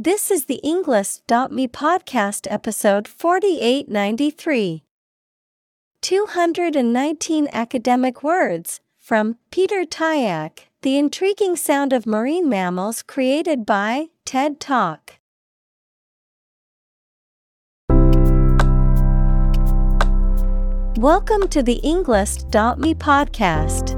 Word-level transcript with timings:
This 0.00 0.30
is 0.30 0.44
the 0.44 0.60
Englist.me 0.64 1.66
podcast 1.66 2.46
episode 2.48 3.08
4893. 3.08 4.84
219 6.02 7.48
academic 7.52 8.22
words 8.22 8.80
from 8.96 9.38
Peter 9.50 9.84
Tyack, 9.84 10.68
The 10.82 10.96
Intriguing 10.98 11.56
Sound 11.56 11.92
of 11.92 12.06
Marine 12.06 12.48
Mammals 12.48 13.02
created 13.02 13.66
by 13.66 14.10
TED 14.24 14.60
Talk. 14.60 15.14
Welcome 20.96 21.48
to 21.48 21.60
the 21.60 21.80
Englist.me 21.82 22.94
podcast. 22.94 23.97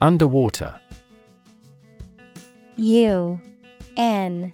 Underwater. 0.00 0.80
U 2.76 3.38
N 3.98 4.52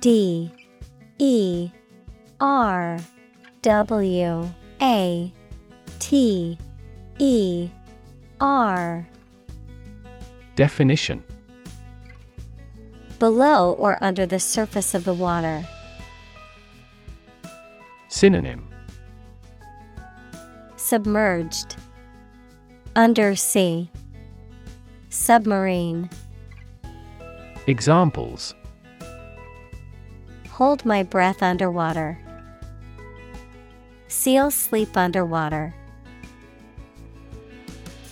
D 0.00 0.50
E 1.18 1.70
R 2.38 2.98
W 3.62 4.50
A 4.82 5.32
T 5.98 6.58
E 7.18 7.68
R. 8.40 9.08
Definition. 10.54 11.24
Below 13.18 13.72
or 13.72 13.96
under 14.02 14.26
the 14.26 14.38
surface 14.38 14.92
of 14.92 15.04
the 15.04 15.14
water. 15.14 15.66
Synonym. 18.08 18.68
Submerged. 20.76 21.76
Undersea 22.94 23.90
Submarine 25.14 26.10
Examples 27.68 28.52
Hold 30.50 30.84
my 30.84 31.04
breath 31.04 31.40
underwater. 31.40 32.18
Seals 34.08 34.56
sleep 34.56 34.96
underwater. 34.96 35.72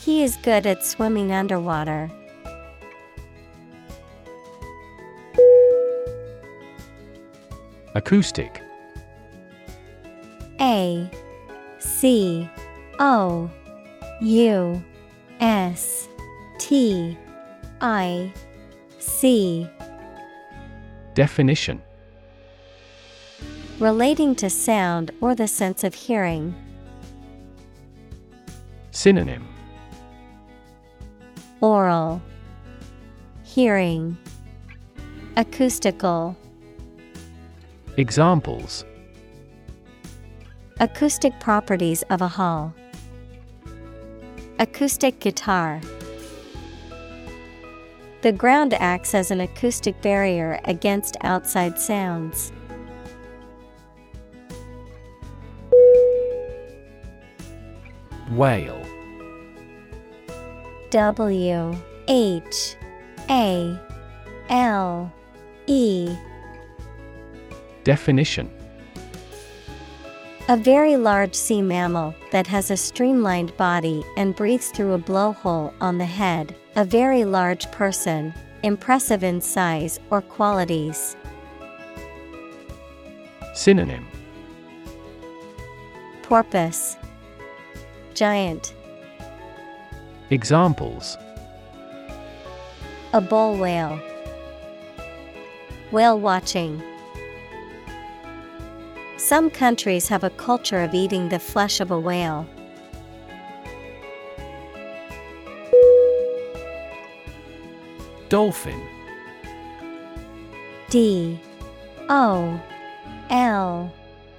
He 0.00 0.22
is 0.22 0.36
good 0.36 0.64
at 0.64 0.84
swimming 0.84 1.32
underwater. 1.32 2.08
Acoustic 7.96 8.62
A 10.60 11.10
C 11.80 12.48
O 13.00 13.50
U 14.20 14.84
S 15.40 16.08
T 16.58 17.16
I 17.80 18.32
C. 18.98 19.68
Definition. 21.14 21.82
Relating 23.78 24.34
to 24.36 24.48
sound 24.48 25.10
or 25.20 25.34
the 25.34 25.48
sense 25.48 25.82
of 25.82 25.94
hearing. 25.94 26.54
Synonym. 28.92 29.46
Oral. 31.60 32.22
Hearing. 33.42 34.16
Acoustical. 35.36 36.36
Examples. 37.96 38.84
Acoustic 40.78 41.38
properties 41.40 42.02
of 42.10 42.22
a 42.22 42.28
hall. 42.28 42.72
Acoustic 44.58 45.18
guitar. 45.20 45.80
The 48.22 48.30
ground 48.30 48.72
acts 48.74 49.14
as 49.16 49.32
an 49.32 49.40
acoustic 49.40 50.00
barrier 50.00 50.60
against 50.64 51.16
outside 51.22 51.76
sounds. 51.76 52.52
Whale 58.30 58.80
W 60.90 61.76
H 62.06 62.76
A 63.28 63.80
L 64.48 65.12
E 65.66 66.16
Definition 67.82 68.48
A 70.48 70.56
very 70.56 70.96
large 70.96 71.34
sea 71.34 71.60
mammal 71.60 72.14
that 72.30 72.46
has 72.46 72.70
a 72.70 72.76
streamlined 72.76 73.56
body 73.56 74.04
and 74.16 74.36
breathes 74.36 74.70
through 74.70 74.92
a 74.92 74.98
blowhole 74.98 75.74
on 75.80 75.98
the 75.98 76.06
head. 76.06 76.54
A 76.74 76.86
very 76.86 77.26
large 77.26 77.70
person, 77.70 78.32
impressive 78.62 79.22
in 79.22 79.42
size 79.42 80.00
or 80.08 80.22
qualities. 80.22 81.18
Synonym 83.52 84.06
Porpoise 86.22 86.96
Giant 88.14 88.72
Examples 90.30 91.18
A 93.12 93.20
bull 93.20 93.58
whale. 93.58 94.00
Whale 95.90 96.18
watching. 96.18 96.82
Some 99.18 99.50
countries 99.50 100.08
have 100.08 100.24
a 100.24 100.30
culture 100.30 100.80
of 100.80 100.94
eating 100.94 101.28
the 101.28 101.38
flesh 101.38 101.80
of 101.80 101.90
a 101.90 102.00
whale. 102.00 102.46
Dolphin. 108.32 108.80
D 110.88 111.38
O 112.08 112.58
L 113.28 113.92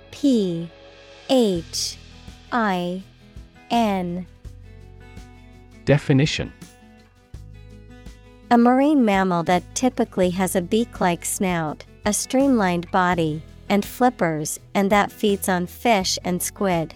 P 0.09 0.67
H 1.29 1.97
I 2.51 3.03
N. 3.69 4.25
Definition. 5.85 6.51
A 8.49 8.57
marine 8.57 9.05
mammal 9.05 9.43
that 9.43 9.75
typically 9.75 10.31
has 10.31 10.55
a 10.55 10.61
beak 10.63 10.99
like 10.99 11.23
snout, 11.23 11.85
a 12.03 12.13
streamlined 12.13 12.89
body, 12.89 13.43
and 13.69 13.85
flippers, 13.85 14.59
and 14.73 14.91
that 14.91 15.11
feeds 15.11 15.47
on 15.47 15.67
fish 15.67 16.17
and 16.23 16.41
squid. 16.41 16.95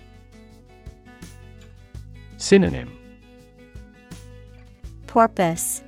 Synonym. 2.37 2.89
Porpoise 5.05 5.83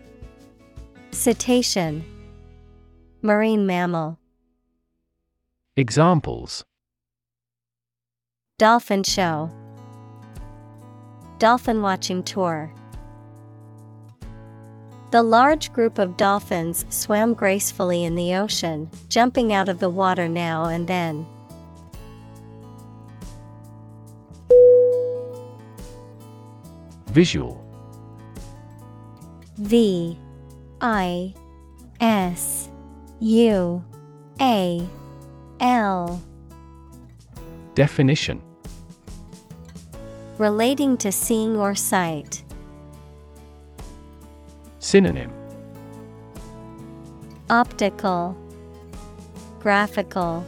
Cetacean. 1.11 2.06
Marine 3.23 3.65
mammal. 3.65 4.19
Examples. 5.75 6.63
Dolphin 8.59 9.03
show. 9.03 9.50
Dolphin 11.39 11.81
watching 11.81 12.21
tour. 12.23 12.71
The 15.11 15.23
large 15.23 15.73
group 15.73 15.97
of 15.97 16.15
dolphins 16.15 16.85
swam 16.89 17.33
gracefully 17.33 18.03
in 18.03 18.13
the 18.13 18.35
ocean, 18.35 18.89
jumping 19.09 19.51
out 19.51 19.67
of 19.67 19.79
the 19.79 19.89
water 19.89 20.29
now 20.29 20.65
and 20.65 20.88
then. 20.88 21.25
Visual. 27.07 27.65
V 29.57 30.17
I 30.81 31.33
S 31.99 32.69
U 33.19 33.83
A 34.39 34.87
L. 35.59 36.21
Definition. 37.75 38.41
Relating 40.37 40.95
to 40.97 41.11
seeing 41.11 41.57
or 41.57 41.75
sight. 41.75 42.43
Synonym. 44.79 45.33
Optical. 47.49 48.37
Graphical. 49.59 50.45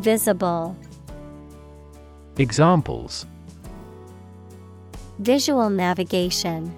Visible. 0.00 0.76
Examples. 2.36 3.24
Visual 5.18 5.70
navigation 5.70 6.77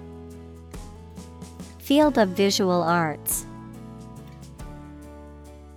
Field 1.91 2.17
of 2.17 2.29
visual 2.29 2.81
arts. 2.83 3.45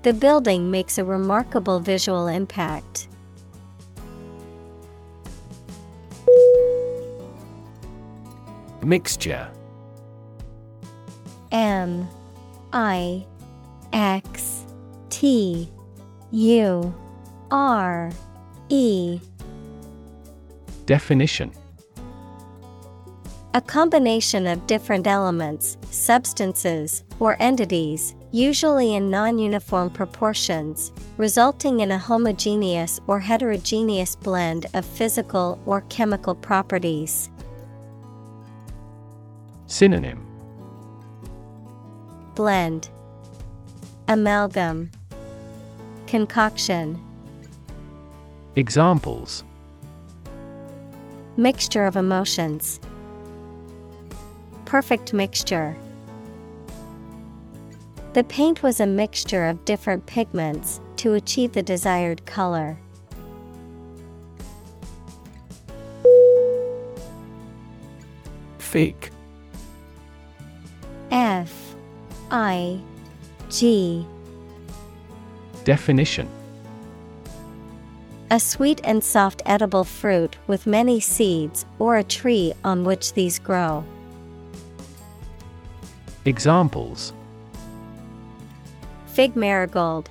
The 0.02 0.12
building 0.12 0.70
makes 0.70 0.96
a 0.96 1.04
remarkable 1.04 1.80
visual 1.80 2.28
impact. 2.28 3.08
Mixture. 8.84 9.50
M 11.50 12.08
I 12.72 13.26
X 13.92 14.66
T 15.10 15.68
U 16.30 16.94
R 17.50 18.12
E. 18.68 19.18
Definition 20.86 21.50
A 23.56 23.60
combination 23.60 24.48
of 24.48 24.66
different 24.66 25.06
elements, 25.06 25.76
substances, 25.88 27.04
or 27.20 27.36
entities, 27.38 28.16
usually 28.32 28.96
in 28.96 29.10
non 29.10 29.38
uniform 29.38 29.90
proportions, 29.90 30.90
resulting 31.18 31.78
in 31.78 31.92
a 31.92 31.98
homogeneous 31.98 33.00
or 33.06 33.20
heterogeneous 33.20 34.16
blend 34.16 34.66
of 34.74 34.84
physical 34.84 35.60
or 35.66 35.82
chemical 35.82 36.34
properties. 36.34 37.30
Synonym. 39.66 40.26
Blend. 42.34 42.88
Amalgam. 44.08 44.90
Concoction. 46.08 47.00
Examples. 48.56 49.44
Mixture 51.36 51.84
of 51.84 51.94
emotions. 51.94 52.80
Perfect 54.74 55.12
mixture. 55.14 55.76
The 58.12 58.24
paint 58.24 58.64
was 58.64 58.80
a 58.80 58.86
mixture 58.86 59.46
of 59.46 59.64
different 59.64 60.04
pigments 60.04 60.80
to 60.96 61.14
achieve 61.14 61.52
the 61.52 61.62
desired 61.62 62.26
color. 62.26 62.76
Fig 68.58 69.12
F 71.12 71.76
I 72.32 72.80
G 73.50 74.04
Definition 75.62 76.28
A 78.32 78.40
sweet 78.40 78.80
and 78.82 79.04
soft 79.04 79.40
edible 79.46 79.84
fruit 79.84 80.36
with 80.48 80.66
many 80.66 80.98
seeds 80.98 81.64
or 81.78 81.96
a 81.96 82.02
tree 82.02 82.52
on 82.64 82.82
which 82.82 83.12
these 83.12 83.38
grow. 83.38 83.84
Examples 86.26 87.12
Fig 89.06 89.36
marigold. 89.36 90.08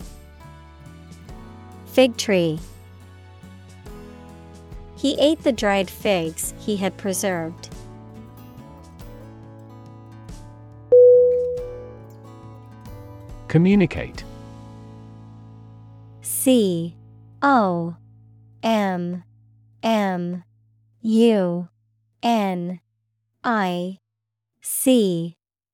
Fig 1.87 2.15
tree. 2.17 2.59
He 4.95 5.19
ate 5.19 5.43
the 5.43 5.51
dried 5.51 5.89
figs 5.89 6.53
he 6.59 6.77
had 6.77 6.95
preserved. 6.97 7.69
Communicate 13.47 14.23
C 16.21 16.95
O 17.41 17.95
M 18.63 19.23
M 19.83 20.43
U 21.01 21.67
N 22.23 22.79
I 23.43 23.99
C 24.61 25.37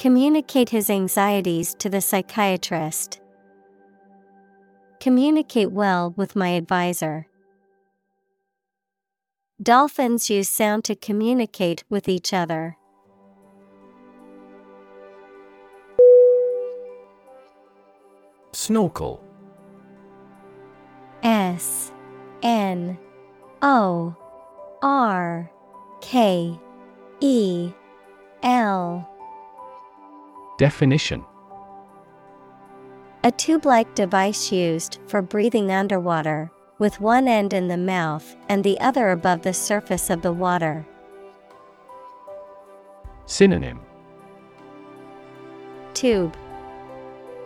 Communicate 0.00 0.70
his 0.70 0.88
anxieties 0.88 1.74
to 1.74 1.90
the 1.90 2.00
psychiatrist. 2.00 3.20
Communicate 4.98 5.72
well 5.72 6.14
with 6.16 6.34
my 6.34 6.48
advisor. 6.48 7.26
Dolphins 9.62 10.30
use 10.30 10.48
sound 10.48 10.84
to 10.84 10.94
communicate 10.94 11.84
with 11.90 12.08
each 12.08 12.32
other. 12.32 12.78
Snorkel 18.52 19.22
S 21.22 21.92
N 22.42 22.96
O 23.60 24.16
R 24.80 25.50
K 26.00 26.58
E 27.20 27.72
L 28.42 29.06
Definition. 30.60 31.24
A 33.24 33.30
tube 33.30 33.64
like 33.64 33.94
device 33.94 34.52
used 34.52 34.98
for 35.06 35.22
breathing 35.22 35.72
underwater, 35.72 36.52
with 36.78 37.00
one 37.00 37.26
end 37.26 37.54
in 37.54 37.66
the 37.66 37.78
mouth 37.78 38.36
and 38.50 38.62
the 38.62 38.78
other 38.78 39.10
above 39.10 39.40
the 39.40 39.54
surface 39.54 40.10
of 40.10 40.20
the 40.20 40.34
water. 40.34 40.86
Synonym. 43.24 43.80
Tube. 45.94 46.36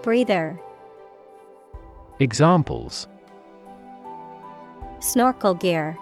Breather. 0.03 0.59
Examples. 2.19 3.07
Snorkel 4.99 5.55
gear. 5.55 5.97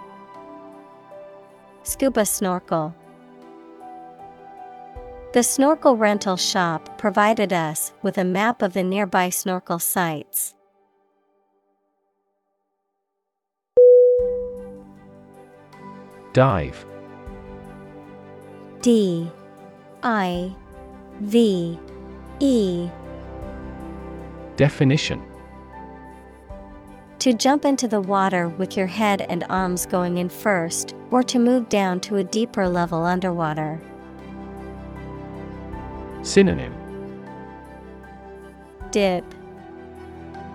Scuba 1.83 2.25
snorkel 2.25 2.95
The 5.33 5.41
snorkel 5.41 5.97
rental 5.97 6.37
shop 6.37 6.99
provided 6.99 7.51
us 7.51 7.91
with 8.03 8.19
a 8.19 8.23
map 8.23 8.61
of 8.61 8.73
the 8.73 8.83
nearby 8.83 9.31
snorkel 9.31 9.79
sites. 9.79 10.53
Dive. 16.33 16.85
D. 18.81 19.31
I. 20.03 20.55
V. 21.21 21.79
E. 22.39 22.89
Definition. 24.55 25.19
To 27.17 27.33
jump 27.33 27.65
into 27.65 27.87
the 27.87 28.01
water 28.01 28.49
with 28.49 28.77
your 28.77 28.85
head 28.85 29.25
and 29.29 29.45
arms 29.49 29.87
going 29.87 30.19
in 30.19 30.29
first, 30.29 30.93
or 31.09 31.23
to 31.23 31.39
move 31.39 31.69
down 31.69 32.01
to 32.01 32.17
a 32.17 32.23
deeper 32.23 32.69
level 32.69 33.03
underwater. 33.03 33.81
Synonym 36.23 36.73
Dip, 38.91 39.25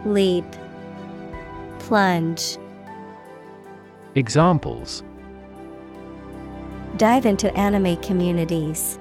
Leap, 0.07 0.47
Plunge. 1.79 2.57
Examples 4.15 5.03
Dive 6.97 7.27
into 7.27 7.55
anime 7.55 7.99
communities. 7.99 8.99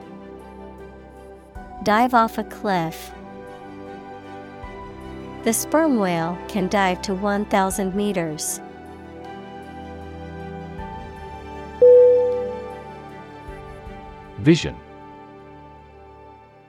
Dive 1.83 2.13
off 2.13 2.37
a 2.37 2.43
cliff. 2.43 3.11
The 5.45 5.53
sperm 5.53 5.99
whale 5.99 6.37
can 6.49 6.67
dive 6.67 7.01
to 7.03 7.15
1,000 7.15 7.95
meters. 7.95 8.59
Vision 14.39 14.75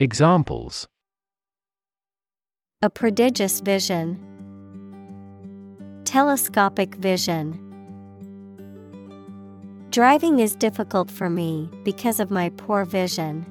Examples 0.00 0.86
A 2.82 2.88
prodigious 2.88 3.58
vision. 3.58 4.16
Telescopic 6.04 6.94
vision. 6.94 7.58
Driving 9.90 10.38
is 10.38 10.54
difficult 10.54 11.10
for 11.10 11.28
me 11.28 11.68
because 11.82 12.20
of 12.20 12.30
my 12.30 12.50
poor 12.50 12.84
vision. 12.84 13.44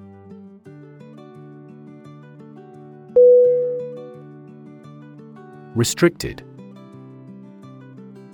Restricted 5.76 6.46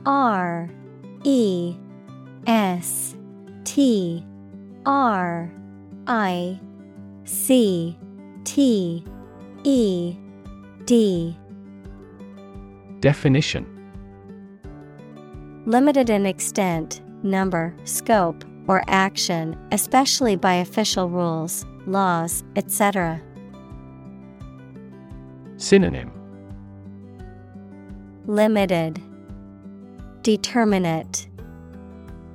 R 0.06 0.70
E 1.24 1.76
S 2.46 3.16
T 3.64 4.24
R 4.86 5.52
I 6.06 6.60
C 7.26 7.98
T 8.44 9.04
E 9.64 10.16
D. 10.86 11.38
Definition. 13.00 13.66
Limited 15.66 16.10
in 16.10 16.26
extent, 16.26 17.02
number, 17.24 17.74
scope, 17.86 18.44
or 18.68 18.84
action, 18.88 19.58
especially 19.72 20.36
by 20.36 20.56
official 20.56 21.10
rules, 21.10 21.66
laws, 21.86 22.44
etc. 22.56 23.22
Synonym. 25.58 26.12
Limited, 28.26 29.02
Determinate, 30.22 31.28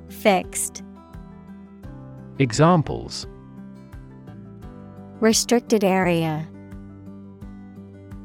Fixed. 0.09 0.83
Examples 2.39 3.27
Restricted 5.19 5.83
area, 5.83 6.47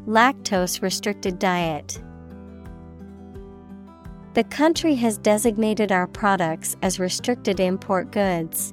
Lactose 0.07 0.81
restricted 0.81 1.41
diet. 1.41 2.01
The 4.35 4.45
country 4.45 4.95
has 4.95 5.19
designated 5.19 5.91
our 5.91 6.07
products 6.07 6.77
as 6.83 7.01
restricted 7.01 7.59
import 7.59 8.13
goods. 8.13 8.73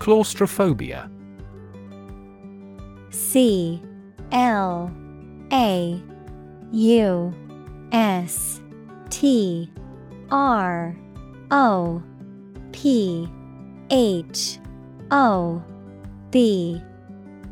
Claustrophobia 0.00 1.08
C 3.10 3.80
L 4.32 4.92
A 5.52 6.02
U 6.72 7.34
S 7.92 8.60
T 9.10 9.70
R 10.32 10.96
O 11.52 12.02
P 12.72 13.28
H 13.90 14.58
O 15.10 15.62
B 16.30 16.80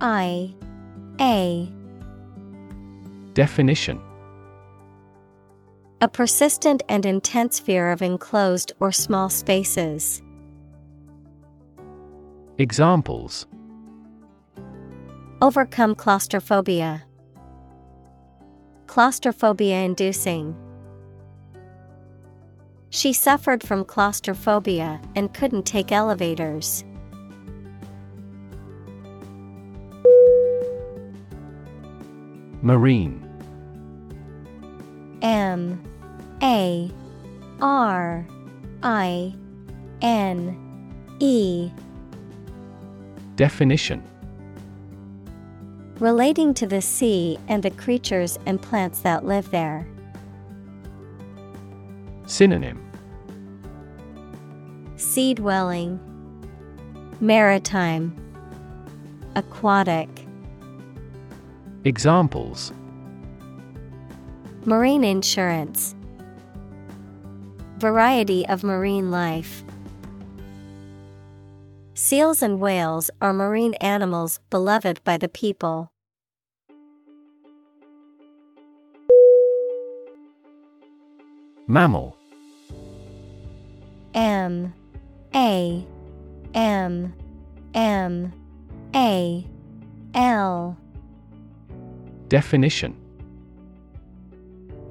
I 0.00 0.54
A 1.20 1.72
Definition 3.34 4.00
A 6.00 6.08
persistent 6.08 6.82
and 6.88 7.04
intense 7.06 7.60
fear 7.60 7.90
of 7.90 8.02
enclosed 8.02 8.72
or 8.80 8.90
small 8.90 9.28
spaces. 9.28 10.22
Examples 12.58 13.46
Overcome 15.42 15.94
claustrophobia. 15.94 17.04
Claustrophobia 18.86 19.76
inducing. 19.76 20.54
She 22.90 23.12
suffered 23.12 23.62
from 23.62 23.84
claustrophobia 23.84 25.00
and 25.14 25.32
couldn't 25.32 25.62
take 25.64 25.92
elevators. 25.92 26.84
Marine. 32.62 33.26
M. 35.22 35.82
A. 36.42 36.90
R. 37.60 38.26
I. 38.82 39.34
N. 40.02 41.04
E. 41.20 41.70
Definition. 43.36 44.02
Relating 46.00 46.54
to 46.54 46.66
the 46.66 46.82
sea 46.82 47.38
and 47.46 47.62
the 47.62 47.70
creatures 47.70 48.38
and 48.46 48.60
plants 48.60 49.00
that 49.00 49.24
live 49.24 49.50
there. 49.50 49.86
Synonym 52.30 52.80
Sea 54.94 55.34
dwelling, 55.34 55.98
Maritime, 57.20 58.14
Aquatic. 59.34 60.08
Examples 61.82 62.72
Marine 64.64 65.02
insurance. 65.02 65.96
Variety 67.78 68.46
of 68.46 68.62
marine 68.62 69.10
life. 69.10 69.64
Seals 71.94 72.42
and 72.42 72.60
whales 72.60 73.10
are 73.20 73.32
marine 73.32 73.74
animals 73.80 74.38
beloved 74.50 75.02
by 75.02 75.16
the 75.16 75.28
people. 75.28 75.90
Mammal 81.66 82.19
M 84.14 84.74
A 85.34 85.86
M 86.54 87.14
M 87.74 88.32
A 88.94 89.46
L 90.14 90.76
Definition 92.28 92.96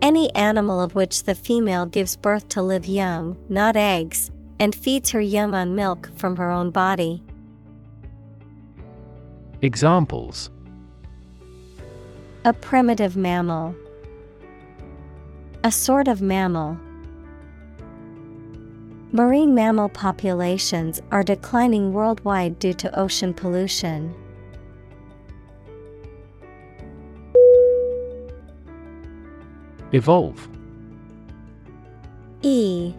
Any 0.02 0.34
animal 0.36 0.82
of 0.82 0.96
which 0.96 1.24
the 1.24 1.36
female 1.36 1.86
gives 1.86 2.16
birth 2.16 2.48
to 2.50 2.62
live 2.62 2.86
young, 2.86 3.38
not 3.50 3.76
eggs, 3.76 4.32
and 4.60 4.74
feeds 4.74 5.10
her 5.12 5.22
young 5.22 5.54
on 5.54 5.76
milk 5.76 6.10
from 6.16 6.36
her 6.38 6.50
own 6.50 6.72
body. 6.72 7.22
Examples 9.62 10.50
A 12.46 12.54
primitive 12.54 13.18
mammal. 13.18 13.76
A 15.66 15.72
sort 15.72 16.08
of 16.08 16.22
mammal. 16.22 16.78
Marine 19.12 19.56
mammal 19.56 19.90
populations 19.90 21.02
are 21.12 21.24
declining 21.24 21.92
worldwide 21.94 22.60
due 22.60 22.74
to 22.74 23.00
ocean 23.00 23.34
pollution. 23.34 24.14
Evolve 29.92 30.48
E 32.44 32.94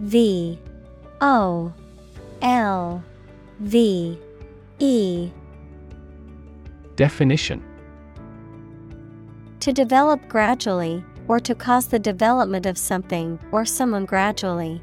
V 0.00 0.58
O 1.20 1.72
L 2.42 3.04
V 3.60 4.18
E 4.80 5.30
Definition 6.96 7.62
To 9.60 9.72
develop 9.72 10.26
gradually, 10.28 11.04
or 11.28 11.38
to 11.38 11.54
cause 11.54 11.86
the 11.86 12.00
development 12.00 12.66
of 12.66 12.76
something 12.76 13.38
or 13.52 13.64
someone 13.64 14.04
gradually. 14.04 14.82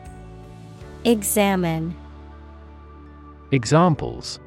Examine. 1.03 1.95
Examples 3.51 4.39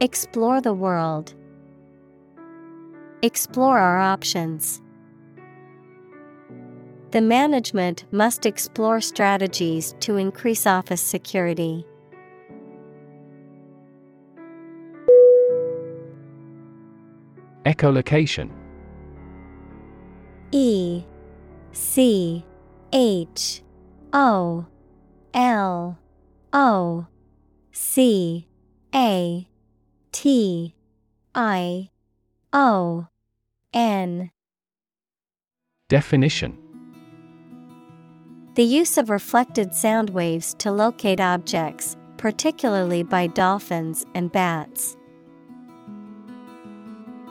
Explore 0.00 0.60
the 0.60 0.74
world. 0.74 1.34
Explore 3.22 3.78
our 3.78 3.98
options. 3.98 4.82
The 7.12 7.22
management 7.22 8.04
must 8.12 8.44
explore 8.44 9.00
strategies 9.00 9.94
to 10.00 10.16
increase 10.16 10.66
office 10.66 11.00
security. 11.00 11.86
Echolocation 17.64 18.50
E 20.52 21.04
C 21.72 22.44
H 22.92 23.62
O 24.12 24.66
L 25.34 25.98
O 26.52 27.06
C 27.72 28.48
A 28.94 29.48
T 30.12 30.74
I 31.34 31.90
O 32.52 33.06
N 33.74 34.30
Definition 35.88 36.56
The 38.54 38.64
use 38.64 38.96
of 38.96 39.10
reflected 39.10 39.74
sound 39.74 40.10
waves 40.10 40.54
to 40.58 40.70
locate 40.72 41.20
objects, 41.20 41.96
particularly 42.16 43.02
by 43.02 43.26
dolphins 43.26 44.06
and 44.14 44.32
bats. 44.32 44.96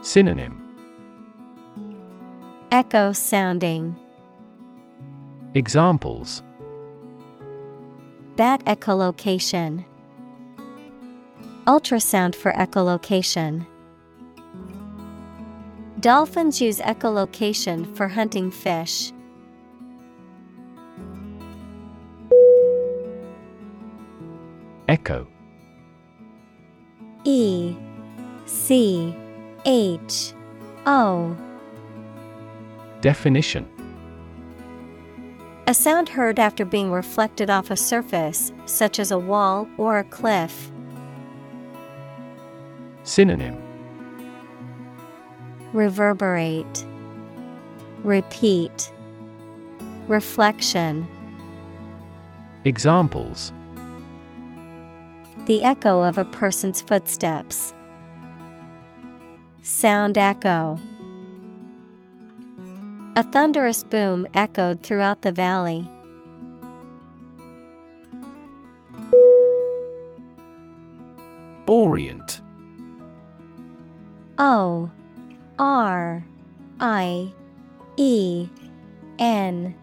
Synonym 0.01 0.63
Echo 2.71 3.11
sounding. 3.13 3.95
Examples 5.55 6.43
Bat 8.37 8.65
echolocation. 8.65 9.83
Ultrasound 11.65 12.35
for 12.35 12.51
echolocation. 12.51 13.65
Dolphins 15.99 16.61
use 16.61 16.77
echolocation 16.77 17.97
for 17.97 18.07
hunting 18.07 18.51
fish. 18.51 19.11
Echo 24.87 25.27
E 27.25 27.75
C 28.45 29.15
H 29.65 30.33
O 30.85 31.35
Definition 33.01 33.65
A 35.69 35.73
sound 35.73 36.07
heard 36.07 36.39
after 36.39 36.63
being 36.63 36.93
reflected 36.93 37.49
off 37.49 37.69
a 37.69 37.75
surface, 37.75 38.53
such 38.65 38.99
as 38.99 39.11
a 39.11 39.19
wall 39.19 39.67
or 39.77 39.99
a 39.99 40.03
cliff. 40.05 40.71
Synonym 43.03 43.61
Reverberate, 45.73 46.85
Repeat, 48.05 48.93
Reflection. 50.07 51.05
Examples 52.63 53.51
The 55.47 55.65
echo 55.65 56.01
of 56.01 56.17
a 56.17 56.23
person's 56.23 56.79
footsteps. 56.79 57.73
Sound 59.63 60.17
echo. 60.17 60.79
A 63.17 63.23
thunderous 63.23 63.83
boom 63.83 64.27
echoed 64.35 64.83
throughout 64.83 65.23
the 65.23 65.31
valley. 65.31 65.89
Orient 71.65 72.41
O 74.37 74.91
R 75.57 76.23
I 76.79 77.33
E 77.95 78.47
N 79.17 79.73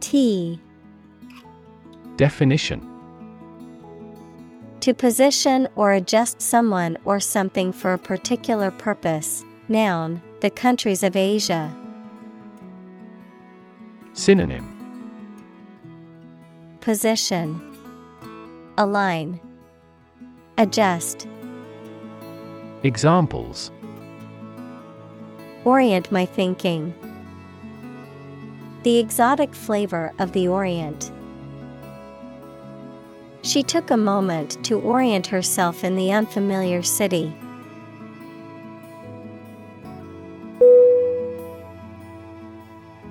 T 0.00 0.58
Definition 2.16 2.80
To 4.80 4.94
position 4.94 5.68
or 5.76 5.92
adjust 5.92 6.40
someone 6.40 6.96
or 7.04 7.20
something 7.20 7.72
for 7.72 7.92
a 7.92 7.98
particular 7.98 8.70
purpose. 8.70 9.44
Noun, 9.68 10.22
the 10.40 10.48
countries 10.48 11.02
of 11.02 11.14
Asia. 11.14 11.70
Synonym 14.20 14.66
Position, 16.82 17.58
Align, 18.76 19.40
Adjust, 20.58 21.26
Examples 22.82 23.70
Orient 25.64 26.12
my 26.12 26.26
thinking. 26.26 26.92
The 28.82 28.98
exotic 28.98 29.54
flavor 29.54 30.12
of 30.18 30.32
the 30.32 30.48
Orient. 30.48 31.10
She 33.40 33.62
took 33.62 33.90
a 33.90 33.96
moment 33.96 34.62
to 34.66 34.78
orient 34.80 35.28
herself 35.28 35.82
in 35.82 35.96
the 35.96 36.12
unfamiliar 36.12 36.82
city. 36.82 37.34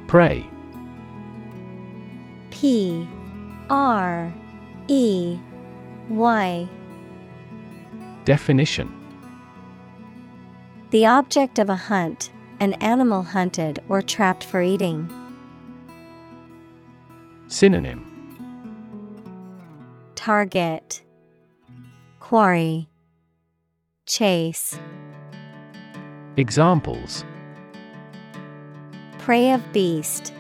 Prey 0.06 0.48
P 2.60 3.08
R 3.69 4.34
E 4.89 5.39
Y. 6.10 6.69
Definition. 8.26 8.93
The 10.89 11.06
object 11.06 11.58
of 11.58 11.69
a 11.69 11.78
hunt, 11.78 12.32
an 12.60 12.74
animal 12.74 13.24
hunted 13.24 13.82
or 13.88 14.02
trapped 14.02 14.43
for 14.43 14.62
eating. 14.62 15.10
Synonym. 17.48 18.06
Target. 20.15 21.02
Quarry. 22.19 22.89
Chase. 24.06 24.78
Examples. 26.36 27.24
Prey 29.17 29.54
of 29.54 29.62
beast 29.72 30.34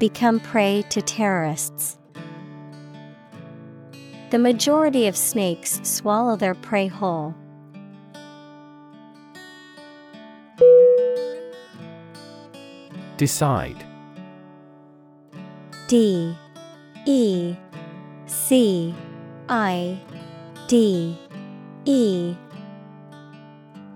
Become 0.00 0.40
prey 0.40 0.82
to 0.88 1.02
terrorists. 1.02 1.98
The 4.30 4.38
majority 4.38 5.06
of 5.06 5.14
snakes 5.14 5.78
swallow 5.82 6.36
their 6.36 6.54
prey 6.54 6.86
whole. 6.86 7.34
Decide. 13.18 13.84
D. 15.86 16.34
E. 17.04 17.54
C. 18.24 18.94
I. 19.50 20.00
D. 20.66 21.18
E. 21.84 22.34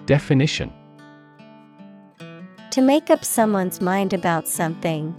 Definition. 0.05 0.71
To 2.73 2.83
make 2.83 3.09
up 3.09 3.25
someone's 3.25 3.81
mind 3.81 4.13
about 4.13 4.47
something, 4.47 5.19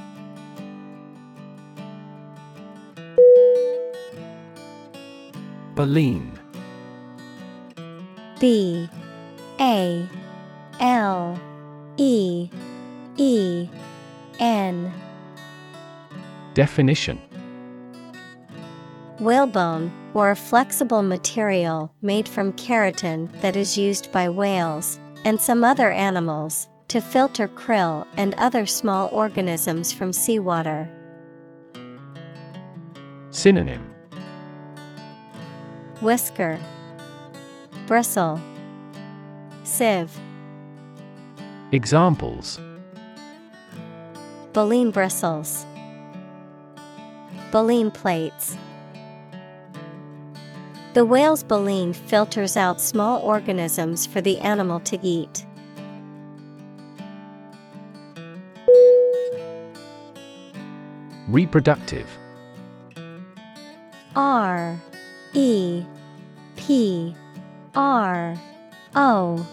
Baleen. 5.75 6.37
B 8.39 8.89
A 9.59 10.07
L 10.79 11.39
E 11.97 12.49
E 13.17 13.69
N. 14.39 14.93
Definition. 16.53 17.19
Whalebone, 19.19 19.91
or 20.13 20.31
a 20.31 20.35
flexible 20.35 21.03
material 21.03 21.93
made 22.01 22.27
from 22.27 22.51
keratin 22.53 23.29
that 23.41 23.55
is 23.55 23.77
used 23.77 24.11
by 24.11 24.27
whales 24.27 24.99
and 25.23 25.39
some 25.39 25.63
other 25.63 25.91
animals 25.91 26.67
to 26.87 26.99
filter 26.99 27.47
krill 27.47 28.05
and 28.17 28.33
other 28.33 28.65
small 28.65 29.07
organisms 29.13 29.93
from 29.93 30.11
seawater. 30.11 30.89
Synonym 33.29 33.90
Whisker, 36.01 36.59
Bristle, 37.85 38.41
Sieve. 39.63 40.11
Examples 41.71 42.59
Baleen 44.51 44.89
bristles, 44.89 45.63
Baleen 47.51 47.91
plates. 47.91 48.57
The 50.95 51.05
whale's 51.05 51.43
baleen 51.43 51.93
filters 51.93 52.57
out 52.57 52.81
small 52.81 53.21
organisms 53.21 54.07
for 54.07 54.21
the 54.21 54.39
animal 54.39 54.79
to 54.81 54.99
eat. 55.05 55.45
Reproductive 61.27 62.07
R 64.15 64.81
E 65.33 65.83
P 66.55 67.15
R 67.75 68.35
O 68.95 69.47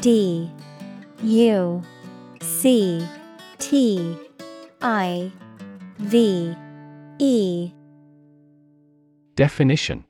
D 0.00 0.50
U 1.22 1.82
C 2.40 3.06
T 3.58 4.16
I 4.82 5.32
V 5.98 6.54
E. 7.18 7.72
Definition. 9.34 10.04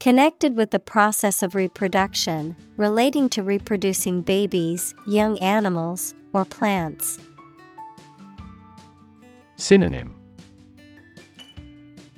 Connected 0.00 0.56
with 0.56 0.70
the 0.70 0.78
process 0.78 1.42
of 1.42 1.54
reproduction, 1.54 2.54
relating 2.76 3.28
to 3.30 3.42
reproducing 3.42 4.22
babies, 4.22 4.94
young 5.06 5.38
animals, 5.40 6.14
or 6.32 6.44
plants. 6.44 7.18
Synonym 9.56 10.15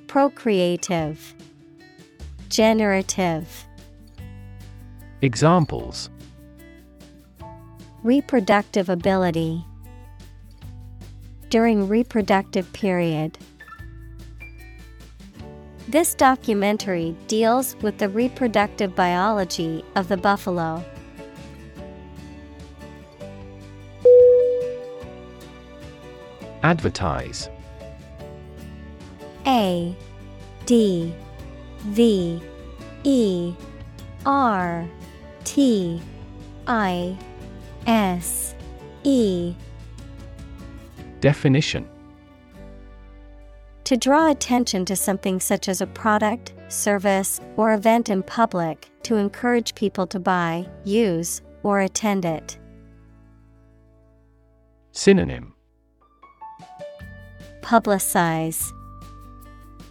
Procreative, 0.09 1.35
Generative. 2.49 3.67
Examples 5.21 6.09
Reproductive 8.03 8.89
ability. 8.89 9.63
During 11.51 11.89
reproductive 11.89 12.73
period. 12.73 13.37
This 15.89 16.15
documentary 16.15 17.15
deals 17.27 17.77
with 17.83 17.99
the 17.99 18.09
reproductive 18.09 18.97
biology 18.97 19.85
of 19.95 20.09
the 20.09 20.17
buffalo. 20.17 20.83
Advertise 26.63 27.51
A 29.49 29.97
D 30.67 31.15
V 31.87 32.41
E 33.05 33.55
R 34.27 34.87
T 35.45 36.01
I 36.67 37.17
S 37.87 38.55
E. 39.05 39.55
Definition. 41.21 41.89
To 43.85 43.97
draw 43.97 44.31
attention 44.31 44.85
to 44.85 44.95
something 44.95 45.41
such 45.41 45.67
as 45.67 45.81
a 45.81 45.87
product, 45.87 46.53
service, 46.69 47.41
or 47.57 47.73
event 47.73 48.11
in 48.11 48.23
public 48.23 48.91
to 49.05 49.17
encourage 49.17 49.75
people 49.75 50.07
to 50.09 50.21
buy, 50.21 50.69
use, 50.85 51.41
or 51.63 51.81
attend 51.81 52.27
it. 52.27 52.59
Synonym. 54.93 55.55
Publicize, 57.63 58.73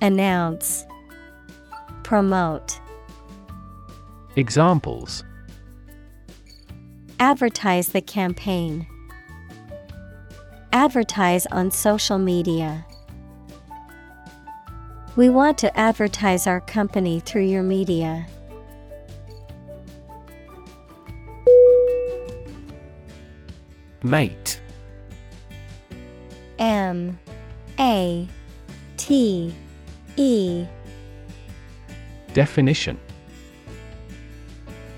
Announce, 0.01 0.85
Promote. 2.03 2.79
Examples 4.35 5.23
Advertise 7.19 7.89
the 7.89 8.01
campaign. 8.01 8.85
Advertise 10.71 11.47
on 11.47 11.71
social 11.71 12.19
media. 12.19 12.85
We 15.15 15.29
want 15.29 15.57
to 15.59 15.75
advertise 15.75 16.45
our 16.45 16.61
company 16.61 17.19
through 17.19 17.45
your 17.45 17.63
media. 17.63 18.27
Mate 24.03 24.61
M 26.59 27.19
A 27.79 28.27
T 28.97 29.55
E. 30.17 30.65
Definition. 32.33 32.99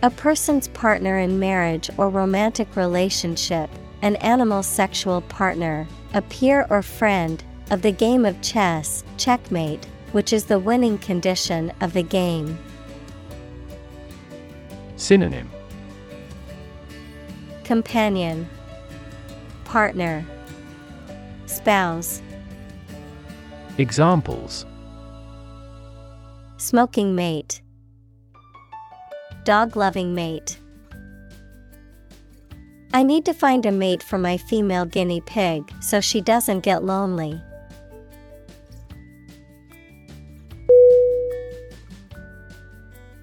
A 0.01 0.09
person's 0.09 0.69
partner 0.69 1.19
in 1.19 1.39
marriage 1.39 1.89
or 1.97 2.09
romantic 2.09 2.73
relationship, 2.77 3.69
an 4.01 4.15
animal's 4.17 4.65
sexual 4.65 5.19
partner, 5.21 5.85
a 6.13 6.21
peer 6.21 6.65
or 6.69 6.81
friend, 6.81 7.43
of 7.69 7.81
the 7.81 7.91
game 7.91 8.25
of 8.25 8.41
chess, 8.41 9.03
checkmate, 9.17 9.85
which 10.13 10.31
is 10.31 10.45
the 10.45 10.57
winning 10.57 10.97
condition 10.97 11.71
of 11.81 11.91
the 11.91 12.01
game. 12.01 12.57
Synonym. 14.95 15.49
Companion, 17.65 18.49
Partner, 19.65 20.25
Spouse, 21.45 22.21
Examples 23.77 24.65
Smoking 26.59 27.15
mate, 27.15 27.61
Dog 29.45 29.77
loving 29.77 30.13
mate. 30.13 30.59
I 32.93 33.01
need 33.01 33.23
to 33.25 33.33
find 33.33 33.65
a 33.65 33.71
mate 33.71 34.03
for 34.03 34.17
my 34.17 34.35
female 34.35 34.83
guinea 34.83 35.21
pig 35.21 35.71
so 35.79 36.01
she 36.01 36.19
doesn't 36.19 36.59
get 36.59 36.83
lonely. 36.83 37.41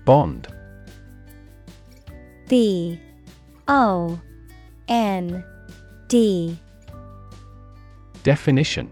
Bond 0.07 0.49
B 2.49 2.99
O 3.69 4.19
N 4.89 5.45
D 6.09 6.57
Definition 8.23 8.91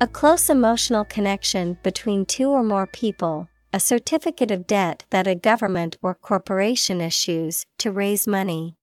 A 0.00 0.06
close 0.06 0.48
emotional 0.48 1.04
connection 1.04 1.76
between 1.82 2.24
two 2.24 2.50
or 2.50 2.62
more 2.62 2.86
people, 2.86 3.48
a 3.72 3.80
certificate 3.80 4.52
of 4.52 4.64
debt 4.64 5.04
that 5.10 5.26
a 5.26 5.34
government 5.34 5.96
or 6.00 6.14
corporation 6.14 7.00
issues 7.00 7.66
to 7.78 7.90
raise 7.90 8.24
money. 8.24 8.76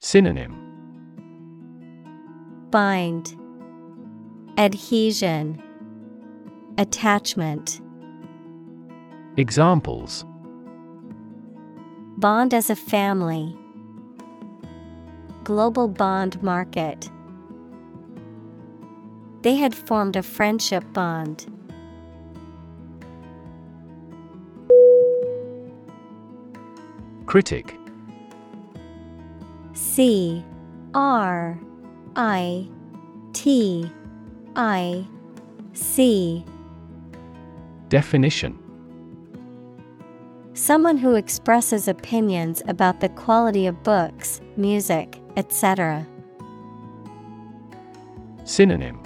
Synonym 0.00 0.54
Bind, 2.70 3.36
Adhesion, 4.56 5.60
Attachment. 6.78 7.80
Examples 9.36 10.24
Bond 12.18 12.54
as 12.54 12.70
a 12.70 12.76
family. 12.76 13.56
Global 15.42 15.88
bond 15.88 16.40
market. 16.40 17.10
They 19.46 19.54
had 19.54 19.76
formed 19.76 20.16
a 20.16 20.24
friendship 20.24 20.82
bond. 20.92 21.46
Critic 27.26 27.78
C 29.72 30.44
R 30.94 31.60
I 32.16 32.66
T 33.34 33.88
I 34.56 35.06
C 35.74 36.44
Definition 37.88 38.58
Someone 40.54 40.96
who 40.96 41.14
expresses 41.14 41.86
opinions 41.86 42.64
about 42.66 42.98
the 42.98 43.10
quality 43.10 43.68
of 43.68 43.80
books, 43.84 44.40
music, 44.56 45.20
etc. 45.36 46.04
Synonym 48.42 49.05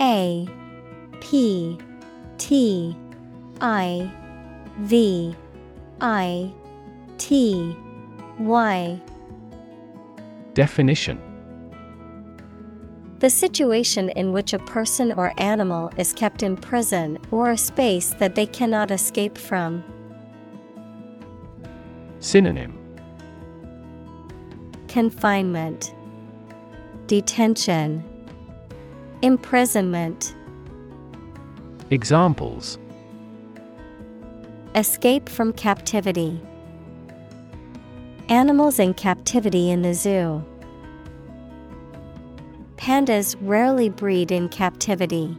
A 0.00 0.48
P 1.20 1.78
T 2.38 2.96
I 3.60 4.10
V 4.80 5.34
I 6.00 6.52
T 7.18 7.76
Y. 8.38 9.00
Definition. 10.54 11.20
The 13.20 13.30
situation 13.30 14.10
in 14.10 14.32
which 14.32 14.52
a 14.52 14.58
person 14.58 15.12
or 15.12 15.32
animal 15.38 15.90
is 15.96 16.12
kept 16.12 16.42
in 16.42 16.56
prison 16.56 17.18
or 17.30 17.52
a 17.52 17.56
space 17.56 18.10
that 18.14 18.34
they 18.34 18.46
cannot 18.46 18.90
escape 18.90 19.38
from. 19.38 19.82
Synonym. 22.18 22.78
Confinement, 24.88 25.94
Detention, 27.06 28.04
Imprisonment. 29.22 30.34
Examples 31.90 32.78
Escape 34.74 35.28
from 35.28 35.52
captivity. 35.52 36.40
Animals 38.28 38.78
in 38.78 38.94
captivity 38.94 39.70
in 39.70 39.82
the 39.82 39.94
zoo. 39.94 40.44
Pandas 42.76 43.36
rarely 43.40 43.88
breed 43.88 44.32
in 44.32 44.48
captivity. 44.48 45.36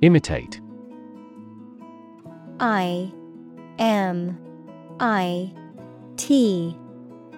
Imitate 0.00 0.60
I 2.60 3.12
M 3.78 4.38
I 5.00 5.52
T 6.16 6.76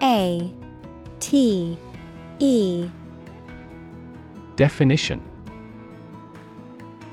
A 0.01 0.51
T 1.19 1.77
E 2.39 2.89
Definition 4.55 5.21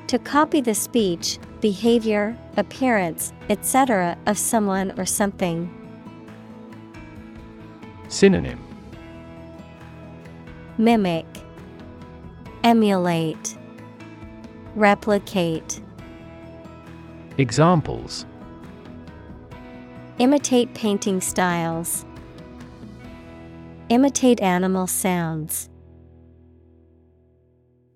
To 0.06 0.18
copy 0.18 0.62
the 0.62 0.74
speech, 0.74 1.38
behavior, 1.60 2.36
appearance, 2.56 3.32
etc. 3.50 4.16
of 4.26 4.38
someone 4.38 4.98
or 4.98 5.04
something. 5.04 5.70
Synonym 8.08 8.58
Mimic, 10.78 11.26
Emulate, 12.64 13.58
Replicate. 14.74 15.82
Examples 17.36 18.24
Imitate 20.18 20.72
painting 20.74 21.20
styles. 21.20 22.04
Imitate 23.90 24.42
animal 24.42 24.86
sounds. 24.86 25.70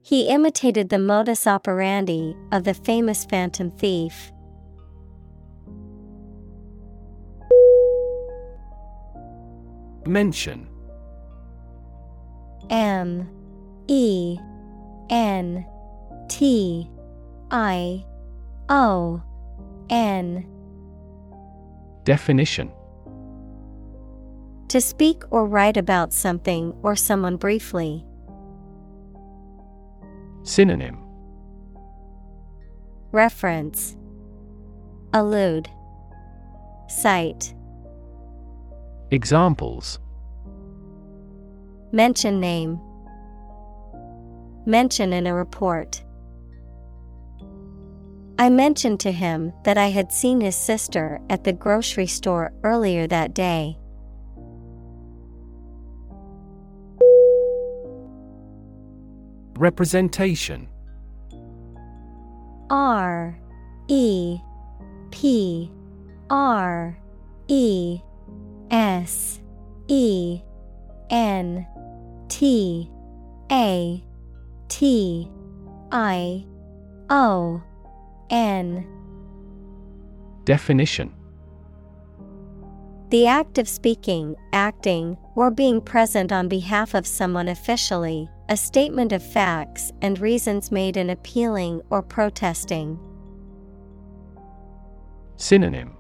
He 0.01 0.29
imitated 0.29 0.89
the 0.89 0.99
modus 0.99 1.47
operandi 1.47 2.35
of 2.51 2.65
the 2.65 2.73
famous 2.73 3.27
phantom 3.27 3.71
thief. 3.71 4.33
Mention. 10.07 10.67
M. 12.71 13.29
E. 13.87 14.39
N. 15.11 15.67
T. 16.29 16.91
I. 17.51 18.05
O. 18.71 19.23
N. 19.91 20.47
Definition 22.05 22.73
To 24.73 24.81
speak 24.81 25.23
or 25.31 25.45
write 25.45 25.77
about 25.77 26.15
something 26.15 26.75
or 26.83 26.97
someone 26.97 27.37
briefly. 27.37 28.07
Synonym 30.45 30.97
Reference 33.11 33.99
Allude 35.13 35.69
Cite 36.89 37.53
Examples 39.11 39.99
Mention 41.93 42.41
name 42.41 42.81
Mention 44.65 45.13
in 45.13 45.27
a 45.27 45.35
report. 45.35 46.03
I 48.39 48.49
mentioned 48.49 49.01
to 49.01 49.13
him 49.13 49.53
that 49.65 49.77
I 49.77 49.89
had 49.89 50.11
seen 50.11 50.41
his 50.41 50.57
sister 50.57 51.21
at 51.29 51.45
the 51.45 51.53
grocery 51.53 52.07
store 52.07 52.55
earlier 52.65 53.07
that 53.09 53.35
day. 53.35 53.77
Representation. 59.57 60.69
R 62.71 63.39
E 63.89 64.39
P 65.11 65.71
R 66.31 66.99
E 67.49 68.01
S 68.71 69.41
E 69.89 70.41
N 71.11 71.67
T 72.29 72.91
A 73.51 74.03
T 74.69 75.31
I 75.93 76.47
O 77.11 77.63
N. 78.31 78.87
Definition. 80.45 81.13
The 83.11 83.27
act 83.27 83.59
of 83.59 83.69
speaking, 83.69 84.35
acting, 84.55 85.19
or 85.35 85.51
being 85.51 85.81
present 85.81 86.31
on 86.33 86.49
behalf 86.49 86.95
of 86.95 87.07
someone 87.07 87.49
officially, 87.49 88.29
a 88.49 88.57
statement 88.57 89.13
of 89.13 89.23
facts 89.23 89.93
and 90.03 90.19
reasons 90.19 90.71
made 90.71 90.97
in 90.97 91.11
appealing 91.11 91.81
or 91.91 92.03
protesting. 92.03 92.99
Synonym 95.37 95.97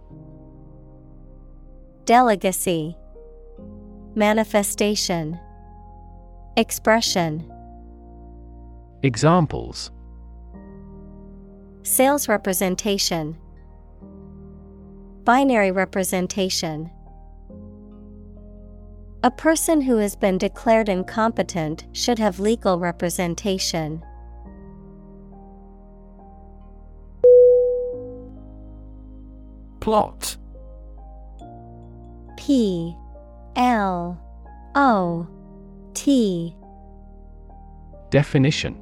Delegacy, 2.04 2.96
Manifestation, 4.14 5.38
Expression. 6.56 7.50
Examples 9.02 9.90
Sales 11.82 12.28
representation, 12.28 13.36
Binary 15.24 15.70
representation. 15.70 16.90
A 19.24 19.30
person 19.30 19.80
who 19.80 19.98
has 19.98 20.16
been 20.16 20.36
declared 20.36 20.88
incompetent 20.88 21.86
should 21.92 22.18
have 22.18 22.40
legal 22.40 22.80
representation. 22.80 24.02
Plot. 29.78 30.36
P. 32.36 32.96
L. 33.54 34.20
O. 34.74 35.28
T. 35.94 36.56
Definition. 38.10 38.76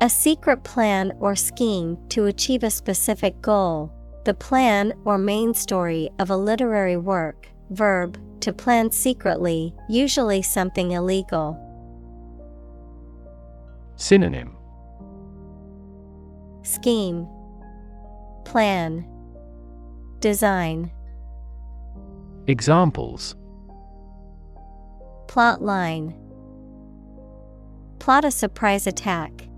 A 0.00 0.08
secret 0.08 0.62
plan 0.62 1.12
or 1.18 1.34
scheme 1.34 1.98
to 2.10 2.26
achieve 2.26 2.62
a 2.62 2.70
specific 2.70 3.42
goal, 3.42 3.90
the 4.24 4.34
plan 4.34 4.92
or 5.04 5.18
main 5.18 5.52
story 5.52 6.10
of 6.20 6.30
a 6.30 6.36
literary 6.36 6.96
work, 6.96 7.48
verb, 7.70 8.16
to 8.40 8.52
plan 8.52 8.90
secretly, 8.90 9.74
usually 9.88 10.42
something 10.42 10.92
illegal. 10.92 11.62
Synonym 13.96 14.56
Scheme, 16.62 17.28
Plan, 18.44 19.06
Design. 20.20 20.90
Examples 22.48 23.36
Plot 25.28 25.62
line. 25.62 26.14
Plot 27.98 28.24
a 28.24 28.30
surprise 28.30 28.86
attack. 28.86 29.48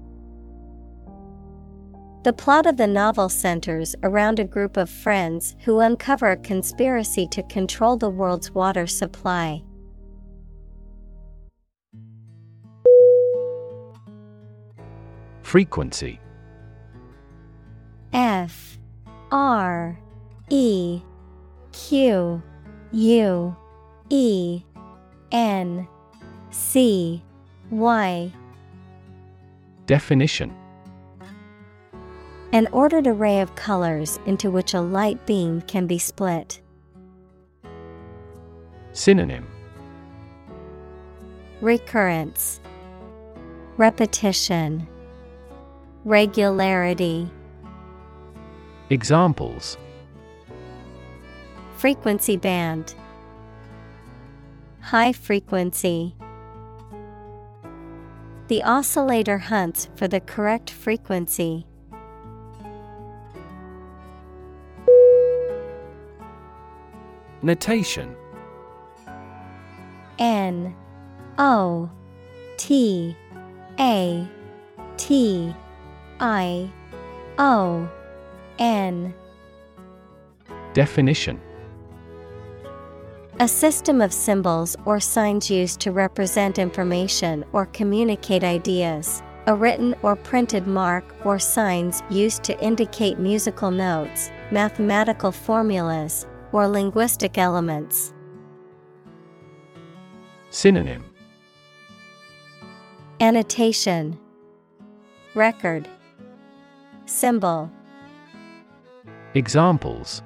The 2.24 2.32
plot 2.32 2.66
of 2.66 2.76
the 2.76 2.86
novel 2.86 3.28
centers 3.28 3.94
around 4.02 4.40
a 4.40 4.44
group 4.44 4.76
of 4.76 4.90
friends 4.90 5.54
who 5.60 5.78
uncover 5.78 6.32
a 6.32 6.36
conspiracy 6.36 7.28
to 7.28 7.44
control 7.44 7.96
the 7.96 8.10
world's 8.10 8.50
water 8.50 8.88
supply. 8.88 9.62
Frequency. 15.42 16.20
F. 18.12 18.78
R. 19.30 19.98
E. 20.50 21.00
Q. 21.72 22.42
U. 22.90 23.56
E. 24.10 24.62
N. 25.30 25.88
C. 26.50 27.22
Y. 27.70 28.32
Definition. 29.86 30.54
An 32.52 32.66
ordered 32.72 33.06
array 33.06 33.40
of 33.40 33.54
colors 33.56 34.18
into 34.24 34.50
which 34.50 34.72
a 34.72 34.80
light 34.80 35.26
beam 35.26 35.60
can 35.62 35.86
be 35.86 35.98
split. 35.98 36.62
Synonym. 38.92 39.46
Recurrence. 41.60 42.60
Repetition. 43.76 44.88
Regularity. 46.04 47.30
Examples. 48.88 49.76
Frequency 51.76 52.38
band. 52.38 52.94
High 54.80 55.12
frequency. 55.12 56.16
The 58.48 58.62
oscillator 58.62 59.36
hunts 59.36 59.90
for 59.94 60.08
the 60.08 60.20
correct 60.20 60.70
frequency. 60.70 61.66
Notation. 67.48 68.14
N 70.18 70.76
O 71.38 71.88
T 72.58 73.16
A 73.80 74.28
T 74.98 75.54
I 76.20 76.70
O 77.38 77.90
N. 78.58 79.14
Definition. 80.74 81.40
A 83.40 83.48
system 83.48 84.02
of 84.02 84.12
symbols 84.12 84.76
or 84.84 85.00
signs 85.00 85.48
used 85.48 85.80
to 85.80 85.90
represent 85.90 86.58
information 86.58 87.46
or 87.54 87.64
communicate 87.64 88.44
ideas. 88.44 89.22
A 89.46 89.54
written 89.54 89.94
or 90.02 90.16
printed 90.16 90.66
mark 90.66 91.02
or 91.24 91.38
signs 91.38 92.02
used 92.10 92.42
to 92.42 92.62
indicate 92.62 93.18
musical 93.18 93.70
notes, 93.70 94.30
mathematical 94.50 95.32
formulas, 95.32 96.26
or 96.52 96.66
linguistic 96.66 97.38
elements. 97.38 98.12
Synonym. 100.50 101.04
Annotation. 103.20 104.18
Record. 105.34 105.88
Symbol. 107.06 107.70
Examples. 109.34 110.22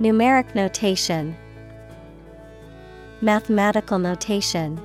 Numeric 0.00 0.54
notation. 0.54 1.36
Mathematical 3.20 3.98
notation. 3.98 4.80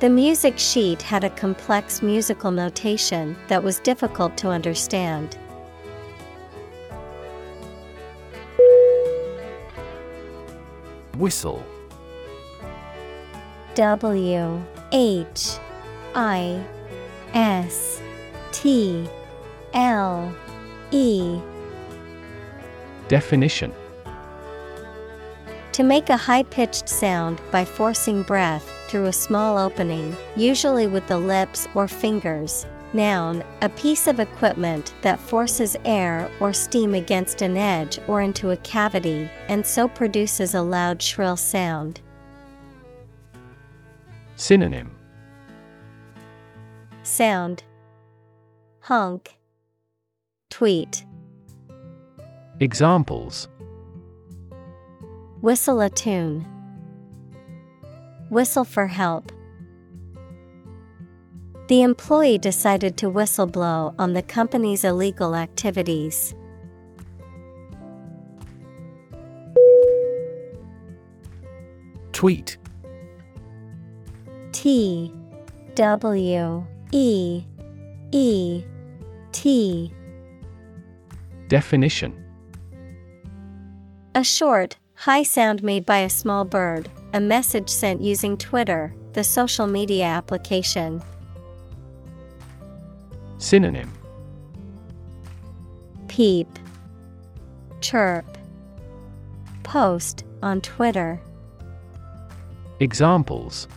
The 0.00 0.08
music 0.08 0.58
sheet 0.58 1.02
had 1.02 1.24
a 1.24 1.30
complex 1.30 2.02
musical 2.02 2.52
notation 2.52 3.36
that 3.48 3.62
was 3.62 3.80
difficult 3.80 4.36
to 4.36 4.48
understand. 4.48 5.36
Whistle 11.18 11.64
W 13.74 14.62
H 14.92 15.58
I 16.14 16.64
S 17.34 18.00
T 18.52 19.08
L 19.74 20.32
E 20.92 21.40
Definition 23.08 23.72
To 25.72 25.82
make 25.82 26.08
a 26.08 26.16
high 26.16 26.44
pitched 26.44 26.88
sound 26.88 27.40
by 27.50 27.64
forcing 27.64 28.22
breath 28.22 28.70
through 28.88 29.06
a 29.06 29.12
small 29.12 29.58
opening, 29.58 30.16
usually 30.36 30.86
with 30.86 31.06
the 31.08 31.18
lips 31.18 31.66
or 31.74 31.88
fingers. 31.88 32.64
Noun, 32.94 33.44
a 33.60 33.68
piece 33.68 34.06
of 34.06 34.18
equipment 34.18 34.94
that 35.02 35.20
forces 35.20 35.76
air 35.84 36.30
or 36.40 36.54
steam 36.54 36.94
against 36.94 37.42
an 37.42 37.56
edge 37.56 37.98
or 38.08 38.22
into 38.22 38.50
a 38.50 38.56
cavity, 38.58 39.28
and 39.48 39.64
so 39.64 39.88
produces 39.88 40.54
a 40.54 40.62
loud 40.62 41.02
shrill 41.02 41.36
sound. 41.36 42.00
Synonym 44.36 44.90
Sound 47.02 47.62
Honk 48.80 49.36
Tweet 50.48 51.04
Examples 52.60 53.48
Whistle 55.40 55.80
a 55.80 55.90
tune. 55.90 56.46
Whistle 58.28 58.64
for 58.64 58.86
help. 58.86 59.30
The 61.68 61.82
employee 61.82 62.38
decided 62.38 62.96
to 62.96 63.10
whistleblow 63.10 63.94
on 63.98 64.14
the 64.14 64.22
company's 64.22 64.84
illegal 64.84 65.36
activities. 65.36 66.34
Tweet 72.12 72.56
T 74.52 75.12
W 75.74 76.66
E 76.90 77.44
E 78.12 78.64
T 79.32 79.92
Definition 81.48 82.24
A 84.14 84.24
short, 84.24 84.78
high 84.94 85.22
sound 85.22 85.62
made 85.62 85.84
by 85.84 85.98
a 85.98 86.08
small 86.08 86.46
bird, 86.46 86.88
a 87.12 87.20
message 87.20 87.68
sent 87.68 88.00
using 88.00 88.38
Twitter, 88.38 88.94
the 89.12 89.22
social 89.22 89.66
media 89.66 90.04
application. 90.06 91.02
Synonym 93.38 93.92
Peep, 96.08 96.48
Chirp, 97.80 98.26
Post 99.62 100.24
on 100.42 100.60
Twitter. 100.60 101.20
Examples 102.80 103.68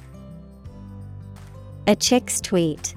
A 1.85 1.95
chick's 1.95 2.41
tweet. 2.41 2.95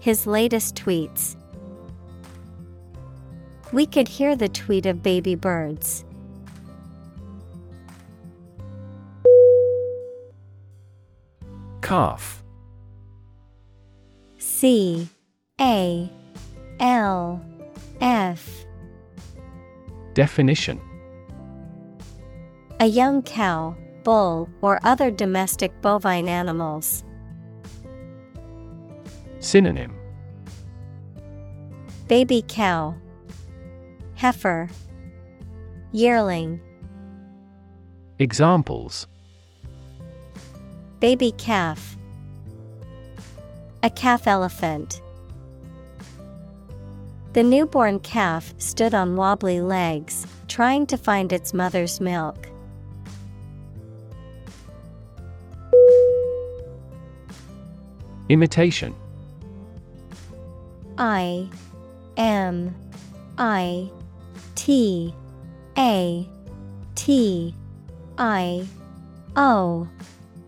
His 0.00 0.26
latest 0.26 0.76
tweets. 0.76 1.36
We 3.72 3.86
could 3.86 4.06
hear 4.06 4.36
the 4.36 4.50
tweet 4.50 4.84
of 4.84 5.02
baby 5.02 5.34
birds. 5.34 6.04
Calf 11.80 12.43
C 14.64 15.06
A 15.60 16.10
L 16.80 17.38
F. 18.00 18.64
Definition. 20.14 20.80
A 22.80 22.86
young 22.86 23.20
cow, 23.20 23.76
bull, 24.04 24.48
or 24.62 24.80
other 24.82 25.10
domestic 25.10 25.70
bovine 25.82 26.30
animals. 26.30 27.04
Synonym. 29.38 29.92
Baby 32.08 32.42
cow, 32.48 32.94
heifer, 34.14 34.70
yearling, 35.92 36.58
Examples. 38.18 39.08
Baby 41.00 41.32
calf, 41.32 41.98
a 43.84 43.90
calf 43.90 44.26
elephant. 44.26 45.02
The 47.34 47.42
newborn 47.42 48.00
calf 48.00 48.54
stood 48.56 48.94
on 48.94 49.14
wobbly 49.14 49.60
legs, 49.60 50.26
trying 50.48 50.86
to 50.86 50.96
find 50.96 51.30
its 51.34 51.52
mother's 51.52 52.00
milk. 52.00 52.48
Imitation 58.30 58.94
I 60.96 61.46
M 62.16 62.74
I 63.36 63.90
T 64.54 65.14
A 65.76 66.26
T 66.94 67.54
I 68.16 68.66
O 69.36 69.86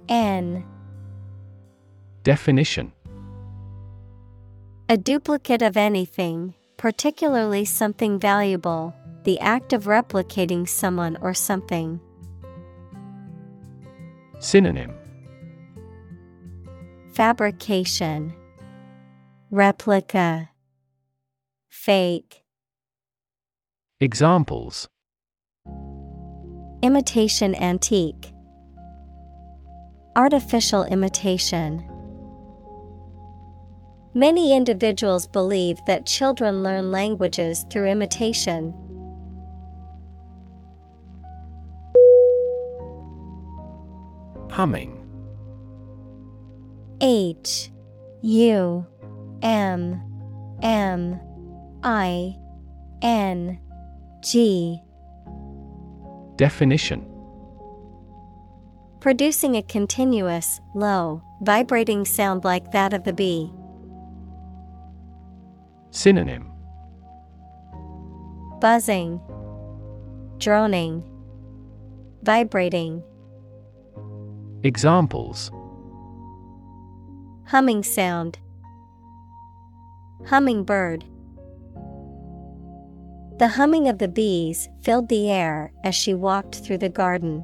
N 0.09 0.65
Definition 2.23 2.93
A 4.89 4.97
duplicate 4.97 5.63
of 5.63 5.77
anything, 5.77 6.55
particularly 6.77 7.65
something 7.65 8.21
valuable, 8.21 8.95
the 9.25 9.41
act 9.41 9.73
of 9.73 9.87
replicating 9.87 10.69
someone 10.69 11.17
or 11.21 11.35
something. 11.35 11.99
Synonym 14.39 14.95
Fabrication, 17.15 18.33
Replica, 19.51 20.51
Fake. 21.69 22.45
Examples 23.99 24.87
Imitation 26.83 27.57
antique, 27.57 28.33
Artificial 30.15 30.85
imitation. 30.85 31.96
Many 34.17 34.57
individuals 34.57 35.27
believe 35.27 35.79
that 35.87 36.07
children 36.07 36.63
learn 36.63 36.91
languages 36.91 37.67
through 37.69 37.91
imitation. 37.91 38.73
Humming 44.51 44.97
H 47.03 47.71
U 48.23 48.87
M 49.43 50.01
M 50.63 51.21
I 51.83 52.39
N 53.03 53.61
G 54.25 54.81
Definition 56.37 57.07
Producing 59.01 59.57
a 59.57 59.63
continuous, 59.63 60.63
low, 60.75 61.23
vibrating 61.43 62.07
sound 62.07 62.45
like 62.45 62.73
that 62.73 62.95
of 62.95 63.05
the 63.05 63.13
bee. 63.13 63.53
Synonym 65.97 66.53
Buzzing, 68.61 69.19
Droning, 70.37 71.03
Vibrating. 72.23 73.03
Examples 74.63 75.51
Humming 77.47 77.83
sound. 77.83 78.39
Hummingbird. 80.27 81.03
The 83.39 83.49
humming 83.49 83.89
of 83.89 83.97
the 83.97 84.09
bees 84.09 84.69
filled 84.83 85.09
the 85.09 85.31
air 85.31 85.73
as 85.83 85.95
she 85.95 86.13
walked 86.13 86.57
through 86.57 86.79
the 86.79 86.91
garden. 86.91 87.43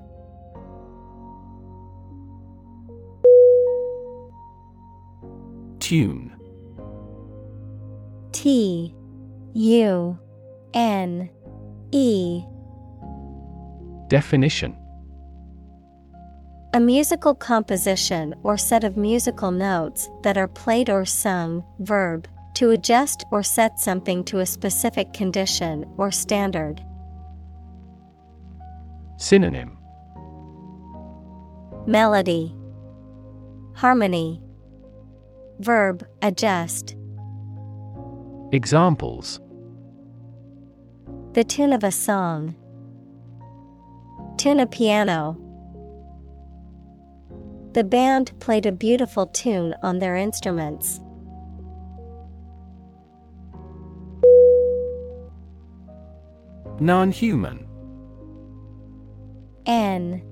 Tune 5.81 6.37
T 8.33 8.95
U 9.55 10.19
N 10.75 11.31
E. 11.91 12.43
Definition. 14.09 14.77
A 16.75 16.81
musical 16.81 17.35
composition 17.35 18.35
or 18.43 18.57
set 18.57 18.85
of 18.85 18.97
musical 18.97 19.51
notes 19.51 20.09
that 20.23 20.39
are 20.39 20.49
played 20.49 20.89
or 20.89 21.05
sung, 21.05 21.63
verb, 21.81 22.27
to 22.55 22.71
adjust 22.71 23.25
or 23.31 23.43
set 23.43 23.79
something 23.79 24.25
to 24.25 24.39
a 24.39 24.47
specific 24.47 25.13
condition 25.13 25.85
or 25.99 26.11
standard. 26.11 26.83
Synonym. 29.19 29.77
Melody, 31.87 32.55
Harmony, 33.75 34.43
Verb, 35.63 36.05
adjust. 36.23 36.97
Examples. 38.53 39.41
The 41.33 41.43
tune 41.43 41.73
of 41.73 41.83
a 41.83 41.91
song. 41.91 42.55
Tune 44.37 44.61
a 44.61 44.67
piano. 44.67 45.39
The 47.73 47.83
band 47.83 48.39
played 48.41 48.67
a 48.67 48.73
beautiful 48.73 49.27
tune 49.27 49.75
on 49.83 50.01
their 50.01 50.17
instruments. 50.17 51.01
Non 56.79 57.11
human 57.11 57.67
N. 59.65 60.23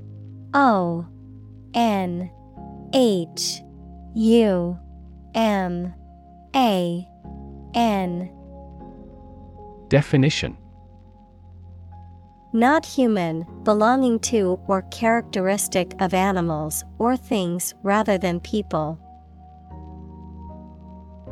O. 0.52 1.06
N. 1.72 2.30
H. 2.92 3.62
U. 4.14 4.78
M. 5.34 5.94
A 6.54 7.09
N 7.74 8.30
Definition 9.88 10.56
Not 12.52 12.84
human, 12.86 13.46
belonging 13.64 14.18
to 14.20 14.60
or 14.66 14.82
characteristic 14.90 15.94
of 16.00 16.14
animals 16.14 16.84
or 16.98 17.16
things 17.16 17.74
rather 17.82 18.18
than 18.18 18.40
people. 18.40 18.98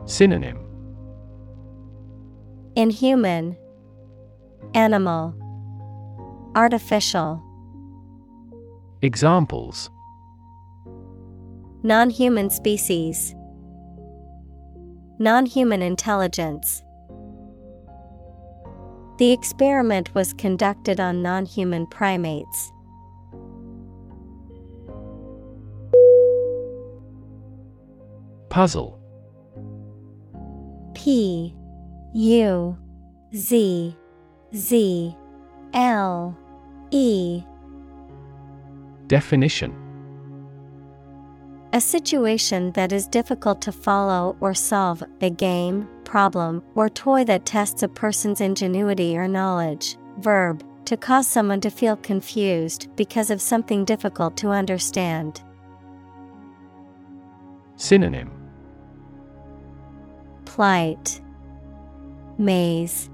Synonym 0.07 0.59
Inhuman, 2.77 3.57
Animal, 4.75 5.35
Artificial. 6.55 7.43
Examples 9.03 9.91
Non 11.83 12.11
human 12.11 12.51
species. 12.51 13.35
Non 15.21 15.47
human 15.47 15.83
intelligence. 15.83 16.85
The 19.19 19.33
experiment 19.33 20.15
was 20.15 20.33
conducted 20.33 21.01
on 21.01 21.23
non 21.23 21.45
human 21.45 21.89
primates. 21.89 22.71
Puzzle 28.49 28.99
P 30.95 31.53
U 32.15 32.79
Z 33.35 33.97
Z 34.55 35.17
L 35.75 36.39
E 36.93 37.43
Definition 39.09 39.88
A 41.75 41.81
situation 41.83 42.73
that 42.73 42.93
is 42.93 43.07
difficult 43.07 43.61
to 43.61 43.73
follow 43.73 44.37
or 44.41 44.55
solve, 44.55 45.03
a 45.21 45.29
game, 45.29 45.87
problem, 46.05 46.63
or 46.75 46.89
toy 46.89 47.25
that 47.25 47.45
tests 47.45 47.83
a 47.83 47.89
person's 47.89 48.41
ingenuity 48.41 49.19
or 49.19 49.29
knowledge. 49.29 49.99
Verb, 50.21 50.65
to 50.87 50.97
cause 50.97 51.27
someone 51.27 51.61
to 51.61 51.69
feel 51.69 51.97
confused 51.97 52.89
because 52.97 53.31
of 53.31 53.43
something 53.43 53.85
difficult 53.85 54.35
to 54.39 54.49
understand. 54.49 55.43
Synonym 57.77 58.33
Plight, 60.47 61.21
Maze. 62.39 63.11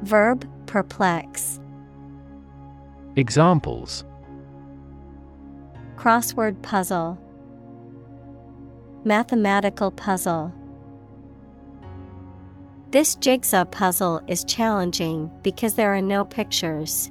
Verb, 0.00 0.48
perplex. 0.64 1.60
Examples 3.16 4.06
Crossword 5.96 6.60
puzzle. 6.62 7.18
Mathematical 9.06 9.90
puzzle. 9.90 10.50
This 12.90 13.16
jigsaw 13.16 13.66
puzzle 13.66 14.22
is 14.28 14.44
challenging 14.44 15.30
because 15.42 15.74
there 15.74 15.94
are 15.94 16.00
no 16.00 16.24
pictures. 16.24 17.10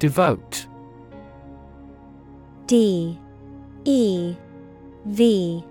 Devote. 0.00 0.66
D. 2.66 3.16
E. 3.84 4.36
V. 5.06 5.64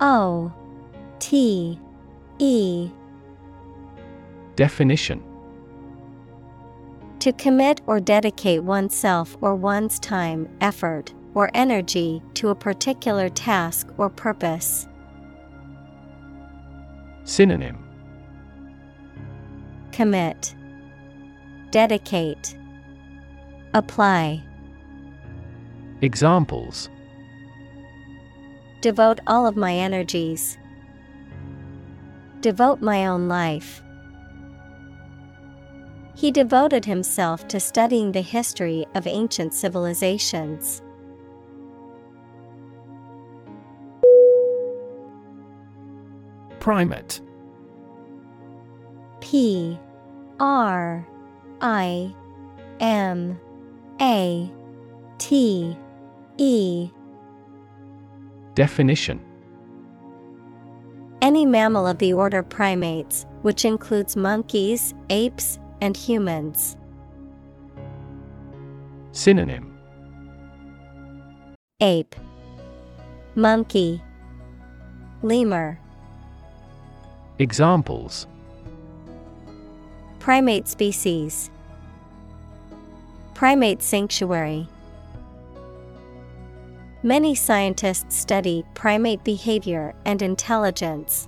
O. 0.00 0.52
T. 1.18 1.78
E. 2.38 2.90
Definition 4.56 5.31
To 7.22 7.32
commit 7.32 7.82
or 7.86 8.00
dedicate 8.00 8.64
oneself 8.64 9.36
or 9.40 9.54
one's 9.54 10.00
time, 10.00 10.48
effort, 10.60 11.14
or 11.34 11.52
energy 11.54 12.20
to 12.34 12.48
a 12.48 12.54
particular 12.56 13.28
task 13.28 13.86
or 13.96 14.10
purpose. 14.10 14.88
Synonym 17.22 17.78
Commit, 19.92 20.56
Dedicate, 21.70 22.56
Apply. 23.72 24.42
Examples 26.00 26.90
Devote 28.80 29.20
all 29.28 29.46
of 29.46 29.54
my 29.54 29.72
energies. 29.72 30.58
Devote 32.40 32.80
my 32.80 33.06
own 33.06 33.28
life. 33.28 33.81
He 36.22 36.30
devoted 36.30 36.84
himself 36.84 37.48
to 37.48 37.58
studying 37.58 38.12
the 38.12 38.20
history 38.20 38.86
of 38.94 39.08
ancient 39.08 39.52
civilizations. 39.52 40.80
Primate. 46.60 47.20
P. 49.20 49.76
R. 50.38 51.04
I. 51.60 52.14
M. 52.78 53.40
A. 54.00 54.48
T. 55.18 55.76
E. 56.38 56.90
Definition. 58.54 59.20
Any 61.20 61.44
mammal 61.46 61.84
of 61.84 61.98
the 61.98 62.12
order 62.12 62.44
primates, 62.44 63.26
which 63.40 63.64
includes 63.64 64.14
monkeys, 64.14 64.94
apes, 65.10 65.58
and 65.82 65.96
humans. 65.96 66.76
Synonym 69.10 69.76
Ape, 71.80 72.14
Monkey, 73.34 74.00
Lemur. 75.22 75.78
Examples 77.40 78.28
Primate 80.20 80.68
species, 80.68 81.50
Primate 83.34 83.82
sanctuary. 83.82 84.68
Many 87.02 87.34
scientists 87.34 88.16
study 88.16 88.64
primate 88.74 89.24
behavior 89.24 89.96
and 90.06 90.22
intelligence. 90.22 91.26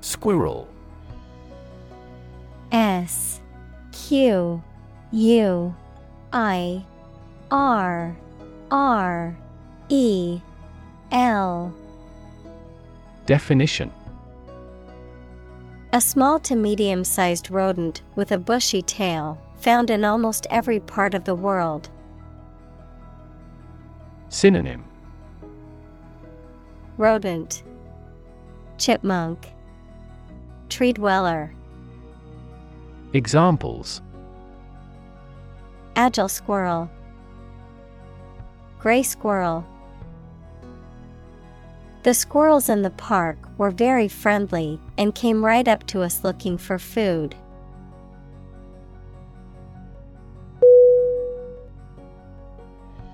Squirrel. 0.00 0.68
S 2.72 3.40
Q 3.92 4.62
U 5.12 5.74
I 6.32 6.84
R 7.50 8.16
R 8.70 9.36
E 9.88 10.40
L. 11.12 11.74
Definition. 13.26 13.92
A 15.92 16.00
small 16.00 16.38
to 16.40 16.54
medium 16.54 17.02
sized 17.02 17.50
rodent 17.50 18.02
with 18.14 18.30
a 18.30 18.38
bushy 18.38 18.80
tail, 18.80 19.38
found 19.56 19.90
in 19.90 20.04
almost 20.04 20.46
every 20.48 20.78
part 20.80 21.14
of 21.14 21.24
the 21.24 21.34
world. 21.34 21.90
Synonym. 24.28 24.84
Rodent. 26.96 27.64
Chipmunk 28.78 29.48
Tree 30.70 30.92
dweller 30.92 31.52
Examples. 33.12 34.00
Agile 35.96 36.28
squirrel. 36.28 36.88
Gray 38.78 39.02
squirrel. 39.02 39.66
The 42.04 42.14
squirrels 42.14 42.68
in 42.68 42.82
the 42.82 42.90
park 42.90 43.36
were 43.58 43.72
very 43.72 44.06
friendly 44.06 44.80
and 44.96 45.14
came 45.14 45.44
right 45.44 45.66
up 45.66 45.86
to 45.88 46.02
us 46.02 46.22
looking 46.22 46.56
for 46.56 46.78
food. 46.78 47.34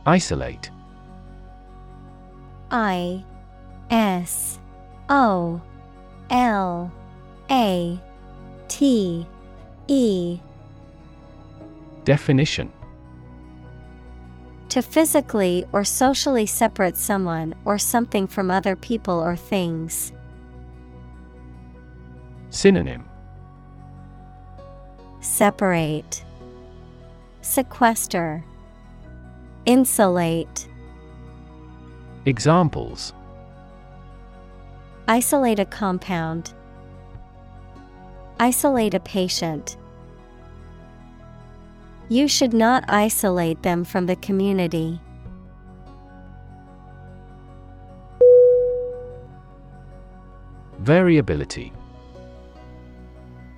Isolate. 0.05 0.71
I 2.71 3.25
S 3.91 4.61
O 5.09 5.61
L 6.31 6.93
A 7.51 8.01
T 8.69 9.27
E 9.87 10.39
Definition 12.05 12.73
To 14.71 14.83
physically 14.83 15.65
or 15.73 15.85
socially 15.85 16.47
separate 16.47 16.97
someone 16.97 17.55
or 17.65 17.79
something 17.79 18.27
from 18.27 18.51
other 18.51 18.77
people 18.77 19.19
or 19.21 19.37
things. 19.37 20.13
Synonym 22.51 23.05
Separate, 25.21 26.25
Sequester, 27.43 28.45
Insulate. 29.67 30.69
Examples 32.25 33.13
Isolate 35.09 35.59
a 35.59 35.65
compound. 35.65 36.53
Isolate 38.39 38.95
a 38.95 39.01
patient. 39.01 39.77
You 42.09 42.29
should 42.29 42.53
not 42.53 42.85
isolate 42.89 43.63
them 43.63 43.85
from 43.85 44.07
the 44.07 44.17
community. 44.17 45.01
Variability 50.79 51.73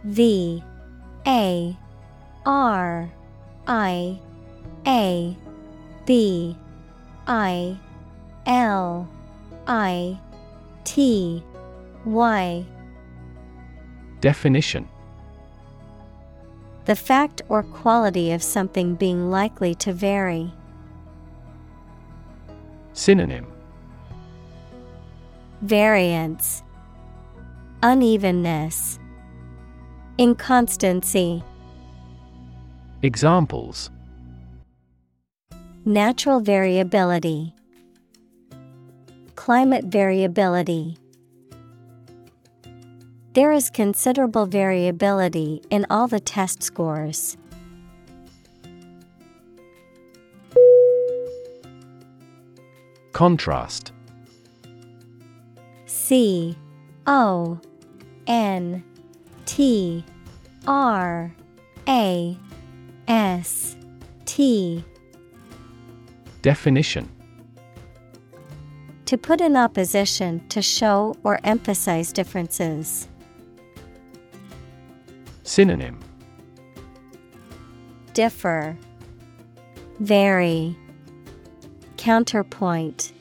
V 0.05 0.63
A 1.27 1.77
R 2.47 3.11
I 3.67 4.21
A 4.87 5.37
B 6.07 6.57
I 7.27 7.77
L 8.47 9.09
I 9.67 10.19
T 10.85 11.43
Y 12.07 12.65
Definition 14.21 14.89
The 16.87 16.97
fact 16.97 17.43
or 17.49 17.63
quality 17.63 18.33
of 18.33 18.43
something 18.43 18.95
being 18.97 19.31
likely 19.31 19.75
to 19.77 19.93
vary. 19.93 20.53
Synonym 22.95 23.47
Variance, 25.63 26.63
Unevenness, 27.83 28.99
Inconstancy. 30.19 31.45
Examples 33.03 33.91
Natural 35.85 36.41
variability, 36.41 37.55
Climate 39.37 39.85
variability. 39.85 40.99
There 43.39 43.53
is 43.53 43.71
considerable 43.71 44.47
variability 44.47 45.63
in 45.71 45.87
all 45.91 46.09
the 46.09 46.19
test 46.19 46.61
scores. 46.61 47.37
Contrast 53.13 53.93
C 55.87 56.59
O 57.07 57.61
N 58.27 58.83
T 59.47 60.05
R 60.67 61.33
A 61.87 62.37
S 63.07 63.77
T 64.25 64.85
Definition 66.43 67.09
To 69.05 69.17
put 69.17 69.41
in 69.41 69.57
opposition 69.57 70.45
to 70.49 70.61
show 70.61 71.15
or 71.23 71.39
emphasize 71.45 72.13
differences. 72.13 73.07
Synonym 75.49 75.99
Differ, 78.13 78.77
Vary, 79.99 80.77
Counterpoint. 81.97 83.15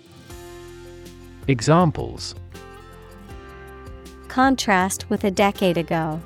Examples 1.48 2.36
Contrast 4.28 5.10
with 5.10 5.24
a 5.24 5.32
decade 5.32 5.78
ago. 5.78 6.20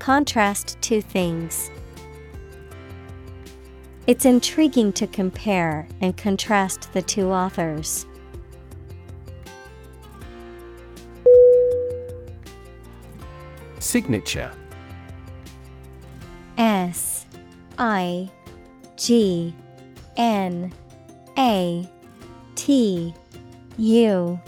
Contrast 0.00 0.76
two 0.80 1.00
things. 1.00 1.70
It's 4.08 4.24
intriguing 4.24 4.92
to 4.94 5.06
compare 5.06 5.86
and 6.00 6.16
contrast 6.16 6.92
the 6.92 7.02
two 7.02 7.30
authors. 7.30 8.04
Signature. 13.88 14.52
S 16.58 17.24
I 17.78 18.28
G 18.98 19.54
N 20.18 20.70
A 21.38 21.88
T 22.54 23.14
U 23.78 24.40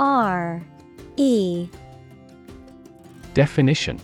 R 0.00 0.60
E. 1.16 1.68
Definition. 3.32 4.00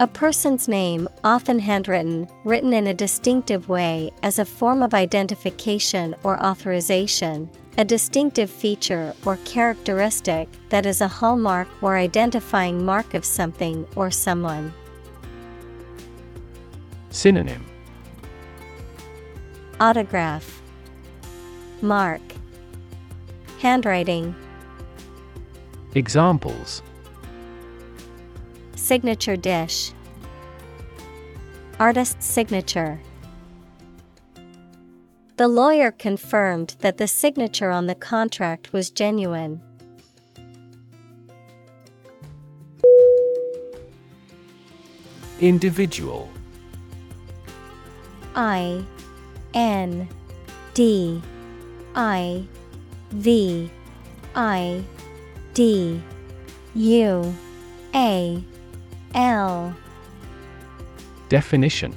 A 0.00 0.08
person's 0.08 0.66
name, 0.66 1.08
often 1.22 1.60
handwritten, 1.60 2.26
written 2.44 2.72
in 2.72 2.88
a 2.88 2.94
distinctive 2.94 3.68
way 3.68 4.10
as 4.24 4.40
a 4.40 4.44
form 4.44 4.82
of 4.82 4.94
identification 4.94 6.16
or 6.24 6.42
authorization, 6.42 7.48
a 7.80 7.84
distinctive 7.84 8.50
feature 8.50 9.14
or 9.24 9.38
characteristic 9.46 10.46
that 10.68 10.84
is 10.84 11.00
a 11.00 11.08
hallmark 11.08 11.66
or 11.80 11.96
identifying 11.96 12.84
mark 12.84 13.14
of 13.14 13.24
something 13.24 13.86
or 13.96 14.10
someone. 14.10 14.70
Synonym 17.08 17.64
Autograph 19.80 20.60
Mark 21.80 22.20
Handwriting 23.60 24.34
Examples 25.94 26.82
Signature 28.76 29.38
dish. 29.38 29.92
Artist's 31.78 32.26
signature. 32.26 33.00
The 35.40 35.48
lawyer 35.48 35.90
confirmed 35.90 36.76
that 36.80 36.98
the 36.98 37.08
signature 37.08 37.70
on 37.70 37.86
the 37.86 37.94
contract 37.94 38.74
was 38.74 38.90
genuine. 38.90 39.62
Individual. 45.40 46.28
I 48.36 48.84
N 49.54 50.10
D 50.74 51.22
I 51.94 52.44
V 53.12 53.70
I 54.34 54.84
D 55.54 56.02
U 56.74 57.34
A 57.94 58.44
L. 59.14 59.74
Definition 61.30 61.96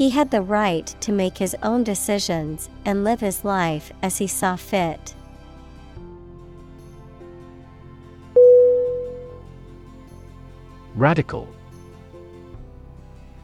he 0.00 0.08
had 0.08 0.30
the 0.30 0.40
right 0.40 0.86
to 0.98 1.12
make 1.12 1.36
his 1.36 1.54
own 1.62 1.84
decisions 1.84 2.70
and 2.86 3.04
live 3.04 3.20
his 3.20 3.44
life 3.44 3.92
as 4.00 4.16
he 4.16 4.26
saw 4.26 4.56
fit. 4.56 5.14
Radical. 10.94 11.46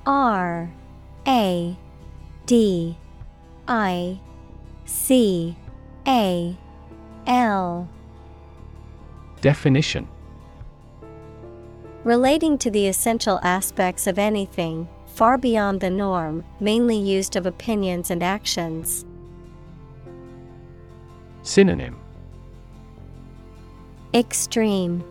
R 0.07 0.73
A 1.29 1.77
D 2.47 2.97
I 3.69 4.19
C 4.87 5.55
A 6.09 6.57
L. 7.27 7.87
Definition. 9.43 10.09
Relating 12.03 12.57
to 12.57 12.71
the 12.71 12.87
essential 12.87 13.41
aspects 13.43 14.07
of 14.07 14.19
anything, 14.19 14.89
far 15.17 15.39
beyond 15.39 15.81
the 15.81 15.89
norm, 15.89 16.45
mainly 16.61 16.99
used 16.99 17.37
of 17.37 17.47
opinions 17.47 18.11
and 18.11 18.23
actions. 18.23 19.07
Synonym 21.43 21.99
Extreme 24.13 25.03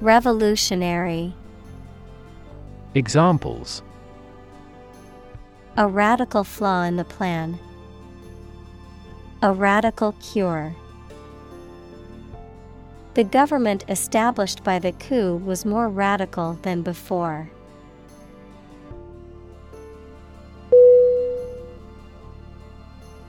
Revolutionary 0.00 1.34
Examples 2.94 3.82
A 5.76 5.88
radical 5.88 6.44
flaw 6.44 6.84
in 6.84 6.94
the 6.94 7.04
plan. 7.04 7.58
A 9.42 9.52
radical 9.52 10.12
cure. 10.20 10.72
The 13.14 13.24
government 13.24 13.84
established 13.88 14.62
by 14.62 14.78
the 14.78 14.92
coup 14.92 15.36
was 15.44 15.64
more 15.64 15.88
radical 15.88 16.60
than 16.62 16.82
before. 16.82 17.50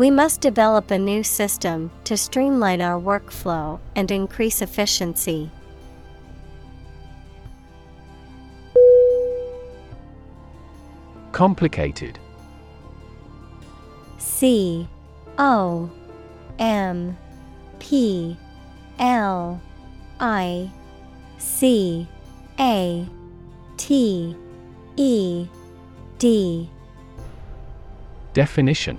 We 0.00 0.10
must 0.10 0.40
develop 0.40 0.90
a 0.90 0.98
new 0.98 1.22
system 1.22 1.90
to 2.04 2.16
streamline 2.16 2.80
our 2.80 2.98
workflow 2.98 3.80
and 3.94 4.10
increase 4.10 4.62
efficiency. 4.62 5.50
Complicated. 11.32 12.18
C 14.16 14.88
O 15.36 15.90
M 16.58 17.18
P 17.78 18.38
L 18.98 19.60
I 20.18 20.70
C 21.36 22.08
A 22.58 23.06
T 23.76 24.34
E 24.96 25.46
D. 26.18 26.70
Definition 28.32 28.98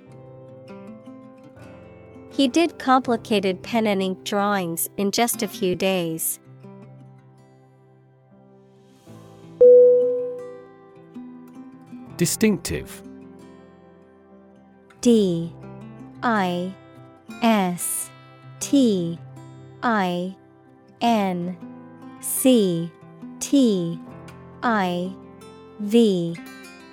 He 2.31 2.47
did 2.47 2.79
complicated 2.79 3.61
pen 3.61 3.85
and 3.87 4.01
ink 4.01 4.23
drawings 4.23 4.89
in 4.95 5.11
just 5.11 5.43
a 5.43 5.47
few 5.47 5.75
days. 5.75 6.39
Distinctive. 12.15 13.03
D 15.01 15.53
I 16.23 16.73
S 17.41 18.09
T 18.59 19.19
I 19.83 20.35
N 21.01 21.57
C 22.21 22.91
T 23.39 23.99
I 24.63 25.13
V 25.79 26.37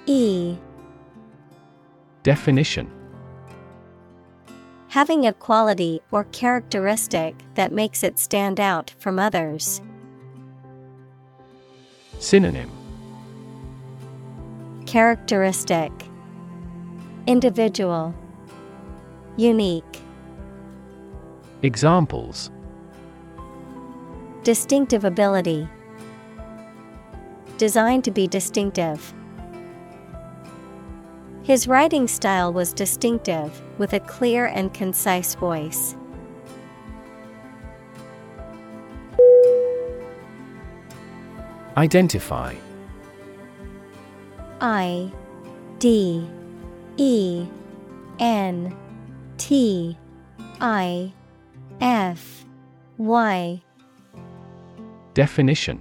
E. 0.06 0.56
Definition 2.22 2.97
Having 4.98 5.28
a 5.28 5.32
quality 5.32 6.00
or 6.10 6.24
characteristic 6.24 7.36
that 7.54 7.70
makes 7.70 8.02
it 8.02 8.18
stand 8.18 8.58
out 8.58 8.92
from 8.98 9.16
others. 9.16 9.80
Synonym. 12.18 12.68
Characteristic. 14.86 15.92
Individual. 17.28 18.12
Unique. 19.36 20.02
Examples. 21.62 22.50
Distinctive 24.42 25.04
ability. 25.04 25.68
Designed 27.56 28.02
to 28.02 28.10
be 28.10 28.26
distinctive. 28.26 29.14
His 31.48 31.66
writing 31.66 32.06
style 32.06 32.52
was 32.52 32.74
distinctive, 32.74 33.62
with 33.78 33.94
a 33.94 34.00
clear 34.00 34.48
and 34.48 34.74
concise 34.74 35.34
voice. 35.34 35.96
Identify. 41.74 42.54
I 44.60 45.10
D 45.78 46.28
E 46.98 47.46
N 48.18 48.76
T 49.38 49.96
I 50.60 51.10
F 51.80 52.44
Y. 52.98 53.62
Definition 55.14 55.80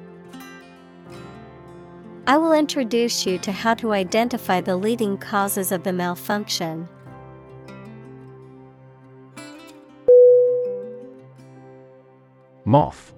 I 2.27 2.37
will 2.37 2.53
introduce 2.53 3.25
you 3.25 3.39
to 3.39 3.51
how 3.51 3.73
to 3.75 3.93
identify 3.93 4.61
the 4.61 4.75
leading 4.75 5.17
causes 5.17 5.71
of 5.71 5.83
the 5.83 5.91
malfunction. 5.91 6.87
Moth. 12.63 13.13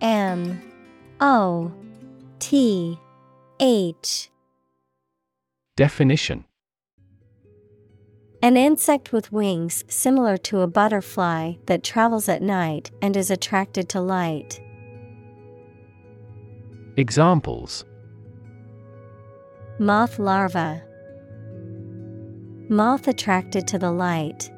M. 0.00 0.60
O. 1.20 1.72
T. 2.40 2.98
H. 3.60 4.30
Definition. 5.76 6.44
An 8.42 8.56
insect 8.56 9.12
with 9.12 9.32
wings 9.32 9.84
similar 9.88 10.36
to 10.38 10.60
a 10.60 10.66
butterfly 10.66 11.54
that 11.66 11.84
travels 11.84 12.28
at 12.28 12.42
night 12.42 12.90
and 13.00 13.16
is 13.16 13.30
attracted 13.30 13.88
to 13.90 14.00
light. 14.00 14.60
Examples. 16.96 17.84
Moth 19.80 20.20
larva. 20.20 20.80
Moth 22.68 23.08
attracted 23.08 23.66
to 23.66 23.78
the 23.78 23.90
light. 23.90 24.48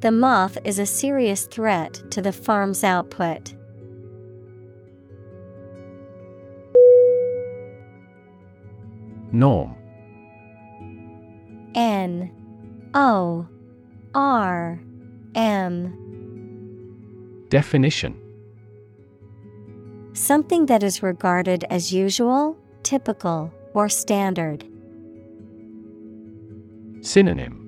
The 0.00 0.10
moth 0.10 0.58
is 0.64 0.78
a 0.78 0.84
serious 0.84 1.46
threat 1.46 2.02
to 2.10 2.20
the 2.20 2.32
farm's 2.32 2.84
output. 2.84 3.54
Norm. 9.32 9.74
N. 11.74 12.30
O. 12.92 13.48
R. 14.14 14.78
M. 15.34 17.46
Definition 17.48 18.21
Something 20.14 20.66
that 20.66 20.82
is 20.82 21.02
regarded 21.02 21.64
as 21.70 21.92
usual, 21.92 22.58
typical, 22.82 23.52
or 23.72 23.88
standard. 23.88 24.62
Synonym. 27.00 27.58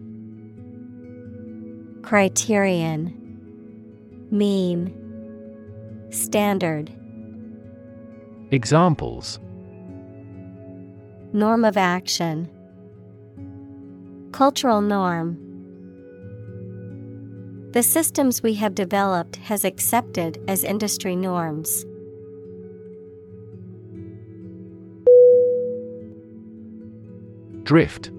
Criterion. 2.03 3.15
Mean. 4.31 4.93
Standard. 6.11 6.93
Examples. 8.51 9.41
Norm 11.33 11.65
of 11.65 11.79
action. 11.79 12.51
Cultural 14.33 14.83
norm. 14.83 15.39
The 17.73 17.83
systems 17.83 18.43
we 18.43 18.55
have 18.55 18.75
developed 18.75 19.37
has 19.37 19.65
accepted 19.65 20.39
as 20.47 20.63
industry 20.63 21.17
norms. 21.17 21.87
Drift. 27.65 28.11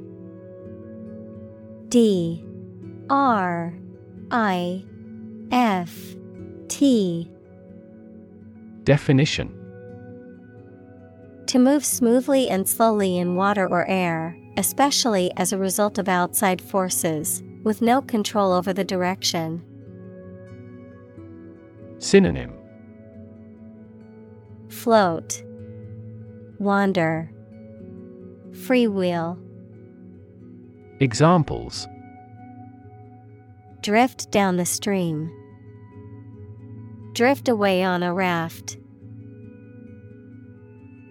D. 1.90 2.44
R. 3.10 3.74
I. 4.32 4.84
F. 5.52 6.16
T. 6.68 7.32
Definition. 8.84 9.54
To 11.46 11.60
move 11.60 11.86
smoothly 11.86 12.50
and 12.50 12.68
slowly 12.68 13.18
in 13.18 13.36
water 13.36 13.68
or 13.68 13.88
air, 13.88 14.36
especially 14.58 15.32
as 15.38 15.54
a 15.54 15.60
result 15.60 16.00
of 16.00 16.10
outside 16.10 16.60
forces, 16.60 17.44
with 17.64 17.84
no 17.84 18.02
control 18.02 18.52
over 18.52 18.74
the 18.74 18.84
direction. 18.84 19.64
Synonym. 22.00 22.52
Float, 24.70 25.44
Wander, 26.58 27.32
Freewheel, 28.56 29.38
Examples. 31.00 31.88
Drift 33.82 34.32
down 34.32 34.58
the 34.58 34.66
stream, 34.66 35.30
Drift 37.14 37.48
away 37.48 37.84
on 37.84 38.04
a 38.04 38.14
raft. 38.14 38.78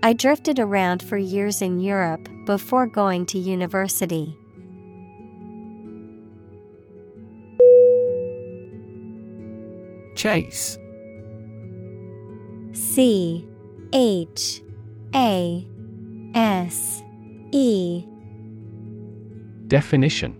I 0.02 0.12
drifted 0.12 0.58
around 0.58 1.02
for 1.02 1.16
years 1.16 1.62
in 1.62 1.80
Europe 1.80 2.28
before 2.44 2.86
going 2.86 3.24
to 3.26 3.38
university. 3.38 4.36
Chase. 10.14 10.76
C 12.72 13.48
H 13.92 14.62
A 15.14 15.66
S 16.34 17.02
E 17.56 18.04
Definition 19.68 20.36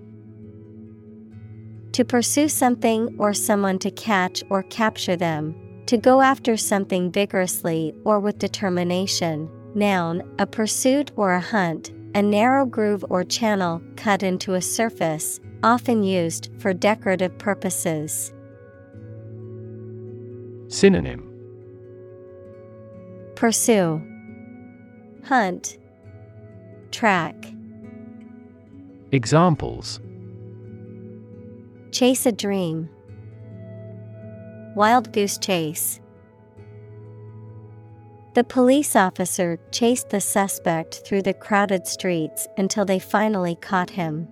To 1.93 2.05
pursue 2.05 2.49
something 2.49 3.15
or 3.21 3.33
someone 3.33 3.79
to 3.79 3.93
catch 3.93 4.43
or 4.51 4.65
capture 4.65 5.15
them, 5.15 5.55
to 5.87 5.97
go 5.97 6.21
after 6.21 6.57
something 6.57 7.13
vigorously 7.13 7.95
or 8.05 8.19
with 8.19 8.41
determination. 8.41 9.49
Noun, 9.77 10.29
a 10.41 10.47
pursuit 10.47 11.13
or 11.15 11.35
a 11.35 11.41
hunt, 11.41 11.93
a 12.17 12.23
narrow 12.23 12.67
groove 12.67 13.05
or 13.09 13.23
channel 13.23 13.81
cut 13.95 14.25
into 14.25 14.55
a 14.55 14.61
surface, 14.61 15.39
often 15.63 16.03
used 16.03 16.51
for 16.59 16.75
decorative 16.75 17.39
purposes. 17.39 18.33
Synonym 20.67 21.31
Pursue, 23.37 24.03
Hunt, 25.23 25.79
Track, 26.95 27.35
Examples 29.11 29.99
Chase 31.91 32.25
a 32.25 32.31
dream, 32.31 32.89
Wild 34.77 35.13
goose 35.13 35.37
chase. 35.37 35.99
The 38.37 38.45
police 38.45 38.95
officer 38.95 39.59
chased 39.73 40.11
the 40.11 40.21
suspect 40.21 41.03
through 41.05 41.23
the 41.23 41.35
crowded 41.35 41.89
streets 41.89 42.47
until 42.57 42.85
they 42.85 43.01
finally 43.01 43.57
caught 43.57 43.91
him. 43.91 44.29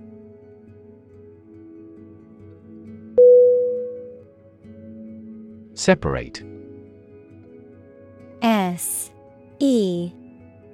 Separate 5.75 6.45
S 8.41 9.11
E 9.59 10.13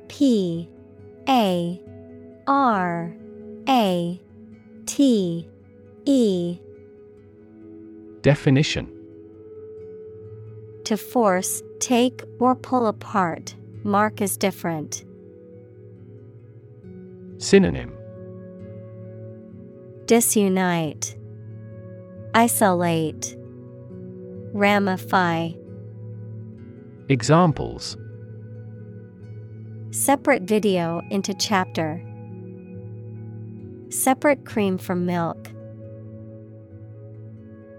P 0.09 0.69
A 1.29 1.81
R 2.47 3.15
A 3.69 4.21
T 4.87 5.49
E. 6.07 6.59
Definition. 8.23 8.91
To 10.85 10.97
force, 10.97 11.63
take, 11.81 12.23
or 12.41 12.55
pull 12.55 12.87
apart, 12.87 13.55
mark 13.85 14.23
is 14.23 14.39
different. 14.39 15.05
Synonym. 17.37 17.93
Disunite, 20.07 21.15
Isolate, 22.33 23.37
Ramify. 24.55 25.51
Examples 27.11 27.99
Separate 29.99 30.43
video 30.43 31.03
into 31.11 31.35
chapter. 31.35 32.01
Separate 33.91 34.47
cream 34.47 34.79
from 34.79 35.07
milk. 35.07 35.51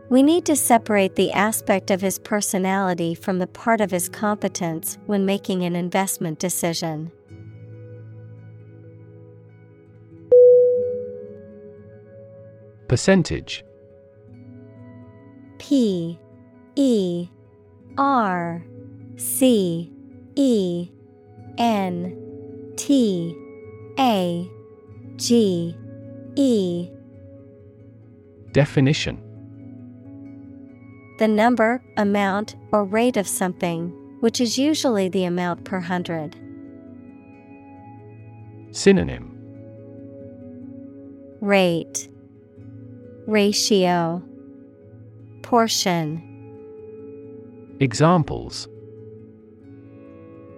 We 0.10 0.22
need 0.22 0.46
to 0.48 0.58
separate 0.58 1.16
the 1.16 1.32
aspect 1.32 1.90
of 1.90 2.02
his 2.02 2.20
personality 2.20 3.16
from 3.16 3.40
the 3.40 3.48
part 3.48 3.80
of 3.80 3.92
his 3.92 4.10
competence 4.10 4.98
when 5.06 5.26
making 5.26 5.64
an 5.64 5.78
investment 5.78 6.40
decision. 6.40 7.10
Percentage 12.90 13.64
P 15.58 16.20
E 16.76 17.30
R 17.98 18.66
C 19.16 19.90
E 20.36 20.90
N 21.60 22.74
T 22.78 23.36
A 24.00 24.50
G 25.18 25.76
E. 26.36 26.90
Definition. 28.54 29.22
The 31.20 31.28
number, 31.28 31.84
amount, 31.98 32.56
or 32.72 32.86
rate 32.86 33.18
of 33.18 33.28
something, 33.28 33.90
which 34.22 34.40
is 34.40 34.58
usually 34.58 35.10
the 35.10 35.26
amount 35.26 35.66
per 35.66 35.82
hundred. 35.82 36.38
Synonym. 38.72 39.36
Rate. 41.42 42.08
Ratio. 43.28 44.24
Portion. 45.42 46.24
Examples 47.82 48.70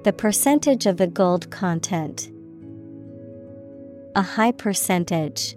The 0.04 0.14
percentage 0.14 0.88
of 0.88 0.97
the 0.97 1.06
gold 1.06 1.52
content. 1.52 2.32
A 4.16 4.24
high 4.24 4.52
percentage. 4.52 5.56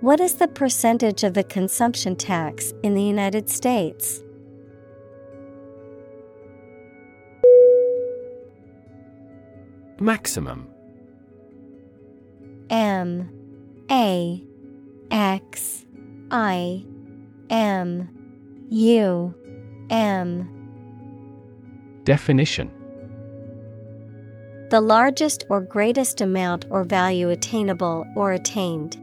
What 0.00 0.18
is 0.18 0.36
the 0.36 0.48
percentage 0.48 1.24
of 1.24 1.34
the 1.34 1.44
consumption 1.44 2.16
tax 2.16 2.72
in 2.82 2.94
the 2.94 3.02
United 3.02 3.50
States? 3.50 4.22
Maximum. 10.00 10.68
M. 12.70 13.28
A. 13.90 14.42
X. 15.10 15.84
I. 16.30 16.82
M. 17.50 18.08
U. 18.70 19.34
M 19.90 20.55
Definition. 22.06 22.70
The 24.70 24.80
largest 24.80 25.44
or 25.48 25.60
greatest 25.60 26.20
amount 26.20 26.64
or 26.70 26.84
value 26.84 27.30
attainable 27.30 28.06
or 28.14 28.30
attained. 28.30 28.96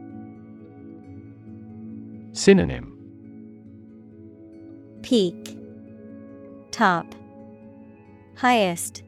Synonym. 2.32 2.96
Peak. 5.02 5.58
Top. 6.70 7.14
Highest. 8.36 9.02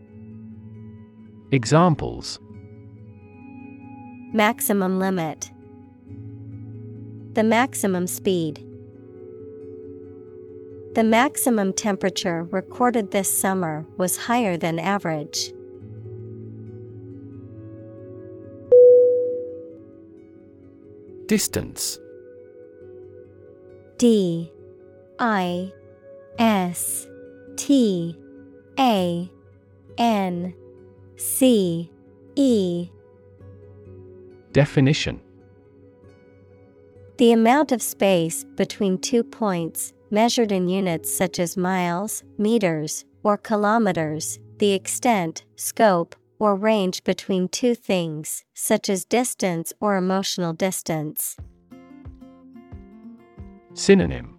Examples. 1.51 2.39
Maximum 4.35 4.99
limit. 4.99 5.51
The 7.33 7.45
maximum 7.45 8.07
speed. 8.07 8.63
The 10.97 11.05
maximum 11.05 11.75
temperature 11.75 12.45
recorded 12.45 13.11
this 13.11 13.29
summer 13.29 13.85
was 13.99 14.17
higher 14.17 14.57
than 14.57 14.79
average. 14.79 15.53
Distance. 21.27 21.99
D. 23.99 24.51
I. 25.19 25.71
S. 26.39 27.07
T. 27.57 28.17
A. 28.79 29.31
N. 29.99 30.55
C. 31.17 31.91
E. 32.37 32.89
Definition. 34.53 35.21
The 37.19 37.33
amount 37.33 37.71
of 37.71 37.83
space 37.83 38.45
between 38.57 38.97
two 38.97 39.23
points, 39.23 39.93
measured 40.11 40.53
in 40.53 40.69
units 40.69 41.15
such 41.15 41.39
as 41.39 41.57
miles, 41.57 42.23
meters, 42.39 43.05
or 43.23 43.37
kilometers, 43.37 44.39
the 44.59 44.73
extent, 44.73 45.45
scope, 45.57 46.15
or 46.39 46.55
range 46.55 47.03
between 47.05 47.49
two 47.49 47.75
things, 47.75 48.45
such 48.55 48.89
as 48.89 49.05
distance 49.05 49.73
or 49.81 49.97
emotional 49.97 50.53
distance. 50.53 51.37
Synonym 53.75 54.33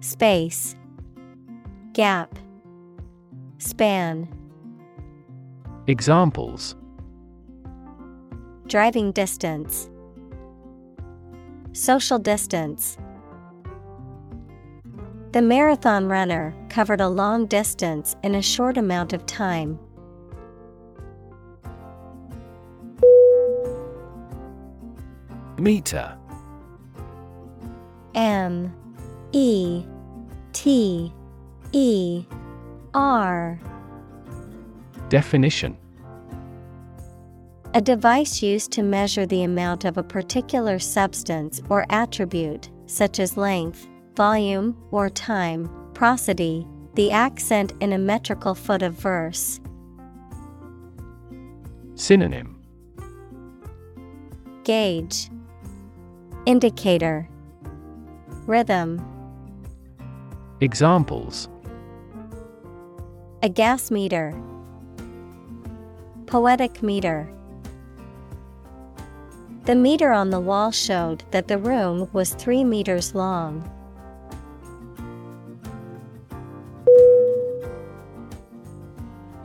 Space, 0.00 0.76
Gap, 1.92 2.38
Span. 3.58 4.28
Examples 5.86 6.76
Driving 8.66 9.12
distance, 9.12 9.88
Social 11.72 12.18
distance. 12.18 12.96
The 15.32 15.42
marathon 15.42 16.08
runner 16.08 16.54
covered 16.68 17.00
a 17.00 17.08
long 17.08 17.46
distance 17.46 18.16
in 18.22 18.34
a 18.34 18.42
short 18.42 18.78
amount 18.78 19.12
of 19.12 19.26
time. 19.26 19.78
Meter. 25.58 26.16
M. 28.14 28.74
E. 29.32 29.84
T. 30.52 31.12
E. 31.72 32.24
R. 32.94 33.60
Definition. 35.08 35.76
A 37.74 37.80
device 37.82 38.42
used 38.42 38.72
to 38.72 38.82
measure 38.82 39.26
the 39.26 39.42
amount 39.42 39.84
of 39.84 39.98
a 39.98 40.02
particular 40.02 40.78
substance 40.78 41.60
or 41.68 41.84
attribute, 41.90 42.70
such 42.86 43.20
as 43.20 43.36
length, 43.36 43.86
volume, 44.16 44.76
or 44.90 45.08
time, 45.08 45.70
prosody, 45.94 46.66
the 46.94 47.10
accent 47.12 47.72
in 47.80 47.92
a 47.92 47.98
metrical 47.98 48.54
foot 48.54 48.82
of 48.82 48.94
verse. 48.94 49.60
Synonym 51.94 52.60
Gauge, 54.64 55.30
Indicator, 56.46 57.28
Rhythm, 58.46 59.04
Examples 60.60 61.48
a 63.42 63.48
gas 63.48 63.90
meter, 63.92 64.34
Poetic 66.26 66.82
meter. 66.82 67.30
The 69.66 69.76
meter 69.76 70.10
on 70.10 70.30
the 70.30 70.40
wall 70.40 70.72
showed 70.72 71.22
that 71.30 71.46
the 71.46 71.58
room 71.58 72.08
was 72.12 72.34
three 72.34 72.64
meters 72.64 73.14
long. 73.14 73.70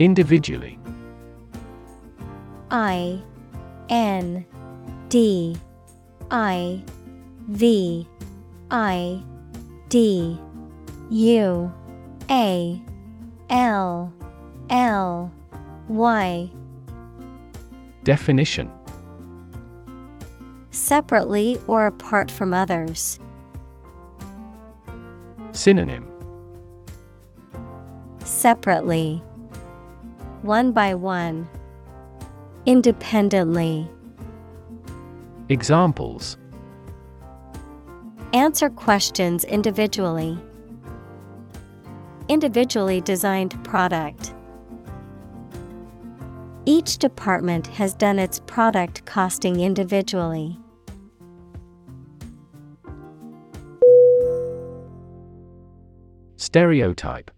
Individually 0.02 0.80
I 2.72 3.22
N 3.88 4.44
D 5.08 5.56
I 6.28 6.82
V 7.46 8.08
I 8.72 9.22
D 9.90 10.40
U 11.08 11.72
A 12.28 12.82
L 13.48 14.12
L 14.70 15.32
Y 15.86 16.50
Definition 18.02 18.72
Separately 20.72 21.60
or 21.68 21.86
apart 21.86 22.28
from 22.28 22.52
others. 22.52 23.20
Synonym 25.52 26.08
Separately. 28.24 29.22
One 30.42 30.72
by 30.72 30.94
one. 30.94 31.48
Independently. 32.66 33.88
Examples 35.48 36.36
Answer 38.32 38.68
questions 38.68 39.44
individually. 39.44 40.36
Individually 42.28 43.00
designed 43.00 43.62
product. 43.62 44.34
Each 46.64 46.98
department 46.98 47.68
has 47.68 47.94
done 47.94 48.18
its 48.18 48.40
product 48.40 49.04
costing 49.04 49.60
individually. 49.60 50.58
Stereotype 56.36 57.30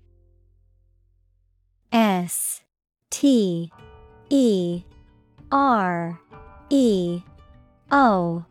S 1.93 2.64
T 3.15 3.71
E 4.29 4.83
R 5.53 6.21
E 6.69 7.23
O 7.93 8.45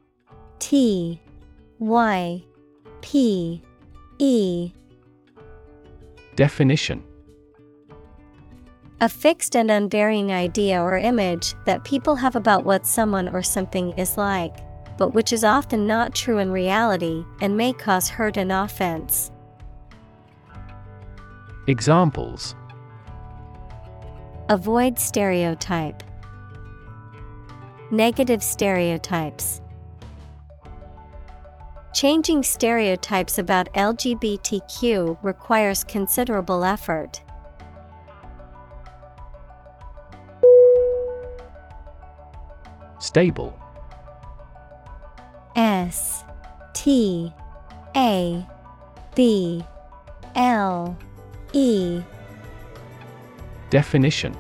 T 0.58 1.20
Y 1.80 2.44
P 3.02 3.62
E. 4.20 4.72
Definition. 6.38 7.04
A 9.02 9.10
fixed 9.10 9.54
and 9.58 9.70
unvarying 9.70 10.32
idea 10.32 10.82
or 10.82 10.98
image 10.98 11.56
that 11.66 11.84
people 11.84 12.16
have 12.16 12.38
about 12.38 12.64
what 12.64 12.88
someone 12.88 13.28
or 13.28 13.44
something 13.44 13.92
is 13.98 14.18
like, 14.18 14.56
but 14.98 15.14
which 15.14 15.34
is 15.34 15.44
often 15.44 15.86
not 15.86 16.16
true 16.16 16.38
in 16.38 16.54
reality 16.54 17.26
and 17.42 17.58
may 17.58 17.74
cause 17.74 18.08
hurt 18.08 18.38
and 18.38 18.50
offense. 18.50 19.30
Examples 21.68 22.56
Avoid 24.50 25.00
stereotype. 25.00 26.04
Negative 27.92 28.44
stereotypes. 28.44 29.62
Changing 31.94 32.44
stereotypes 32.44 33.38
about 33.38 33.74
LGBTQ 33.74 35.18
requires 35.24 35.86
considerable 35.86 36.66
effort. 36.66 37.22
Stable 43.00 43.58
S 45.56 46.26
T 46.74 47.32
A 47.96 48.46
B 49.16 49.64
L 50.36 50.98
E 51.54 52.04
Definition 53.74 54.38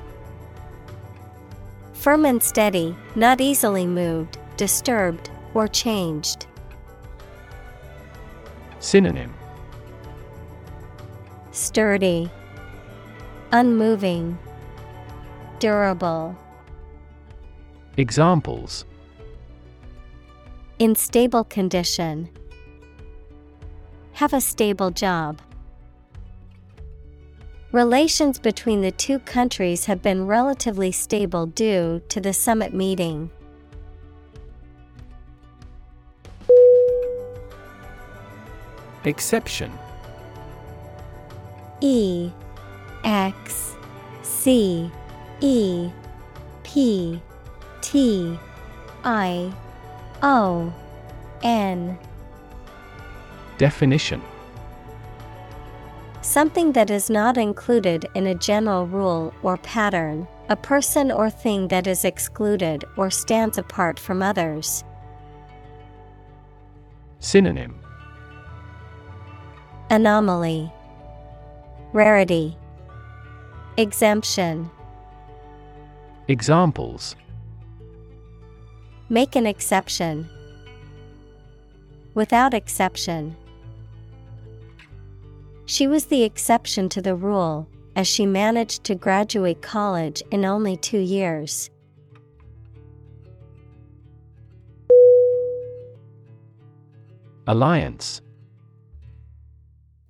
Firm 1.94 2.24
and 2.24 2.44
steady, 2.44 2.96
not 3.16 3.42
easily 3.42 3.88
moved, 3.88 4.38
disturbed, 4.58 5.32
or 5.56 5.68
changed. 5.68 6.46
Synonym 8.78 9.34
Sturdy, 11.50 12.30
Unmoving, 13.52 14.38
Durable. 15.58 16.38
Examples 17.98 18.86
In 20.78 20.94
stable 20.94 21.44
condition. 21.44 22.30
Have 24.12 24.34
a 24.34 24.42
stable 24.42 24.92
job. 24.92 25.42
Relations 27.74 28.38
between 28.38 28.82
the 28.82 28.92
two 28.92 29.18
countries 29.18 29.86
have 29.86 30.00
been 30.00 30.28
relatively 30.28 30.92
stable 30.92 31.48
due 31.48 32.04
to 32.08 32.22
the 32.22 32.32
summit 32.32 32.72
meeting. 32.72 33.32
Exception. 39.04 39.72
E 41.82 42.30
X 43.04 43.76
C 44.22 44.92
E 45.42 45.90
P 46.62 47.20
T 47.82 48.38
I 49.04 49.52
O 50.22 50.72
N. 51.42 51.98
Definition 53.58 54.22
Something 56.34 56.72
that 56.72 56.90
is 56.90 57.12
not 57.12 57.38
included 57.38 58.08
in 58.16 58.26
a 58.26 58.34
general 58.34 58.88
rule 58.88 59.32
or 59.44 59.56
pattern, 59.58 60.28
a 60.50 60.56
person 60.56 61.12
or 61.12 61.30
thing 61.30 61.68
that 61.68 61.86
is 61.86 62.04
excluded 62.04 62.84
or 62.98 63.12
stands 63.12 63.60
apart 63.60 64.00
from 64.00 64.24
others. 64.24 64.84
Synonym 67.20 67.80
Anomaly, 69.92 70.74
Rarity, 71.94 72.58
Exemption. 73.78 74.72
Examples 76.28 77.16
Make 79.08 79.36
an 79.36 79.46
exception. 79.46 80.28
Without 82.16 82.56
exception. 82.56 83.36
She 85.74 85.88
was 85.88 86.06
the 86.06 86.22
exception 86.22 86.88
to 86.90 87.02
the 87.02 87.16
rule, 87.16 87.68
as 87.96 88.08
she 88.08 88.28
managed 88.28 88.84
to 88.84 88.94
graduate 88.94 89.64
college 89.64 90.22
in 90.30 90.46
only 90.46 90.78
two 90.78 91.00
years. 91.00 91.72
Alliance. 97.48 98.22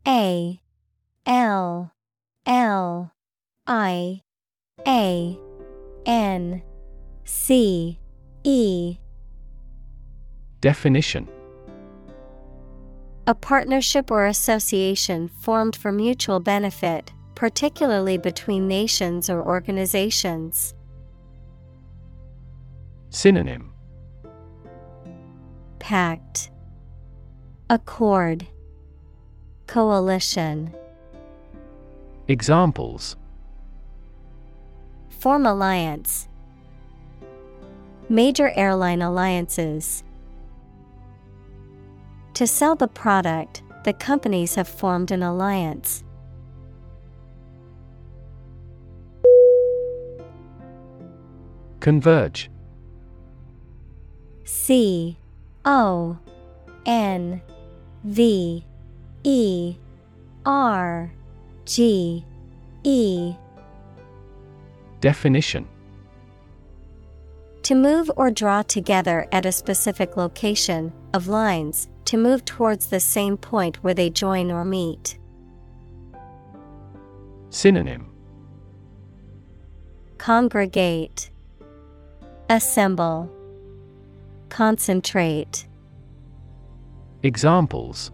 A 0.05 0.59
L 1.25 1.93
L 2.45 3.13
I 3.65 4.21
A 4.85 5.39
N 6.05 6.61
C 7.23 8.01
E. 8.43 8.97
Definition 10.59 11.29
A 13.25 13.33
partnership 13.33 14.11
or 14.11 14.25
association 14.25 15.29
formed 15.29 15.77
for 15.77 15.93
mutual 15.93 16.41
benefit, 16.41 17.13
particularly 17.35 18.17
between 18.17 18.67
nations 18.67 19.29
or 19.29 19.41
organizations. 19.41 20.73
Synonym 23.09 23.71
Pact, 25.79 26.51
Accord, 27.69 28.45
Coalition. 29.67 30.73
Examples 32.27 33.15
Form 35.09 35.45
alliance. 35.45 36.27
Major 38.09 38.51
airline 38.55 39.01
alliances. 39.01 40.03
To 42.35 42.47
sell 42.47 42.75
the 42.75 42.87
product, 42.87 43.61
the 43.83 43.93
companies 43.93 44.55
have 44.55 44.67
formed 44.67 45.11
an 45.11 45.21
alliance. 45.21 46.03
Converge. 51.79 52.49
C 54.45 55.17
O 55.65 56.17
N 56.85 57.41
V 58.03 58.65
E 59.23 59.75
R 60.45 61.13
G 61.65 62.25
E. 62.83 63.35
Definition. 65.01 65.67
To 67.63 67.75
move 67.75 68.09
or 68.15 68.31
draw 68.31 68.61
together 68.61 69.27
at 69.31 69.45
a 69.45 69.51
specific 69.51 70.17
location, 70.17 70.91
of 71.13 71.27
lines, 71.27 71.87
to 72.13 72.17
move 72.19 72.45
towards 72.45 72.85
the 72.85 72.99
same 72.99 73.35
point 73.35 73.83
where 73.83 73.95
they 73.95 74.07
join 74.07 74.51
or 74.51 74.63
meet. 74.63 75.17
Synonym 77.49 78.05
Congregate, 80.19 81.31
Assemble, 82.51 83.31
Concentrate. 84.49 85.65
Examples 87.23 88.11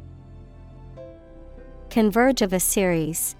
Converge 1.90 2.42
of 2.42 2.54
a 2.54 2.60
series. 2.62 3.36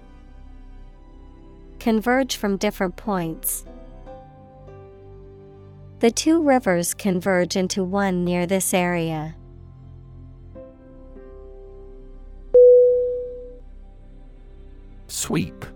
Converge 1.78 2.36
from 2.36 2.58
different 2.58 2.96
points. 2.96 3.64
The 6.00 6.10
two 6.10 6.42
rivers 6.42 6.92
converge 6.92 7.56
into 7.56 7.82
one 7.82 8.26
near 8.26 8.44
this 8.44 8.74
area. 8.74 9.36
Sweep. 15.10 15.66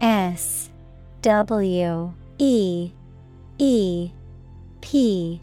S 0.00 0.70
W 1.22 2.14
E 2.38 2.92
E 3.58 4.10
P. 4.80 5.40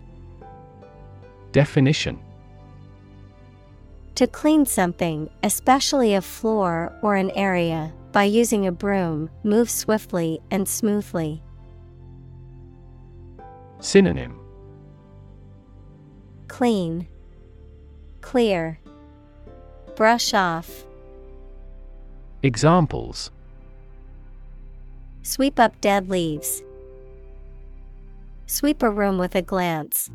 Definition. 1.51 2.17
To 4.15 4.27
clean 4.27 4.65
something, 4.65 5.29
especially 5.43 6.15
a 6.15 6.21
floor 6.21 6.93
or 7.01 7.15
an 7.15 7.31
area, 7.31 7.91
by 8.13 8.23
using 8.23 8.65
a 8.65 8.71
broom, 8.71 9.29
move 9.43 9.69
swiftly 9.69 10.39
and 10.51 10.67
smoothly. 10.67 11.43
Synonym. 13.81 14.39
Clean, 16.47 17.07
Clear, 18.21 18.79
Brush 19.95 20.33
off, 20.33 20.85
Examples 22.41 23.31
Sweep 25.23 25.59
up 25.59 25.81
dead 25.81 26.09
leaves. 26.09 26.63
Sweep 28.45 28.81
a 28.81 28.89
room 28.89 29.17
with 29.17 29.35
a 29.35 29.41
glance. 29.41 30.09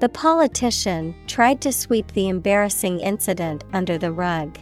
The 0.00 0.08
politician 0.08 1.14
tried 1.26 1.60
to 1.60 1.72
sweep 1.72 2.10
the 2.12 2.28
embarrassing 2.28 3.00
incident 3.00 3.64
under 3.74 3.98
the 3.98 4.10
rug. 4.10 4.58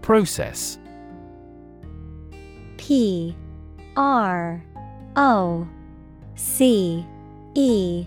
Process 0.00 0.78
P 2.78 3.36
R 3.96 4.64
O 5.14 5.68
C 6.34 7.06
E 7.54 8.06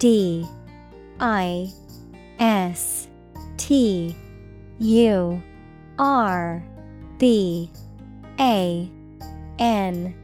D 0.00 0.48
I 1.20 1.70
S 2.38 3.06
T 3.58 4.16
U 4.78 5.42
R 5.98 6.64
B 7.18 7.70
A 8.40 8.90
N 9.58 10.14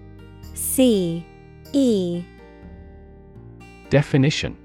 C 0.54 1.26
E. 1.74 2.24
Definition. 3.90 4.56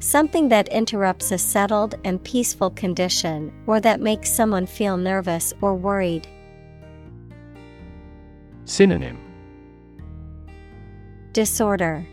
Something 0.00 0.48
that 0.48 0.66
interrupts 0.66 1.30
a 1.30 1.38
settled 1.38 1.94
and 2.02 2.22
peaceful 2.24 2.70
condition 2.70 3.52
or 3.68 3.78
that 3.78 4.00
makes 4.00 4.32
someone 4.32 4.66
feel 4.66 4.96
nervous 4.96 5.54
or 5.60 5.76
worried. 5.76 6.26
Synonym. 8.64 9.16
Disorder, 11.32 12.04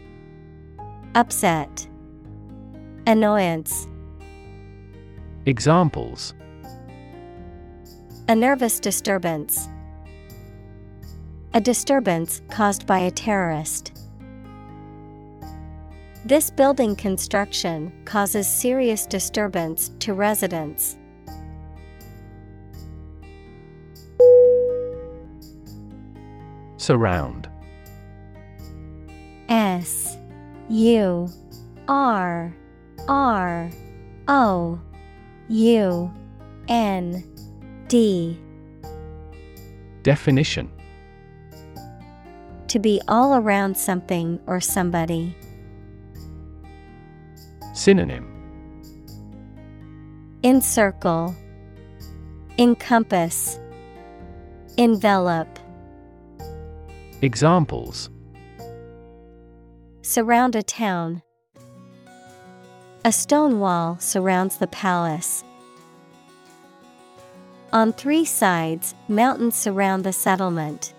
Upset, 1.15 1.87
Annoyance, 3.07 3.87
Examples 5.47 6.35
A 8.27 8.35
nervous 8.35 8.79
disturbance. 8.79 9.67
A 11.55 11.61
disturbance 11.61 12.43
caused 12.51 12.85
by 12.85 12.99
a 12.99 13.09
terrorist. 13.09 13.93
This 16.25 16.51
building 16.51 16.95
construction 16.95 17.91
causes 18.05 18.47
serious 18.47 19.07
disturbance 19.07 19.89
to 19.99 20.13
residents. 20.13 20.95
Surround 26.77 27.49
S 29.47 30.18
U 30.69 31.27
R 31.87 32.55
R 33.07 33.71
O 34.27 34.79
U 35.47 36.13
N 36.67 37.23
D. 37.87 38.39
Definition. 40.03 40.71
To 42.67 42.77
be 42.77 43.01
all 43.07 43.35
around 43.35 43.75
something 43.75 44.39
or 44.45 44.61
somebody. 44.61 45.35
Synonym. 47.73 48.27
Encircle, 50.43 51.35
Encompass, 52.59 53.59
Envelop, 54.77 55.47
Examples 57.21 58.09
Surround 60.09 60.55
a 60.55 60.63
town. 60.63 61.21
A 63.05 63.11
stone 63.11 63.59
wall 63.59 63.99
surrounds 63.99 64.57
the 64.57 64.65
palace. 64.65 65.43
On 67.71 67.93
three 67.93 68.25
sides, 68.25 68.95
mountains 69.07 69.55
surround 69.55 70.03
the 70.03 70.11
settlement. 70.11 70.95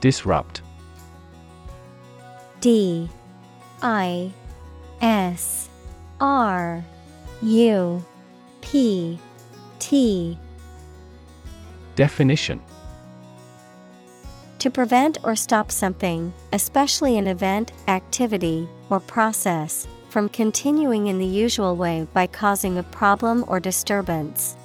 Disrupt. 0.00 0.60
D. 2.60 3.08
I. 3.80 4.32
S. 5.00 5.70
R. 6.20 6.84
U. 7.40 8.04
P. 8.60 9.18
T. 9.78 10.38
Definition 11.96 12.60
To 14.60 14.70
prevent 14.70 15.16
or 15.22 15.36
stop 15.36 15.70
something, 15.70 16.34
especially 16.52 17.16
an 17.16 17.26
event, 17.26 17.72
activity, 17.88 18.68
or 18.90 19.00
process, 19.00 19.88
from 20.10 20.28
continuing 20.28 21.06
in 21.06 21.18
the 21.18 21.24
usual 21.24 21.76
way 21.76 22.06
by 22.12 22.26
causing 22.26 22.76
a 22.76 22.82
problem 22.82 23.42
or 23.48 23.58
disturbance. 23.58 24.58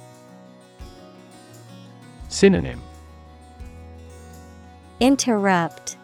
Synonym 2.28 2.82
Interrupt, 5.00 5.96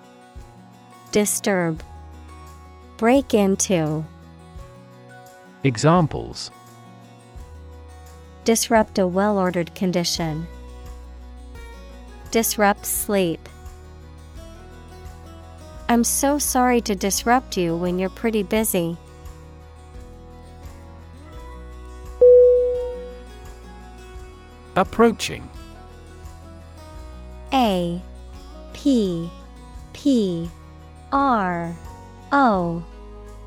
Disturb, 1.10 1.82
Break 2.96 3.34
into, 3.34 4.06
Examples 5.64 6.50
Disrupt 8.44 8.98
a 8.98 9.06
well 9.06 9.36
ordered 9.36 9.74
condition. 9.74 10.46
Disrupt 12.30 12.86
sleep. 12.86 13.46
I'm 15.92 16.04
so 16.04 16.38
sorry 16.38 16.80
to 16.88 16.94
disrupt 16.94 17.58
you 17.58 17.76
when 17.76 17.98
you're 17.98 18.08
pretty 18.08 18.42
busy. 18.42 18.96
Approaching. 24.74 25.50
A 27.52 28.00
P 28.72 29.30
P 29.92 30.48
R 31.12 31.76
O 32.32 32.82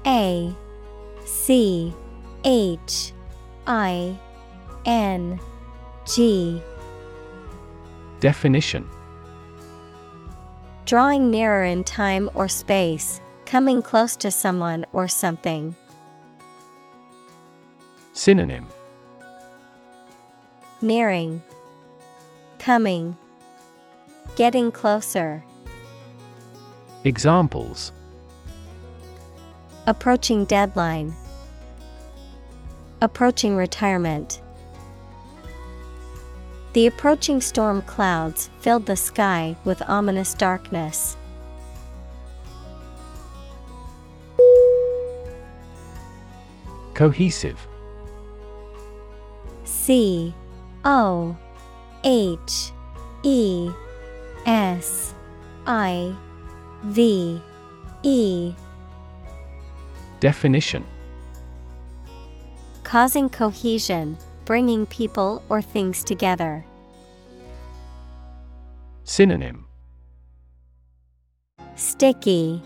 A 0.05 0.55
C 1.25 1.95
H 2.43 3.11
I 3.65 4.15
N 4.85 5.39
G. 6.05 6.61
Definition 8.19 8.87
Drawing 10.85 11.31
nearer 11.31 11.63
in 11.63 11.83
time 11.83 12.29
or 12.35 12.47
space, 12.47 13.19
coming 13.47 13.81
close 13.81 14.15
to 14.17 14.29
someone 14.29 14.85
or 14.93 15.07
something. 15.07 15.75
Synonym 18.13 18.67
Nearing, 20.83 21.41
Coming, 22.59 23.17
Getting 24.35 24.71
closer. 24.71 25.43
Examples 27.03 27.91
Approaching 29.87 30.45
deadline. 30.45 31.15
Approaching 33.01 33.55
retirement. 33.55 34.39
The 36.75 36.87
approaching 36.87 37.39
storm 37.39 37.83
clouds 37.83 38.49
filled 38.59 38.85
the 38.85 38.97
sky 38.97 39.55
with 39.63 39.81
ominous 39.83 40.33
darkness. 40.33 41.15
Cohesive. 46.93 47.65
C 49.63 50.33
O 50.83 51.37
H 52.03 52.71
E 53.23 53.71
S 54.45 55.13
I 55.65 56.13
V 56.83 57.41
E. 58.03 58.53
Definition. 60.19 60.83
Causing 62.83 63.29
cohesion, 63.29 64.17
bringing 64.45 64.85
people 64.85 65.43
or 65.49 65.61
things 65.61 66.03
together. 66.03 66.65
Synonym 69.03 69.65
Sticky, 71.75 72.61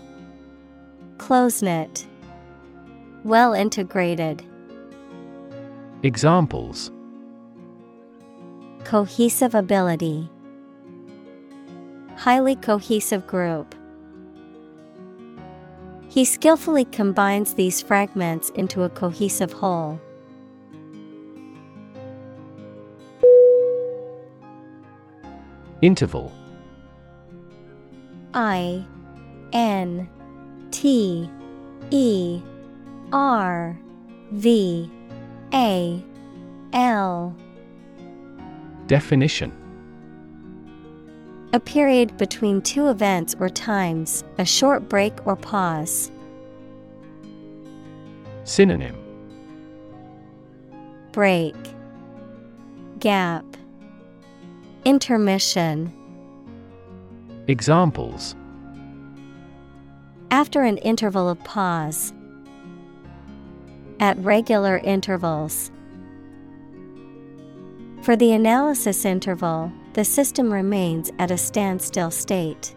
Close 1.18 1.62
knit, 1.62 2.06
Well 3.24 3.52
integrated. 3.52 4.42
Examples 6.02 6.90
Cohesive 8.84 9.54
ability, 9.54 10.30
Highly 12.16 12.56
cohesive 12.56 13.26
group. 13.26 13.74
He 16.08 16.24
skillfully 16.24 16.84
combines 16.86 17.54
these 17.54 17.80
fragments 17.80 18.50
into 18.50 18.82
a 18.82 18.88
cohesive 18.90 19.52
whole. 19.52 20.00
Interval. 25.82 26.32
I 28.34 28.84
N 29.52 30.08
T 30.70 31.28
E 31.90 32.42
R 33.12 33.78
V 34.32 34.90
A 35.54 36.04
L. 36.72 37.36
Definition. 38.86 39.52
A 41.52 41.58
period 41.58 42.16
between 42.16 42.62
two 42.62 42.88
events 42.88 43.34
or 43.40 43.48
times, 43.48 44.22
a 44.38 44.44
short 44.44 44.88
break 44.88 45.26
or 45.26 45.34
pause. 45.34 46.12
Synonym. 48.44 48.96
Break. 51.12 51.56
Gap 53.00 53.49
Intermission 54.86 55.92
Examples 57.48 58.34
After 60.30 60.62
an 60.62 60.78
interval 60.78 61.28
of 61.28 61.38
pause. 61.44 62.14
At 63.98 64.16
regular 64.20 64.78
intervals. 64.78 65.70
For 68.00 68.16
the 68.16 68.32
analysis 68.32 69.04
interval, 69.04 69.70
the 69.92 70.04
system 70.04 70.50
remains 70.50 71.10
at 71.18 71.30
a 71.30 71.36
standstill 71.36 72.10
state. 72.10 72.74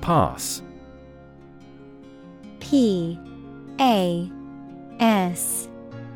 Pass 0.00 0.62
P 2.60 3.18
A 3.80 4.30
S 5.00 5.66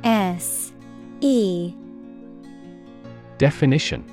S 0.04 0.72
E. 1.20 1.74
Definition. 3.38 4.04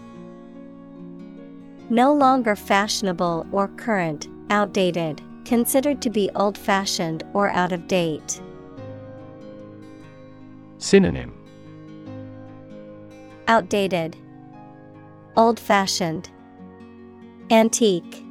No 1.90 2.14
longer 2.14 2.56
fashionable 2.56 3.46
or 3.52 3.68
current, 3.68 4.30
outdated, 4.50 5.22
considered 5.44 6.02
to 6.02 6.10
be 6.10 6.30
old 6.34 6.58
fashioned 6.58 7.24
or 7.34 7.50
out 7.50 7.74
of 7.74 7.90
date. 7.90 8.42
Synonym. 10.78 11.34
Outdated, 13.50 14.16
Old 15.36 15.60
fashioned, 15.60 16.30
Antique, 17.50 18.24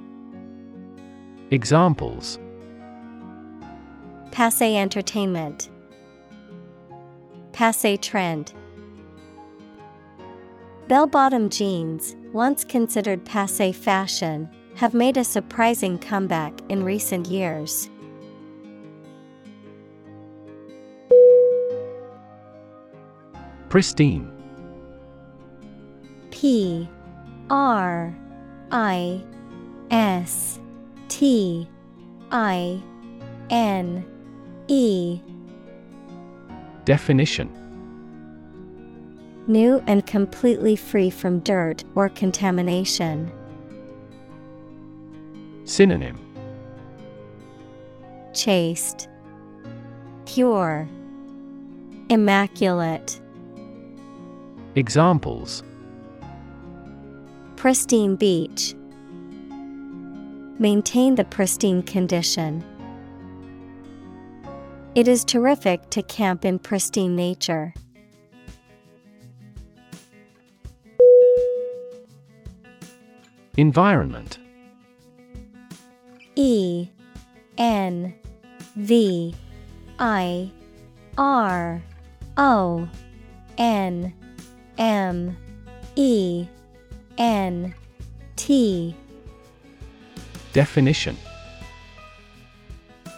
Examples. 1.50 2.38
Passe 4.30 4.76
entertainment, 4.76 5.68
Passe 7.60 7.98
trend. 8.00 8.54
Bell 10.88 11.06
bottom 11.06 11.50
jeans, 11.50 12.16
once 12.32 12.64
considered 12.64 13.22
passe 13.26 13.70
fashion, 13.72 14.48
have 14.76 14.94
made 14.94 15.18
a 15.18 15.24
surprising 15.24 15.98
comeback 15.98 16.58
in 16.70 16.82
recent 16.82 17.26
years. 17.26 17.90
Pristine 23.68 24.32
P 26.30 26.88
R 27.50 28.16
I 28.70 29.22
S 29.90 30.58
T 31.08 31.68
I 32.30 32.82
N 33.50 34.06
E 34.68 35.20
Definition 36.90 37.48
New 39.46 39.80
and 39.86 40.04
completely 40.08 40.74
free 40.74 41.08
from 41.08 41.38
dirt 41.38 41.84
or 41.94 42.08
contamination. 42.08 43.30
Synonym 45.62 46.18
Chaste, 48.34 49.08
Pure, 50.26 50.88
Immaculate, 52.08 53.20
Examples 54.74 55.62
Pristine 57.54 58.16
beach. 58.16 58.74
Maintain 60.58 61.14
the 61.14 61.24
pristine 61.24 61.84
condition. 61.84 62.64
It 64.92 65.06
is 65.06 65.24
terrific 65.24 65.88
to 65.90 66.02
camp 66.02 66.44
in 66.44 66.58
pristine 66.58 67.14
nature. 67.14 67.72
Environment. 73.56 74.38
E 76.34 76.88
N 77.56 78.14
V 78.74 79.34
I 80.00 80.50
R 81.16 81.82
O 82.36 82.88
N 83.58 84.12
M 84.76 85.36
E 85.94 86.48
N 87.16 87.74
T. 88.34 88.96
Definition 90.52 91.16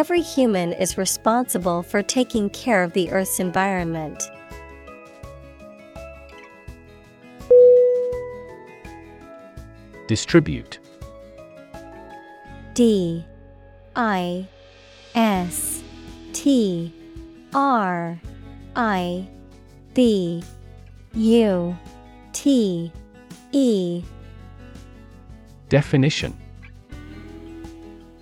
Every 0.00 0.22
human 0.22 0.72
is 0.72 0.96
responsible 0.96 1.82
for 1.82 2.02
taking 2.02 2.48
care 2.48 2.82
of 2.82 2.94
the 2.94 3.10
Earth's 3.10 3.38
environment. 3.38 4.30
Distribute. 10.08 10.78
D 12.72 13.26
I 13.94 14.48
S 15.14 15.82
T 16.32 16.94
R 17.52 18.18
I 18.76 19.28
B 19.92 20.42
U 21.12 21.76
T 22.32 22.90
E. 23.52 24.02
Definition 25.68 26.34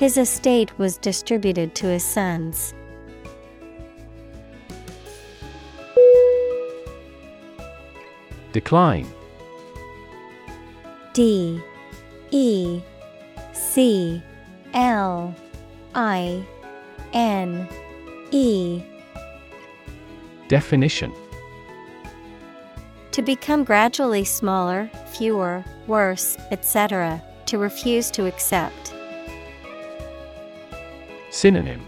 His 0.00 0.16
estate 0.16 0.78
was 0.78 0.96
distributed 0.96 1.74
to 1.74 1.86
his 1.86 2.02
sons. 2.02 2.72
Decline. 8.52 9.06
D. 11.12 11.60
E. 12.30 12.80
C. 13.52 14.22
L. 14.72 15.34
I. 15.94 16.42
N. 17.12 17.68
E. 18.30 18.82
Definition. 20.48 21.12
To 23.12 23.20
become 23.20 23.64
gradually 23.64 24.24
smaller, 24.24 24.90
fewer, 25.12 25.62
worse, 25.86 26.38
etc., 26.50 27.22
to 27.44 27.58
refuse 27.58 28.10
to 28.12 28.24
accept. 28.24 28.79
Synonym 31.30 31.80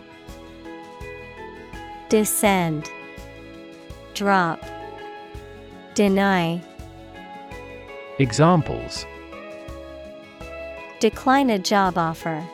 Descend, 2.08 2.88
Drop, 4.14 4.64
Deny. 5.94 6.62
Examples 8.20 9.04
Decline 11.00 11.50
a 11.50 11.58
job 11.58 11.98
offer. 11.98 12.46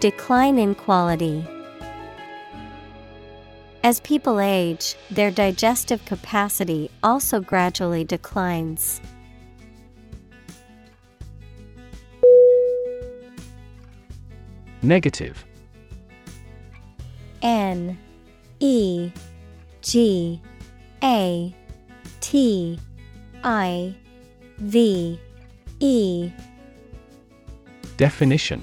Decline 0.00 0.58
in 0.58 0.74
quality. 0.74 1.46
As 3.82 4.00
people 4.00 4.40
age, 4.40 4.94
their 5.10 5.30
digestive 5.30 6.02
capacity 6.06 6.90
also 7.02 7.40
gradually 7.40 8.04
declines. 8.04 9.02
Negative. 14.84 15.46
N 17.40 17.96
E 18.60 19.10
G 19.80 20.42
A 21.02 21.54
T 22.20 22.78
I 23.42 23.94
V 24.58 25.18
E. 25.80 26.30
Definition. 27.96 28.62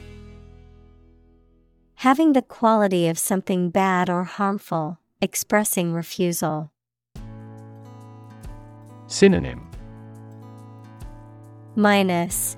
Having 1.95 2.33
the 2.33 2.43
quality 2.43 3.07
of 3.07 3.17
something 3.17 3.71
bad 3.71 4.07
or 4.07 4.23
harmful, 4.23 4.99
expressing 5.23 5.91
refusal. 5.91 6.71
Synonym. 9.07 9.67
Minus. 11.75 12.57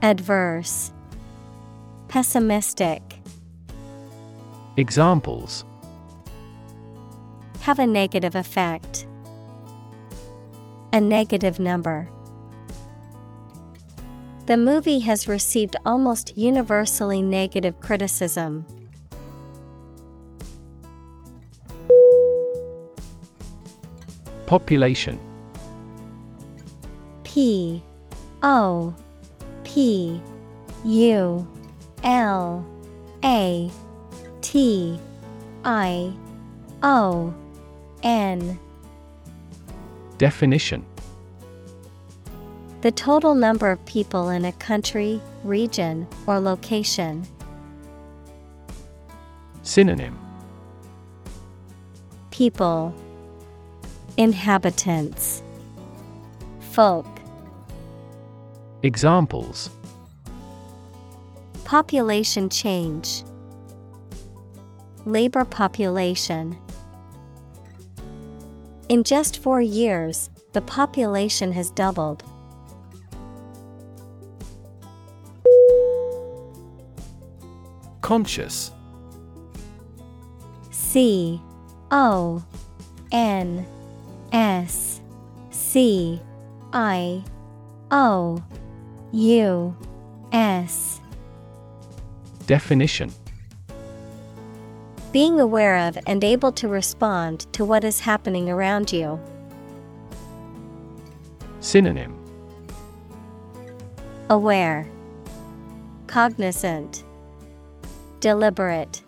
Adverse 0.00 0.92
Pessimistic 2.08 3.02
Examples 4.76 5.64
Have 7.60 7.78
a 7.78 7.86
negative 7.86 8.36
effect. 8.36 9.06
A 10.92 11.00
negative 11.00 11.58
number. 11.58 12.08
The 14.46 14.56
movie 14.56 15.00
has 15.00 15.26
received 15.26 15.74
almost 15.84 16.38
universally 16.38 17.20
negative 17.20 17.80
criticism. 17.80 18.64
Population 24.46 25.18
P 27.24 27.82
O 28.44 28.94
P 29.64 30.22
U 30.84 31.46
L 32.06 32.64
A 33.24 33.68
T 34.40 34.98
I 35.64 36.12
O 36.84 37.34
N 38.04 38.58
Definition. 40.16 40.86
The 42.82 42.92
total 42.92 43.34
number 43.34 43.72
of 43.72 43.84
people 43.86 44.28
in 44.28 44.44
a 44.44 44.52
country, 44.52 45.20
region, 45.42 46.06
or 46.28 46.38
location. 46.38 47.26
Synonym. 49.62 50.16
People. 52.30 52.94
Inhabitants. 54.16 55.42
Folk. 56.60 57.06
Examples 58.84 59.70
Population 61.66 62.48
change. 62.48 63.24
Labor 65.04 65.44
population. 65.44 66.56
In 68.88 69.02
just 69.02 69.42
four 69.42 69.60
years, 69.60 70.30
the 70.52 70.60
population 70.60 71.50
has 71.50 71.72
doubled. 71.72 72.22
Conscious. 78.00 78.70
C 80.70 81.42
O 81.90 82.44
N 83.10 83.66
S 84.30 85.00
C 85.50 86.20
I 86.72 87.24
O 87.90 88.40
U 89.10 89.76
S 90.30 91.00
Definition. 92.46 93.12
Being 95.12 95.40
aware 95.40 95.88
of 95.88 95.98
and 96.06 96.22
able 96.22 96.52
to 96.52 96.68
respond 96.68 97.52
to 97.52 97.64
what 97.64 97.82
is 97.82 98.00
happening 98.00 98.48
around 98.48 98.92
you. 98.92 99.18
Synonym. 101.60 102.14
Aware, 104.30 104.86
Cognizant, 106.06 107.02
Deliberate, 108.20 109.02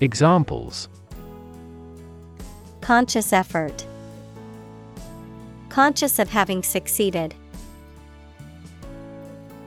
Examples. 0.00 0.88
Conscious 2.82 3.32
effort, 3.32 3.86
Conscious 5.70 6.18
of 6.18 6.28
having 6.30 6.62
succeeded. 6.62 7.34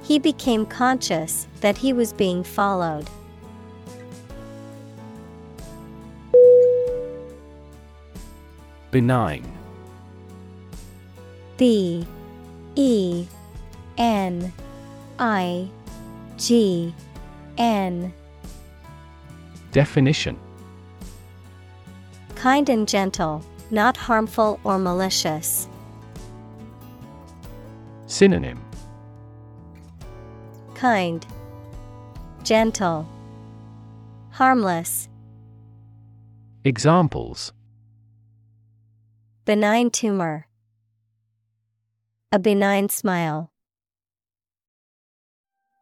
He 0.01 0.19
became 0.19 0.65
conscious 0.65 1.47
that 1.61 1.77
he 1.77 1.93
was 1.93 2.13
being 2.13 2.43
followed. 2.43 3.07
Benign 8.91 9.49
B 11.57 12.05
E 12.75 13.25
N 13.97 14.51
I 15.17 15.69
G 16.37 16.93
N 17.57 18.13
Definition 19.71 20.37
Kind 22.35 22.69
and 22.69 22.87
gentle, 22.87 23.45
not 23.69 23.95
harmful 23.95 24.59
or 24.63 24.77
malicious. 24.77 25.69
Synonym 28.07 28.60
Kind, 30.81 31.27
Gentle, 32.41 33.07
Harmless, 34.31 35.07
Examples. 36.63 37.53
Benign 39.45 39.91
tumor, 39.91 40.47
A 42.31 42.39
benign 42.39 42.89
smile. 42.89 43.51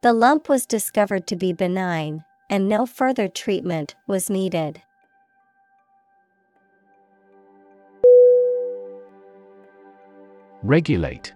The 0.02 0.12
lump 0.12 0.50
was 0.50 0.66
discovered 0.66 1.26
to 1.28 1.36
be 1.36 1.54
benign, 1.54 2.22
and 2.50 2.68
no 2.68 2.84
further 2.84 3.26
treatment 3.26 3.94
was 4.06 4.28
needed. 4.28 4.82
Regulate. 10.62 11.32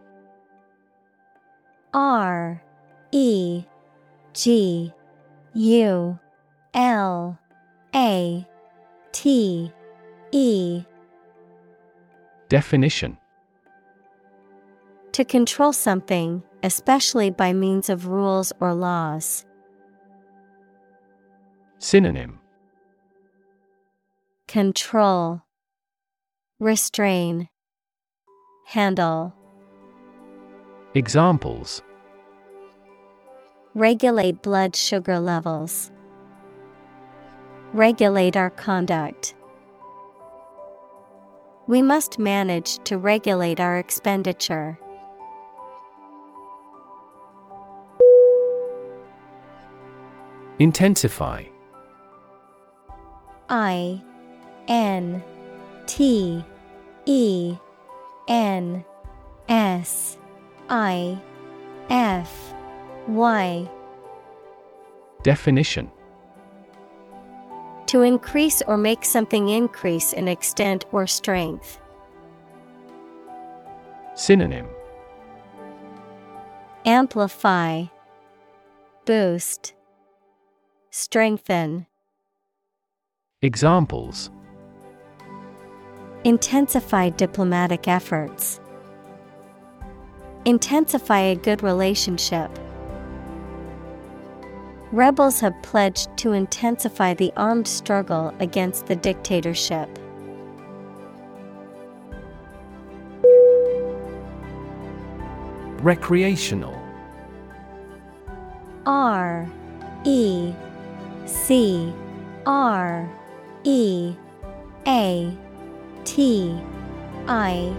R 1.94 2.60
E 3.14 3.64
G 4.32 4.92
U 5.54 6.18
L 6.74 7.38
A 7.94 8.46
T 9.12 9.72
E. 10.32 10.84
Definition. 12.48 13.16
To 15.12 15.24
control 15.24 15.72
something, 15.72 16.42
especially 16.64 17.30
by 17.30 17.52
means 17.52 17.88
of 17.88 18.08
rules 18.08 18.52
or 18.58 18.74
laws. 18.74 19.46
Synonym. 21.78 22.40
Control. 24.48 25.42
Restrain, 26.58 27.48
Handle, 28.66 29.34
Examples 30.94 31.82
Regulate 33.76 34.40
blood 34.40 34.76
sugar 34.76 35.18
levels. 35.18 35.90
Regulate 37.72 38.36
our 38.36 38.50
conduct. 38.50 39.34
We 41.66 41.82
must 41.82 42.16
manage 42.20 42.78
to 42.84 42.96
regulate 42.98 43.58
our 43.58 43.76
expenditure. 43.76 44.78
Intensify 50.60 51.42
I 53.48 54.00
N 54.68 55.20
T 55.86 56.44
E 57.06 57.56
N 58.28 58.84
S 59.48 60.16
I 60.68 61.18
F 61.90 62.54
Y 63.08 63.68
Definition 65.22 65.90
To 67.86 68.02
increase 68.02 68.62
or 68.62 68.76
make 68.76 69.04
something 69.04 69.48
increase 69.48 70.12
in 70.12 70.28
extent 70.28 70.84
or 70.92 71.06
strength. 71.06 71.80
Synonym 74.14 74.66
Amplify, 76.86 77.84
Boost, 79.06 79.74
Strengthen. 80.90 81.86
Examples 83.42 84.30
Intensify 86.24 87.10
diplomatic 87.10 87.88
efforts. 87.88 88.60
Intensify 90.44 91.20
a 91.20 91.36
good 91.36 91.62
relationship. 91.62 92.50
Rebels 94.94 95.40
have 95.40 95.60
pledged 95.60 96.16
to 96.18 96.34
intensify 96.34 97.14
the 97.14 97.32
armed 97.36 97.66
struggle 97.66 98.32
against 98.38 98.86
the 98.86 98.94
dictatorship. 98.94 99.88
Recreational 105.82 106.80
R 108.86 109.50
E 110.04 110.54
C 111.26 111.92
R 112.46 113.10
E 113.64 114.14
A 114.86 115.36
T 116.04 116.56
I 117.26 117.74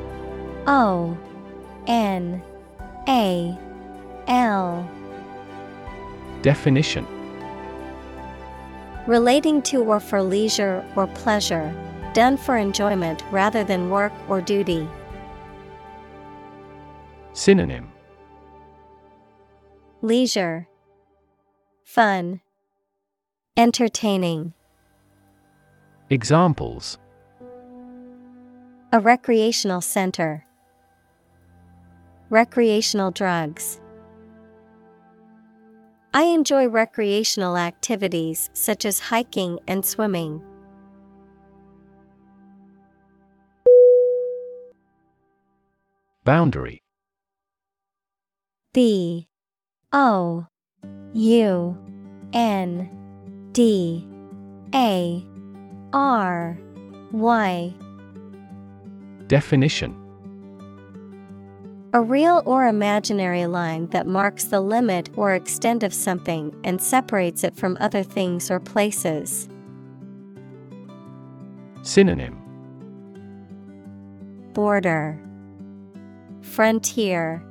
O 0.67 1.17
N 1.87 2.43
A 3.07 3.57
L 4.27 4.94
Definition 6.45 7.07
Relating 9.07 9.63
to 9.63 9.81
or 9.83 9.99
for 9.99 10.21
leisure 10.21 10.85
or 10.95 11.07
pleasure, 11.07 11.73
done 12.13 12.37
for 12.37 12.55
enjoyment 12.55 13.23
rather 13.31 13.63
than 13.63 13.89
work 13.89 14.13
or 14.29 14.41
duty. 14.41 14.87
Synonym 17.33 17.91
Leisure, 20.03 20.67
Fun, 21.83 22.41
Entertaining. 23.57 24.53
Examples 26.11 26.99
A 28.93 28.99
recreational 28.99 29.81
center. 29.81 30.45
Recreational 32.29 33.09
drugs. 33.09 33.79
I 36.15 36.23
enjoy 36.23 36.69
recreational 36.69 37.57
activities 37.57 38.49
such 38.53 38.85
as 38.85 38.99
hiking 39.01 39.59
and 39.67 39.85
swimming. 39.85 40.41
Boundary. 46.23 46.81
B 48.73 49.27
O. 49.91 50.47
U. 51.13 51.77
N. 52.31 53.49
D. 53.51 54.07
A. 54.73 55.21
R. 55.91 56.57
Y. 57.11 57.73
Definition 59.27 60.04
A 61.95 62.01
real 62.01 62.43
or 62.45 62.67
imaginary 62.67 63.45
line 63.45 63.87
that 63.91 64.05
marks 64.05 64.43
the 64.43 64.59
limit 64.59 65.09
or 65.15 65.33
extent 65.33 65.81
of 65.81 65.93
something 65.93 66.53
and 66.65 66.81
separates 66.81 67.41
it 67.41 67.55
from 67.55 67.77
other 67.79 68.03
things 68.03 68.51
or 68.51 68.59
places. 68.59 69.47
Synonym. 71.83 72.37
Border. 74.51 75.17
Frontier. 76.41 77.41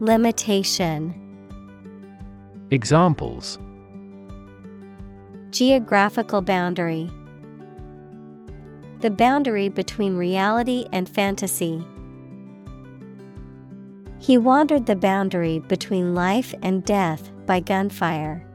Limitation. 0.00 1.14
Examples. 2.70 3.58
Geographical 5.52 6.42
boundary. 6.42 7.10
The 9.00 9.10
boundary 9.10 9.70
between 9.70 10.18
reality 10.18 10.84
and 10.92 11.08
fantasy. 11.08 11.82
He 14.22 14.38
wandered 14.38 14.86
the 14.86 14.94
boundary 14.94 15.58
between 15.58 16.14
life 16.14 16.54
and 16.62 16.84
death 16.84 17.32
by 17.44 17.58
gunfire. 17.58 18.46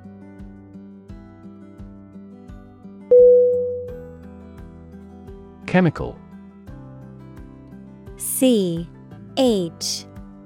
Chemical 5.65 6.17
C 8.15 8.89
H 9.35 10.05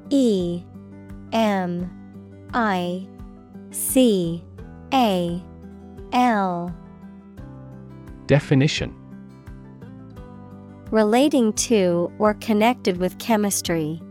E 0.09 0.63
M 1.33 1.87
I 2.55 3.07
C 3.69 4.43
A 4.91 5.39
L 6.13 6.75
Definition 8.25 8.95
Relating 10.89 11.53
to 11.53 12.11
or 12.17 12.33
connected 12.33 12.97
with 12.97 13.19
chemistry. 13.19 14.01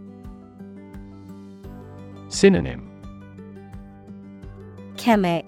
Synonym 2.31 2.89
Chemic 4.97 5.45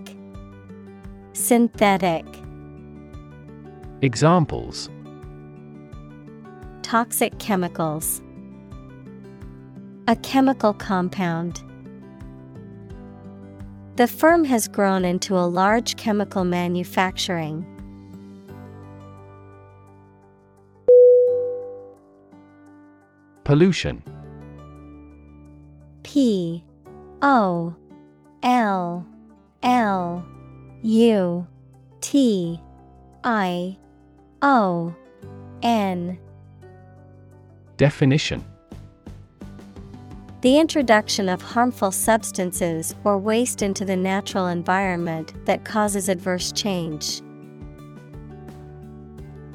Synthetic 1.32 2.26
Examples 4.02 4.90
Toxic 6.82 7.38
chemicals. 7.38 8.20
A 10.08 10.16
chemical 10.16 10.74
compound. 10.74 11.62
The 13.94 14.08
firm 14.08 14.42
has 14.42 14.66
grown 14.66 15.04
into 15.04 15.38
a 15.38 15.46
large 15.46 15.94
chemical 15.96 16.42
manufacturing. 16.42 17.64
Pollution 23.44 24.02
P 26.02 26.64
O 27.22 27.74
L 28.42 29.06
L 29.62 30.26
U 30.82 31.46
T 32.00 32.60
I 33.22 33.78
O 34.42 34.94
N 35.62 36.18
Definition. 37.76 38.44
The 40.40 40.58
introduction 40.58 41.28
of 41.28 41.40
harmful 41.40 41.92
substances 41.92 42.96
or 43.04 43.16
waste 43.16 43.62
into 43.62 43.84
the 43.84 43.94
natural 43.96 44.48
environment 44.48 45.32
that 45.46 45.64
causes 45.64 46.08
adverse 46.08 46.50
change. 46.50 47.22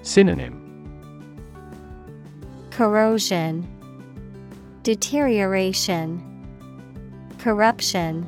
Synonym. 0.03 0.64
Corrosion, 2.72 3.68
Deterioration, 4.84 6.27
Corruption. 7.39 8.27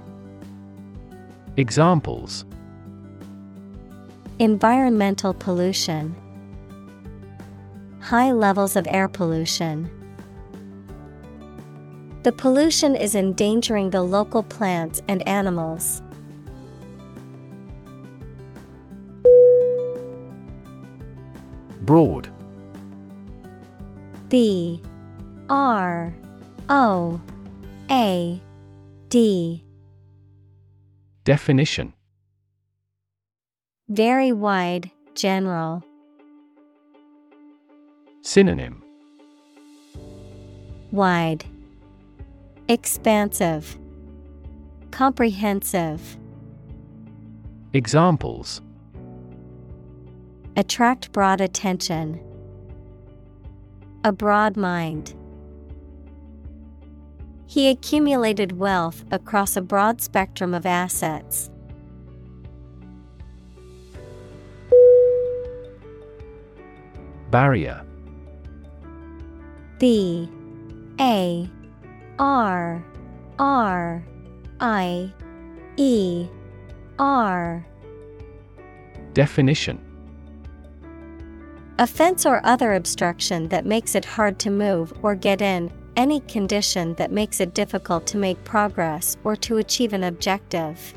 Examples 1.57 2.45
Environmental 4.37 5.33
pollution, 5.33 6.15
High 7.99 8.31
levels 8.31 8.75
of 8.75 8.87
air 8.89 9.07
pollution. 9.07 9.89
The 12.23 12.31
pollution 12.31 12.95
is 12.95 13.15
endangering 13.15 13.89
the 13.89 14.01
local 14.01 14.43
plants 14.43 15.01
and 15.07 15.27
animals. 15.27 16.01
Broad 21.81 22.29
B 24.29 24.81
R 25.49 26.13
O 26.69 27.19
A 27.89 28.41
D 29.09 29.65
Definition 31.23 31.93
Very 33.87 34.31
wide, 34.31 34.91
general. 35.15 35.83
Synonym 38.21 38.83
Wide, 40.91 41.43
Expansive, 42.67 43.79
Comprehensive. 44.91 46.17
Examples 47.73 48.61
Attract 50.55 51.11
broad 51.13 51.41
attention. 51.41 52.19
A 54.03 54.11
broad 54.11 54.55
mind. 54.55 55.15
He 57.49 57.67
accumulated 57.67 58.59
wealth 58.59 59.03
across 59.09 59.55
a 59.57 59.61
broad 59.61 60.01
spectrum 60.01 60.53
of 60.53 60.67
assets. 60.67 61.49
Barrier. 67.31 67.83
B. 69.79 70.29
A. 70.99 71.49
R. 72.19 72.85
R. 73.39 74.05
I. 74.59 75.11
E. 75.75 76.27
R. 76.99 77.65
Definition. 79.13 79.83
A 81.79 81.87
fence 81.87 82.27
or 82.27 82.45
other 82.45 82.75
obstruction 82.75 83.47
that 83.47 83.65
makes 83.65 83.95
it 83.95 84.05
hard 84.05 84.37
to 84.37 84.51
move 84.51 84.93
or 85.01 85.15
get 85.15 85.41
in, 85.41 85.71
any 85.99 86.21
condition 86.21 86.93
that 86.93 87.11
makes 87.11 87.41
it 87.41 87.53
difficult 87.53 88.07
to 88.07 88.15
make 88.15 88.41
progress 88.45 89.17
or 89.25 89.35
to 89.35 89.57
achieve 89.57 89.91
an 89.91 90.05
objective. 90.05 90.93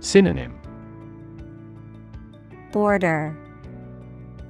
Synonym. 0.00 0.54
Border. 2.70 3.34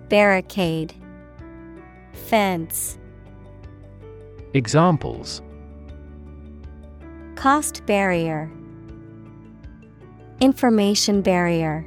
Barricade. 0.09 0.93
Fence. 2.13 2.99
Examples. 4.53 5.41
Cost 7.37 7.87
barrier. 7.87 8.51
Information 10.41 11.23
barrier 11.23 11.87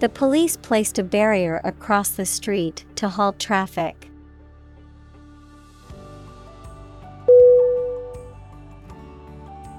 The 0.00 0.08
police 0.08 0.56
placed 0.56 0.98
a 0.98 1.04
barrier 1.04 1.60
across 1.64 2.10
the 2.10 2.26
street 2.26 2.84
to 2.96 3.08
halt 3.08 3.38
traffic. 3.38 4.10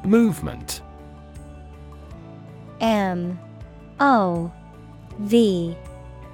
Movement. 0.04 0.82
M. 2.80 3.40
O. 4.00 4.52
V. 5.20 5.76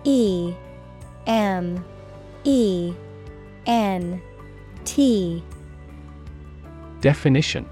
E. 0.04 0.54
M. 1.26 1.86
E. 2.44 2.94
N. 3.66 4.22
T. 4.86 5.44
Definition. 7.00 7.66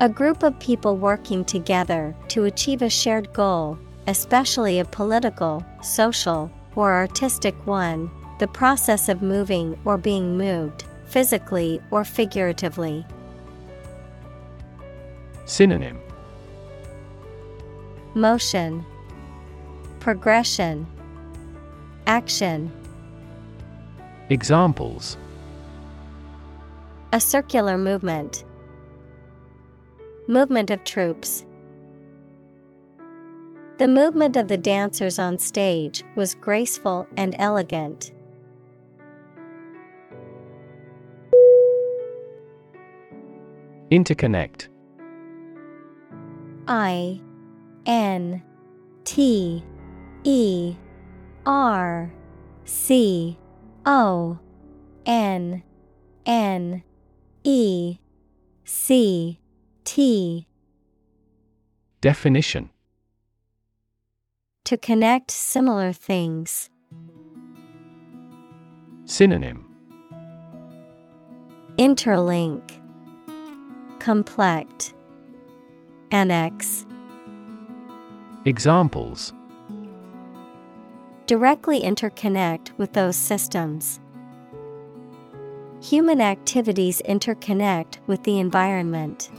A 0.00 0.08
group 0.08 0.42
of 0.42 0.58
people 0.58 0.96
working 0.96 1.44
together 1.44 2.14
to 2.28 2.44
achieve 2.44 2.82
a 2.82 2.90
shared 2.90 3.32
goal, 3.32 3.78
especially 4.06 4.78
a 4.78 4.84
political, 4.84 5.64
social, 5.82 6.50
or 6.76 6.92
artistic 6.92 7.54
one, 7.66 8.10
the 8.38 8.48
process 8.48 9.08
of 9.08 9.22
moving 9.22 9.78
or 9.84 9.96
being 9.96 10.36
moved, 10.36 10.84
physically 11.06 11.80
or 11.90 12.04
figuratively. 12.04 13.06
Synonym 15.46 16.00
Motion, 18.14 18.84
Progression, 20.00 20.86
Action. 22.06 22.70
Examples 24.30 25.16
A 27.12 27.20
circular 27.20 27.78
movement. 27.78 28.44
Movement 30.28 30.70
of 30.70 30.82
troops. 30.84 31.44
The 33.76 33.88
movement 33.88 34.36
of 34.36 34.46
the 34.46 34.56
dancers 34.56 35.18
on 35.18 35.36
stage 35.38 36.04
was 36.14 36.36
graceful 36.36 37.08
and 37.16 37.34
elegant. 37.40 38.12
Interconnect. 43.90 44.68
I 46.68 47.20
N 47.84 48.42
T 49.02 49.64
E 50.22 50.76
R 51.44 52.12
C 52.64 53.36
O 53.84 54.38
N 55.04 55.64
N 56.24 56.82
E 57.42 57.98
C 58.64 59.40
T. 59.84 60.46
Definition 62.00 62.70
To 64.64 64.78
connect 64.78 65.30
similar 65.30 65.92
things. 65.92 66.70
Synonym 69.04 69.66
Interlink 71.76 72.62
Complex 73.98 74.94
Annex 76.10 76.86
Examples 78.46 79.34
Directly 81.26 81.82
interconnect 81.82 82.70
with 82.78 82.94
those 82.94 83.16
systems. 83.16 84.00
Human 85.82 86.22
activities 86.22 87.02
interconnect 87.06 87.98
with 88.06 88.22
the 88.24 88.38
environment. 88.38 89.30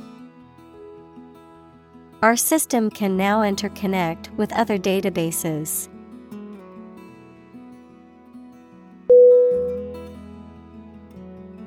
Our 2.26 2.36
system 2.36 2.90
can 2.90 3.16
now 3.16 3.42
interconnect 3.42 4.32
with 4.32 4.52
other 4.54 4.80
databases. 4.80 5.90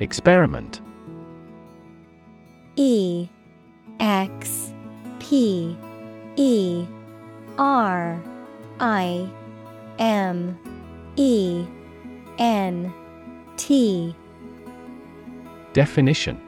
Experiment. 0.00 0.80
E 2.74 3.28
X 4.00 4.72
P 5.20 5.76
E 6.34 6.84
R 7.56 8.20
I 8.80 9.30
M 10.00 10.58
E 11.14 11.64
N 12.36 12.92
T. 13.56 14.12
Definition 15.72 16.47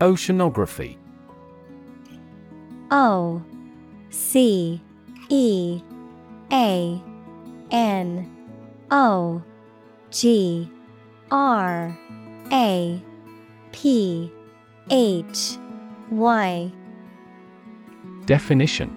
Oceanography. 0.00 0.96
O 2.90 3.42
C 4.08 4.80
E 5.28 5.82
A 6.50 7.02
N 7.70 8.36
O 8.90 9.42
G 10.10 10.70
R 11.30 11.96
A 12.50 13.02
P 13.72 14.32
H 14.90 15.58
Y. 16.10 16.72
Definition. 18.24 18.96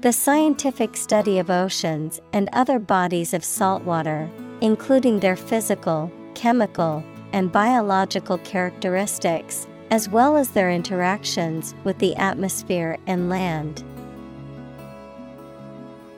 The 0.00 0.12
scientific 0.12 0.96
study 0.96 1.38
of 1.38 1.50
oceans 1.50 2.20
and 2.32 2.48
other 2.52 2.78
bodies 2.78 3.34
of 3.34 3.44
salt 3.44 3.82
water, 3.82 4.30
including 4.60 5.20
their 5.20 5.36
physical, 5.36 6.10
chemical, 6.34 7.04
and 7.32 7.52
biological 7.52 8.38
characteristics, 8.38 9.66
as 9.90 10.08
well 10.08 10.36
as 10.36 10.50
their 10.50 10.70
interactions 10.70 11.74
with 11.84 11.98
the 11.98 12.14
atmosphere 12.16 12.96
and 13.06 13.28
land. 13.28 13.82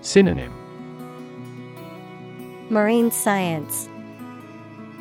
Synonym 0.01 0.52
Marine 2.70 3.10
science, 3.10 3.89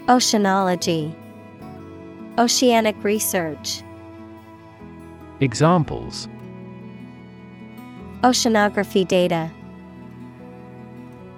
Oceanology, 0.07 1.15
Oceanic 2.37 3.01
research. 3.03 3.81
Examples 5.39 6.27
Oceanography 8.21 9.07
data, 9.07 9.49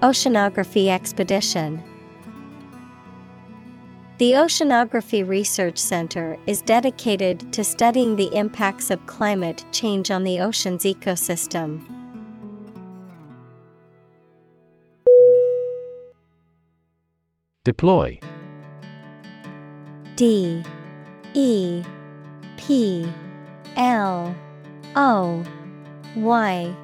Oceanography 0.01 0.89
expedition. 0.89 1.81
The 4.19 4.33
Oceanography 4.33 5.27
Research 5.27 5.79
Center 5.79 6.37
is 6.45 6.61
dedicated 6.61 7.51
to 7.51 7.63
studying 7.63 8.15
the 8.15 8.31
impacts 8.35 8.91
of 8.91 9.03
climate 9.07 9.65
change 9.71 10.11
on 10.11 10.23
the 10.23 10.39
ocean's 10.39 10.83
ecosystem. 10.83 11.81
Deploy. 17.63 18.19
D 20.15 20.63
E 21.33 21.83
P 22.57 23.11
L 23.75 24.35
O 24.95 25.43
Y. 26.15 26.75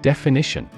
Definition 0.00 0.70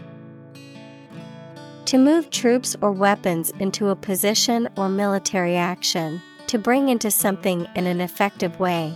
To 1.86 1.98
move 1.98 2.30
troops 2.30 2.74
or 2.82 2.90
weapons 2.90 3.52
into 3.60 3.90
a 3.90 3.94
position 3.94 4.68
or 4.76 4.88
military 4.88 5.54
action, 5.54 6.20
to 6.48 6.58
bring 6.58 6.88
into 6.88 7.12
something 7.12 7.64
in 7.76 7.86
an 7.86 8.00
effective 8.00 8.58
way. 8.58 8.92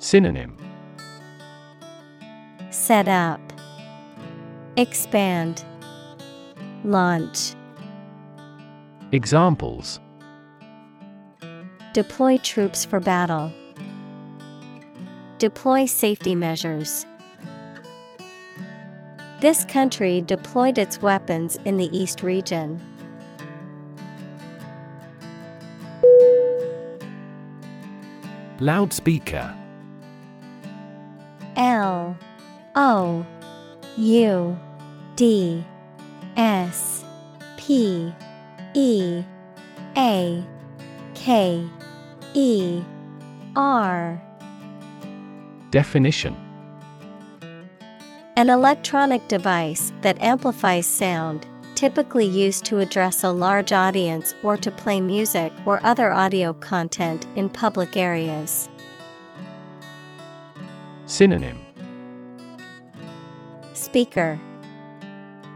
Synonym 0.00 0.56
Set 2.70 3.06
up, 3.06 3.40
Expand, 4.76 5.64
Launch. 6.82 7.54
Examples 9.12 10.00
Deploy 11.92 12.38
troops 12.38 12.84
for 12.84 12.98
battle. 12.98 13.52
Deploy 15.38 15.86
safety 15.86 16.34
measures. 16.34 17.06
This 19.40 19.64
country 19.64 20.20
deployed 20.20 20.76
its 20.76 21.00
weapons 21.00 21.58
in 21.64 21.78
the 21.78 21.88
East 21.96 22.22
region. 22.22 22.78
Loudspeaker. 28.60 29.56
L 31.56 32.14
O 32.74 33.26
U 33.96 34.58
D 35.16 35.64
S 36.36 37.02
P 37.56 38.12
E 38.74 39.24
A 39.96 40.44
K 41.14 41.66
E 42.34 42.82
R. 43.56 44.22
Definition 45.70 46.49
An 48.36 48.48
electronic 48.48 49.26
device 49.26 49.92
that 50.02 50.20
amplifies 50.22 50.86
sound, 50.86 51.46
typically 51.74 52.26
used 52.26 52.64
to 52.66 52.78
address 52.78 53.24
a 53.24 53.30
large 53.30 53.72
audience 53.72 54.34
or 54.42 54.56
to 54.56 54.70
play 54.70 55.00
music 55.00 55.52
or 55.66 55.80
other 55.84 56.12
audio 56.12 56.52
content 56.52 57.26
in 57.34 57.48
public 57.48 57.96
areas. 57.96 58.68
Synonym. 61.06 61.58
Speaker. 63.72 64.38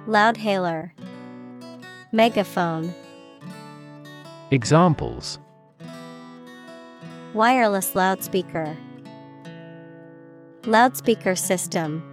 Loudhailer. 0.08 0.90
Megaphone. 2.12 2.92
Examples. 4.50 5.38
Wireless 7.34 7.94
loudspeaker. 7.94 8.76
Loudspeaker 10.66 11.36
system 11.36 12.10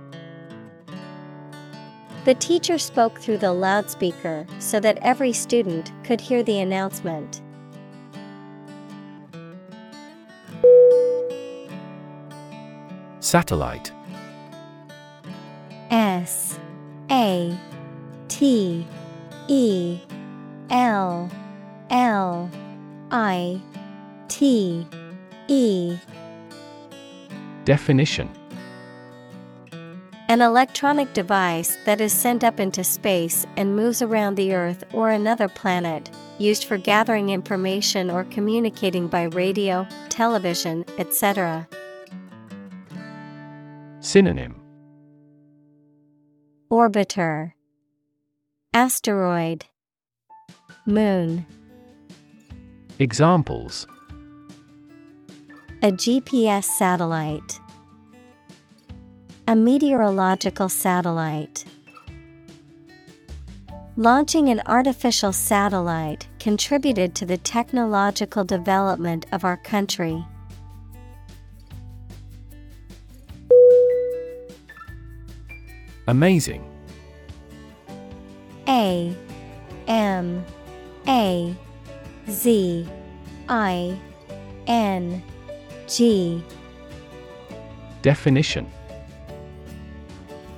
The 2.23 2.35
teacher 2.35 2.77
spoke 2.77 3.19
through 3.19 3.39
the 3.39 3.51
loudspeaker 3.51 4.45
so 4.59 4.79
that 4.79 4.99
every 5.01 5.33
student 5.33 5.91
could 6.03 6.21
hear 6.21 6.43
the 6.43 6.59
announcement. 6.59 7.41
Satellite. 13.19 13.91
S 15.89 16.59
A 17.09 17.57
T 18.27 18.85
E 19.47 19.99
L 20.69 21.29
L 21.89 22.49
I 23.09 23.59
T 24.27 24.85
E. 25.47 25.97
Definition 27.65 28.29
An 30.31 30.41
electronic 30.41 31.11
device 31.11 31.75
that 31.83 31.99
is 31.99 32.13
sent 32.13 32.45
up 32.45 32.57
into 32.57 32.85
space 32.85 33.45
and 33.57 33.75
moves 33.75 34.01
around 34.01 34.35
the 34.35 34.53
Earth 34.55 34.85
or 34.93 35.09
another 35.09 35.49
planet, 35.49 36.09
used 36.37 36.63
for 36.63 36.77
gathering 36.77 37.31
information 37.31 38.09
or 38.09 38.23
communicating 38.23 39.09
by 39.09 39.23
radio, 39.23 39.85
television, 40.07 40.85
etc. 40.97 41.67
Synonym. 43.99 44.55
Orbiter. 46.71 47.51
Asteroid. 48.73 49.65
Moon. 50.85 51.45
Examples. 52.99 53.85
A 55.83 55.91
GPS 55.91 56.63
satellite 56.63 57.59
A 59.47 59.55
meteorological 59.55 60.69
satellite. 60.69 61.65
Launching 63.97 64.49
an 64.49 64.61
artificial 64.65 65.33
satellite 65.33 66.27
contributed 66.39 67.15
to 67.15 67.25
the 67.25 67.37
technological 67.37 68.43
development 68.45 69.25
of 69.31 69.43
our 69.43 69.57
country. 69.57 70.23
Amazing. 76.07 76.63
A 78.67 79.15
M 79.87 80.45
A 81.07 81.55
Z 82.29 82.87
I 83.49 83.99
N 84.67 85.21
G. 85.87 86.43
Definition 88.01 88.71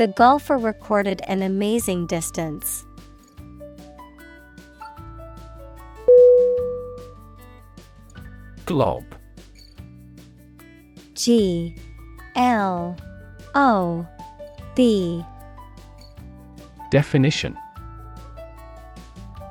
The 0.00 0.06
golfer 0.06 0.56
recorded 0.56 1.20
an 1.28 1.42
amazing 1.42 2.06
distance. 2.06 2.86
Glob 8.64 9.04
G 11.12 11.76
L 12.34 12.96
O 13.54 14.06
B 14.74 15.22
Definition 16.90 17.54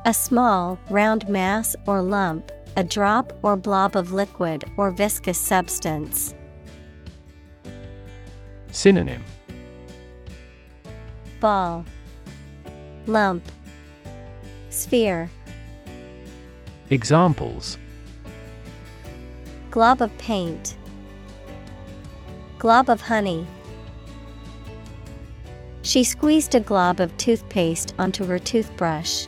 A 0.06 0.14
small, 0.16 0.80
round 0.90 1.30
mass 1.30 1.76
or 1.86 2.02
lump, 2.02 2.52
a 2.76 2.84
drop 2.84 3.38
or 3.44 3.56
blob 3.56 3.96
of 3.96 4.14
liquid 4.14 4.64
or 4.78 4.90
viscous 4.90 5.38
substance. 5.38 6.34
Synonym 8.72 9.24
Ball, 11.40 11.86
Lump, 13.07 13.44
Sphere. 14.70 15.30
Examples 16.90 17.78
Glob 19.72 20.02
of 20.02 20.18
paint, 20.18 20.76
Glob 22.57 22.90
of 22.90 23.02
honey. 23.02 23.48
She 25.82 26.03
squeezed 26.03 26.56
a 26.56 26.60
glob 26.60 26.99
of 26.99 27.16
toothpaste 27.18 27.94
onto 27.98 28.26
her 28.26 28.38
toothbrush. 28.38 29.28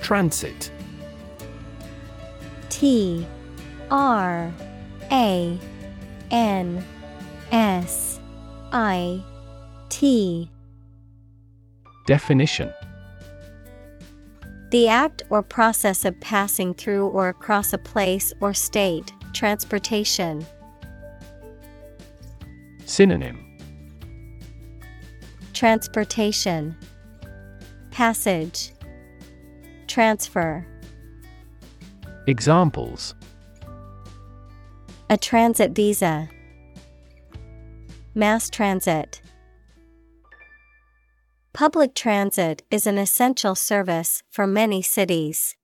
Transit 0.00 0.70
T 2.68 3.26
R 3.90 4.52
A 5.10 5.58
N 6.34 6.84
S 7.52 8.18
I 8.72 9.22
T. 9.88 10.50
Definition. 12.08 12.74
The 14.70 14.88
act 14.88 15.22
or 15.30 15.44
process 15.44 16.04
of 16.04 16.18
passing 16.20 16.74
through 16.74 17.06
or 17.06 17.28
across 17.28 17.72
a 17.72 17.78
place 17.78 18.32
or 18.40 18.52
state, 18.52 19.12
transportation. 19.32 20.44
Synonym. 22.84 23.38
Transportation. 25.52 26.76
Passage. 27.92 28.72
Transfer. 29.86 30.66
Examples 32.26 33.14
A 35.10 35.18
transit 35.18 35.72
visa. 35.72 36.30
Mass 38.14 38.48
transit. 38.48 39.20
Public 41.52 41.94
transit 41.94 42.62
is 42.70 42.86
an 42.86 42.96
essential 42.96 43.54
service 43.54 44.22
for 44.30 44.46
many 44.46 44.80
cities. 44.80 45.56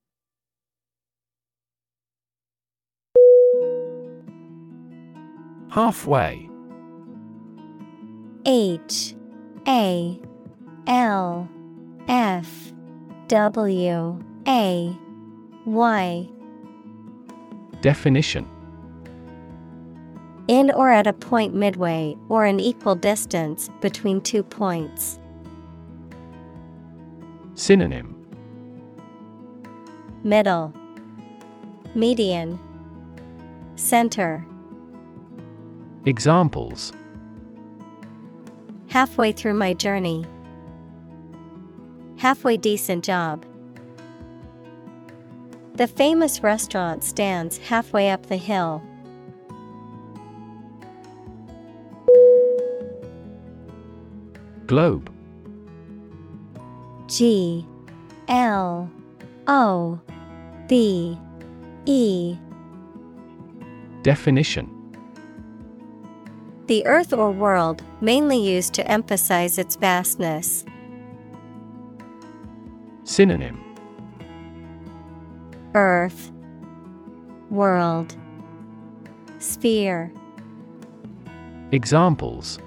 Halfway. 5.70 6.50
H. 8.44 9.14
A. 9.66 10.20
L. 10.86 11.48
F. 12.08 12.72
W. 13.28 14.22
A. 14.46 14.98
Y. 15.64 16.28
Definition 17.80 18.59
In 20.51 20.72
or 20.72 20.90
at 20.90 21.06
a 21.06 21.12
point 21.12 21.55
midway 21.55 22.16
or 22.28 22.44
an 22.44 22.59
equal 22.59 22.97
distance 22.97 23.70
between 23.81 24.20
two 24.20 24.43
points. 24.43 25.20
Synonym 27.55 28.16
Middle 30.24 30.74
Median 31.94 32.59
Center 33.77 34.44
Examples 36.05 36.93
Halfway 38.89 39.31
through 39.31 39.55
my 39.55 39.72
journey. 39.72 40.27
Halfway 42.16 42.56
decent 42.56 43.05
job. 43.05 43.47
The 45.77 45.86
famous 45.86 46.43
restaurant 46.43 47.05
stands 47.05 47.56
halfway 47.56 48.10
up 48.10 48.27
the 48.27 48.36
hill. 48.36 48.82
Globe. 54.70 55.12
G 57.09 57.66
L 58.28 58.88
O 59.48 60.01
B 60.68 61.18
E. 61.86 62.36
Definition. 64.05 64.70
The 66.68 66.86
earth 66.86 67.12
or 67.12 67.32
world, 67.32 67.82
mainly 68.01 68.38
used 68.38 68.72
to 68.74 68.88
emphasize 68.88 69.59
its 69.59 69.74
vastness. 69.74 70.64
Synonym. 73.02 73.59
Earth 75.74 76.30
World 77.51 78.16
Sphere. 79.40 80.12
Examples 81.72 82.60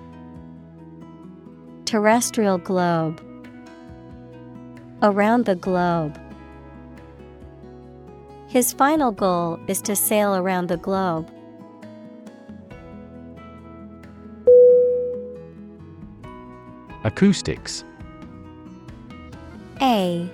Terrestrial 1.93 2.57
globe 2.57 3.21
Around 5.03 5.45
the 5.45 5.53
globe. 5.53 6.19
His 8.47 8.73
final 8.73 9.11
goal 9.11 9.59
is 9.67 9.79
to 9.83 9.95
sail 9.95 10.35
around 10.35 10.69
the 10.69 10.77
globe. 10.77 11.29
Acoustics 17.03 17.83
A 19.79 20.27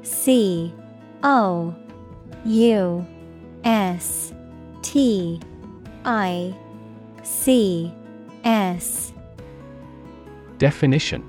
C 0.00 0.72
O 1.22 1.74
U 2.46 3.06
S 3.64 4.32
T 4.80 5.42
I 6.06 6.56
C 7.22 7.92
S 8.44 9.12
Definition 10.58 11.22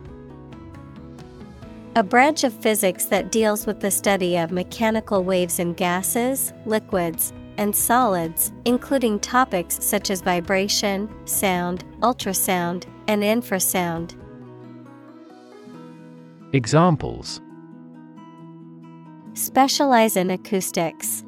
A 1.96 2.04
branch 2.04 2.44
of 2.44 2.54
physics 2.54 3.06
that 3.06 3.32
deals 3.32 3.66
with 3.66 3.80
the 3.82 3.92
study 3.92 4.38
of 4.38 4.52
mechanical 4.52 5.24
waves 5.24 5.60
in 5.60 5.74
gases, 5.74 6.54
liquids, 6.66 7.34
and 7.58 7.76
solids, 7.76 8.52
including 8.66 9.20
topics 9.20 9.84
such 9.84 10.10
as 10.10 10.22
vibration, 10.22 11.10
sound, 11.26 11.84
ultrasound, 12.02 12.86
and 13.08 13.24
infrasound. 13.24 14.16
Examples 16.54 17.42
Specialize 19.34 20.16
in 20.16 20.32
acoustics. 20.32 21.24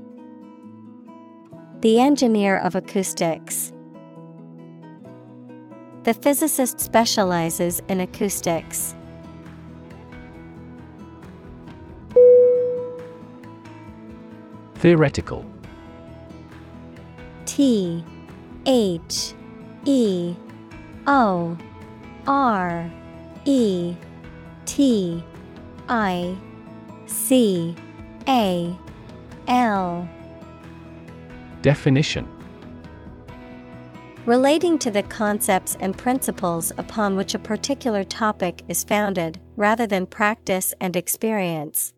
The 1.81 1.99
engineer 1.99 2.57
of 2.57 2.75
acoustics. 2.75 3.71
The 6.03 6.13
physicist 6.13 6.79
specializes 6.79 7.81
in 7.89 7.99
acoustics. 7.99 8.95
Theoretical. 14.75 15.45
T 17.45 18.03
H 18.65 19.33
E 19.83 20.33
O 21.05 21.57
R 22.25 22.89
E 23.43 23.95
T 24.65 25.23
I 25.89 26.37
C 27.07 27.75
A 28.29 28.73
L. 29.49 30.07
Definition 31.61 32.38
Relating 34.29 34.77
to 34.77 34.91
the 34.91 35.01
concepts 35.01 35.75
and 35.79 35.97
principles 35.97 36.71
upon 36.77 37.15
which 37.15 37.33
a 37.33 37.39
particular 37.39 38.03
topic 38.03 38.61
is 38.67 38.83
founded, 38.83 39.39
rather 39.55 39.87
than 39.87 40.05
practice 40.05 40.71
and 40.79 40.95
experience. 40.95 41.95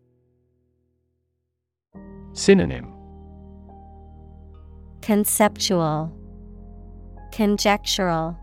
Synonym. 2.32 2.90
Conceptual, 5.02 6.10
Conjectural, 7.32 8.34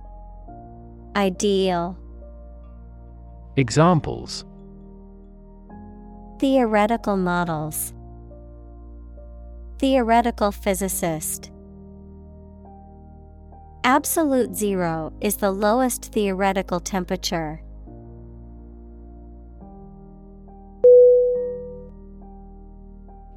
Ideal, 1.15 1.97
Examples. 3.55 4.45
Theoretical 6.37 7.17
models, 7.17 7.95
Theoretical 9.79 10.51
physicist. 10.51 11.49
Absolute 13.83 14.55
zero 14.55 15.13
is 15.21 15.37
the 15.37 15.51
lowest 15.51 16.11
theoretical 16.11 16.79
temperature. 16.79 17.61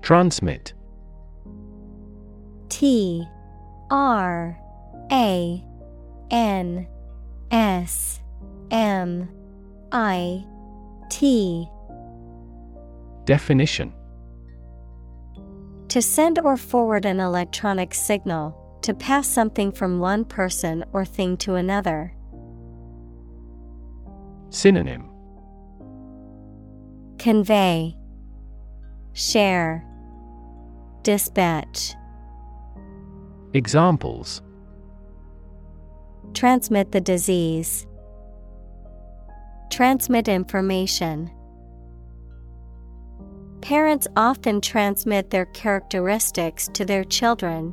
Transmit. 0.02 0.74
T 2.68 3.24
R 3.90 4.58
A 5.12 5.64
N 6.30 6.88
S 7.52 8.20
M 8.72 9.28
I 9.92 10.44
T. 11.08 11.68
Definition. 13.24 13.92
To 15.88 16.02
send 16.02 16.40
or 16.40 16.56
forward 16.56 17.04
an 17.04 17.20
electronic 17.20 17.94
signal, 17.94 18.58
to 18.82 18.94
pass 18.94 19.26
something 19.26 19.72
from 19.72 20.00
one 20.00 20.24
person 20.24 20.84
or 20.92 21.04
thing 21.04 21.36
to 21.38 21.54
another. 21.54 22.14
Synonym 24.50 25.08
Convey, 27.18 27.96
Share, 29.12 29.86
Dispatch. 31.02 31.94
Examples 33.54 34.42
Transmit 36.34 36.92
the 36.92 37.00
disease. 37.00 37.86
Transmit 39.70 40.28
information. 40.28 41.30
Parents 43.60 44.08
often 44.16 44.60
transmit 44.60 45.30
their 45.30 45.46
characteristics 45.46 46.68
to 46.74 46.84
their 46.84 47.04
children. 47.04 47.72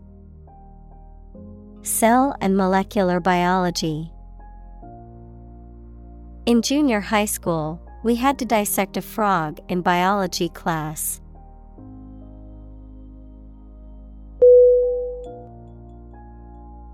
Cell 1.83 2.35
and 2.41 2.55
molecular 2.55 3.19
biology. 3.19 4.11
In 6.45 6.61
junior 6.61 6.99
high 6.99 7.25
school, 7.25 7.81
we 8.03 8.15
had 8.15 8.37
to 8.39 8.45
dissect 8.45 8.97
a 8.97 9.01
frog 9.01 9.59
in 9.67 9.81
biology 9.81 10.49
class. 10.49 11.21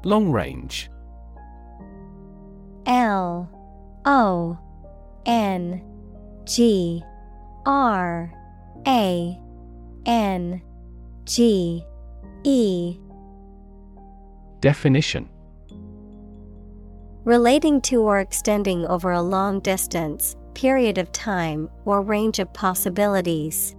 Long 0.04 0.32
range 0.32 0.90
L 2.86 3.50
O 4.06 4.58
N 5.26 5.84
G 6.46 7.04
R 7.66 8.32
A 8.88 9.40
N 10.06 10.62
G 11.26 11.84
E 12.46 13.00
Definition 14.62 15.30
Relating 17.24 17.82
to 17.82 18.02
or 18.02 18.20
extending 18.20 18.86
over 18.88 19.12
a 19.12 19.22
long 19.22 19.60
distance, 19.60 20.36
period 20.54 20.98
of 20.98 21.12
time, 21.12 21.70
or 21.86 22.02
range 22.02 22.40
of 22.40 22.52
possibilities. 22.54 23.76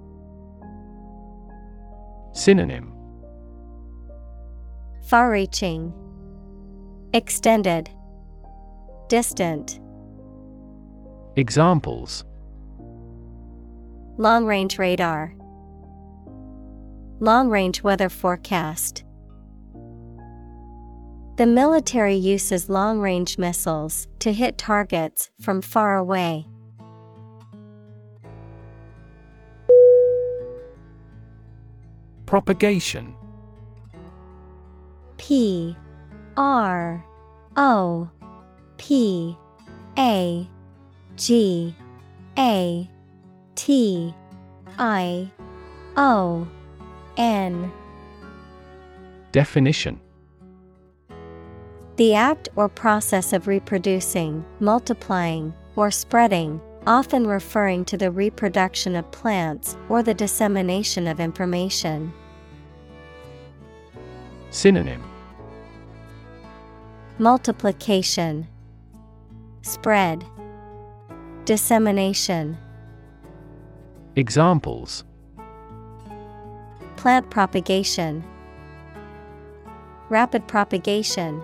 Synonym 2.33 2.93
Far 5.09 5.31
reaching, 5.31 5.93
Extended, 7.15 7.91
Distant. 9.09 9.81
Examples 11.37 12.25
Long 14.19 14.45
range 14.45 14.79
radar. 14.79 15.35
Long 17.21 17.49
range 17.49 17.83
weather 17.83 18.09
forecast. 18.09 19.05
The 21.39 21.47
military 21.47 22.17
uses 22.17 22.69
long 22.69 22.99
range 22.99 23.39
missiles 23.39 24.09
to 24.19 24.33
hit 24.33 24.59
targets 24.59 25.31
from 25.41 25.63
far 25.63 25.97
away. 25.97 26.49
Propagation. 32.27 33.15
P 35.17 35.77
R 36.37 37.05
O 37.57 38.11
P 38.77 39.39
A 39.97 40.51
G 41.15 41.73
A 42.37 42.91
T 43.55 44.13
I 44.77 45.31
O 45.97 46.49
N. 47.17 47.71
Definition 49.31 50.01
The 51.99 52.15
act 52.15 52.49
or 52.55 52.69
process 52.69 53.33
of 53.33 53.49
reproducing, 53.49 54.45
multiplying, 54.61 55.53
or 55.75 55.91
spreading, 55.91 56.61
often 56.87 57.27
referring 57.27 57.85
to 57.87 57.97
the 57.97 58.13
reproduction 58.13 58.95
of 58.95 59.11
plants 59.11 59.77
or 59.89 60.05
the 60.05 60.15
dissemination 60.15 61.09
of 61.09 61.19
information. 61.19 62.13
Synonym 64.51 65.03
Multiplication, 67.19 68.47
Spread, 69.63 70.25
Dissemination. 71.47 72.57
Examples 74.15 75.03
Plant 76.95 77.29
propagation, 77.29 78.23
Rapid 80.11 80.47
propagation. 80.47 81.43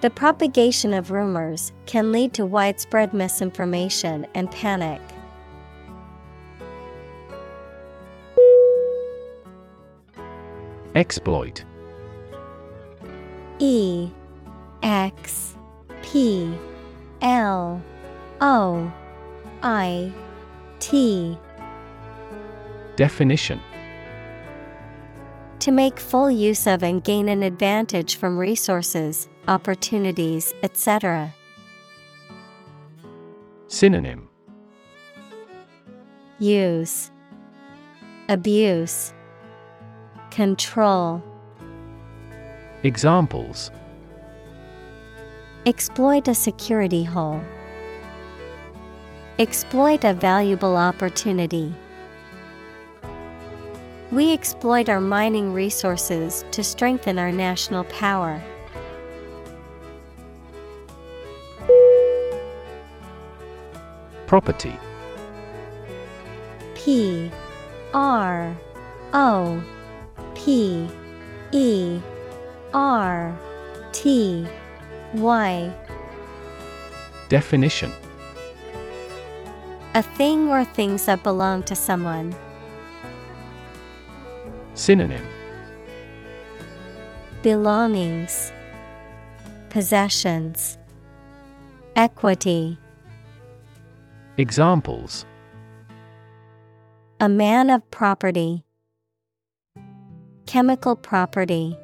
The 0.00 0.10
propagation 0.10 0.94
of 0.94 1.10
rumors 1.10 1.72
can 1.84 2.10
lead 2.10 2.32
to 2.34 2.46
widespread 2.46 3.12
misinformation 3.12 4.26
and 4.34 4.50
panic. 4.50 5.00
Exploit. 10.94 11.64
E 13.58 14.10
X 14.82 15.54
P 16.00 16.54
L 17.20 17.82
O 18.40 18.92
I 19.62 20.12
T. 20.78 21.38
Definition. 22.96 23.60
To 25.60 25.70
make 25.70 26.00
full 26.00 26.30
use 26.30 26.66
of 26.66 26.82
and 26.82 27.04
gain 27.04 27.28
an 27.28 27.42
advantage 27.42 28.16
from 28.16 28.38
resources, 28.38 29.28
opportunities, 29.50 30.54
etc. 30.62 31.34
Synonym 33.66 34.28
Use 36.38 37.10
Abuse 38.28 39.12
Control 40.30 41.20
Examples 42.84 43.72
Exploit 45.66 46.28
a 46.28 46.34
security 46.34 47.04
hole. 47.04 47.42
Exploit 49.38 50.04
a 50.04 50.14
valuable 50.14 50.76
opportunity. 50.76 51.74
We 54.12 54.32
exploit 54.32 54.88
our 54.88 55.00
mining 55.00 55.52
resources 55.52 56.44
to 56.52 56.64
strengthen 56.64 57.18
our 57.18 57.32
national 57.32 57.84
power. 57.84 58.40
Property. 64.30 64.78
P 66.76 67.32
R 67.92 68.56
O 69.12 69.60
P 70.36 70.88
E 71.50 72.00
R 72.72 73.36
T 73.90 74.46
Y. 75.14 75.74
Definition. 77.28 77.90
A 79.94 80.02
thing 80.04 80.48
or 80.48 80.64
things 80.64 81.06
that 81.06 81.24
belong 81.24 81.64
to 81.64 81.74
someone. 81.74 82.32
Synonym. 84.74 85.26
Belongings, 87.42 88.52
Possessions, 89.70 90.78
Equity. 91.96 92.78
Examples 94.40 95.26
A 97.20 97.28
man 97.28 97.68
of 97.68 97.82
property. 97.90 98.64
Chemical 100.46 100.96
property. 100.96 101.76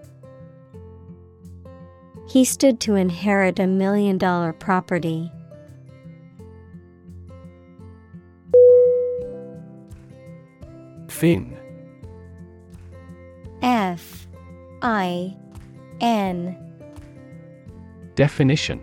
He 2.30 2.46
stood 2.46 2.80
to 2.80 2.94
inherit 2.94 3.58
a 3.58 3.66
million 3.66 4.16
dollar 4.16 4.54
property. 4.54 5.30
Fin 11.08 11.58
F 13.60 14.26
I 14.80 15.36
N 16.00 16.56
Definition 18.14 18.82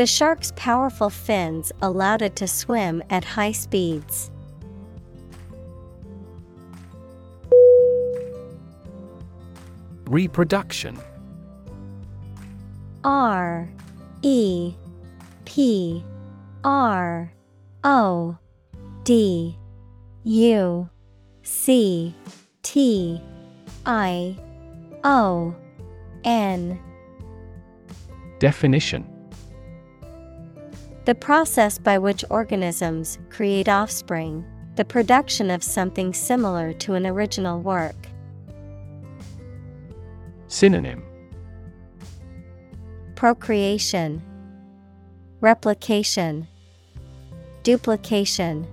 The 0.00 0.06
shark's 0.06 0.50
powerful 0.56 1.10
fins 1.10 1.72
allowed 1.82 2.22
it 2.22 2.34
to 2.36 2.48
swim 2.48 3.02
at 3.10 3.22
high 3.22 3.52
speeds. 3.52 4.30
Reproduction. 10.06 10.98
R 13.04 13.68
E 14.22 14.74
P 15.44 16.02
R 16.64 17.30
O 17.84 18.38
D 19.04 19.58
U 20.24 20.88
C 21.42 22.14
T 22.62 23.20
I 23.84 24.34
O 25.04 25.54
N. 26.24 26.80
Definition 28.38 29.09
The 31.06 31.14
process 31.14 31.78
by 31.78 31.96
which 31.96 32.24
organisms 32.28 33.18
create 33.30 33.70
offspring, 33.70 34.44
the 34.76 34.84
production 34.84 35.50
of 35.50 35.62
something 35.62 36.12
similar 36.12 36.74
to 36.74 36.92
an 36.94 37.06
original 37.06 37.60
work. 37.60 37.96
Synonym 40.46 41.02
Procreation, 43.14 44.22
Replication, 45.40 46.46
Duplication. 47.62 48.66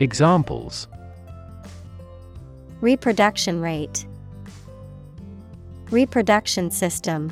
Examples 0.00 0.88
Reproduction 2.80 3.60
rate, 3.60 4.06
Reproduction 5.90 6.70
system. 6.70 7.30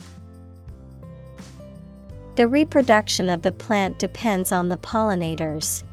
The 2.35 2.49
reproduction 2.49 3.29
of 3.29 3.43
the 3.43 3.53
plant 3.53 3.99
depends 3.99 4.53
on 4.53 4.69
the 4.69 4.79
pollinators. 4.79 5.85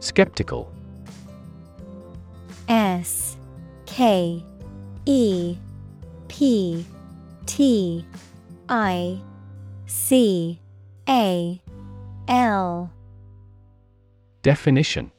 Skeptical 0.00 0.72
S 2.68 3.36
K 3.86 4.42
E 5.04 5.56
P 6.28 6.86
T 7.46 8.06
I 8.68 9.20
C 9.86 10.58
A 11.08 11.62
L 12.28 12.90
Definition 14.42 15.12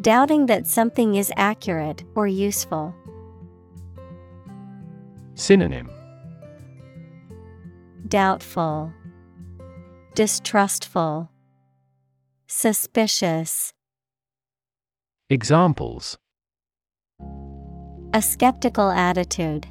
Doubting 0.00 0.46
that 0.46 0.66
something 0.66 1.14
is 1.14 1.32
accurate 1.34 2.04
or 2.14 2.26
useful. 2.26 2.94
Synonym 5.36 5.90
Doubtful, 8.06 8.92
Distrustful, 10.14 11.28
Suspicious. 12.46 13.72
Examples 15.28 16.16
A 18.12 18.22
skeptical 18.22 18.90
attitude. 18.90 19.66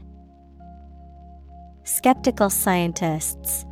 Skeptical 1.85 2.49
scientists. 2.49 3.65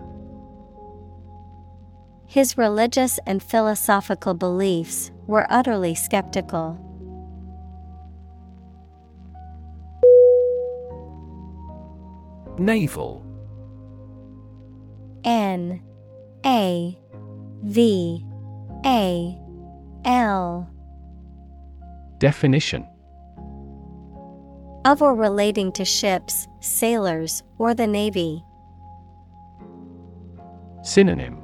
His 2.26 2.57
religious 2.57 3.19
and 3.27 3.43
philosophical 3.43 4.34
beliefs 4.34 5.11
were 5.27 5.45
utterly 5.49 5.95
skeptical. 5.95 6.90
Naval 12.57 13.26
N 15.23 15.82
A 16.45 16.98
V 17.64 18.26
A 18.86 19.38
L. 20.06 20.69
Definition. 22.18 22.88
Of 24.86 25.02
or 25.02 25.14
relating 25.14 25.72
to 25.73 25.86
ships, 25.86 26.48
sailors, 26.60 27.44
or 27.60 27.73
the 27.73 27.86
navy. 27.86 28.44
Synonym. 30.82 31.38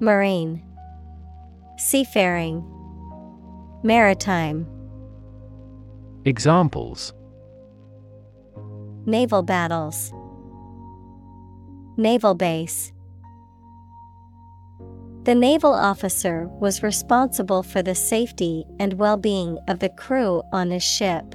Marine, 0.00 0.62
Seafaring, 1.78 2.64
Maritime. 3.84 4.66
Examples 6.24 7.12
Naval 9.10 9.42
battles, 9.42 10.12
Naval 11.96 12.36
base. 12.36 12.92
The 15.24 15.34
naval 15.34 15.72
officer 15.72 16.46
was 16.60 16.84
responsible 16.84 17.64
for 17.64 17.82
the 17.82 17.96
safety 17.96 18.64
and 18.78 18.92
well 18.92 19.16
being 19.16 19.58
of 19.66 19.80
the 19.80 19.88
crew 19.88 20.44
on 20.52 20.70
his 20.70 20.84
ship. 20.84 21.34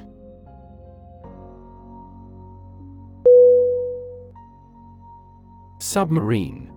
Submarine 5.82 6.72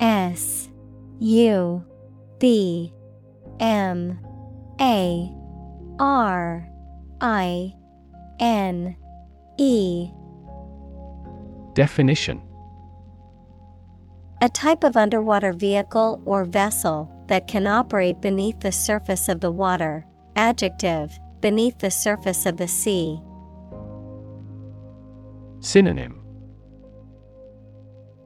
S 0.00 0.68
U 1.20 1.84
B 2.40 2.92
M 3.60 4.18
A 4.80 5.32
R 6.00 6.68
I 7.20 7.75
N 8.40 8.96
E 9.58 10.10
Definition 11.74 12.42
A 14.40 14.48
type 14.48 14.84
of 14.84 14.96
underwater 14.96 15.52
vehicle 15.52 16.22
or 16.24 16.44
vessel 16.44 17.12
that 17.28 17.48
can 17.48 17.66
operate 17.66 18.20
beneath 18.20 18.60
the 18.60 18.72
surface 18.72 19.28
of 19.28 19.40
the 19.40 19.50
water. 19.50 20.06
Adjective, 20.36 21.18
beneath 21.40 21.78
the 21.78 21.90
surface 21.90 22.46
of 22.46 22.56
the 22.56 22.68
sea. 22.68 23.18
Synonym 25.60 26.20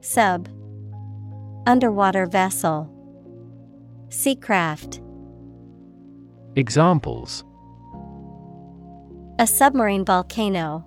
Sub, 0.01 0.49
underwater 1.65 2.25
vessel. 2.25 2.89
Seacraft, 4.09 5.01
Examples 6.57 7.45
a 9.39 9.47
submarine 9.47 10.05
volcano. 10.05 10.85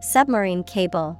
Submarine 0.00 0.64
cable. 0.64 1.18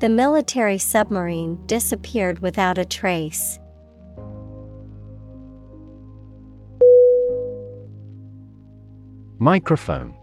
The 0.00 0.08
military 0.08 0.78
submarine 0.78 1.58
disappeared 1.66 2.38
without 2.38 2.78
a 2.78 2.84
trace. 2.84 3.58
Microphone. 9.38 10.14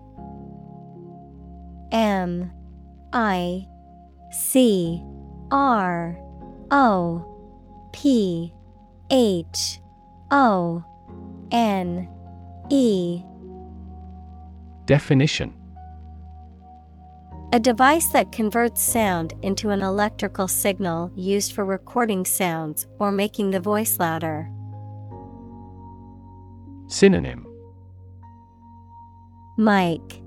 M. 1.92 2.52
I. 3.14 3.68
C. 4.32 5.04
R. 5.52 6.18
O. 6.72 7.90
P. 7.94 8.54
H. 9.12 9.80
O. 10.32 10.84
N 11.52 12.15
E. 12.70 13.24
Definition. 14.86 15.54
A 17.54 17.60
device 17.60 18.08
that 18.10 18.32
converts 18.32 18.82
sound 18.82 19.34
into 19.42 19.70
an 19.70 19.82
electrical 19.82 20.48
signal 20.48 21.12
used 21.16 21.54
for 21.54 21.64
recording 21.64 22.26
sounds 22.26 22.88
or 23.00 23.12
making 23.12 23.52
the 23.52 23.60
voice 23.60 24.00
louder. 24.00 24.50
Synonym. 26.88 27.46
Mic. 29.58 30.22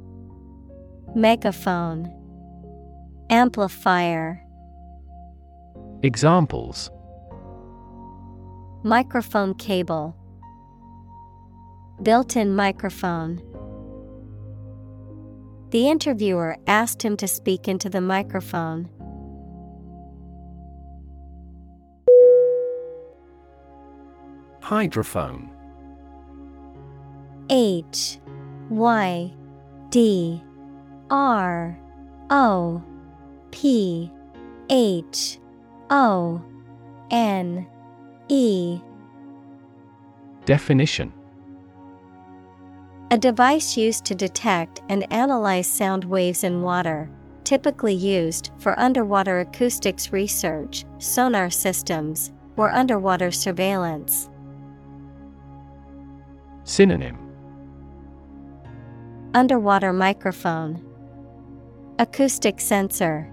Megaphone. 1.14 2.14
Amplifier. 3.30 4.42
Examples. 6.02 6.90
Microphone 8.84 9.54
cable 9.54 10.17
Built 12.02 12.36
in 12.36 12.54
microphone. 12.54 13.42
The 15.70 15.88
interviewer 15.88 16.56
asked 16.66 17.02
him 17.02 17.16
to 17.16 17.26
speak 17.26 17.66
into 17.66 17.90
the 17.90 18.00
microphone. 18.00 18.88
Hydrophone. 24.62 25.48
H 27.50 28.18
Y 28.70 29.34
D 29.90 30.42
R 31.10 31.78
O 32.30 32.82
P 33.50 34.12
H 34.70 35.38
O 35.90 36.42
N 37.10 37.66
E. 38.28 38.80
Definition 40.44 41.12
A 43.10 43.16
device 43.16 43.74
used 43.74 44.04
to 44.04 44.14
detect 44.14 44.82
and 44.90 45.10
analyze 45.10 45.66
sound 45.66 46.04
waves 46.04 46.44
in 46.44 46.60
water, 46.60 47.10
typically 47.42 47.94
used 47.94 48.50
for 48.58 48.78
underwater 48.78 49.40
acoustics 49.40 50.12
research, 50.12 50.84
sonar 50.98 51.48
systems, 51.48 52.32
or 52.58 52.70
underwater 52.70 53.30
surveillance. 53.30 54.28
Synonym. 56.64 57.16
Underwater 59.32 59.94
microphone, 59.94 60.84
Acoustic 61.98 62.60
sensor, 62.60 63.32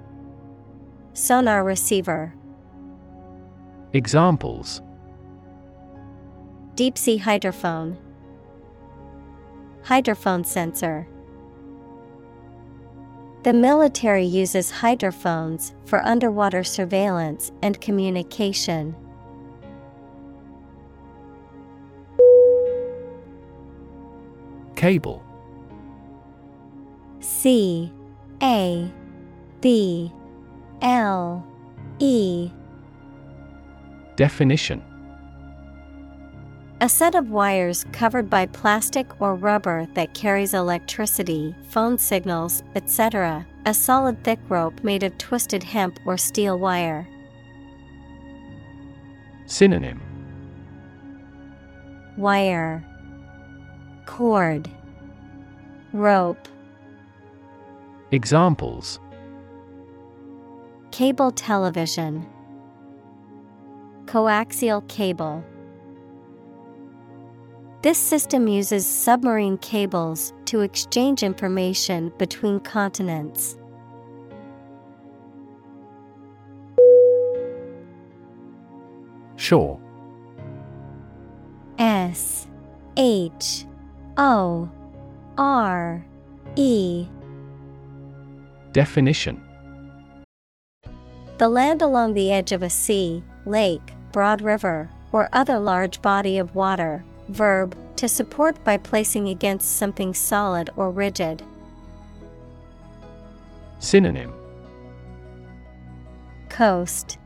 Sonar 1.12 1.66
receiver, 1.66 2.34
Examples. 3.92 4.82
Deep 6.76 6.98
sea 6.98 7.20
hydrophone, 7.20 7.98
Hydrophone 9.86 10.44
sensor. 10.44 11.08
The 13.44 13.54
military 13.54 14.26
uses 14.26 14.72
hydrophones 14.72 15.76
for 15.86 16.04
underwater 16.04 16.64
surveillance 16.64 17.52
and 17.62 17.80
communication. 17.80 18.96
Cable 24.76 25.24
C 27.20 27.92
A 28.42 28.92
B 29.62 30.12
L 30.82 31.46
E 32.00 32.50
Definition 34.16 34.82
A 36.82 36.90
set 36.90 37.16
of 37.16 37.30
wires 37.30 37.86
covered 37.94 38.30
by 38.30 38.48
plastic 38.48 39.22
or 39.22 39.34
rubber 39.36 39.88
that 39.94 40.14
carries 40.14 40.54
electricity, 40.54 41.56
phone 41.70 41.98
signals, 41.98 42.64
etc. 42.76 43.48
A 43.66 43.74
solid 43.74 44.22
thick 44.26 44.40
rope 44.50 44.84
made 44.84 45.02
of 45.02 45.18
twisted 45.18 45.64
hemp 45.64 45.98
or 46.06 46.18
steel 46.18 46.60
wire. 46.60 47.08
Synonym. 49.46 50.02
Wire. 52.18 52.86
Cord. 54.06 54.70
Rope. 55.94 56.50
Examples. 58.12 59.00
Cable 60.92 61.32
television. 61.32 62.26
Coaxial 64.08 64.86
cable 64.90 65.44
This 67.86 68.00
system 68.00 68.48
uses 68.48 68.84
submarine 68.84 69.60
cables 69.60 70.34
to 70.46 70.62
exchange 70.62 71.22
information 71.22 72.12
between 72.18 72.60
continents. 72.60 73.60
Shore 79.36 79.80
S 81.78 82.48
H 82.98 83.68
O 84.18 84.68
R 85.38 86.04
E 86.56 87.06
Definition 88.72 89.40
The 91.38 91.48
land 91.48 91.84
along 91.84 92.16
the 92.16 92.32
edge 92.32 92.52
of 92.52 92.64
a 92.64 92.70
sea, 92.72 93.24
lake, 93.46 93.94
broad 94.12 94.42
river, 94.42 94.90
or 95.12 95.30
other 95.34 95.60
large 95.60 96.02
body 96.02 96.40
of 96.40 96.56
water. 96.56 97.06
Verb, 97.30 97.76
to 97.96 98.08
support 98.08 98.62
by 98.64 98.78
placing 98.78 99.30
against 99.30 99.78
something 99.78 100.14
solid 100.14 100.70
or 100.76 100.92
rigid. 100.92 101.42
Synonym 103.80 104.34
Coast, 106.50 107.18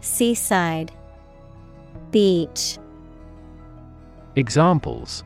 Seaside, 0.00 0.92
Beach. 2.10 2.78
Examples 4.36 5.24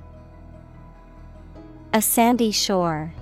A 1.93 2.02
sandy 2.02 2.51
shore. 2.51 3.12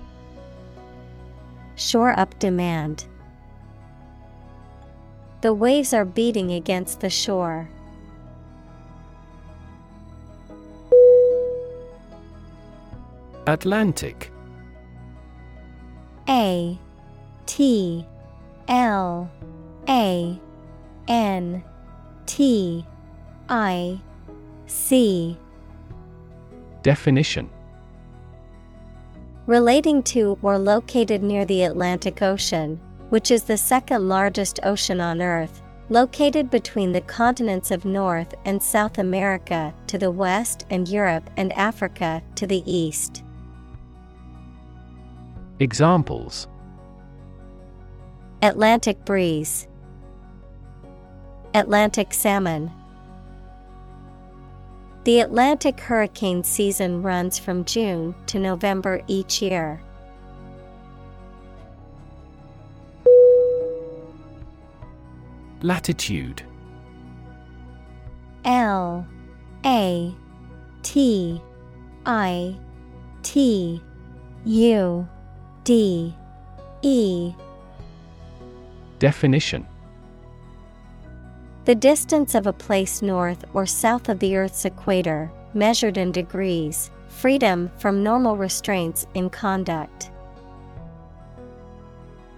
Shore 1.74 2.18
up 2.18 2.38
demand. 2.38 3.06
The 5.40 5.54
waves 5.54 5.94
are 5.94 6.04
beating 6.04 6.52
against 6.52 7.00
the 7.00 7.10
shore. 7.10 7.68
Atlantic. 13.50 14.30
A 16.28 16.78
T 17.46 18.06
L 18.68 19.28
A 19.88 20.40
N 21.08 21.64
T 22.26 22.86
I 23.48 24.00
C. 24.66 25.36
Definition. 26.82 27.50
Relating 29.46 30.04
to 30.04 30.38
or 30.42 30.56
located 30.56 31.24
near 31.24 31.44
the 31.44 31.64
Atlantic 31.64 32.22
Ocean, 32.22 32.80
which 33.08 33.32
is 33.32 33.42
the 33.42 33.56
second 33.56 34.08
largest 34.08 34.60
ocean 34.62 35.00
on 35.00 35.20
Earth, 35.20 35.60
located 35.88 36.50
between 36.50 36.92
the 36.92 37.00
continents 37.00 37.72
of 37.72 37.84
North 37.84 38.32
and 38.44 38.62
South 38.62 38.98
America 38.98 39.74
to 39.88 39.98
the 39.98 40.12
west 40.12 40.66
and 40.70 40.88
Europe 40.88 41.28
and 41.36 41.52
Africa 41.54 42.22
to 42.36 42.46
the 42.46 42.62
east. 42.64 43.24
Examples 45.60 46.48
Atlantic 48.40 49.04
breeze, 49.04 49.68
Atlantic 51.52 52.14
salmon. 52.14 52.72
The 55.04 55.20
Atlantic 55.20 55.78
hurricane 55.78 56.44
season 56.44 57.02
runs 57.02 57.38
from 57.38 57.66
June 57.66 58.14
to 58.28 58.38
November 58.38 59.02
each 59.06 59.42
year. 59.42 59.82
Latitude 65.60 66.42
L 68.46 69.06
A 69.66 70.14
T 70.82 71.42
I 72.06 72.56
T 73.22 73.82
U 74.46 75.06
D 75.64 76.14
E 76.82 77.34
Definition 78.98 79.66
The 81.66 81.74
distance 81.74 82.34
of 82.34 82.46
a 82.46 82.52
place 82.52 83.02
north 83.02 83.44
or 83.52 83.66
south 83.66 84.08
of 84.08 84.18
the 84.20 84.36
Earth's 84.36 84.64
equator, 84.64 85.30
measured 85.52 85.98
in 85.98 86.12
degrees, 86.12 86.90
freedom 87.08 87.70
from 87.78 88.02
normal 88.02 88.36
restraints 88.36 89.06
in 89.14 89.28
conduct. 89.28 90.10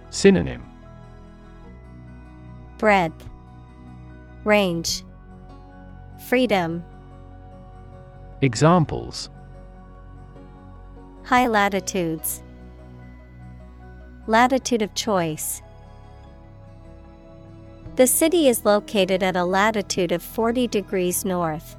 Synonym 0.09 0.63
Breadth, 2.77 3.29
Range, 4.43 5.03
Freedom. 6.27 6.83
Examples 8.41 9.29
High 11.23 11.47
latitudes. 11.47 12.43
Latitude 14.25 14.81
of 14.81 14.93
choice. 14.93 15.61
The 17.97 18.07
city 18.07 18.47
is 18.47 18.63
located 18.63 19.21
at 19.21 19.35
a 19.35 19.43
latitude 19.43 20.13
of 20.13 20.23
40 20.23 20.67
degrees 20.67 21.25
north. 21.25 21.75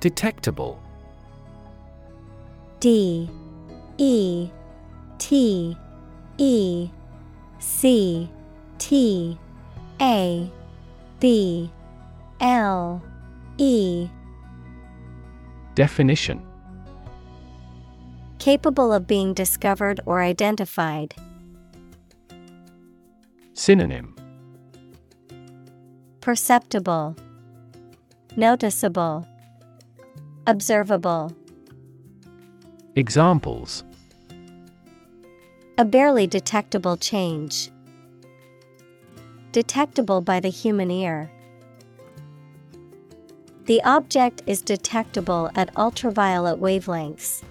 Detectable. 0.00 0.78
D. 2.80 3.30
E. 3.96 4.50
T. 5.16 5.76
E. 6.36 6.90
C. 7.58 8.30
T. 8.76 9.38
A. 10.00 10.52
B. 11.18 11.70
L. 12.40 13.02
E. 13.56 14.08
Definition 15.74 16.47
Capable 18.38 18.92
of 18.92 19.06
being 19.06 19.34
discovered 19.34 20.00
or 20.06 20.22
identified. 20.22 21.14
Synonym 23.54 24.14
Perceptible, 26.20 27.16
Noticeable, 28.36 29.26
Observable. 30.46 31.32
Examples 32.94 33.82
A 35.76 35.84
barely 35.84 36.26
detectable 36.26 36.96
change. 36.96 37.70
Detectable 39.50 40.20
by 40.20 40.38
the 40.38 40.48
human 40.48 40.90
ear. 40.90 41.30
The 43.64 43.82
object 43.82 44.42
is 44.46 44.62
detectable 44.62 45.50
at 45.54 45.76
ultraviolet 45.76 46.60
wavelengths. 46.60 47.42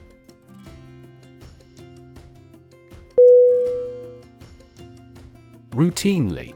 Routinely. 5.72 6.54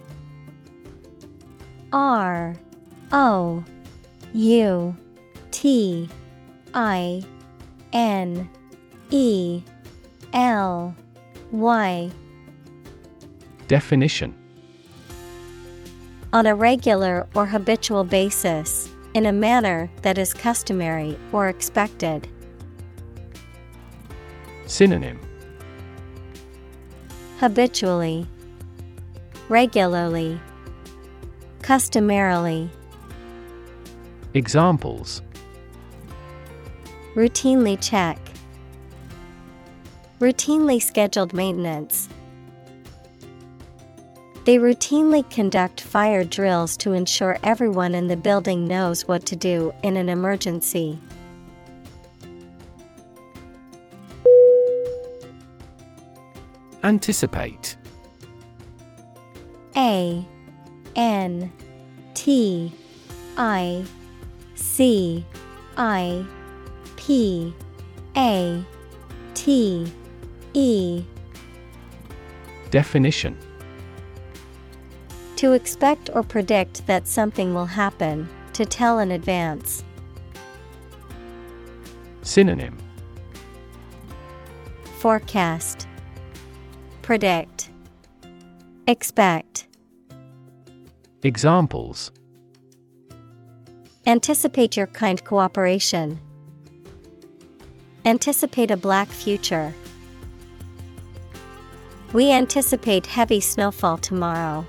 R 1.94 2.56
O 3.12 3.64
U 4.34 4.96
T 5.52 6.10
I 6.74 7.24
N 7.94 8.50
E 9.10 9.62
L 10.34 10.96
Y. 11.52 12.12
Definition. 13.68 14.34
On 16.34 16.46
a 16.46 16.56
regular 16.56 17.28
or 17.36 17.46
habitual 17.46 18.06
basis, 18.06 18.90
in 19.14 19.26
a 19.26 19.34
manner 19.34 19.90
that 20.02 20.18
is 20.18 20.34
customary 20.34 21.18
or 21.34 21.50
expected. 21.50 22.28
Synonym. 24.66 25.20
Habitually, 27.40 28.26
regularly, 29.52 30.40
customarily, 31.62 32.70
Examples 34.34 35.22
routinely 37.16 37.78
check, 37.82 38.18
routinely 40.22 40.82
scheduled 40.82 41.34
maintenance. 41.34 42.08
They 44.46 44.58
routinely 44.58 45.30
conduct 45.30 45.82
fire 45.82 46.24
drills 46.24 46.78
to 46.78 46.94
ensure 46.94 47.38
everyone 47.44 47.94
in 47.94 48.08
the 48.08 48.16
building 48.16 48.66
knows 48.66 49.06
what 49.06 49.26
to 49.26 49.36
do 49.36 49.74
in 49.84 49.98
an 49.98 50.08
emergency. 50.08 50.98
Anticipate 56.84 57.76
A 59.76 60.26
N 60.96 61.52
T 62.14 62.72
I 63.38 63.86
C 64.56 65.26
I 65.78 66.26
P 66.96 67.54
A 68.16 68.64
T 69.34 69.92
E. 70.54 71.04
Definition. 72.70 73.38
To 75.38 75.54
expect 75.54 76.10
or 76.14 76.24
predict 76.24 76.86
that 76.88 77.08
something 77.08 77.54
will 77.54 77.66
happen, 77.66 78.30
to 78.54 78.66
tell 78.66 79.00
in 79.00 79.12
advance. 79.12 79.84
Synonym. 82.22 82.78
Forecast. 85.00 85.88
Predict 87.02 87.71
Expect. 88.88 89.68
Examples. 91.24 92.12
Anticipate 94.08 94.76
your 94.76 94.88
kind 94.88 95.24
cooperation. 95.24 96.20
Anticipate 98.06 98.72
a 98.72 98.78
black 98.78 99.08
future. 99.08 99.74
We 102.12 102.32
anticipate 102.32 103.06
heavy 103.06 103.40
snowfall 103.40 104.00
tomorrow. 104.00 104.66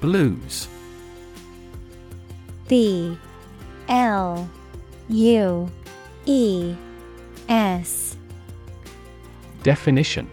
Blues. 0.00 0.68
B. 2.66 3.16
L. 3.88 4.50
U. 5.10 5.70
E. 6.24 6.74
S 7.48 8.11
Definition. 9.62 10.28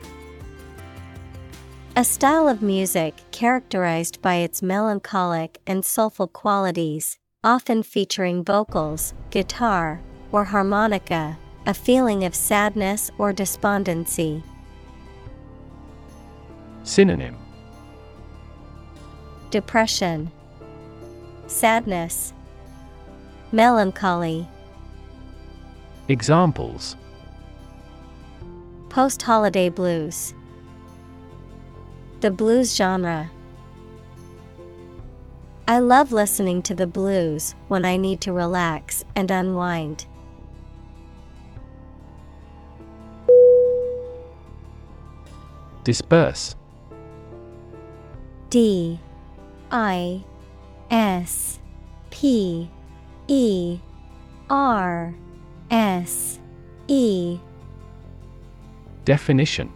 A 1.96 2.04
style 2.04 2.48
of 2.48 2.62
music 2.62 3.14
characterized 3.32 4.22
by 4.22 4.36
its 4.36 4.62
melancholic 4.62 5.60
and 5.68 5.86
soulful 5.86 6.28
qualities, 6.28 7.20
often 7.44 7.84
featuring 7.84 8.44
vocals, 8.44 9.14
guitar, 9.30 10.02
or 10.32 10.46
harmonica, 10.46 11.38
a 11.66 11.74
feeling 11.74 12.24
of 12.24 12.34
sadness 12.34 13.12
or 13.18 13.34
despondency. 13.34 14.44
Synonym. 16.84 17.38
Depression, 19.52 20.32
Sadness, 21.48 22.34
Melancholy. 23.52 24.48
Examples 26.08 26.96
Post 28.90 29.22
holiday 29.22 29.70
blues. 29.70 30.34
The 32.22 32.32
blues 32.32 32.76
genre. 32.76 33.30
I 35.68 35.78
love 35.78 36.12
listening 36.12 36.64
to 36.64 36.74
the 36.74 36.88
blues 36.88 37.54
when 37.68 37.86
I 37.86 37.98
need 37.98 38.20
to 38.22 38.34
relax 38.34 39.06
and 39.16 39.30
unwind. 39.30 40.08
Disperse. 45.84 46.56
D. 48.50 49.00
I. 49.70 50.24
S. 50.90 51.60
P. 52.10 52.72
E. 53.28 53.80
R. 54.50 55.14
S. 55.70 56.40
E 56.88 57.40
Definition 59.10 59.74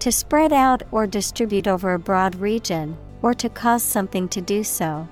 To 0.00 0.12
spread 0.12 0.52
out 0.52 0.82
or 0.92 1.06
distribute 1.06 1.66
over 1.66 1.94
a 1.94 1.98
broad 1.98 2.34
region, 2.34 2.98
or 3.22 3.32
to 3.32 3.48
cause 3.48 3.82
something 3.82 4.28
to 4.28 4.42
do 4.42 4.62
so. 4.62 5.08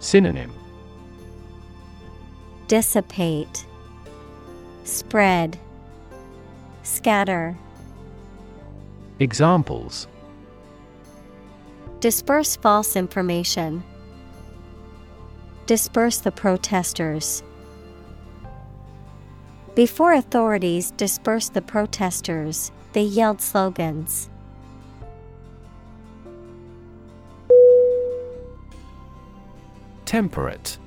Synonym 0.00 0.52
Dissipate, 2.66 3.64
Spread, 4.82 5.60
Scatter. 6.82 7.56
Examples 9.20 10.08
Disperse 12.00 12.56
false 12.56 12.96
information. 12.96 13.84
Disperse 15.66 16.18
the 16.18 16.32
protesters. 16.32 17.44
Before 19.74 20.12
authorities 20.12 20.92
dispersed 20.92 21.54
the 21.54 21.62
protesters, 21.62 22.70
they 22.92 23.02
yelled 23.02 23.40
slogans. 23.40 24.30
Temperate. 30.04 30.78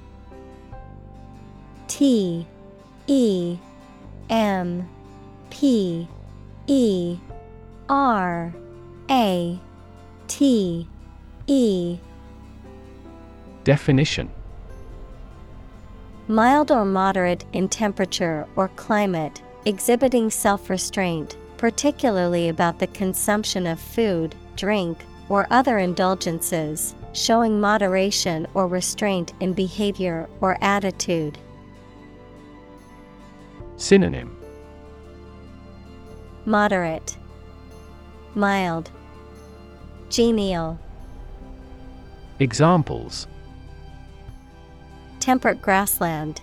T 1.90 2.48
E 3.08 3.58
M 4.30 4.88
P 5.50 6.08
E 6.68 7.18
R 7.90 8.54
A 9.10 9.60
T 10.28 10.88
E. 11.48 11.98
Definition 13.66 14.30
Mild 16.30 16.72
or 16.72 16.84
moderate 16.84 17.46
in 17.54 17.70
temperature 17.70 18.46
or 18.58 18.68
climate, 18.76 19.42
exhibiting 19.64 20.30
self 20.30 20.70
restraint, 20.70 21.38
particularly 21.56 22.50
about 22.50 22.80
the 22.80 22.88
consumption 22.88 23.66
of 23.66 23.80
food, 23.80 24.36
drink, 24.58 25.06
or 25.30 25.48
other 25.52 25.78
indulgences, 25.78 26.96
showing 27.14 27.62
moderation 27.62 28.46
or 28.54 28.68
restraint 28.68 29.32
in 29.40 29.54
behavior 29.54 30.28
or 30.42 30.58
attitude. 30.62 31.38
Synonym 33.78 34.38
Moderate, 36.44 37.18
Mild, 38.36 38.92
Genial. 40.10 40.78
Examples 42.40 43.28
Temperate 45.28 45.62
grassland. 45.62 46.40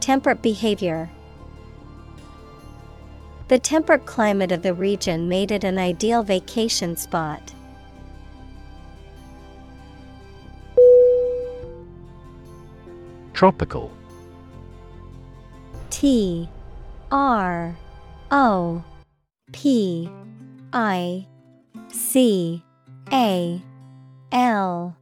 Temperate 0.00 0.42
behavior. 0.42 1.08
The 3.48 3.58
temperate 3.58 4.04
climate 4.04 4.52
of 4.52 4.60
the 4.60 4.74
region 4.74 5.26
made 5.26 5.50
it 5.50 5.64
an 5.64 5.78
ideal 5.78 6.22
vacation 6.22 6.98
spot. 6.98 7.54
Tropical 13.32 13.90
T 15.88 16.50
R 17.10 17.78
O 18.30 18.84
P 19.52 20.10
I 20.74 21.26
C 21.88 22.62
A 23.10 23.62
L 24.32 24.96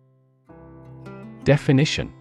Definition. 1.49 2.13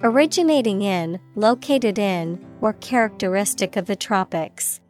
Originating 0.00 0.82
in, 0.82 1.18
located 1.34 1.98
in, 1.98 2.38
or 2.60 2.74
characteristic 2.74 3.74
of 3.74 3.86
the 3.86 3.96
tropics. 3.96 4.80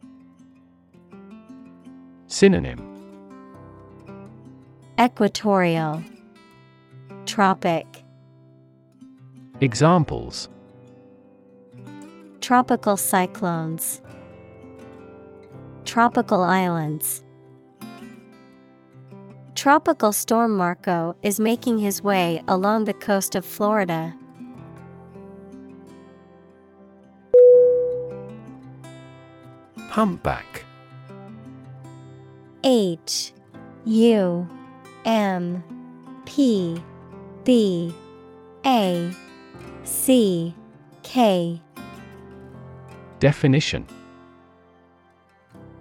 Synonym. 2.27 2.79
Equatorial. 5.01 6.03
Tropic. 7.25 7.87
Examples. 9.59 10.47
Tropical 12.39 12.97
cyclones. 12.97 13.99
Tropical 15.85 16.43
islands 16.43 17.22
Tropical 19.55 20.11
storm 20.11 20.57
Marco 20.57 21.15
is 21.21 21.39
making 21.39 21.77
his 21.77 22.03
way 22.03 22.41
along 22.47 22.85
the 22.85 22.93
coast 22.93 23.35
of 23.35 23.45
Florida. 23.45 24.15
Humpback. 29.89 30.65
H 32.63 33.31
U 33.85 34.47
M 35.05 35.63
P 36.25 36.81
B 37.43 37.93
A 38.65 39.13
C 39.83 40.55
K. 41.03 41.61
Definition 43.19 43.85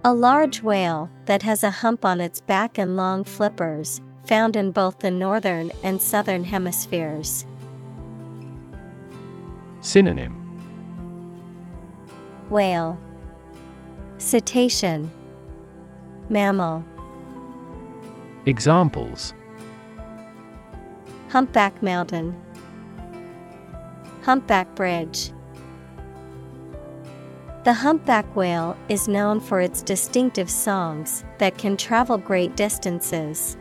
A 0.05 0.13
large 0.13 0.65
whale 0.65 1.09
that 1.27 1.45
has 1.45 1.63
a 1.63 1.71
hump 1.71 2.05
on 2.05 2.21
its 2.21 2.41
back 2.41 2.77
and 2.77 2.97
long 2.97 3.23
flippers, 3.23 4.01
found 4.25 4.57
in 4.57 4.73
both 4.73 4.99
the 4.99 5.13
northern 5.13 5.71
and 5.85 6.03
southern 6.03 6.43
hemispheres. 6.43 7.47
Synonym. 9.81 10.35
Whale. 12.51 12.99
Cetacean. 14.19 15.09
Mammal. 16.29 16.85
Examples. 18.47 19.35
Humpback 21.29 21.81
Mountain. 21.81 22.35
Humpback 24.23 24.75
Bridge 24.75 25.31
The 27.65 27.73
humpback 27.73 28.35
whale 28.35 28.77
is 28.89 29.07
known 29.07 29.39
for 29.39 29.61
its 29.61 29.83
distinctive 29.83 30.51
songs 30.51 31.25
that 31.39 31.59
can 31.59 31.77
travel 31.77 32.19
great 32.19 32.57
distances. 32.57 33.57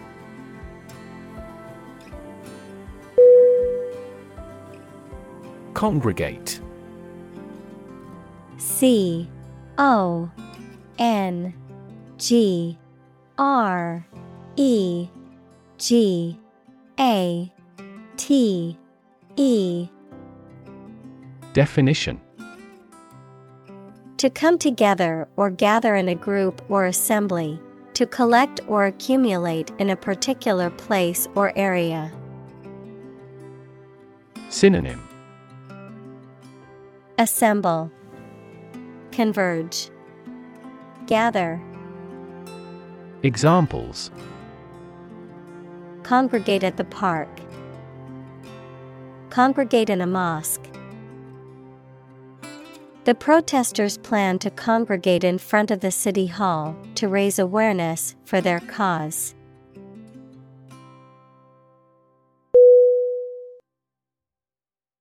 Congregate. 5.76 6.60
C 8.58 9.30
O 9.78 10.32
N 10.98 11.54
G 12.18 12.80
R 13.38 14.06
E 14.56 15.08
G 15.78 16.40
A 17.00 17.54
T 18.18 18.78
E. 19.36 19.90
Definition 21.54 22.20
To 24.22 24.30
come 24.30 24.60
together 24.60 25.28
or 25.36 25.50
gather 25.50 25.96
in 25.96 26.08
a 26.08 26.14
group 26.14 26.62
or 26.70 26.86
assembly, 26.86 27.60
to 27.96 28.06
collect 28.06 28.60
or 28.68 28.86
accumulate 28.86 29.72
in 29.80 29.90
a 29.90 29.96
particular 29.96 30.70
place 30.70 31.28
or 31.34 31.52
area. 31.58 32.12
Synonym. 34.50 35.02
Assemble, 37.18 37.90
Converge, 39.12 39.90
Gather, 41.08 41.60
Examples. 43.24 44.12
Congregate 46.04 46.64
at 46.64 46.78
the 46.78 46.84
park, 46.84 47.42
Congregate 49.32 49.90
in 49.90 50.00
a 50.00 50.06
mosque. 50.06 50.71
The 53.04 53.16
protesters 53.16 53.98
plan 53.98 54.38
to 54.40 54.52
congregate 54.52 55.24
in 55.24 55.40
front 55.40 55.72
of 55.72 55.80
the 55.80 55.90
city 55.90 56.28
hall 56.28 56.76
to 56.94 57.08
raise 57.08 57.40
awareness 57.40 58.16
for 58.26 58.42
their 58.42 58.60
cause. 58.60 59.34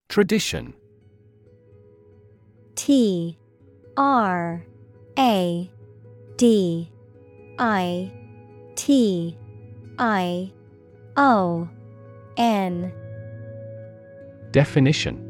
Tradition. 0.09 0.72
T 2.74 3.39
R 3.98 4.64
A 5.18 5.70
D 6.39 6.90
I 7.59 8.10
T 8.77 9.36
I 9.98 10.51
O 11.18 11.68
N. 12.39 12.93
Definition 14.52 15.30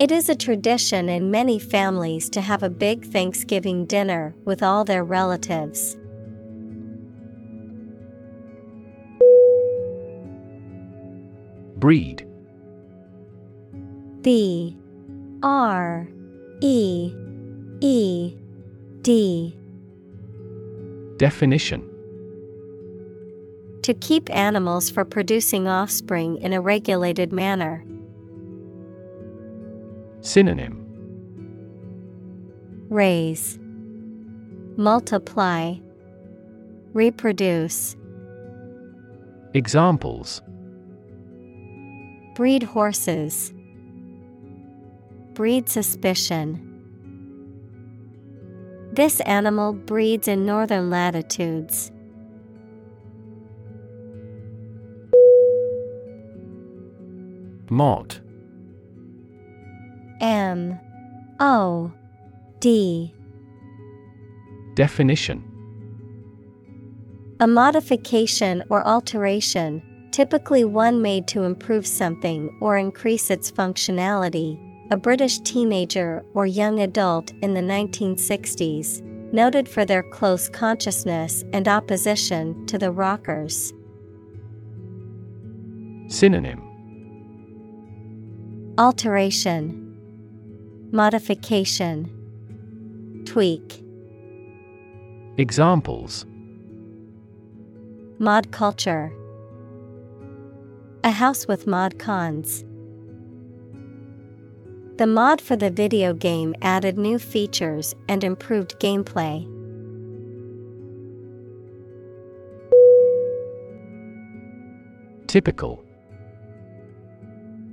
It 0.00 0.10
is 0.10 0.28
a 0.28 0.34
tradition 0.34 1.08
in 1.08 1.30
many 1.30 1.60
families 1.60 2.28
to 2.30 2.40
have 2.40 2.64
a 2.64 2.68
big 2.68 3.04
Thanksgiving 3.04 3.86
dinner 3.86 4.34
with 4.44 4.60
all 4.60 4.84
their 4.84 5.04
relatives. 5.04 5.96
Breed. 11.78 12.26
B. 14.22 14.76
R. 15.44 16.08
E. 16.60 17.14
E. 17.80 18.36
D. 19.02 19.56
Definition. 21.18 21.88
To 23.82 23.94
keep 23.94 24.28
animals 24.34 24.90
for 24.90 25.04
producing 25.04 25.68
offspring 25.68 26.38
in 26.38 26.52
a 26.52 26.60
regulated 26.60 27.32
manner. 27.32 27.84
Synonym 30.24 30.80
Raise, 32.88 33.58
Multiply, 34.78 35.74
Reproduce. 36.94 37.94
Examples 39.52 40.40
Breed 42.34 42.62
horses. 42.62 43.52
Breed 45.34 45.68
suspicion. 45.68 46.70
This 48.94 49.20
animal 49.20 49.74
breeds 49.74 50.26
in 50.26 50.46
northern 50.46 50.88
latitudes. 50.88 51.92
Mod 57.68 58.23
M 60.24 60.80
O 61.38 61.92
D 62.58 63.12
Definition 64.72 65.44
A 67.40 67.46
modification 67.46 68.64
or 68.70 68.82
alteration, 68.86 69.82
typically 70.12 70.64
one 70.64 71.02
made 71.02 71.28
to 71.28 71.42
improve 71.42 71.86
something 71.86 72.56
or 72.62 72.78
increase 72.78 73.28
its 73.28 73.52
functionality. 73.52 74.58
A 74.90 74.96
British 74.96 75.40
teenager 75.40 76.24
or 76.32 76.46
young 76.46 76.80
adult 76.80 77.30
in 77.42 77.52
the 77.52 77.60
1960s, 77.60 79.02
noted 79.30 79.68
for 79.68 79.84
their 79.84 80.02
close 80.02 80.48
consciousness 80.48 81.44
and 81.52 81.68
opposition 81.68 82.64
to 82.64 82.78
the 82.78 82.90
rockers. 82.90 83.74
Synonym 86.08 86.62
Alteration, 88.78 89.83
Modification, 90.94 92.08
Tweak. 93.26 93.82
Examples 95.38 96.24
Mod 98.20 98.52
culture, 98.52 99.12
A 101.02 101.10
house 101.10 101.48
with 101.48 101.66
mod 101.66 101.98
cons. 101.98 102.64
The 104.98 105.08
mod 105.08 105.40
for 105.40 105.56
the 105.56 105.68
video 105.68 106.14
game 106.14 106.54
added 106.62 106.96
new 106.96 107.18
features 107.18 107.92
and 108.08 108.22
improved 108.22 108.78
gameplay. 108.78 109.44
Typical 115.26 115.84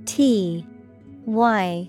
T 0.06 0.66
Y 1.24 1.88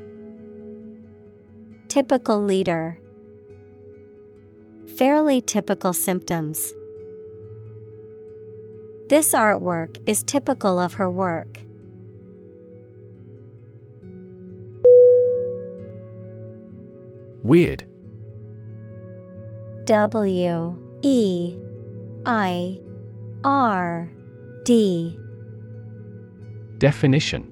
Typical 1.91 2.41
leader 2.41 2.97
Fairly 4.95 5.41
typical 5.41 5.91
symptoms. 5.91 6.73
This 9.09 9.33
artwork 9.33 9.97
is 10.07 10.23
typical 10.23 10.79
of 10.79 10.93
her 10.93 11.11
work. 11.11 11.59
Weird 17.43 17.83
W 19.83 20.77
E 21.01 21.57
I 22.25 22.79
R 23.43 24.09
D 24.63 25.19
Definition 26.77 27.43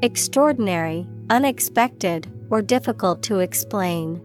Extraordinary, 0.00 1.06
unexpected, 1.28 2.26
or 2.50 2.62
difficult 2.62 3.22
to 3.24 3.40
explain. 3.40 4.20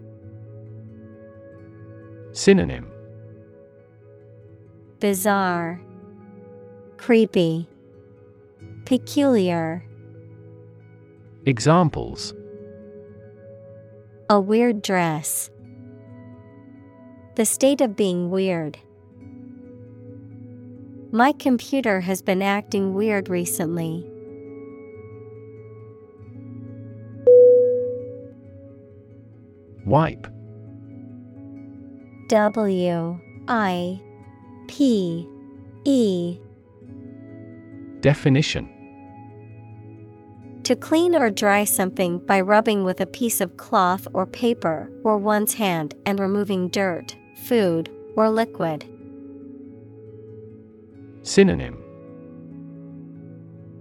Synonym 2.32 2.90
Bizarre, 5.00 5.80
Creepy, 6.96 7.68
Peculiar. 8.86 9.84
Examples 11.46 12.32
A 14.30 14.40
weird 14.40 14.82
dress. 14.82 15.50
The 17.36 17.44
state 17.44 17.80
of 17.80 17.96
being 17.96 18.30
weird. 18.30 18.78
My 21.12 21.32
computer 21.32 22.00
has 22.00 22.22
been 22.22 22.42
acting 22.42 22.94
weird 22.94 23.28
recently. 23.28 24.10
Wipe. 29.84 30.26
W 32.28 33.20
I 33.48 34.00
P 34.68 35.28
E. 35.84 36.38
Definition. 38.00 38.70
To 40.64 40.74
clean 40.74 41.14
or 41.14 41.30
dry 41.30 41.64
something 41.64 42.18
by 42.20 42.40
rubbing 42.40 42.84
with 42.84 43.00
a 43.00 43.06
piece 43.06 43.42
of 43.42 43.58
cloth 43.58 44.08
or 44.14 44.24
paper 44.24 44.90
or 45.04 45.18
one's 45.18 45.52
hand 45.54 45.94
and 46.06 46.18
removing 46.18 46.68
dirt, 46.68 47.14
food, 47.36 47.90
or 48.16 48.30
liquid. 48.30 48.86
Synonym. 51.22 51.78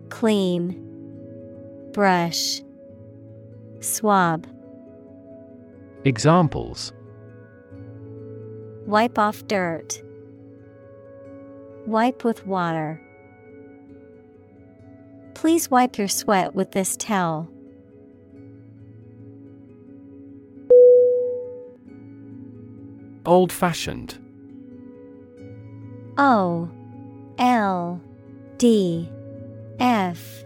Clean, 0.09 0.75
Brush, 1.93 2.61
Swab. 3.79 4.45
Examples 6.05 6.91
Wipe 8.85 9.17
off 9.17 9.47
dirt. 9.47 10.01
Wipe 11.87 12.25
with 12.25 12.45
water. 12.45 13.01
Please 15.33 15.71
wipe 15.71 15.97
your 15.97 16.09
sweat 16.09 16.53
with 16.53 16.71
this 16.71 16.97
towel. 16.97 17.49
Old 23.25 23.53
fashioned 23.53 24.19
O 26.17 26.69
L 27.37 28.01
D 28.57 29.09
F 29.79 30.43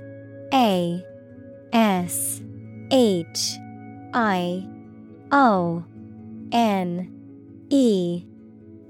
A 0.54 1.04
S 1.74 2.42
H 2.92 3.58
I 4.14 4.77
O 5.32 5.84
N 6.52 7.14
E 7.70 8.24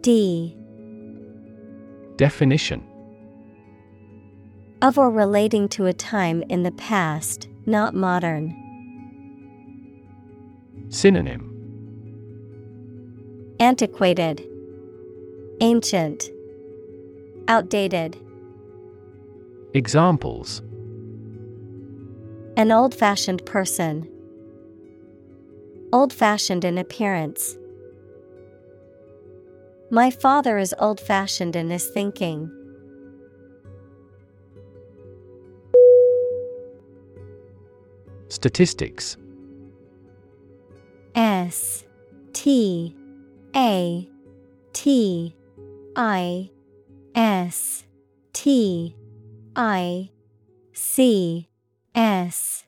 D 0.02 0.56
Definition 2.16 2.84
of 4.82 4.98
or 4.98 5.10
relating 5.10 5.68
to 5.70 5.88
a 5.88 5.94
time 5.94 6.44
in 6.50 6.64
the 6.64 6.72
past, 6.72 7.48
not 7.66 7.96
modern. 7.96 8.56
Synonym 10.90 11.54
Antiquated, 13.60 14.48
Ancient, 15.62 16.30
Outdated. 17.48 18.18
Examples 19.74 20.62
An 22.56 22.72
old 22.72 22.94
fashioned 22.94 23.46
person. 23.46 24.08
Old 25.94 26.12
fashioned 26.12 26.66
in 26.66 26.78
appearance. 26.78 27.58
My 29.90 30.12
father 30.12 30.58
is 30.58 30.76
old 30.80 31.00
fashioned 31.00 31.56
in 31.56 31.70
his 31.70 31.88
thinking. 31.88 32.52
Statistics 38.28 39.16
S 41.16 41.86
T 42.34 42.94
A 43.56 44.10
T 44.74 45.36
I 45.96 46.50
S 47.16 47.86
T 48.34 48.96
I 49.56 50.10
C 50.74 51.50
S 51.96 52.66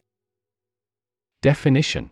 Definition 1.41 2.11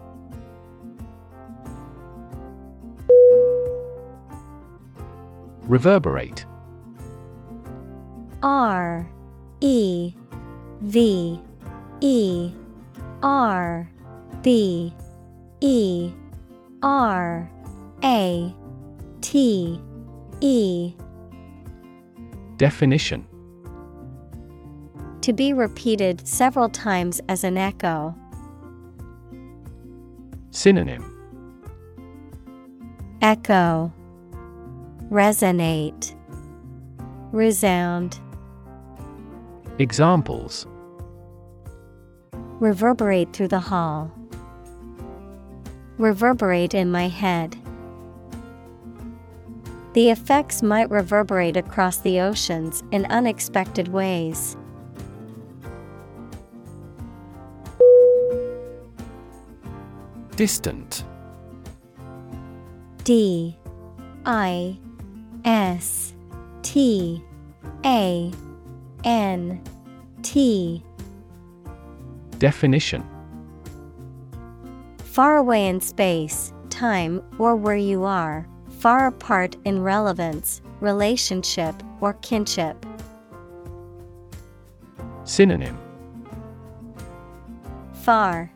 Reverberate. 5.71 6.45
R 8.43 9.09
E 9.61 10.13
V 10.81 11.39
E 12.01 12.51
R 13.23 13.89
B 14.41 14.93
E 15.61 16.11
R 16.83 17.49
A 18.03 18.53
T 19.21 19.81
E. 20.41 20.93
Definition. 22.57 23.25
To 25.21 25.31
be 25.31 25.53
repeated 25.53 26.27
several 26.27 26.67
times 26.67 27.21
as 27.29 27.45
an 27.45 27.57
echo. 27.57 28.13
Synonym. 30.49 31.07
Echo 33.21 33.93
Resonate 35.11 36.15
Resound 37.33 38.17
Examples 39.77 40.65
Reverberate 42.31 43.33
through 43.33 43.49
the 43.49 43.59
hall. 43.59 44.09
Reverberate 45.97 46.73
in 46.73 46.89
my 46.89 47.09
head. 47.09 47.57
The 49.95 50.11
effects 50.11 50.63
might 50.63 50.89
reverberate 50.89 51.57
across 51.57 51.97
the 51.97 52.21
oceans 52.21 52.81
in 52.91 53.05
unexpected 53.07 53.89
ways. 53.89 54.55
Distant 60.37 61.03
D 63.03 63.57
I 64.25 64.79
S 65.45 66.13
T 66.61 67.23
A 67.85 68.31
N 69.03 69.61
T. 70.21 70.83
Definition. 72.37 73.07
Far 74.99 75.37
away 75.37 75.67
in 75.67 75.81
space, 75.81 76.53
time, 76.69 77.21
or 77.37 77.55
where 77.55 77.75
you 77.75 78.05
are, 78.05 78.47
far 78.79 79.07
apart 79.07 79.55
in 79.65 79.83
relevance, 79.83 80.61
relationship, 80.79 81.75
or 81.99 82.13
kinship. 82.21 82.85
Synonym. 85.23 85.77
Far, 87.93 88.51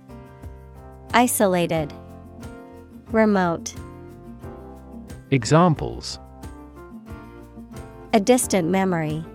Isolated, 1.14 1.94
Remote, 3.12 3.74
Examples 5.32 6.20
A 8.16 8.20
distant 8.22 8.70
memory, 8.70 9.26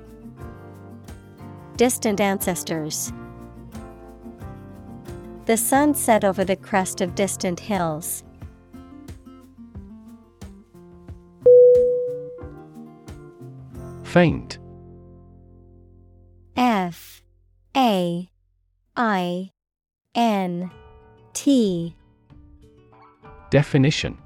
Distant 1.77 2.19
ancestors. 2.19 3.13
The 5.45 5.59
sun 5.59 5.95
set 5.95 6.25
over 6.25 6.47
the 6.47 6.57
crest 6.57 7.03
of 7.03 7.15
distant 7.15 7.61
hills. 7.61 8.25
Faint. 14.03 14.59
F. 16.57 17.23
A. 17.77 18.31
I. 18.97 19.51
N. 20.15 20.71
T. 21.35 21.95
Definition. 23.51 24.17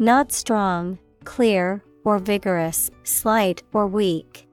Not 0.00 0.32
strong, 0.32 0.98
clear, 1.22 1.84
or 2.06 2.20
vigorous, 2.20 2.88
slight 3.02 3.64
or 3.72 3.86
weak. 3.86 4.48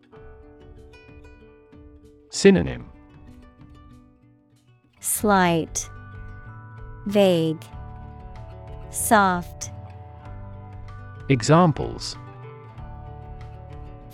Synonym 2.31 2.89
Slight, 4.99 5.87
Vague, 7.05 7.63
Soft, 8.89 9.71
Examples 11.29 12.17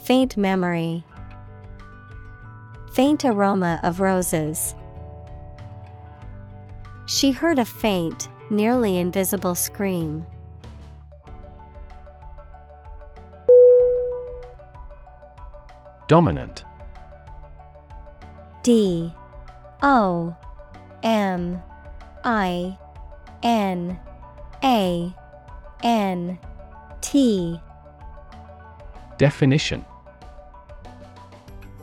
Faint 0.03 0.35
memory, 0.35 1.05
Faint 2.91 3.23
aroma 3.23 3.79
of 3.83 4.01
roses. 4.01 4.75
She 7.05 7.31
heard 7.31 7.57
a 7.57 7.65
faint, 7.65 8.27
nearly 8.49 8.97
invisible 8.97 9.55
scream. 9.55 10.25
Dominant. 16.09 16.65
D. 18.63 19.13
O. 19.83 20.35
M. 21.03 21.61
I. 22.23 22.75
N. 23.43 23.99
A. 24.63 25.13
N. 25.83 26.39
T. 27.01 27.61
Definition. 29.19 29.85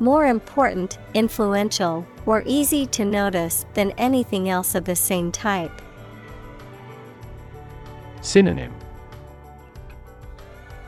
More 0.00 0.26
important, 0.26 0.98
influential, 1.14 2.04
or 2.26 2.42
easy 2.46 2.84
to 2.86 3.04
notice 3.04 3.64
than 3.74 3.92
anything 3.92 4.48
else 4.48 4.74
of 4.74 4.86
the 4.86 4.96
same 4.96 5.30
type. 5.30 5.80
Synonym. 8.22 8.74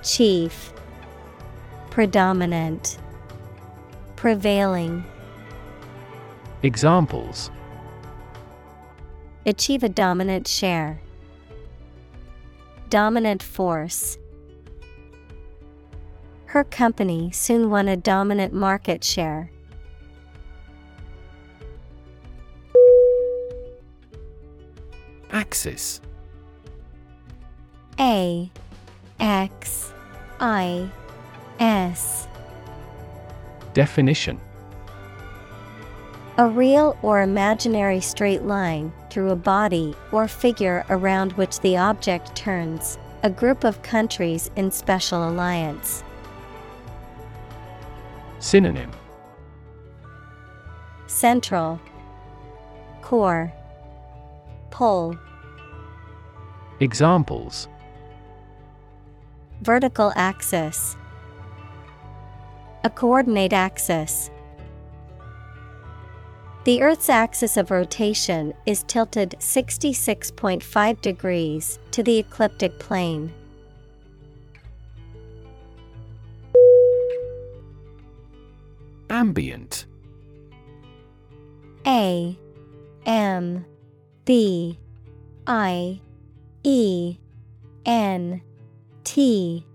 Chief. 0.03 0.73
Predominant 1.91 2.99
Prevailing 4.19 5.05
Examples 6.65 7.53
Achieve 9.47 9.85
a 9.85 9.89
dominant 9.89 10.49
share. 10.49 11.01
Dominant 12.91 13.45
force. 13.45 14.19
Her 16.47 16.65
company 16.65 17.31
soon 17.31 17.71
won 17.71 17.87
a 17.87 17.97
dominant 17.97 18.53
market 18.53 19.05
share. 19.05 19.53
Axis 25.31 26.01
A 28.01 28.51
X 29.21 29.93
I 30.41 30.91
S 31.61 32.28
Definition. 33.79 34.41
A 36.37 36.49
real 36.49 36.99
or 37.01 37.23
imaginary 37.23 38.01
straight 38.01 38.43
line 38.43 38.93
through 39.09 39.31
a 39.31 39.37
body 39.37 39.95
or 40.11 40.27
figure 40.27 40.85
around 40.91 41.33
which 41.35 41.61
the 41.61 41.77
object 41.77 42.35
turns, 42.35 42.99
a 43.23 43.31
group 43.31 43.63
of 43.63 43.81
countries 43.83 44.51
in 44.57 44.73
special 44.73 45.29
alliance. 45.29 46.03
Synonym. 48.41 48.91
Central. 51.07 51.81
Core. 53.01 53.53
Pole. 54.71 55.17
Examples. 56.81 57.69
Vertical 59.63 60.13
axis 60.17 60.97
A 62.85 62.91
coordinate 62.91 63.53
axis. 63.53 64.31
The 66.65 66.83
Earth's 66.83 67.09
axis 67.09 67.57
of 67.57 67.71
rotation 67.71 68.55
is 68.67 68.85
tilted 68.85 69.35
66.5 69.41 71.01
degrees 71.01 71.79
to 71.91 72.03
the 72.03 72.19
ecliptic 72.19 72.79
plane. 72.79 73.33
Ambient 79.11 79.87
A 81.87 82.39
M 83.07 83.65
B 84.25 84.79
I 85.47 86.01
E 86.63 87.17
N 87.87 88.43
T 89.05 89.67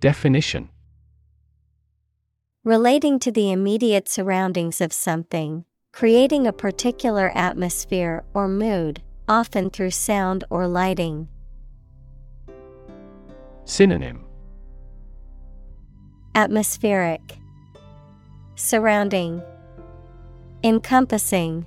Definition 0.00 0.68
Relating 2.68 3.18
to 3.20 3.32
the 3.32 3.50
immediate 3.50 4.10
surroundings 4.10 4.82
of 4.82 4.92
something, 4.92 5.64
creating 5.90 6.46
a 6.46 6.52
particular 6.52 7.32
atmosphere 7.34 8.24
or 8.34 8.46
mood, 8.46 9.00
often 9.26 9.70
through 9.70 9.92
sound 9.92 10.44
or 10.50 10.68
lighting. 10.68 11.28
Synonym. 13.64 14.22
Atmospheric. 16.34 17.38
Surrounding. 18.54 19.40
Encompassing. 20.62 21.64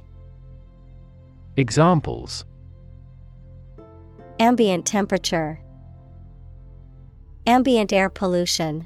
Examples. 1.57 2.45
Ambient 4.39 4.85
temperature. 4.85 5.59
Ambient 7.47 7.91
air 7.91 8.07
pollution 8.07 8.85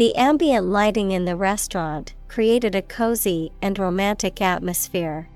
The 0.00 0.16
ambient 0.16 0.64
lighting 0.64 1.10
in 1.10 1.26
the 1.26 1.36
restaurant 1.36 2.14
created 2.26 2.74
a 2.74 2.80
cozy 2.80 3.52
and 3.60 3.78
romantic 3.78 4.40
atmosphere. 4.40 5.28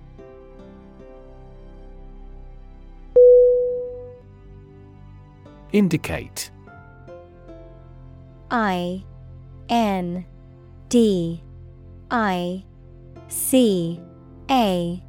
Indicate. 5.70 6.50
I 8.50 9.04
N 9.68 10.24
D 10.88 11.42
I 12.10 12.64
C 13.28 14.00
A 14.50 15.02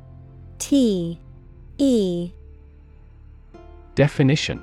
T 0.60 1.18
E. 1.78 2.32
Definition. 3.96 4.62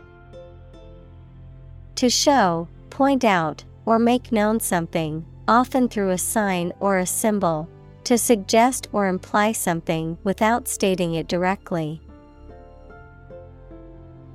To 1.94 2.10
show, 2.10 2.68
point 2.90 3.24
out, 3.24 3.64
or 3.84 3.98
make 3.98 4.32
known 4.32 4.60
something, 4.60 5.24
often 5.48 5.88
through 5.88 6.10
a 6.10 6.18
sign 6.18 6.72
or 6.80 6.98
a 6.98 7.06
symbol, 7.06 7.68
to 8.04 8.18
suggest 8.18 8.88
or 8.92 9.06
imply 9.06 9.52
something 9.52 10.18
without 10.24 10.68
stating 10.68 11.14
it 11.14 11.28
directly. 11.28 12.00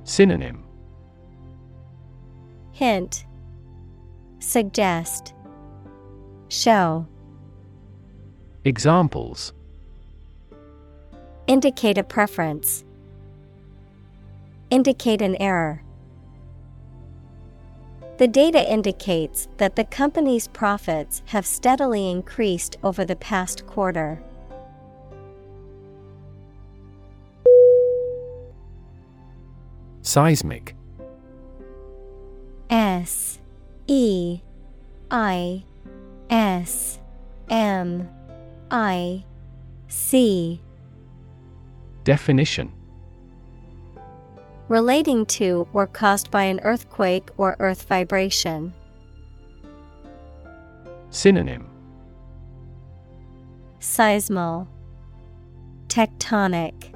Synonym 0.04 0.64
Hint 2.72 3.26
Suggest 4.38 5.34
Show 6.48 7.06
Examples 8.64 9.52
Indicate 11.46 11.96
a 11.96 12.04
preference. 12.04 12.84
Indicate 14.70 15.22
an 15.22 15.34
error. 15.36 15.82
The 18.18 18.26
data 18.26 18.68
indicates 18.68 19.46
that 19.58 19.76
the 19.76 19.84
company's 19.84 20.48
profits 20.48 21.22
have 21.26 21.46
steadily 21.46 22.10
increased 22.10 22.76
over 22.82 23.04
the 23.04 23.14
past 23.14 23.64
quarter. 23.68 24.20
Seismic. 30.02 30.74
S 32.68 33.38
E 33.86 34.40
I 35.12 35.62
S 36.28 36.98
M 37.48 38.08
I 38.68 39.24
C. 39.86 40.60
Definition 42.02 42.72
Relating 44.68 45.24
to 45.26 45.66
or 45.72 45.86
caused 45.86 46.30
by 46.30 46.42
an 46.44 46.60
earthquake 46.60 47.30
or 47.38 47.56
earth 47.58 47.84
vibration. 47.84 48.74
Synonym. 51.08 51.70
Seismal. 53.80 54.66
Tectonic. 55.86 56.94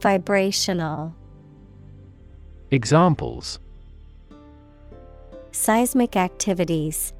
Vibrational. 0.00 1.14
Examples. 2.72 3.60
Seismic 5.52 6.16
activities. 6.16 7.12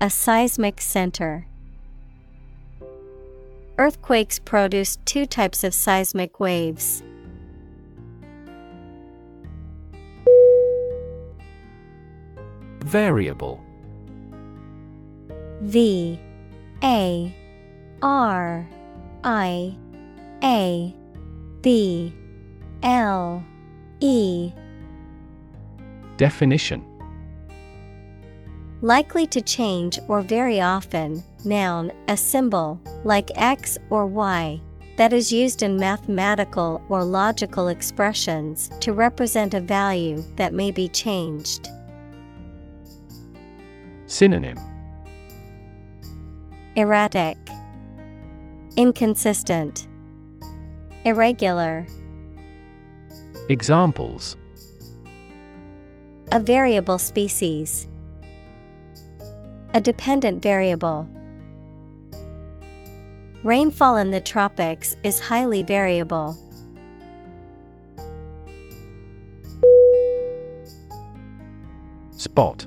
A 0.00 0.08
seismic 0.08 0.80
center. 0.80 1.46
Earthquakes 3.78 4.38
produce 4.38 4.98
two 5.04 5.26
types 5.26 5.64
of 5.64 5.74
seismic 5.74 6.38
waves. 6.38 7.02
Variable. 12.88 13.62
V 15.60 16.18
A 16.82 17.36
R 18.00 18.66
I 19.22 19.76
A 20.42 20.94
B 21.60 22.14
L 22.82 23.44
E. 24.00 24.52
Definition. 26.16 26.82
Likely 28.80 29.26
to 29.26 29.42
change 29.42 29.98
or 30.08 30.22
very 30.22 30.62
often, 30.62 31.22
noun, 31.44 31.92
a 32.08 32.16
symbol, 32.16 32.80
like 33.04 33.30
X 33.34 33.76
or 33.90 34.06
Y, 34.06 34.62
that 34.96 35.12
is 35.12 35.30
used 35.30 35.62
in 35.62 35.76
mathematical 35.76 36.82
or 36.88 37.04
logical 37.04 37.68
expressions 37.68 38.70
to 38.80 38.94
represent 38.94 39.52
a 39.52 39.60
value 39.60 40.24
that 40.36 40.54
may 40.54 40.70
be 40.70 40.88
changed. 40.88 41.68
Synonym 44.08 44.56
Erratic, 46.76 47.36
Inconsistent, 48.74 49.86
Irregular. 51.04 51.86
Examples 53.50 54.38
A 56.32 56.40
variable 56.40 56.96
species. 56.96 57.86
A 59.74 59.80
dependent 59.82 60.42
variable. 60.42 61.06
Rainfall 63.44 63.98
in 63.98 64.10
the 64.10 64.22
tropics 64.22 64.96
is 65.02 65.20
highly 65.20 65.62
variable. 65.62 66.34
Spot 72.16 72.66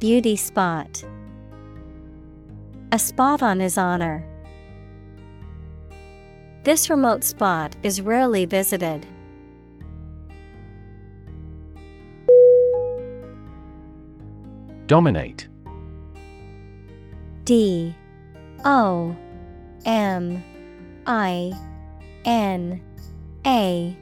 Beauty 0.00 0.36
spot. 0.36 1.02
A 2.92 2.98
spot 3.00 3.42
on 3.42 3.58
his 3.58 3.76
honor. 3.76 4.24
This 6.62 6.88
remote 6.88 7.24
spot 7.24 7.74
is 7.82 8.00
rarely 8.00 8.44
visited. 8.44 9.04
Dominate. 14.86 15.48
D. 17.42 17.92
O. 18.64 19.16
M. 19.84 20.44
I. 21.08 21.52
N. 22.24 22.80
A. 23.44 23.96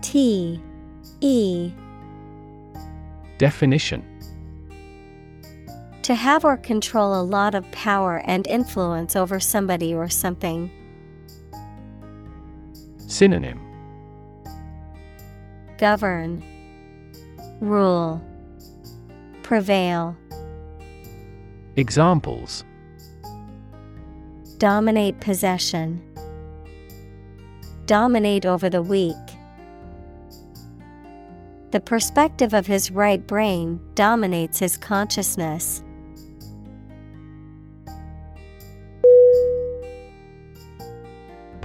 T. 0.00 0.62
E. 1.20 1.72
Definition 3.36 4.15
To 6.06 6.14
have 6.14 6.44
or 6.44 6.56
control 6.56 7.20
a 7.20 7.24
lot 7.24 7.56
of 7.56 7.68
power 7.72 8.22
and 8.26 8.46
influence 8.46 9.16
over 9.16 9.40
somebody 9.40 9.92
or 9.92 10.08
something. 10.08 10.70
Synonym 13.08 13.60
Govern 15.78 16.44
Rule 17.60 18.24
Prevail 19.42 20.16
Examples 21.74 22.62
Dominate 24.58 25.18
possession. 25.18 26.00
Dominate 27.86 28.46
over 28.46 28.70
the 28.70 28.80
weak. 28.80 29.16
The 31.72 31.80
perspective 31.80 32.54
of 32.54 32.68
his 32.68 32.92
right 32.92 33.26
brain 33.26 33.80
dominates 33.96 34.60
his 34.60 34.76
consciousness. 34.76 35.82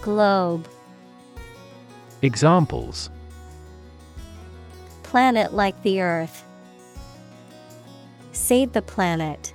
Globe. 0.00 0.68
Examples 2.22 3.10
Planet 5.02 5.54
like 5.54 5.82
the 5.82 6.00
Earth. 6.00 6.44
Save 8.32 8.72
the 8.72 8.82
planet. 8.82 9.52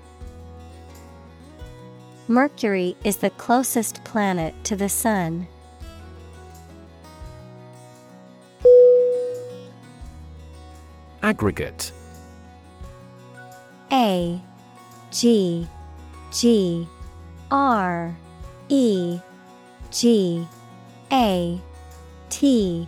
Mercury 2.27 2.95
is 3.03 3.17
the 3.17 3.29
closest 3.31 4.03
planet 4.03 4.53
to 4.63 4.75
the 4.75 4.89
Sun. 4.89 5.47
Aggregate 11.23 11.91
A 13.91 14.41
G 15.11 15.67
G 16.31 16.87
R 17.51 18.15
E 18.69 19.19
G 19.91 20.47
A 21.11 21.59
T 22.29 22.87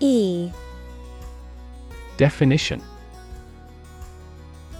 E. 0.00 0.50
Definition. 2.16 2.82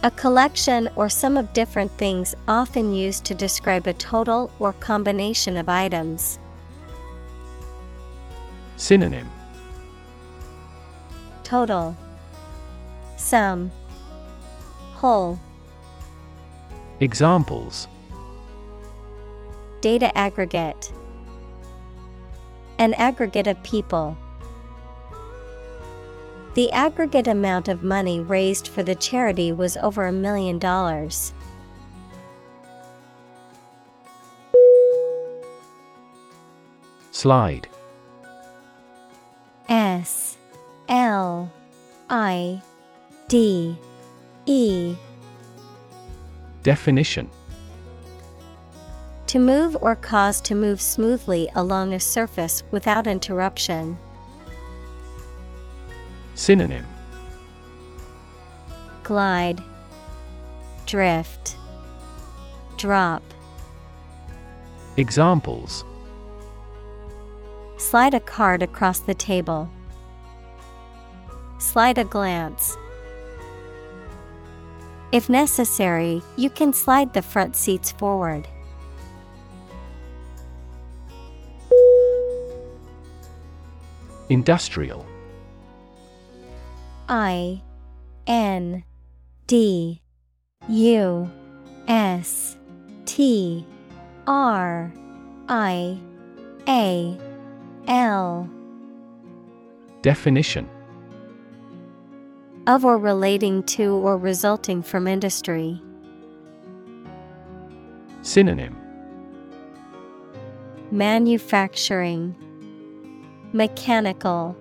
A 0.02 0.10
collection 0.10 0.88
or 0.96 1.08
sum 1.08 1.36
of 1.36 1.52
different 1.52 1.92
things 1.92 2.34
often 2.48 2.92
used 2.92 3.24
to 3.26 3.34
describe 3.34 3.86
a 3.86 3.92
total 3.92 4.50
or 4.58 4.72
combination 4.72 5.56
of 5.56 5.68
items. 5.68 6.40
Synonym. 8.76 9.30
Total. 11.44 11.96
Sum. 13.16 13.70
Whole. 14.94 15.38
Examples. 16.98 17.86
Data 19.80 20.16
aggregate 20.18 20.92
An 22.82 22.94
aggregate 22.94 23.46
of 23.46 23.62
people. 23.62 24.16
The 26.54 26.72
aggregate 26.72 27.28
amount 27.28 27.68
of 27.68 27.84
money 27.84 28.18
raised 28.18 28.66
for 28.66 28.82
the 28.82 28.96
charity 28.96 29.52
was 29.52 29.76
over 29.76 30.04
a 30.04 30.10
million 30.10 30.58
dollars. 30.58 31.32
Slide 37.12 37.68
S 39.68 40.36
L 40.88 41.52
I 42.10 42.60
D 43.28 43.78
E 44.46 44.96
Definition 46.64 47.30
To 49.32 49.38
move 49.38 49.78
or 49.80 49.96
cause 49.96 50.42
to 50.42 50.54
move 50.54 50.78
smoothly 50.78 51.48
along 51.54 51.94
a 51.94 52.00
surface 52.00 52.62
without 52.70 53.06
interruption. 53.06 53.96
Synonym 56.34 56.84
Glide, 59.02 59.62
Drift, 60.84 61.56
Drop. 62.76 63.22
Examples 64.98 65.82
Slide 67.78 68.12
a 68.12 68.20
card 68.20 68.62
across 68.62 68.98
the 68.98 69.14
table. 69.14 69.70
Slide 71.56 71.96
a 71.96 72.04
glance. 72.04 72.76
If 75.10 75.30
necessary, 75.30 76.20
you 76.36 76.50
can 76.50 76.74
slide 76.74 77.14
the 77.14 77.22
front 77.22 77.56
seats 77.56 77.90
forward. 77.92 78.46
Industrial. 84.32 85.04
I 87.06 87.60
N 88.26 88.82
D 89.46 90.00
U 90.70 91.30
S 91.86 92.56
T 93.04 93.66
R 94.26 94.90
I 95.50 95.98
A 96.66 97.18
L. 97.86 98.48
Definition. 100.00 100.66
Of 102.66 102.86
or 102.86 102.96
relating 102.96 103.62
to 103.64 103.96
or 103.96 104.16
resulting 104.16 104.82
from 104.82 105.06
industry. 105.06 105.78
Synonym. 108.22 108.78
Manufacturing, 110.90 112.34
Mechanical, 113.52 114.56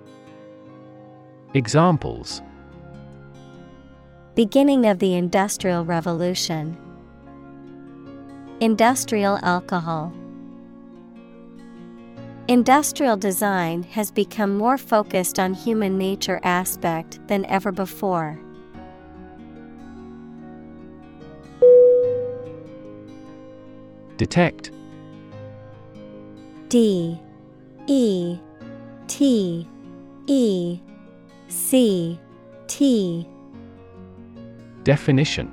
Examples 1.54 2.42
beginning 4.36 4.86
of 4.86 5.00
the 5.00 5.14
Industrial 5.14 5.86
Revolution. 5.86 6.78
Industrial 8.60 9.38
alcohol. 9.44 10.14
Industrial 12.48 13.18
design 13.18 13.84
has 13.84 14.12
become 14.12 14.58
more 14.58 14.78
focused 14.78 15.40
on 15.40 15.54
human 15.54 15.98
nature 15.98 16.40
aspect 16.44 17.20
than 17.28 17.46
ever 17.46 17.72
before. 17.72 18.40
Detect 24.18 24.72
D 26.70 27.20
E 27.88 28.40
T 29.12 29.68
E 30.28 30.80
C 31.50 32.18
T. 32.68 33.28
Definition. 34.84 35.52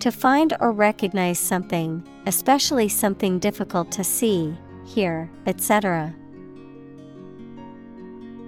To 0.00 0.12
find 0.12 0.52
or 0.60 0.72
recognize 0.72 1.38
something, 1.38 2.06
especially 2.26 2.90
something 2.90 3.38
difficult 3.38 3.90
to 3.92 4.04
see, 4.04 4.54
hear, 4.84 5.30
etc. 5.46 6.14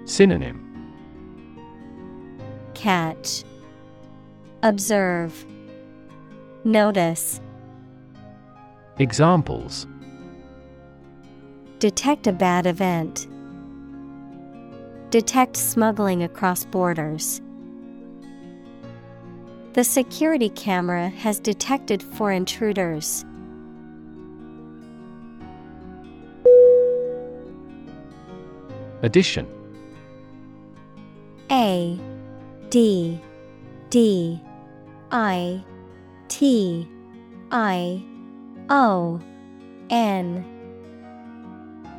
Synonym. 0.05 0.63
Catch, 2.75 3.43
Observe, 4.61 5.43
Notice, 6.63 7.41
Examples 8.99 9.87
Detect 11.79 12.25
a 12.25 12.31
bad 12.31 12.65
event. 12.65 13.27
Detect 15.11 15.55
smuggling 15.55 16.23
across 16.23 16.65
borders. 16.65 17.39
The 19.73 19.83
security 19.83 20.49
camera 20.49 21.09
has 21.09 21.39
detected 21.39 22.01
four 22.01 22.31
intruders. 22.31 23.23
Addition 29.03 29.45
A 31.51 31.99
D 32.71 33.21
D 33.91 34.41
I 35.11 35.63
T 36.27 36.89
I 37.51 38.03
O 38.69 39.21
N 39.91 40.56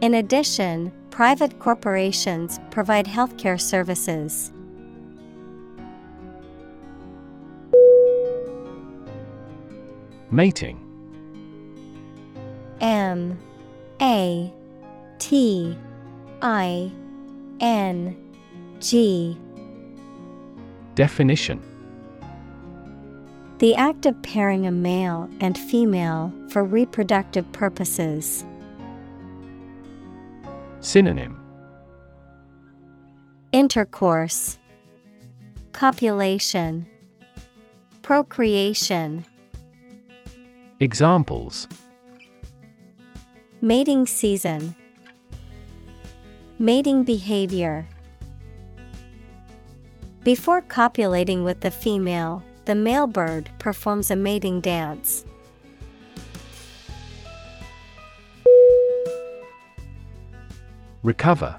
In 0.00 0.14
addition, 0.14 0.92
private 1.10 1.58
corporations 1.58 2.58
provide 2.70 3.06
healthcare 3.06 3.60
services. 3.60 4.52
Mating. 10.30 10.80
M. 12.80 13.38
A. 14.02 14.52
T. 15.18 15.78
I. 16.42 16.90
N. 17.60 18.16
G. 18.80 19.38
Definition. 20.96 21.62
The 23.58 23.76
act 23.76 24.04
of 24.04 24.20
pairing 24.22 24.66
a 24.66 24.72
male 24.72 25.30
and 25.40 25.56
female 25.56 26.32
for 26.50 26.64
reproductive 26.64 27.50
purposes. 27.52 28.44
Synonym 30.84 31.40
Intercourse, 33.52 34.58
Copulation, 35.72 36.86
Procreation. 38.02 39.24
Examples 40.80 41.68
Mating 43.62 44.06
season, 44.06 44.74
Mating 46.58 47.02
behavior. 47.02 47.86
Before 50.22 50.60
copulating 50.60 51.44
with 51.44 51.60
the 51.60 51.70
female, 51.70 52.42
the 52.66 52.74
male 52.74 53.06
bird 53.06 53.48
performs 53.58 54.10
a 54.10 54.16
mating 54.16 54.60
dance. 54.60 55.24
Recover. 61.04 61.54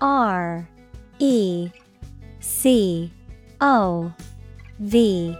R 0.00 0.66
E 1.18 1.68
C 2.38 3.12
O 3.60 4.12
V 4.78 5.36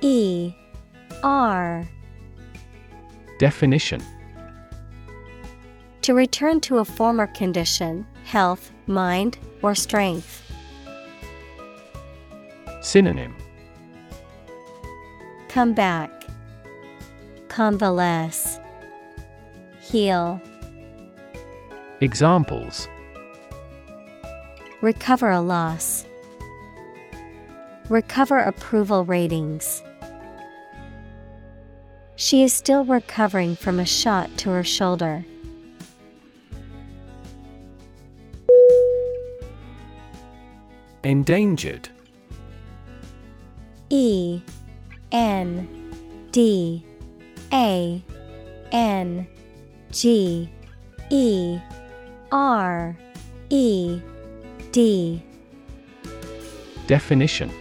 E 0.00 0.52
R. 1.22 1.86
Definition. 3.38 4.02
To 6.00 6.14
return 6.14 6.60
to 6.62 6.78
a 6.78 6.84
former 6.84 7.26
condition, 7.28 8.06
health, 8.24 8.72
mind, 8.86 9.38
or 9.60 9.74
strength. 9.74 10.42
Synonym. 12.80 13.36
Come 15.48 15.74
back, 15.74 16.10
Convalesce, 17.48 18.58
Heal, 19.82 20.40
Examples 22.02 22.88
Recover 24.80 25.30
a 25.30 25.40
loss. 25.40 26.04
Recover 27.88 28.38
approval 28.40 29.04
ratings. 29.04 29.84
She 32.16 32.42
is 32.42 32.52
still 32.52 32.84
recovering 32.84 33.54
from 33.54 33.78
a 33.78 33.86
shot 33.86 34.36
to 34.38 34.50
her 34.50 34.64
shoulder. 34.64 35.24
Endangered 41.04 41.88
E 43.90 44.42
N 45.12 45.68
D 46.32 46.84
A 47.52 48.02
N 48.72 49.28
G 49.92 50.50
E 51.10 51.60
R 52.32 52.96
E 53.50 54.00
D. 54.72 55.22
Definition. 56.86 57.52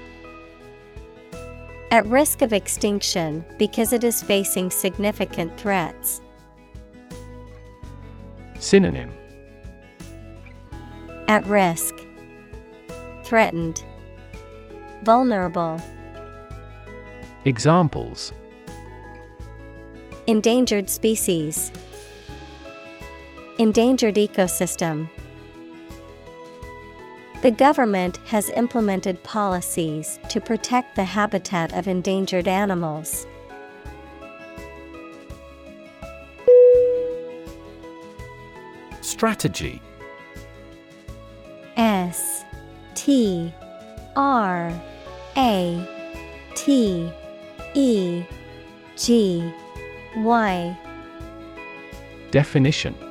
At 1.91 2.05
risk 2.05 2.41
of 2.41 2.53
extinction 2.53 3.43
because 3.59 3.91
it 3.91 4.05
is 4.05 4.23
facing 4.23 4.71
significant 4.71 5.57
threats. 5.59 6.21
Synonym. 8.59 9.11
At 11.27 11.45
risk, 11.47 11.93
Threatened, 13.25 13.83
Vulnerable. 15.03 15.81
Examples. 17.43 18.31
Endangered 20.27 20.89
species, 20.89 21.71
Endangered 23.61 24.15
ecosystem. 24.15 25.07
The 27.43 27.51
government 27.51 28.17
has 28.25 28.49
implemented 28.49 29.21
policies 29.21 30.19
to 30.29 30.41
protect 30.41 30.95
the 30.95 31.03
habitat 31.03 31.71
of 31.73 31.87
endangered 31.87 32.47
animals. 32.47 33.27
Strategy 39.01 39.79
S 41.77 42.43
T 42.95 43.53
R 44.15 44.73
A 45.37 45.87
T 46.55 47.11
E 47.75 48.23
G 48.97 49.53
Y 50.15 50.77
Definition 52.31 53.10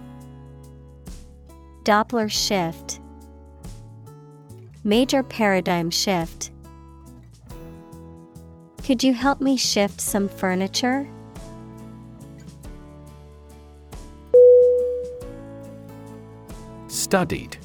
Doppler 1.83 2.29
shift 2.29 2.99
Major 4.83 5.21
paradigm 5.21 5.91
shift. 5.91 6.51
Could 8.83 9.03
you 9.03 9.13
help 9.13 9.39
me 9.39 9.57
shift 9.57 10.01
some 10.01 10.27
furniture? 10.27 11.07
Studied 16.87 17.57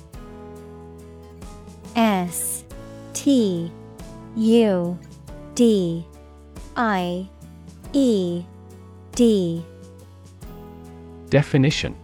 S 1.94 2.64
T 3.14 3.72
U 4.36 4.98
D 5.54 6.06
I 6.76 7.28
E 7.94 8.44
D 9.12 9.64
Definition 11.30 11.96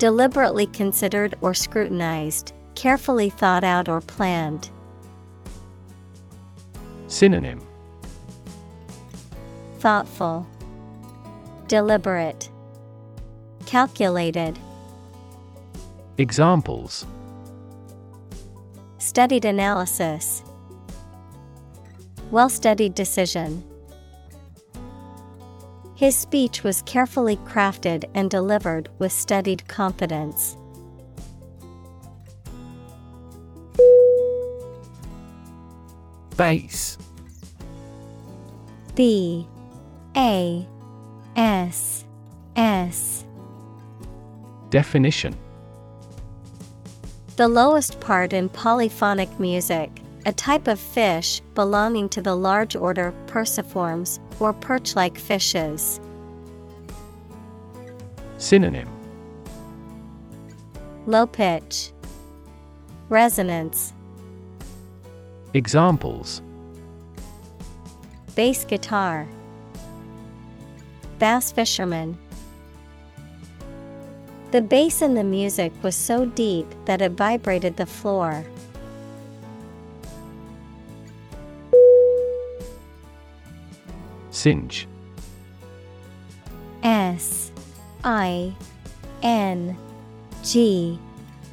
Deliberately 0.00 0.64
considered 0.64 1.34
or 1.42 1.52
scrutinized, 1.52 2.54
carefully 2.74 3.28
thought 3.28 3.62
out 3.62 3.86
or 3.86 4.00
planned. 4.00 4.70
Synonym. 7.06 7.60
Thoughtful, 9.80 10.46
Deliberate, 11.68 12.48
Calculated, 13.66 14.58
Examples. 16.16 17.04
Studied 18.96 19.44
analysis, 19.44 20.42
Well 22.30 22.48
studied 22.48 22.94
decision. 22.94 23.69
His 26.00 26.16
speech 26.16 26.64
was 26.64 26.80
carefully 26.86 27.36
crafted 27.36 28.08
and 28.14 28.30
delivered 28.30 28.88
with 28.98 29.12
studied 29.12 29.68
confidence. 29.68 30.56
Bass 36.38 36.96
B. 38.94 39.46
A. 40.16 40.66
S. 41.36 42.06
S. 42.56 43.26
Definition. 44.70 45.36
The 47.36 47.46
lowest 47.46 48.00
part 48.00 48.32
in 48.32 48.48
polyphonic 48.48 49.38
music, 49.38 49.99
a 50.26 50.32
type 50.32 50.68
of 50.68 50.78
fish 50.78 51.40
belonging 51.54 52.08
to 52.10 52.20
the 52.20 52.34
large 52.34 52.76
order 52.76 53.12
Perciformes 53.26 54.20
or 54.38 54.52
perch 54.52 54.94
like 54.94 55.18
fishes. 55.18 56.00
Synonym 58.36 58.88
Low 61.06 61.26
pitch, 61.26 61.92
Resonance, 63.08 63.92
Examples 65.54 66.42
Bass 68.34 68.64
guitar, 68.64 69.26
Bass 71.18 71.50
fisherman. 71.50 72.18
The 74.50 74.60
bass 74.60 75.00
in 75.00 75.14
the 75.14 75.24
music 75.24 75.72
was 75.82 75.94
so 75.94 76.26
deep 76.26 76.66
that 76.84 77.00
it 77.00 77.12
vibrated 77.12 77.76
the 77.76 77.86
floor. 77.86 78.44
Singe 84.40 84.88
S 86.82 87.52
I 88.04 88.54
N 89.22 89.76
G 90.42 90.98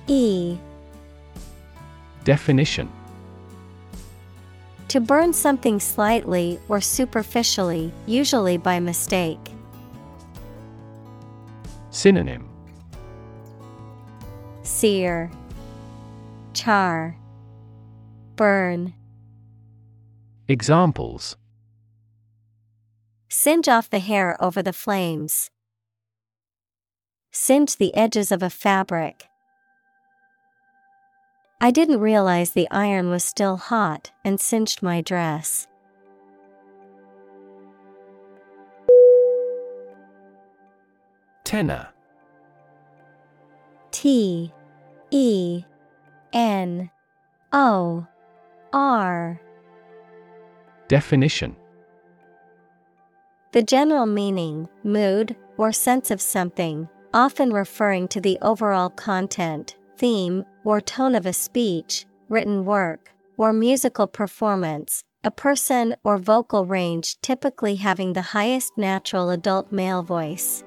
E. 0.08 0.58
Definition. 2.24 2.90
To 4.88 5.02
burn 5.02 5.34
something 5.34 5.82
slightly 5.82 6.62
or 6.70 6.80
superficially, 6.80 7.92
usually 8.06 8.56
by 8.56 8.80
mistake. 8.80 9.52
Synonym. 11.90 12.48
Sear, 14.64 15.30
Char, 16.54 17.18
Burn. 18.38 18.94
Examples 20.48 21.36
Singe 23.40 23.68
off 23.68 23.88
the 23.88 24.00
hair 24.00 24.36
over 24.44 24.64
the 24.64 24.74
flames. 24.74 25.52
Singe 27.32 27.76
the 27.76 27.94
edges 27.94 28.32
of 28.32 28.42
a 28.42 28.50
fabric. 28.50 29.28
I 31.62 31.70
didn't 31.70 32.00
realize 32.00 32.50
the 32.50 32.68
iron 32.72 33.12
was 33.12 33.24
still 33.24 33.58
hot 33.58 34.10
and 34.26 34.40
singed 34.40 34.82
my 34.82 35.02
dress. 35.02 35.68
Tenor 41.44 41.90
T 43.92 44.52
E 45.12 45.64
N 46.34 46.90
O 47.54 48.08
R 48.74 49.40
Definition 50.88 51.56
The 53.58 53.64
general 53.64 54.06
meaning, 54.06 54.70
mood, 54.84 55.36
or 55.58 55.72
sense 55.72 56.12
of 56.12 56.22
something, 56.22 56.88
often 57.12 57.52
referring 57.52 58.08
to 58.10 58.22
the 58.22 58.38
overall 58.40 58.92
content, 58.92 59.76
theme, 59.98 60.46
or 60.64 60.80
tone 60.80 61.16
of 61.16 61.26
a 61.26 61.34
speech, 61.34 62.06
written 62.30 62.66
work, 62.66 63.12
or 63.36 63.52
musical 63.54 64.06
performance, 64.06 65.04
a 65.24 65.32
person 65.32 65.96
or 66.04 66.20
vocal 66.20 66.68
range 66.68 67.20
typically 67.22 67.78
having 67.78 68.14
the 68.14 68.22
highest 68.22 68.78
natural 68.78 69.32
adult 69.32 69.72
male 69.72 70.04
voice. 70.04 70.64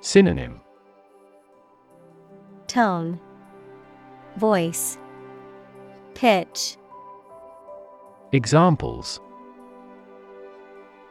Synonym. 0.00 0.60
Tone, 2.66 3.20
Voice, 4.36 4.98
Pitch, 6.14 6.76
Examples 8.32 9.20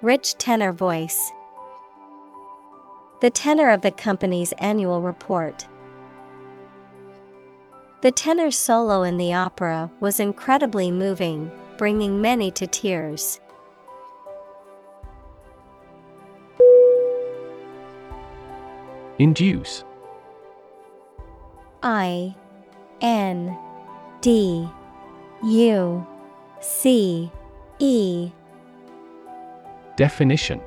Rich 0.08 0.38
tenor 0.38 0.72
voice. 0.72 1.34
The 3.20 3.30
tenor 3.30 3.72
of 3.72 3.82
the 3.82 3.92
company's 3.92 4.54
annual 4.54 5.02
report. 5.02 5.68
The 8.00 8.12
tenor 8.12 8.52
solo 8.52 9.04
in 9.04 9.18
the 9.18 9.34
opera 9.34 9.92
was 10.00 10.22
incredibly 10.22 10.92
moving, 10.92 11.52
bringing 11.78 12.22
many 12.22 12.52
to 12.52 12.66
tears. 12.66 13.42
Induce 19.20 19.84
I 21.84 22.34
N 23.02 23.58
D 24.22 24.70
U 25.44 26.08
C 26.62 27.30
E 27.80 28.32
Definition 29.98 30.62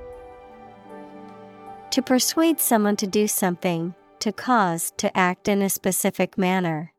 To 1.92 2.02
persuade 2.02 2.58
someone 2.58 2.96
to 2.96 3.06
do 3.06 3.28
something, 3.28 3.94
to 4.18 4.32
cause 4.32 4.92
to 4.96 5.16
act 5.16 5.46
in 5.46 5.62
a 5.62 5.70
specific 5.70 6.36
manner. 6.36 6.92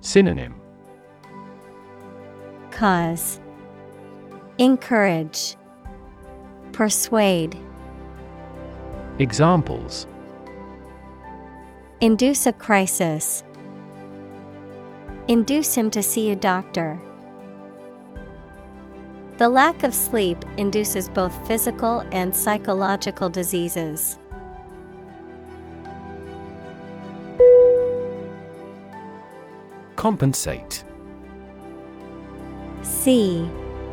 Synonym 0.00 0.60
Cause 2.72 3.38
Encourage 4.58 5.54
Persuade 6.72 7.56
Examples 9.20 10.08
Induce 12.00 12.46
a 12.46 12.52
crisis. 12.52 13.44
Induce 15.28 15.76
him 15.76 15.92
to 15.92 16.02
see 16.02 16.32
a 16.32 16.36
doctor. 16.36 17.00
The 19.38 19.48
lack 19.48 19.82
of 19.82 19.94
sleep 19.94 20.44
induces 20.56 21.08
both 21.08 21.46
physical 21.48 22.00
and 22.12 22.34
psychological 22.34 23.28
diseases. 23.28 24.18
Compensate. 29.96 30.84
C 32.82 33.48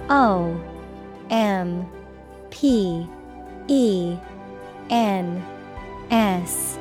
O 0.10 0.60
M 1.30 1.88
P 2.50 3.08
E 3.68 4.18
N 4.90 5.46
S 6.12 6.78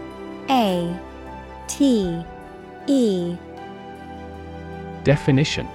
A 0.50 0.98
T 1.68 2.22
E. 2.86 3.36
Definition 5.04 5.68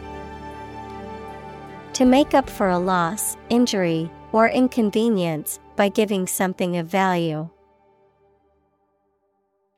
To 1.94 2.06
make 2.06 2.34
up 2.34 2.50
for 2.50 2.70
a 2.70 2.80
loss, 2.80 3.38
injury, 3.50 4.10
or 4.32 4.50
inconvenience 4.50 5.60
by 5.76 5.90
giving 5.90 6.26
something 6.26 6.78
of 6.78 6.88
value. 6.88 7.50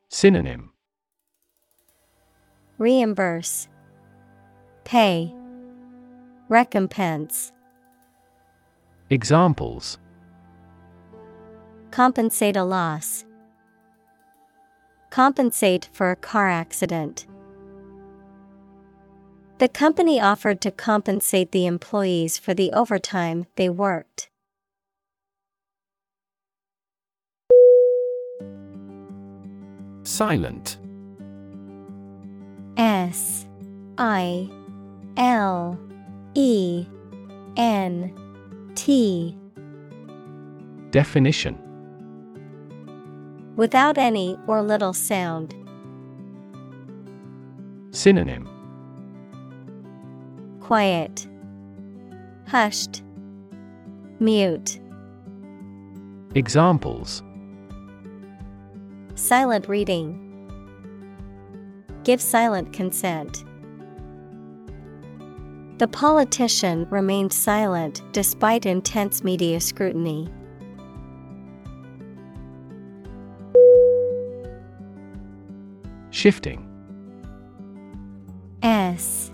Synonym 0.08 0.72
Reimburse, 2.78 3.68
Pay, 4.84 5.34
Recompense, 6.48 7.52
Examples 9.10 9.98
Compensate 11.90 12.56
a 12.56 12.64
loss. 12.64 13.24
Compensate 15.10 15.88
for 15.92 16.10
a 16.10 16.16
car 16.16 16.48
accident. 16.48 17.26
The 19.58 19.68
company 19.68 20.20
offered 20.20 20.60
to 20.60 20.70
compensate 20.70 21.50
the 21.50 21.64
employees 21.64 22.36
for 22.36 22.52
the 22.52 22.70
overtime 22.72 23.46
they 23.56 23.70
worked. 23.70 24.28
Silent 30.02 30.76
S 32.76 33.46
I 33.96 34.50
L 35.16 35.78
E 36.34 36.86
N 37.56 38.12
T 38.74 39.38
Definition 40.90 41.58
Without 43.56 43.96
any 43.96 44.36
or 44.46 44.60
little 44.60 44.92
sound. 44.92 45.54
Synonym 47.90 48.55
Quiet. 50.66 51.28
Hushed. 52.48 53.04
Mute. 54.18 54.80
Examples 56.34 57.22
Silent 59.14 59.68
reading. 59.68 60.18
Give 62.02 62.20
silent 62.20 62.72
consent. 62.72 63.44
The 65.78 65.86
politician 65.86 66.88
remained 66.90 67.32
silent 67.32 68.02
despite 68.10 68.66
intense 68.66 69.22
media 69.22 69.60
scrutiny. 69.60 70.28
Shifting 76.10 76.68
S 78.64 79.30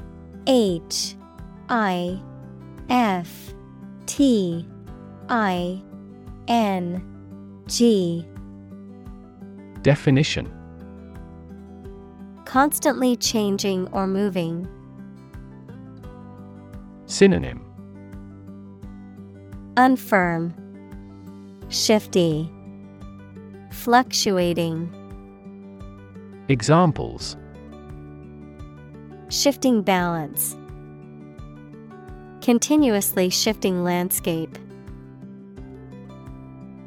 H 0.47 1.17
I 1.73 2.21
F 2.91 3.55
T 4.05 4.69
I 5.31 5.83
N 6.47 7.03
G 7.67 8.27
Definition 9.81 10.53
Constantly 12.45 13.17
changing 13.17 13.89
or 13.89 14.07
moving. 14.07 14.69
Synonym 17.07 17.65
Unfirm, 19.79 20.53
Shifty, 21.71 22.53
Fluctuating. 23.71 24.95
Examples 26.51 27.39
Shifting 29.31 29.81
balance. 29.81 30.55
Continuously 32.43 33.31
shifting 33.31 33.85
landscape. 33.85 34.59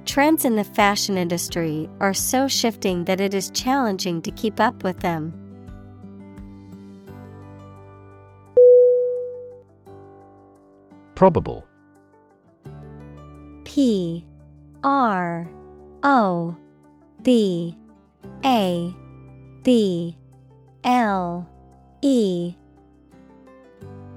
Trends 0.03 0.43
in 0.43 0.57
the 0.57 0.65
fashion 0.65 1.17
industry 1.17 1.89
are 2.01 2.13
so 2.13 2.45
shifting 2.49 3.05
that 3.05 3.21
it 3.21 3.33
is 3.33 3.51
challenging 3.51 4.21
to 4.21 4.31
keep 4.31 4.59
up 4.59 4.83
with 4.83 4.99
them. 4.99 5.33
Probable. 11.15 11.65
P. 13.63 14.25
R. 14.83 15.49
O. 16.03 16.57
B 17.23 17.77
A. 18.43 18.93
B 19.63 20.17
L. 20.83 21.49
E. 22.01 22.55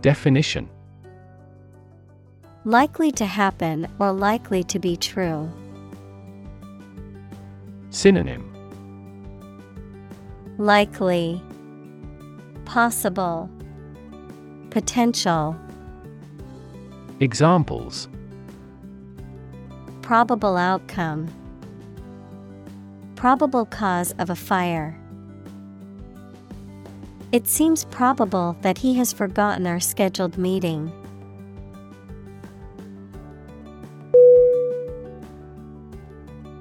Definition 0.00 0.68
Likely 2.68 3.10
to 3.12 3.24
happen 3.24 3.88
or 3.98 4.12
likely 4.12 4.62
to 4.64 4.78
be 4.78 4.94
true. 4.94 5.50
Synonym 7.88 8.44
Likely 10.58 11.42
Possible 12.66 13.48
Potential 14.68 15.56
Examples 17.20 18.06
Probable 20.02 20.58
outcome 20.58 21.26
Probable 23.16 23.64
cause 23.64 24.12
of 24.18 24.28
a 24.28 24.36
fire. 24.36 24.94
It 27.32 27.48
seems 27.48 27.86
probable 27.86 28.58
that 28.60 28.76
he 28.76 28.92
has 28.96 29.14
forgotten 29.14 29.66
our 29.66 29.80
scheduled 29.80 30.36
meeting. 30.36 30.92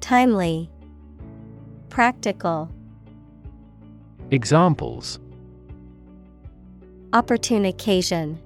Timely, 0.00 0.70
Practical, 1.88 2.70
Examples 4.30 5.18
Opportune 7.12 7.64
occasion, 7.64 8.38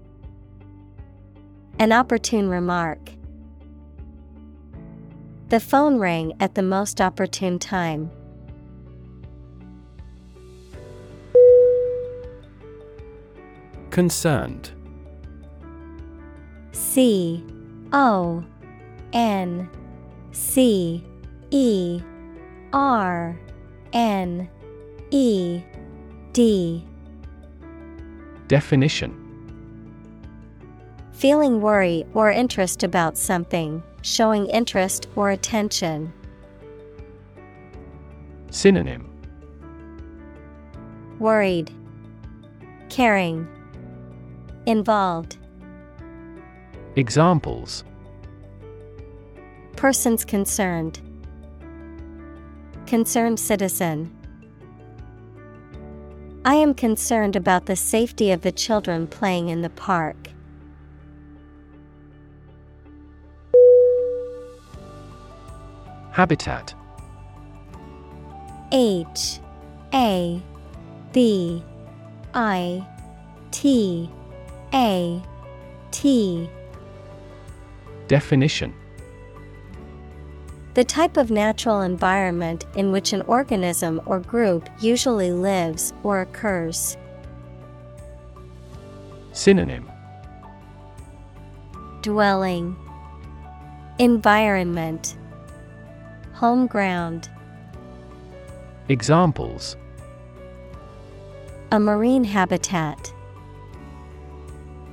An 1.78 1.92
opportune 1.92 2.48
remark. 2.48 2.98
The 5.48 5.60
phone 5.60 5.98
rang 5.98 6.32
at 6.40 6.55
the 6.55 6.62
most 6.62 7.00
opportune 7.00 7.58
time. 7.58 8.10
Concerned 13.90 14.70
C 16.72 17.44
O 17.92 18.42
N 19.12 19.68
C 20.31 21.05
E 21.55 22.00
R 22.72 23.39
N 23.92 24.48
E 25.10 25.62
D 26.32 26.82
Definition 28.48 29.18
Feeling 31.12 31.60
worry 31.60 32.06
or 32.14 32.31
interest 32.31 32.82
about 32.82 33.18
something, 33.18 33.82
showing 34.00 34.47
interest 34.47 35.08
or 35.14 35.31
attention. 35.31 36.10
Synonym 38.50 39.10
Worried, 41.18 41.70
Caring, 42.89 43.47
Involved. 44.64 45.36
Examples 46.97 47.84
Persons 49.76 50.24
concerned. 50.24 51.00
Concerned 52.86 53.41
citizen. 53.41 54.15
I 56.44 56.57
am 56.57 56.75
concerned 56.75 57.36
about 57.36 57.67
the 57.67 57.77
safety 57.77 58.33
of 58.33 58.43
the 58.43 58.52
children 58.52 59.07
playing 59.07 59.49
in 59.49 59.62
the 59.62 59.70
park. 59.70 60.17
Habitat 66.11 66.75
H 68.70 69.41
A 69.94 70.43
B 71.12 71.62
I 72.35 72.86
T 73.51 74.11
A 74.75 75.23
T 75.91 76.51
Definition 78.09 78.75
The 80.75 80.84
type 80.84 81.18
of 81.18 81.31
natural 81.31 81.83
environment 81.83 82.65
in 82.76 82.92
which 82.92 83.12
an 83.12 83.20
organism 83.23 84.01
or 84.07 84.20
group 84.20 84.70
usually 84.81 85.31
lives 85.31 85.92
or 86.02 86.23
occurs. 86.23 86.97
Synonym. 89.33 89.91
Dwelling, 92.01 92.75
Environment, 93.99 95.15
Home 96.34 96.67
ground, 96.67 97.28
Examples. 98.89 99.76
A 101.70 101.78
marine 101.78 102.25
habitat, 102.25 103.12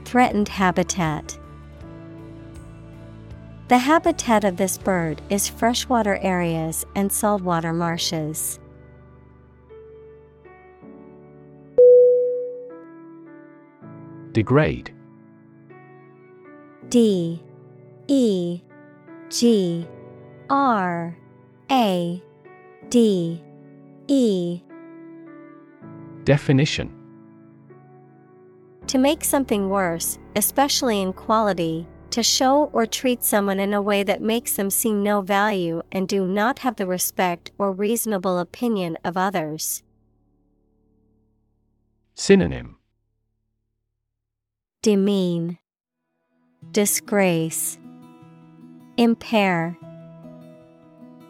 Threatened 0.03 0.49
habitat. 0.49 1.38
The 3.69 3.77
habitat 3.77 4.45
of 4.45 4.57
this 4.57 4.79
bird 4.79 5.21
is 5.29 5.47
freshwater 5.47 6.17
areas 6.23 6.87
and 6.95 7.11
saltwater 7.11 7.71
marshes. 7.71 8.59
Degrade. 14.31 14.91
D. 16.89 17.43
E. 18.07 18.61
G. 19.29 19.87
R. 20.49 21.15
A. 21.69 22.23
D. 22.89 23.43
E. 24.07 24.61
Definition. 26.23 26.91
To 28.87 28.97
make 28.97 29.23
something 29.23 29.69
worse, 29.69 30.17
especially 30.35 30.99
in 31.03 31.13
quality, 31.13 31.85
to 32.11 32.23
show 32.23 32.65
or 32.73 32.85
treat 32.85 33.23
someone 33.23 33.59
in 33.59 33.73
a 33.73 33.81
way 33.81 34.03
that 34.03 34.21
makes 34.21 34.55
them 34.55 34.69
see 34.69 34.91
no 34.93 35.21
value 35.21 35.81
and 35.91 36.07
do 36.07 36.25
not 36.25 36.59
have 36.59 36.75
the 36.75 36.87
respect 36.87 37.51
or 37.57 37.71
reasonable 37.71 38.39
opinion 38.39 38.97
of 39.03 39.15
others. 39.17 39.83
Synonym 42.15 42.77
Demean, 44.81 45.57
Disgrace, 46.71 47.77
Impair. 48.97 49.77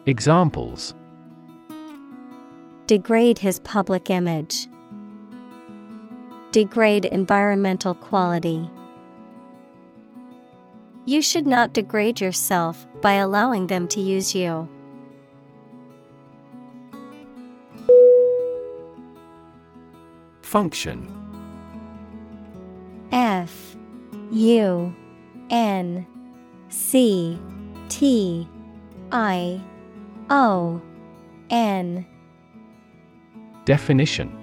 Examples 0.06 0.94
Degrade 2.86 3.38
his 3.38 3.60
public 3.60 4.10
image. 4.10 4.66
Degrade 6.50 7.04
environmental 7.04 7.94
quality. 7.94 8.68
You 11.06 11.22
should 11.22 11.46
not 11.46 11.72
degrade 11.72 12.20
yourself 12.20 12.86
by 13.00 13.14
allowing 13.14 13.66
them 13.66 13.88
to 13.88 14.00
use 14.00 14.34
you. 14.34 14.68
Function. 20.42 21.16
F 23.12 23.76
U 24.30 24.94
N 25.50 26.06
C 26.68 27.38
T 27.88 28.48
I 29.10 29.60
O 30.28 30.80
N. 31.50 32.06
Definition. 33.64 34.36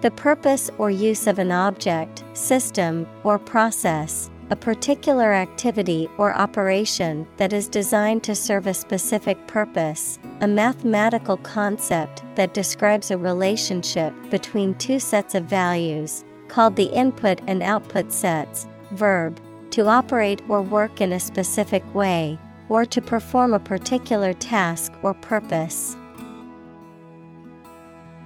The 0.00 0.10
purpose 0.10 0.70
or 0.78 0.90
use 0.90 1.26
of 1.26 1.38
an 1.38 1.52
object, 1.52 2.24
system, 2.32 3.06
or 3.22 3.38
process, 3.38 4.29
a 4.50 4.56
particular 4.56 5.32
activity 5.32 6.08
or 6.18 6.34
operation 6.34 7.24
that 7.36 7.52
is 7.52 7.68
designed 7.68 8.24
to 8.24 8.34
serve 8.34 8.66
a 8.66 8.74
specific 8.74 9.46
purpose, 9.46 10.18
a 10.40 10.48
mathematical 10.48 11.36
concept 11.36 12.24
that 12.34 12.52
describes 12.52 13.10
a 13.12 13.18
relationship 13.18 14.12
between 14.28 14.74
two 14.74 14.98
sets 14.98 15.36
of 15.36 15.44
values, 15.44 16.24
called 16.48 16.74
the 16.74 16.92
input 16.92 17.40
and 17.46 17.62
output 17.62 18.12
sets, 18.12 18.66
verb, 18.90 19.40
to 19.70 19.86
operate 19.86 20.42
or 20.48 20.60
work 20.60 21.00
in 21.00 21.12
a 21.12 21.20
specific 21.20 21.84
way, 21.94 22.36
or 22.68 22.84
to 22.84 23.00
perform 23.00 23.54
a 23.54 23.60
particular 23.60 24.32
task 24.32 24.92
or 25.04 25.14
purpose. 25.14 25.96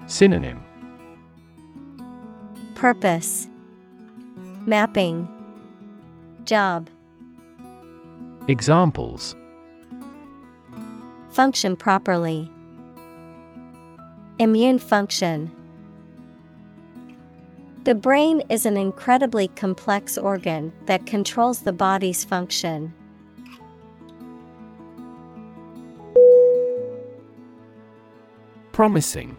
Synonym. 0.06 0.62
Purpose. 2.74 3.46
Mapping 4.66 5.28
Job 6.44 6.90
Examples 8.48 9.34
Function 11.30 11.74
properly. 11.74 12.50
Immune 14.38 14.78
function. 14.78 15.50
The 17.84 17.94
brain 17.94 18.42
is 18.48 18.66
an 18.66 18.76
incredibly 18.76 19.48
complex 19.48 20.16
organ 20.16 20.72
that 20.86 21.06
controls 21.06 21.60
the 21.62 21.72
body's 21.72 22.24
function. 22.24 22.94
Promising 28.72 29.36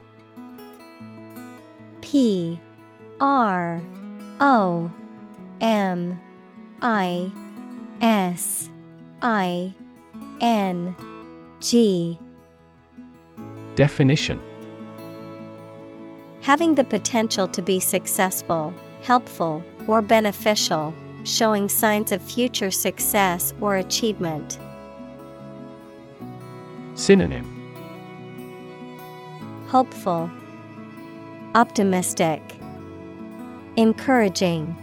P 2.02 2.60
R 3.20 3.82
O 4.40 4.92
M 5.62 6.20
I 6.82 7.32
S 8.02 8.70
I 9.22 9.74
N 10.42 10.96
G. 11.60 12.20
Definition. 13.76 14.40
Having 16.42 16.76
the 16.76 16.84
potential 16.84 17.48
to 17.48 17.62
be 17.62 17.80
successful, 17.80 18.74
helpful, 19.02 19.64
or 19.88 20.02
beneficial, 20.02 20.94
showing 21.24 21.68
signs 21.68 22.12
of 22.12 22.22
future 22.22 22.72
success 22.72 23.54
or 23.60 23.78
achievement. 23.78 24.60
Synonym. 26.94 27.52
Hopeful, 29.68 30.30
Optimistic, 31.56 32.42
Encouraging. 33.76 34.76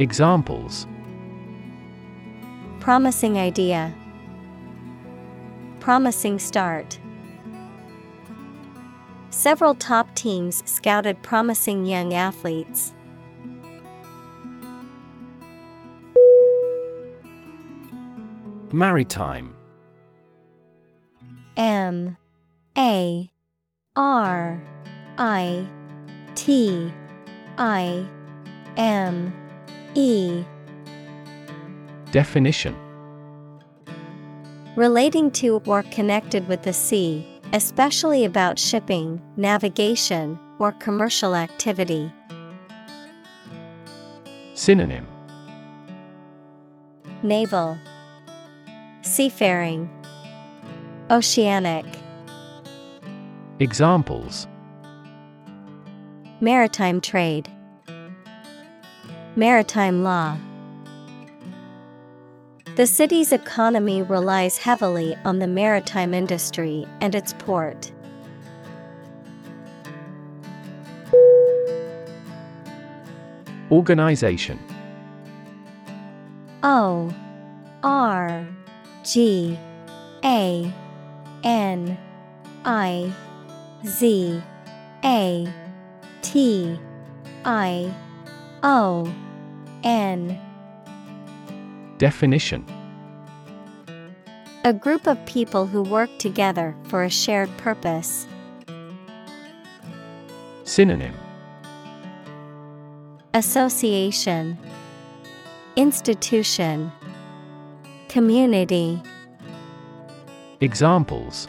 Examples. 0.00 0.86
Promising 2.80 3.36
idea. 3.36 3.94
Promising 5.78 6.38
start. 6.38 6.98
Several 9.28 9.74
top 9.74 10.14
teams 10.14 10.62
scouted 10.64 11.22
promising 11.22 11.84
young 11.84 12.14
athletes. 12.14 12.94
Maritime. 18.72 19.54
M. 21.58 22.16
A. 22.78 23.30
R. 23.96 24.62
I. 25.18 25.68
T. 26.36 26.90
I. 27.58 28.08
M 28.78 29.34
E. 29.94 30.44
Definition. 32.12 32.76
Relating 34.76 35.30
to 35.32 35.60
or 35.66 35.82
connected 35.84 36.46
with 36.48 36.62
the 36.62 36.72
sea, 36.72 37.26
especially 37.52 38.24
about 38.24 38.58
shipping, 38.58 39.20
navigation, 39.36 40.38
or 40.58 40.72
commercial 40.72 41.34
activity. 41.34 42.12
Synonym. 44.54 45.06
Naval, 47.22 47.76
Seafaring, 49.02 49.90
Oceanic, 51.10 51.84
Examples. 53.58 54.46
Maritime 56.40 56.98
trade, 56.98 57.50
Maritime 59.36 60.02
law. 60.02 60.36
The 62.74 62.86
city's 62.86 63.30
economy 63.30 64.02
relies 64.02 64.58
heavily 64.58 65.16
on 65.24 65.38
the 65.38 65.46
maritime 65.46 66.12
industry 66.14 66.84
and 67.00 67.14
its 67.14 67.32
port. 67.34 67.92
Organization 73.70 74.58
O 76.64 77.14
R 77.84 78.46
G 79.04 79.56
A 80.24 80.72
N 81.44 81.98
I 82.64 83.12
Z 83.86 84.42
A 85.04 85.52
T 86.22 86.80
I 87.44 87.94
O 88.62 89.12
N. 89.82 90.38
Definition. 91.98 92.64
A 94.64 94.72
group 94.72 95.06
of 95.06 95.24
people 95.24 95.66
who 95.66 95.82
work 95.82 96.10
together 96.18 96.76
for 96.84 97.02
a 97.02 97.08
shared 97.08 97.48
purpose. 97.56 98.26
Synonym. 100.64 101.14
Association. 103.32 104.58
Institution. 105.76 106.92
Community. 108.08 109.00
Examples. 110.60 111.48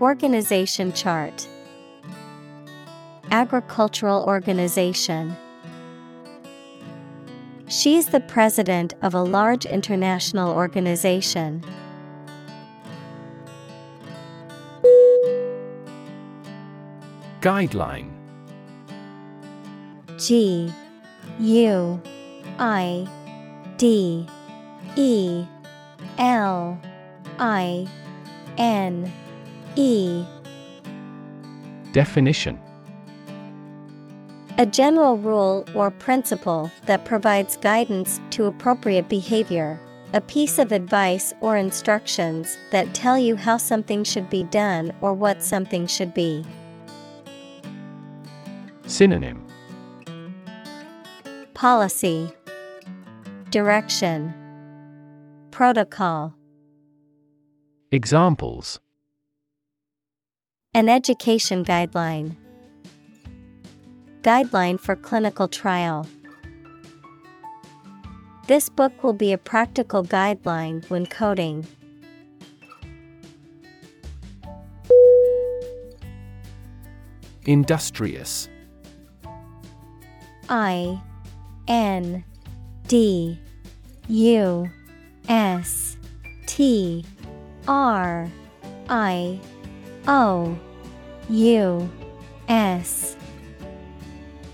Organization 0.00 0.92
chart 0.94 1.46
Agricultural 3.30 4.24
organization. 4.24 5.36
She 7.68 7.96
is 7.96 8.06
the 8.06 8.18
president 8.18 8.94
of 9.02 9.14
a 9.14 9.22
large 9.22 9.64
international 9.64 10.50
organization. 10.50 11.64
Guideline. 17.40 18.10
G 20.18 20.72
U 21.38 22.02
I 22.58 23.08
D 23.76 24.26
E 24.96 25.46
L 26.18 26.80
I 27.38 27.88
N 28.58 29.12
E. 29.76 30.24
Definition 31.92 32.60
A 34.58 34.66
general 34.66 35.16
rule 35.16 35.64
or 35.74 35.90
principle 35.90 36.70
that 36.86 37.04
provides 37.04 37.56
guidance 37.56 38.20
to 38.30 38.44
appropriate 38.44 39.08
behavior. 39.08 39.80
A 40.12 40.20
piece 40.20 40.58
of 40.58 40.72
advice 40.72 41.32
or 41.40 41.56
instructions 41.56 42.58
that 42.72 42.92
tell 42.92 43.16
you 43.16 43.36
how 43.36 43.56
something 43.56 44.02
should 44.02 44.28
be 44.28 44.42
done 44.42 44.92
or 45.00 45.14
what 45.14 45.42
something 45.42 45.86
should 45.86 46.12
be. 46.12 46.44
Synonym 48.86 49.46
Policy 51.54 52.32
Direction 53.50 54.34
Protocol 55.52 56.34
Examples 57.92 58.80
An 60.74 60.88
education 60.88 61.64
guideline. 61.64 62.36
Guideline 64.22 64.78
for 64.78 64.96
clinical 64.96 65.48
trial. 65.48 66.06
This 68.48 68.68
book 68.68 69.02
will 69.02 69.14
be 69.14 69.32
a 69.32 69.38
practical 69.38 70.04
guideline 70.04 70.88
when 70.90 71.06
coding. 71.06 71.66
Industrious. 77.46 78.48
I 80.48 81.00
N 81.68 82.24
D 82.88 83.38
U 84.08 84.68
S 85.28 85.96
T 86.46 87.04
R 87.68 88.28
I 88.88 89.40
O 90.08 90.58
U 91.28 91.90
S. 92.48 93.16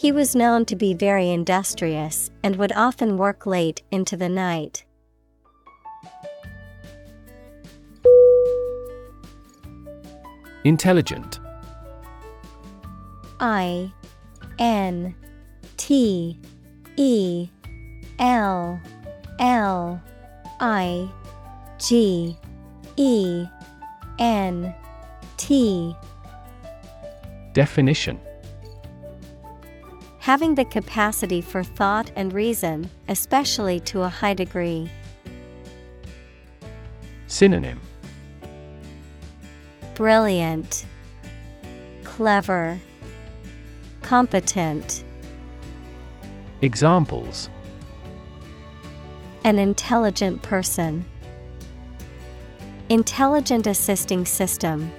He 0.00 0.12
was 0.12 0.34
known 0.34 0.64
to 0.64 0.76
be 0.76 0.94
very 0.94 1.28
industrious 1.28 2.30
and 2.42 2.56
would 2.56 2.72
often 2.72 3.18
work 3.18 3.44
late 3.44 3.82
into 3.90 4.16
the 4.16 4.30
night. 4.30 4.86
Intelligent. 10.64 11.38
I 13.40 13.92
N 14.58 15.14
T 15.76 16.38
E 16.96 17.48
L 18.18 18.80
L 19.38 20.02
I 20.60 21.10
G 21.78 22.38
E 22.96 23.46
N 24.18 24.74
T. 25.36 25.94
Definition 27.52 28.18
Having 30.30 30.54
the 30.54 30.64
capacity 30.64 31.40
for 31.40 31.64
thought 31.64 32.12
and 32.14 32.32
reason, 32.32 32.88
especially 33.08 33.80
to 33.80 34.02
a 34.02 34.08
high 34.08 34.32
degree. 34.32 34.88
Synonym 37.26 37.80
Brilliant, 39.96 40.86
Clever, 42.04 42.78
Competent. 44.02 45.02
Examples 46.62 47.50
An 49.42 49.58
intelligent 49.58 50.42
person. 50.42 51.04
Intelligent 52.88 53.66
assisting 53.66 54.24
system. 54.24 54.92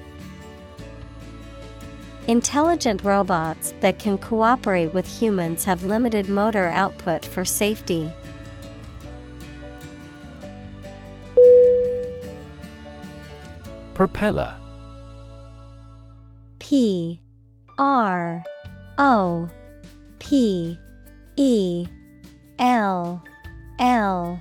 Intelligent 2.27 3.03
robots 3.03 3.73
that 3.79 3.97
can 3.97 4.17
cooperate 4.17 4.93
with 4.93 5.07
humans 5.07 5.63
have 5.63 5.83
limited 5.83 6.29
motor 6.29 6.67
output 6.67 7.25
for 7.25 7.43
safety. 7.43 8.11
Propeller. 13.95 14.55
P 16.59 17.19
R 17.79 18.43
O 18.99 19.49
P 20.19 20.77
E 21.37 21.87
L 22.59 23.23
L 23.79 24.39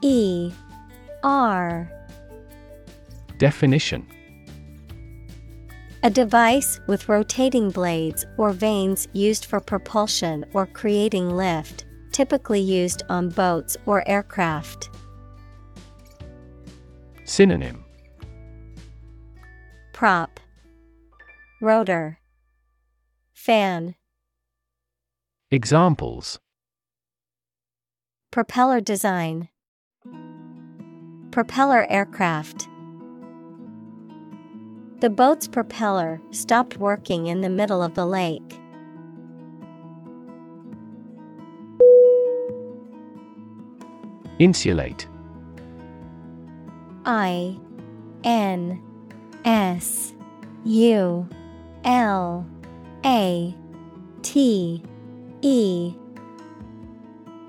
E 0.00 0.52
R. 1.24 1.90
Definition 3.38 4.06
A 6.06 6.10
device 6.10 6.78
with 6.86 7.08
rotating 7.08 7.68
blades 7.68 8.24
or 8.36 8.52
vanes 8.52 9.08
used 9.12 9.44
for 9.44 9.58
propulsion 9.58 10.44
or 10.52 10.64
creating 10.64 11.30
lift, 11.30 11.84
typically 12.12 12.60
used 12.60 13.02
on 13.08 13.28
boats 13.28 13.76
or 13.86 14.08
aircraft. 14.08 14.88
Synonym. 17.24 17.84
Prop. 19.92 20.38
Rotor. 21.60 22.20
Fan. 23.32 23.96
Examples. 25.50 26.38
Propeller 28.30 28.80
design. 28.80 29.48
Propeller 31.32 31.84
aircraft 31.90 32.68
The 35.00 35.10
boat's 35.10 35.46
propeller 35.46 36.20
stopped 36.30 36.78
working 36.78 37.26
in 37.26 37.42
the 37.42 37.50
middle 37.50 37.82
of 37.82 37.94
the 37.94 38.06
lake. 38.06 38.58
Insulate. 44.38 45.06
I 47.04 47.58
N 48.24 48.82
S 49.44 50.14
U 50.64 51.28
L 51.84 52.46
A 53.04 53.54
T 54.22 54.82
E. 55.42 55.94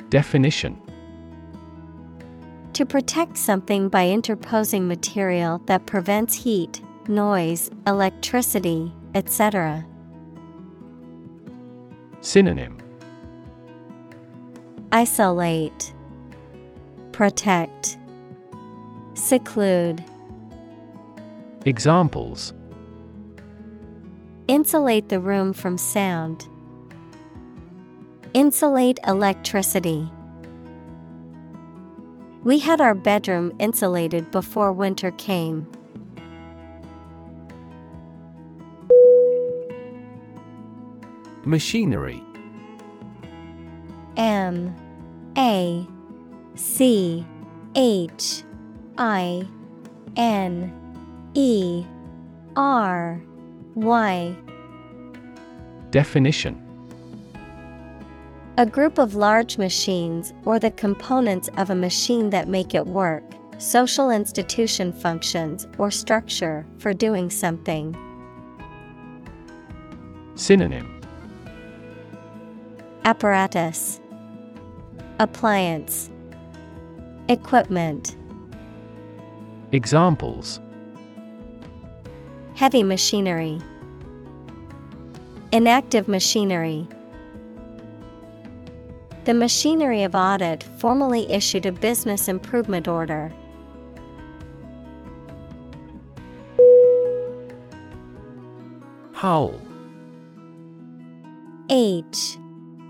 Definition. 0.10 0.82
To 2.74 2.86
protect 2.86 3.38
something 3.38 3.90
by 3.90 4.10
interposing 4.10 4.88
material 4.88 5.62
that 5.66 5.86
prevents 5.86 6.36
heat, 6.36 6.82
noise, 7.08 7.70
electricity, 7.86 8.92
etc. 9.16 9.86
Synonym 12.22 12.78
Isolate, 14.92 15.94
Protect, 17.12 17.98
Seclude. 19.14 20.04
Examples 21.66 22.54
Insulate 24.48 25.10
the 25.10 25.20
room 25.20 25.52
from 25.52 25.78
sound. 25.78 26.48
Insulate 28.34 29.00
electricity. 29.06 30.10
We 32.44 32.60
had 32.60 32.80
our 32.80 32.94
bedroom 32.94 33.52
insulated 33.60 34.32
before 34.32 34.72
winter 34.72 35.12
came. 35.12 35.68
Machinery. 41.48 42.22
M 44.18 44.76
A 45.38 45.88
C 46.56 47.26
H 47.76 48.44
I 48.98 49.48
N 50.18 50.74
E 51.34 51.86
R 52.58 53.22
Y. 53.76 54.36
Definition. 55.92 56.64
A 58.58 58.66
group 58.66 58.98
of 58.98 59.16
large 59.16 59.58
machines 59.58 60.34
or 60.44 60.60
the 60.60 60.72
components 60.72 61.48
of 61.58 61.70
a 61.70 61.76
machine 61.76 62.30
that 62.32 62.50
make 62.50 62.76
it 62.76 62.88
work, 62.88 63.24
social 63.58 64.10
institution 64.10 64.92
functions 64.92 65.68
or 65.78 65.92
structure 65.92 66.66
for 66.80 66.94
doing 66.94 67.30
something. 67.30 67.96
Synonym 70.36 70.97
Apparatus 73.08 74.02
Appliance 75.20 76.10
Equipment 77.30 78.18
Examples. 79.72 80.60
Heavy 82.56 82.84
machinery 82.84 83.62
Inactive 85.54 86.10
machinery. 86.10 86.86
The 89.24 89.34
machinery 89.34 90.04
of 90.04 90.14
audit 90.14 90.64
formally 90.78 91.32
issued 91.32 91.66
a 91.66 91.72
business 91.72 92.28
improvement 92.28 92.90
order. 92.90 93.32
Hull 99.14 99.62
H 101.70 102.38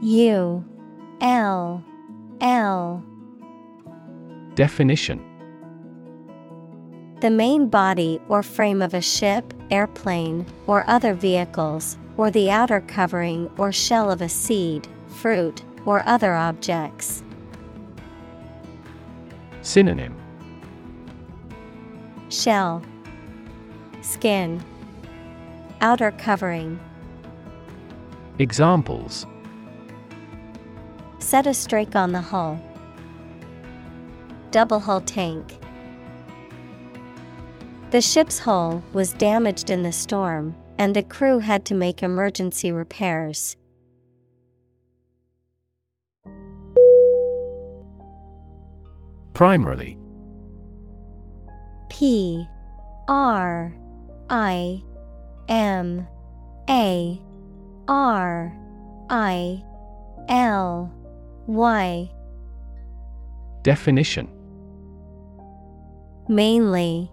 U 0.02 0.64
L 1.22 1.84
L. 2.40 3.04
Definition. 4.54 5.24
The 7.22 7.32
main 7.32 7.68
body 7.68 8.22
or 8.30 8.44
frame 8.44 8.84
of 8.84 8.94
a 8.94 9.02
ship, 9.02 9.56
airplane, 9.72 10.46
or 10.68 10.88
other 10.88 11.16
vehicles, 11.16 11.98
or 12.16 12.30
the 12.30 12.52
outer 12.52 12.82
covering 12.82 13.50
or 13.58 13.72
shell 13.72 14.12
of 14.12 14.22
a 14.22 14.30
seed, 14.30 14.88
fruit, 15.08 15.64
or 15.84 16.08
other 16.08 16.36
objects. 16.36 17.24
Synonym. 19.64 20.16
Shell. 22.30 22.84
Skin. 24.02 24.64
Outer 25.82 26.12
covering. 26.12 26.80
Examples 28.38 29.26
Set 31.20 31.48
a 31.48 31.54
strake 31.54 31.96
on 31.96 32.12
the 32.12 32.22
hull. 32.22 32.60
Double 34.52 34.80
hull 34.80 35.02
tank. 35.02 35.58
The 37.92 38.02
ship's 38.02 38.40
hull 38.40 38.84
was 38.94 39.14
damaged 39.14 39.70
in 39.70 39.84
the 39.84 39.92
storm, 39.92 40.56
and 40.78 40.96
the 40.96 41.04
crew 41.04 41.40
had 41.40 41.66
to 41.66 41.76
make 41.76 42.04
emergency 42.04 42.72
repairs. 42.72 43.56
Primarily 49.34 49.98
P 51.90 52.48
R 53.08 53.74
I 54.30 54.84
M 55.48 56.08
A 56.70 57.22
R 57.88 58.58
I 59.10 59.64
L 60.28 60.92
Y 61.48 62.12
Definition. 63.68 64.30
Mainly. 66.30 67.12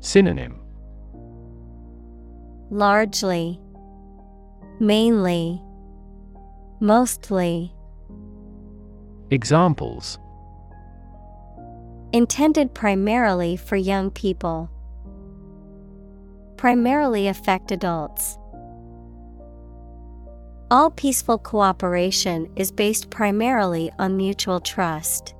Synonym. 0.00 0.60
Largely. 2.70 3.58
Mainly. 4.78 5.62
Mostly. 6.80 7.72
Examples. 9.30 10.18
Intended 12.12 12.74
primarily 12.74 13.56
for 13.56 13.76
young 13.76 14.10
people. 14.10 14.70
Primarily 16.56 17.28
affect 17.28 17.70
adults. 17.70 18.36
All 20.72 20.90
peaceful 20.90 21.36
cooperation 21.36 22.48
is 22.54 22.70
based 22.70 23.10
primarily 23.10 23.90
on 23.98 24.16
mutual 24.16 24.60
trust. 24.60 25.34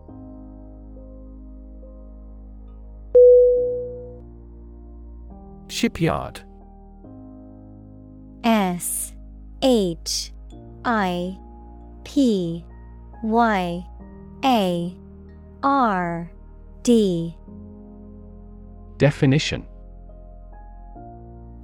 Shipyard. 5.69 6.41
S 8.43 9.15
H 9.63 10.33
I 10.85 11.39
P 12.03 12.65
Y 13.23 13.87
A 14.45 14.97
R 15.63 16.33
D. 16.83 17.37
Definition. 18.97 19.65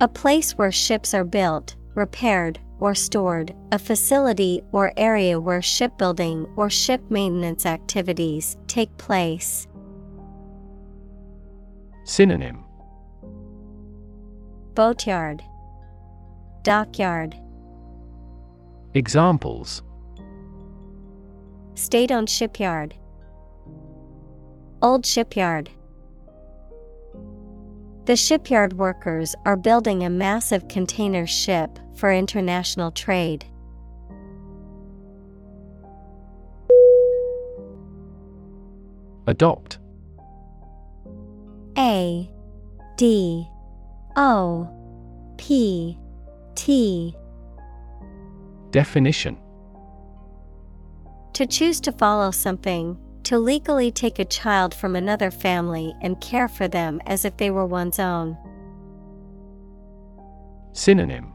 A 0.00 0.06
place 0.06 0.52
where 0.56 0.70
ships 0.70 1.14
are 1.14 1.24
built, 1.24 1.74
repaired, 1.96 2.60
or 2.80 2.94
stored, 2.94 3.54
a 3.72 3.78
facility 3.78 4.62
or 4.72 4.92
area 4.96 5.40
where 5.40 5.62
shipbuilding 5.62 6.46
or 6.56 6.68
ship 6.70 7.02
maintenance 7.10 7.66
activities 7.66 8.56
take 8.66 8.96
place. 8.98 9.66
Synonym. 12.04 12.64
Boatyard, 14.74 15.42
Dockyard, 16.62 17.34
Examples. 18.94 19.82
State 21.74 22.10
owned 22.10 22.30
shipyard, 22.30 22.94
Old 24.82 25.04
shipyard. 25.04 25.70
The 28.06 28.14
shipyard 28.14 28.74
workers 28.74 29.34
are 29.44 29.56
building 29.56 30.04
a 30.04 30.10
massive 30.10 30.68
container 30.68 31.26
ship 31.26 31.76
for 31.96 32.12
international 32.12 32.92
trade. 32.92 33.44
Adopt. 39.26 39.78
A 41.76 42.30
D 42.96 43.48
O 44.14 44.70
P 45.36 45.98
T. 46.54 47.12
Definition. 48.70 49.36
To 51.32 51.44
choose 51.44 51.80
to 51.80 51.90
follow 51.90 52.30
something, 52.30 52.96
to 53.26 53.40
legally 53.40 53.90
take 53.90 54.20
a 54.20 54.24
child 54.24 54.72
from 54.72 54.94
another 54.94 55.32
family 55.32 55.92
and 56.00 56.20
care 56.20 56.46
for 56.46 56.68
them 56.68 57.00
as 57.06 57.24
if 57.24 57.36
they 57.38 57.50
were 57.50 57.66
one's 57.66 57.98
own. 57.98 58.38
Synonym 60.72 61.32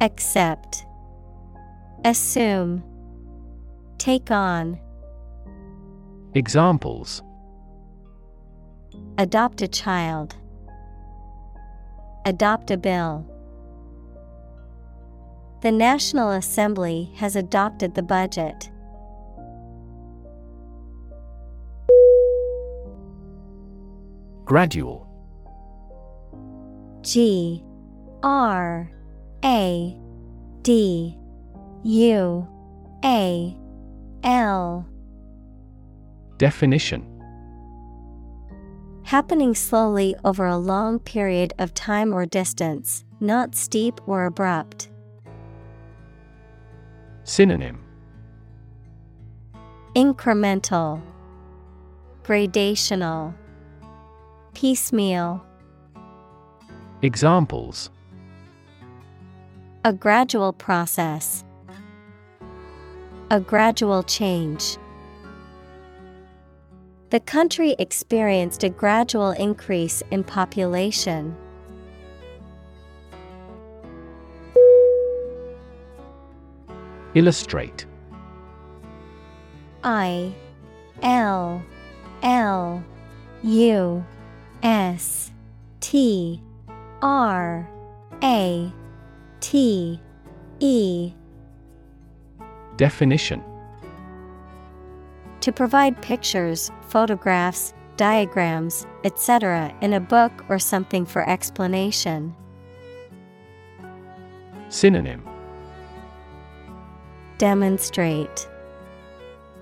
Accept, 0.00 0.86
Assume, 2.02 2.82
Take 3.98 4.30
on, 4.30 4.80
Examples 6.32 7.22
Adopt 9.18 9.60
a 9.60 9.68
child, 9.68 10.34
Adopt 12.24 12.70
a 12.70 12.78
bill. 12.78 13.26
The 15.60 15.72
National 15.72 16.30
Assembly 16.30 17.12
has 17.16 17.36
adopted 17.36 17.94
the 17.94 18.02
budget. 18.02 18.70
Gradual 24.44 25.08
G 27.00 27.64
R 28.22 28.90
A 29.42 29.98
D 30.62 31.16
U 31.82 32.48
A 33.04 33.56
L. 34.22 34.86
Definition. 36.36 37.06
Happening 39.04 39.54
slowly 39.54 40.14
over 40.24 40.46
a 40.46 40.56
long 40.58 40.98
period 40.98 41.54
of 41.58 41.72
time 41.72 42.12
or 42.12 42.26
distance, 42.26 43.04
not 43.20 43.54
steep 43.54 44.00
or 44.06 44.26
abrupt. 44.26 44.90
Synonym. 47.22 47.82
Incremental, 49.94 51.00
Gradational, 52.24 53.34
Piecemeal. 54.54 55.44
Examples 57.02 57.90
A 59.84 59.92
gradual 59.92 60.52
process. 60.52 61.44
A 63.30 63.40
gradual 63.40 64.04
change. 64.04 64.78
The 67.10 67.20
country 67.20 67.74
experienced 67.78 68.62
a 68.64 68.68
gradual 68.70 69.32
increase 69.32 70.02
in 70.10 70.24
population. 70.24 71.36
Illustrate 77.14 77.86
I 79.82 80.32
L 81.02 81.62
L 82.22 82.82
U 83.42 84.04
S 84.64 85.30
T 85.80 86.42
R 87.02 87.68
A 88.22 88.72
T 89.40 90.00
E 90.58 91.12
Definition 92.76 93.42
To 95.42 95.52
provide 95.52 96.00
pictures, 96.00 96.70
photographs, 96.88 97.74
diagrams, 97.98 98.86
etc. 99.04 99.72
in 99.82 99.92
a 99.92 100.00
book 100.00 100.32
or 100.48 100.58
something 100.58 101.04
for 101.04 101.28
explanation. 101.28 102.34
Synonym 104.70 105.22
Demonstrate, 107.36 108.48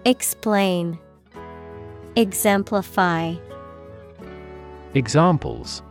Explain, 0.05 0.99
Exemplify. 2.15 3.35
Examples 4.95 5.83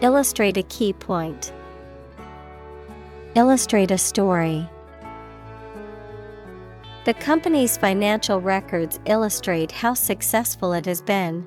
Illustrate 0.00 0.56
a 0.56 0.62
key 0.62 0.92
point. 0.92 1.52
Illustrate 3.34 3.90
a 3.90 3.98
story. 3.98 4.68
The 7.04 7.14
company's 7.14 7.76
financial 7.76 8.40
records 8.40 9.00
illustrate 9.06 9.72
how 9.72 9.94
successful 9.94 10.72
it 10.72 10.86
has 10.86 11.02
been. 11.02 11.44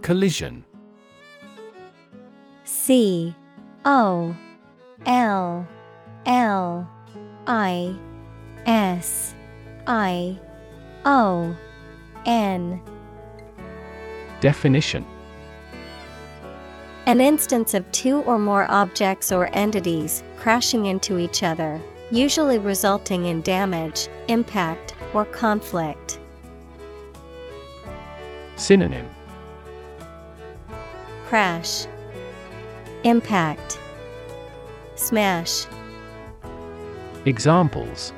Collision 0.00 0.64
C 2.64 3.34
O 3.84 4.34
L 5.04 5.68
L 6.24 6.90
I 7.46 7.94
S 8.64 9.34
I 9.92 10.38
O 11.04 11.56
N. 12.24 12.80
Definition. 14.40 15.04
An 17.06 17.20
instance 17.20 17.74
of 17.74 17.90
two 17.90 18.18
or 18.22 18.38
more 18.38 18.70
objects 18.70 19.32
or 19.32 19.50
entities 19.52 20.22
crashing 20.36 20.86
into 20.86 21.18
each 21.18 21.42
other, 21.42 21.80
usually 22.12 22.58
resulting 22.58 23.24
in 23.24 23.42
damage, 23.42 24.06
impact, 24.28 24.94
or 25.12 25.24
conflict. 25.24 26.20
Synonym. 28.54 29.10
Crash, 31.26 31.86
Impact, 33.02 33.80
Smash. 34.94 35.66
Examples 37.24 38.12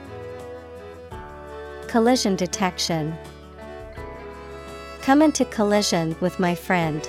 Collision 1.92 2.36
detection. 2.36 3.14
Come 5.02 5.20
into 5.20 5.44
collision 5.44 6.16
with 6.20 6.40
my 6.40 6.54
friend. 6.54 7.06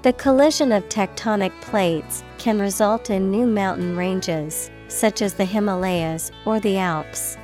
The 0.00 0.14
collision 0.14 0.72
of 0.72 0.88
tectonic 0.88 1.52
plates 1.60 2.24
can 2.38 2.58
result 2.58 3.10
in 3.10 3.30
new 3.30 3.46
mountain 3.46 3.98
ranges, 3.98 4.70
such 4.88 5.20
as 5.20 5.34
the 5.34 5.44
Himalayas 5.44 6.32
or 6.46 6.58
the 6.58 6.78
Alps. 6.78 7.36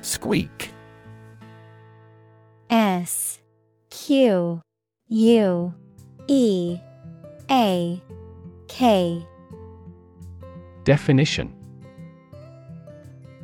Squeak 0.00 0.70
S 2.70 3.38
Q 3.90 4.62
U 5.08 5.74
E 6.26 6.78
A 7.50 8.02
K 8.68 9.26
Definition 10.84 11.52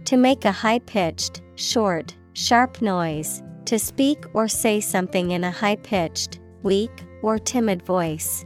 To 0.05 0.17
make 0.17 0.45
a 0.45 0.53
high 0.53 0.79
pitched, 0.81 1.43
short, 1.57 2.15
sharp 2.35 2.83
noise, 2.83 3.43
to 3.67 3.79
speak 3.79 4.25
or 4.35 4.49
say 4.49 4.81
something 4.81 5.31
in 5.31 5.45
a 5.45 5.51
high 5.51 5.77
pitched, 5.77 6.41
weak, 6.63 7.05
or 7.23 7.39
timid 7.39 7.83
voice. 7.83 8.45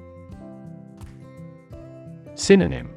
Synonym 2.35 2.91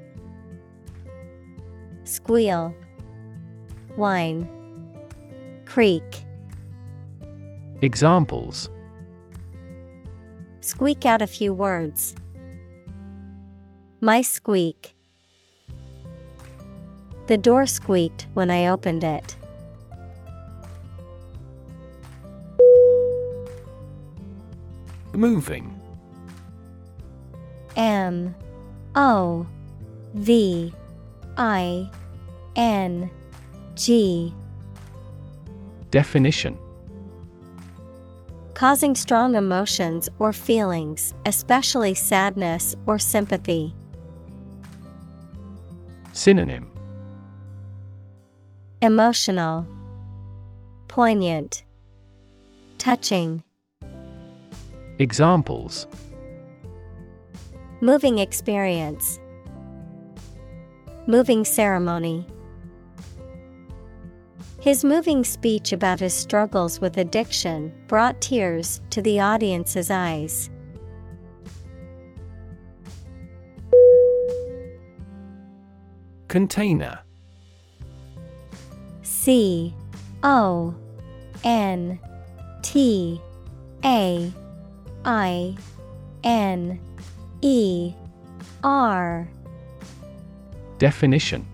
Squeal, 2.04 2.76
Whine, 3.96 4.50
Creak. 5.66 6.24
Examples 7.82 8.70
Squeak 10.62 11.06
out 11.06 11.22
a 11.22 11.28
few 11.28 11.54
words. 11.54 12.16
My 14.02 14.22
squeak. 14.22 14.96
The 17.28 17.38
door 17.38 17.66
squeaked 17.66 18.28
when 18.34 18.50
I 18.50 18.68
opened 18.68 19.04
it. 19.04 19.36
Moving 25.14 25.78
M 27.76 28.34
O 28.96 29.46
V 30.14 30.74
I 31.38 31.90
N 32.56 33.12
G. 33.76 34.34
Definition 35.92 36.58
Causing 38.54 38.96
strong 38.96 39.36
emotions 39.36 40.08
or 40.20 40.32
feelings, 40.32 41.14
especially 41.26 41.94
sadness 41.94 42.76
or 42.86 42.98
sympathy. 42.98 43.76
Synonym 46.14 46.72
Emotional, 48.82 49.68
Poignant, 50.88 51.64
Touching. 52.78 53.44
Examples 55.00 55.88
Moving 57.82 58.20
experience. 58.20 59.20
Moving 61.08 61.46
ceremony. 61.46 62.26
His 64.62 64.84
moving 64.84 65.24
speech 65.24 65.72
about 65.72 66.00
his 66.02 66.14
struggles 66.14 66.82
with 66.82 66.98
addiction 66.98 67.74
brought 67.88 68.20
tears 68.20 68.82
to 68.90 69.02
the 69.02 69.20
audience's 69.20 69.90
eyes. 69.90 70.50
Container 76.30 77.00
C 79.02 79.74
O 80.22 80.76
N 81.44 82.00
T 82.62 83.20
A 83.84 84.32
I 85.04 85.58
N 86.24 86.80
E 87.42 87.94
R 88.64 89.28
Definition 90.78 91.48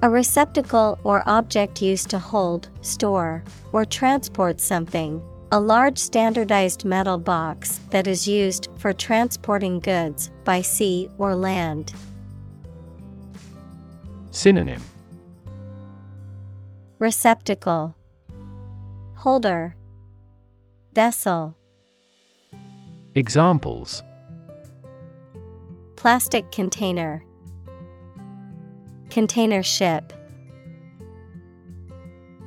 A 0.00 0.08
receptacle 0.08 0.98
or 1.04 1.22
object 1.26 1.82
used 1.82 2.08
to 2.08 2.18
hold, 2.18 2.70
store, 2.80 3.44
or 3.72 3.84
transport 3.84 4.62
something. 4.62 5.22
A 5.52 5.60
large 5.60 5.98
standardized 5.98 6.86
metal 6.86 7.18
box 7.18 7.80
that 7.90 8.06
is 8.06 8.26
used 8.26 8.68
for 8.78 8.94
transporting 8.94 9.78
goods 9.78 10.30
by 10.44 10.62
sea 10.62 11.10
or 11.18 11.34
land. 11.34 11.92
Synonym. 14.30 14.82
Receptacle. 16.98 17.94
Holder. 19.14 19.74
Vessel. 20.92 21.56
Examples. 23.14 24.02
Plastic 25.96 26.52
container. 26.52 27.24
Container 29.10 29.62
ship. 29.62 30.12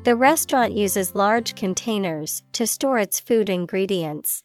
The 0.04 0.16
restaurant 0.16 0.74
uses 0.74 1.16
large 1.16 1.56
containers 1.56 2.44
to 2.54 2.66
store 2.66 3.00
its 3.00 3.20
food 3.20 3.50
ingredients. 3.50 4.44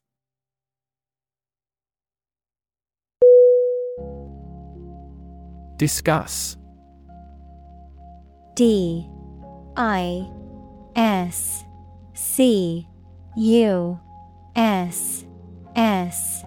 Discuss 5.79 6.57
D 8.57 9.07
I 9.77 10.27
S 10.97 11.63
C 12.15 12.89
U 13.37 14.01
S 14.57 15.27
S. 15.77 16.43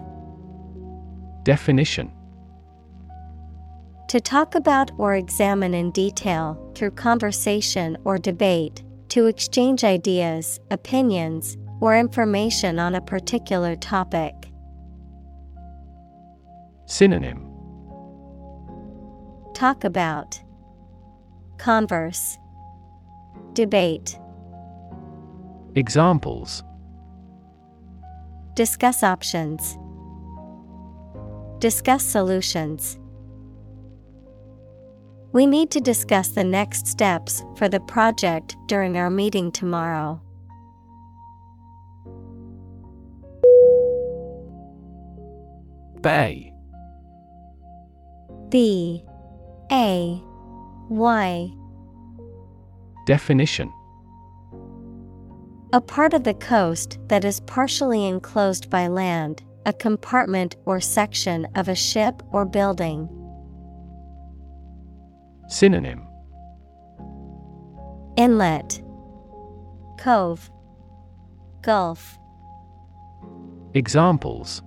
Definition. 1.44 2.12
To 4.08 4.20
talk 4.20 4.56
about 4.56 4.90
or 4.98 5.14
examine 5.14 5.72
in 5.72 5.92
detail 5.92 6.72
through 6.74 6.90
conversation 6.90 7.96
or 8.02 8.18
debate, 8.18 8.82
to 9.10 9.26
exchange 9.26 9.84
ideas, 9.84 10.58
opinions, 10.72 11.56
or 11.80 11.96
information 11.96 12.80
on 12.80 12.96
a 12.96 13.00
particular 13.00 13.76
topic. 13.76 14.34
Synonym. 16.86 17.46
Talk 19.54 19.84
about 19.84 20.40
Converse 21.60 22.38
Debate 23.52 24.18
Examples 25.74 26.64
Discuss 28.54 29.02
options. 29.02 29.76
Discuss 31.58 32.02
solutions. 32.02 32.98
We 35.32 35.44
need 35.44 35.70
to 35.72 35.80
discuss 35.80 36.28
the 36.30 36.44
next 36.44 36.86
steps 36.86 37.44
for 37.56 37.68
the 37.68 37.80
project 37.80 38.56
during 38.66 38.96
our 38.96 39.10
meeting 39.10 39.52
tomorrow. 39.52 40.22
Bay 46.00 46.54
B 48.48 49.04
A 49.70 50.22
Why? 50.90 51.52
Definition 53.06 53.72
A 55.72 55.80
part 55.80 56.14
of 56.14 56.24
the 56.24 56.34
coast 56.34 56.98
that 57.06 57.24
is 57.24 57.38
partially 57.38 58.08
enclosed 58.08 58.68
by 58.70 58.88
land, 58.88 59.44
a 59.64 59.72
compartment 59.72 60.56
or 60.64 60.80
section 60.80 61.46
of 61.54 61.68
a 61.68 61.76
ship 61.76 62.24
or 62.32 62.44
building. 62.44 63.08
Synonym 65.46 66.08
Inlet, 68.16 68.82
Cove, 69.96 70.50
Gulf. 71.62 72.18
Examples 73.74 74.60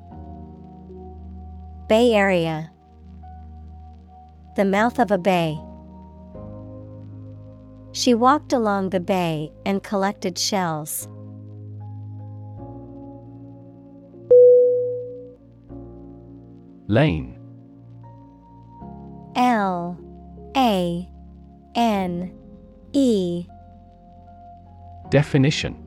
Bay 1.90 2.14
Area, 2.14 2.72
the 4.56 4.64
mouth 4.64 5.00
of 5.00 5.12
a 5.12 5.18
bay. 5.18 5.60
She 7.94 8.16
walked 8.16 8.54
along 8.54 8.90
the 8.90 9.00
bay 9.00 9.52
and 9.68 9.84
collected 9.84 10.36
shells. 10.40 11.08
Lane 16.88 17.40
L 19.36 19.98
A 20.58 21.08
N 21.76 22.34
E 22.94 23.46
Definition 25.10 25.78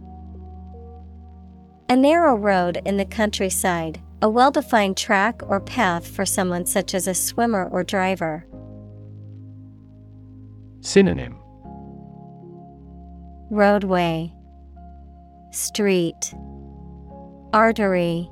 A 1.88 1.96
narrow 1.96 2.36
road 2.36 2.80
in 2.84 2.98
the 2.98 3.04
countryside, 3.04 4.00
a 4.22 4.30
well 4.30 4.52
defined 4.52 4.96
track 4.96 5.42
or 5.48 5.58
path 5.58 6.06
for 6.06 6.24
someone 6.24 6.66
such 6.66 6.94
as 6.94 7.08
a 7.08 7.14
swimmer 7.14 7.68
or 7.68 7.82
driver. 7.82 8.46
Synonym 10.82 11.36
Roadway, 13.50 14.32
Street, 15.52 16.34
Artery, 17.52 18.28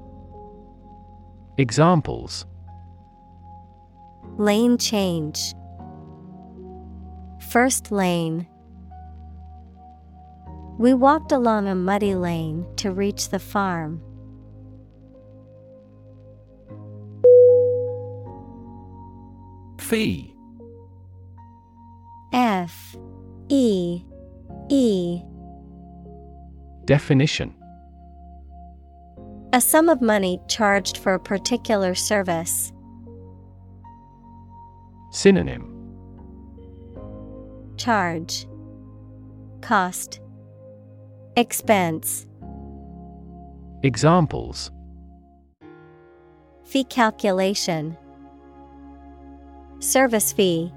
Examples 1.56 2.46
Lane 4.36 4.76
change, 4.76 5.54
First 7.38 7.92
lane. 7.92 8.48
We 10.76 10.92
walked 10.92 11.30
along 11.30 11.68
a 11.68 11.76
muddy 11.76 12.16
lane 12.16 12.66
to 12.78 12.90
reach 12.90 13.28
the 13.28 13.38
farm. 13.38 14.02
Fee 19.78 20.34
F 22.32 22.96
E 23.48 24.02
E. 24.68 25.22
Definition. 26.86 27.54
A 29.52 29.60
sum 29.60 29.88
of 29.88 30.00
money 30.00 30.40
charged 30.48 30.98
for 30.98 31.14
a 31.14 31.20
particular 31.20 31.94
service. 31.94 32.72
Synonym. 35.10 35.70
Charge. 37.76 38.46
Cost. 39.60 40.20
Expense. 41.36 42.26
Examples. 43.82 44.70
Fee 46.64 46.84
calculation. 46.84 47.96
Service 49.78 50.32
fee 50.32 50.72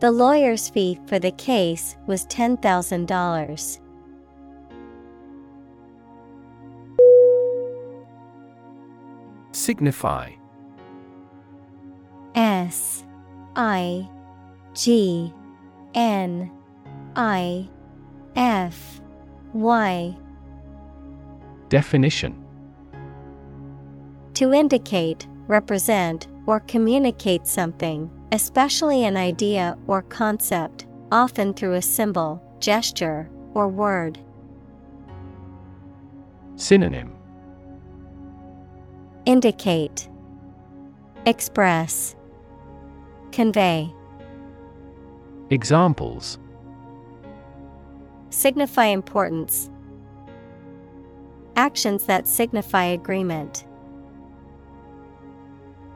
The 0.00 0.12
lawyer's 0.12 0.68
fee 0.68 1.00
for 1.06 1.18
the 1.18 1.32
case 1.32 1.96
was 2.06 2.24
$10,000. 2.26 3.80
Signify. 9.50 10.30
S 12.36 13.04
I 13.56 14.08
G 14.72 15.34
N 15.94 16.48
I 17.16 17.68
F 18.36 19.00
Y. 19.52 20.16
Definition. 21.68 22.44
To 24.34 24.52
indicate, 24.52 25.26
represent, 25.48 26.28
or 26.46 26.60
communicate 26.60 27.48
something, 27.48 28.08
especially 28.32 29.04
an 29.04 29.16
idea 29.16 29.76
or 29.86 30.02
concept, 30.02 30.86
often 31.10 31.54
through 31.54 31.74
a 31.74 31.82
symbol, 31.82 32.42
gesture, 32.60 33.30
or 33.54 33.68
word. 33.68 34.18
Synonym 36.56 37.14
Indicate, 39.26 40.08
Express, 41.26 42.16
Convey, 43.32 43.92
Examples 45.50 46.38
Signify 48.30 48.86
importance. 48.86 49.70
Actions 51.56 52.04
that 52.04 52.28
signify 52.28 52.84
agreement. 52.84 53.64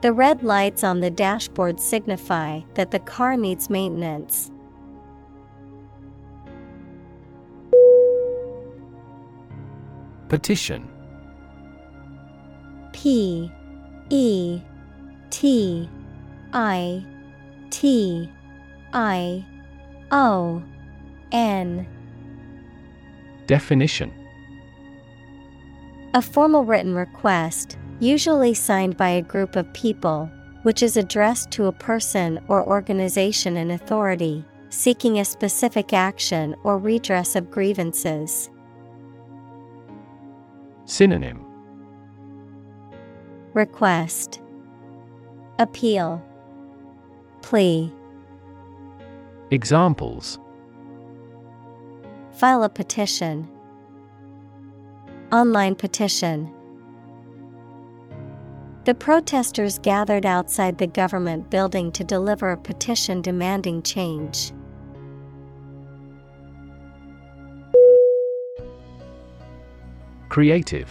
The 0.02 0.12
red 0.12 0.42
lights 0.42 0.82
on 0.82 0.98
the 0.98 1.10
dashboard 1.10 1.78
signify 1.78 2.62
that 2.74 2.90
the 2.90 2.98
car 2.98 3.36
needs 3.36 3.70
maintenance. 3.70 4.50
Petition. 10.28 10.90
P 12.92 13.48
E 14.10 14.60
T 15.30 15.88
I 16.52 17.06
T 17.70 18.28
I 18.92 19.46
O 20.10 20.60
N. 21.30 21.86
Definition. 23.46 24.12
A 26.14 26.20
formal 26.20 26.64
written 26.64 26.96
request, 26.96 27.78
usually 28.02 28.52
signed 28.52 28.96
by 28.96 29.10
a 29.10 29.22
group 29.22 29.54
of 29.54 29.72
people, 29.72 30.28
which 30.64 30.82
is 30.82 30.96
addressed 30.96 31.52
to 31.52 31.66
a 31.66 31.72
person 31.72 32.40
or 32.48 32.66
organization 32.66 33.56
in 33.56 33.70
authority, 33.70 34.44
seeking 34.70 35.20
a 35.20 35.24
specific 35.24 35.92
action 35.92 36.56
or 36.64 36.78
redress 36.78 37.36
of 37.36 37.48
grievances. 37.48 38.50
Synonym 40.84 41.46
Request 43.54 44.40
Appeal 45.60 46.20
Plea 47.40 47.92
Examples 49.52 50.40
File 52.32 52.64
a 52.64 52.68
petition. 52.68 53.48
Online 55.30 55.76
petition. 55.76 56.52
The 58.84 58.94
protesters 58.94 59.78
gathered 59.78 60.26
outside 60.26 60.78
the 60.78 60.88
government 60.88 61.50
building 61.50 61.92
to 61.92 62.02
deliver 62.02 62.50
a 62.50 62.56
petition 62.56 63.22
demanding 63.22 63.82
change. 63.82 64.52
Creative. 70.28 70.88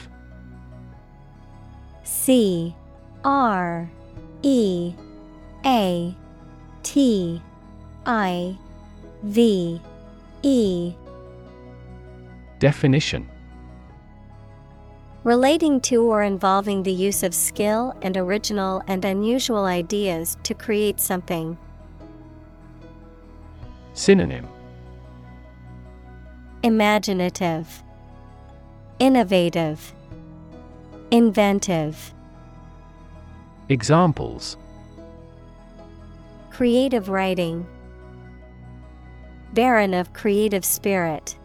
C 2.03 2.73
R 3.25 3.89
E 4.41 4.93
A 5.65 6.15
T 6.83 7.41
I 8.05 8.57
V 9.23 9.81
E. 10.43 10.93
Definition 12.59 13.30
Relating 15.23 15.79
to 15.81 16.01
or 16.01 16.23
involving 16.23 16.81
the 16.81 16.91
use 16.91 17.21
of 17.21 17.35
skill 17.35 17.93
and 18.01 18.17
original 18.17 18.81
and 18.87 19.05
unusual 19.05 19.65
ideas 19.65 20.35
to 20.41 20.55
create 20.55 20.99
something. 20.99 21.59
Synonym 23.93 24.47
Imaginative, 26.63 27.83
Innovative, 28.97 29.93
Inventive. 31.11 32.13
Examples 33.69 34.57
Creative 36.49 37.09
writing. 37.09 37.67
Barren 39.53 39.93
of 39.93 40.13
creative 40.13 40.65
spirit. 40.65 41.37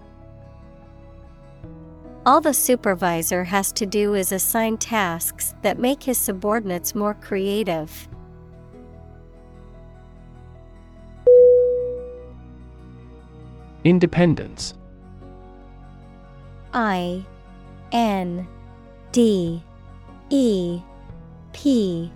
All 2.27 2.41
the 2.41 2.53
supervisor 2.53 3.45
has 3.45 3.71
to 3.75 3.87
do 3.87 4.15
is 4.15 4.33
assign 4.33 4.79
tasks 4.79 5.55
that 5.63 5.79
make 5.79 6.03
his 6.03 6.19
subordinates 6.19 6.93
more 6.93 7.15
creative. 7.15 8.09
Independence 13.85 14.75
I 16.75 17.25
N 17.93 18.49
D 19.13 19.63
E 20.29 20.81
P 21.53 22.11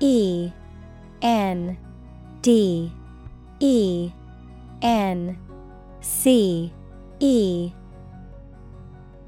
E 0.00 0.52
N 1.22 1.78
D 2.42 2.92
E 3.60 4.12
N 4.82 5.38
C 6.02 6.70
E 7.20 7.72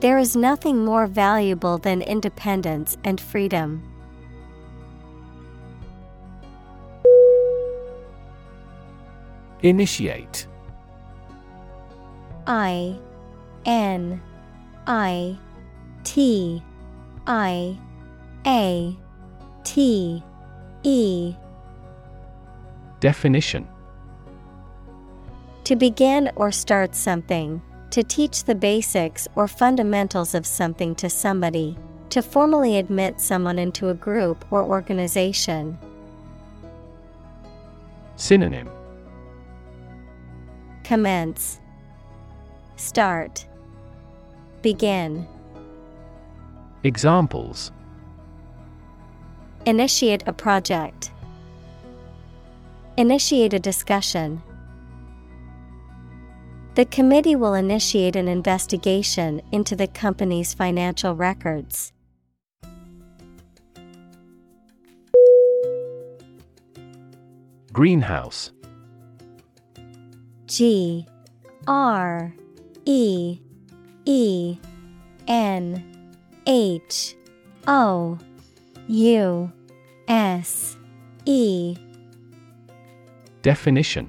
There 0.00 0.18
is 0.18 0.36
nothing 0.36 0.84
more 0.84 1.08
valuable 1.08 1.76
than 1.78 2.02
independence 2.02 2.96
and 3.02 3.20
freedom. 3.20 3.82
Initiate. 9.62 10.46
I 12.46 12.96
N 13.66 14.22
I 14.86 15.36
T 16.04 16.62
I 17.26 17.76
A 18.46 18.96
T 19.64 20.22
E. 20.84 21.34
Definition. 23.00 23.66
To 25.64 25.74
begin 25.74 26.30
or 26.36 26.52
start 26.52 26.94
something, 26.94 27.60
to 27.90 28.02
teach 28.02 28.44
the 28.44 28.54
basics 28.54 29.26
or 29.34 29.48
fundamentals 29.48 30.34
of 30.34 30.46
something 30.46 30.94
to 30.96 31.08
somebody, 31.08 31.76
to 32.10 32.22
formally 32.22 32.76
admit 32.78 33.20
someone 33.20 33.58
into 33.58 33.88
a 33.88 33.94
group 33.94 34.44
or 34.50 34.62
organization. 34.62 35.78
Synonym 38.16 38.68
Commence, 40.84 41.60
Start, 42.76 43.46
Begin. 44.62 45.26
Examples 46.82 47.72
Initiate 49.66 50.26
a 50.26 50.32
project. 50.32 51.10
Initiate 52.96 53.52
a 53.52 53.58
discussion. 53.58 54.42
The 56.78 56.84
committee 56.84 57.34
will 57.34 57.54
initiate 57.54 58.14
an 58.14 58.28
investigation 58.28 59.42
into 59.50 59.74
the 59.74 59.88
company's 59.88 60.54
financial 60.54 61.16
records. 61.16 61.92
Greenhouse. 67.72 68.52
G 70.46 71.04
R 71.66 72.32
E 72.84 73.40
E 74.04 74.56
N 75.26 76.12
H 76.46 77.16
O 77.66 78.16
U 78.86 79.52
S 80.06 80.76
E. 81.24 81.76
Definition 83.42 84.08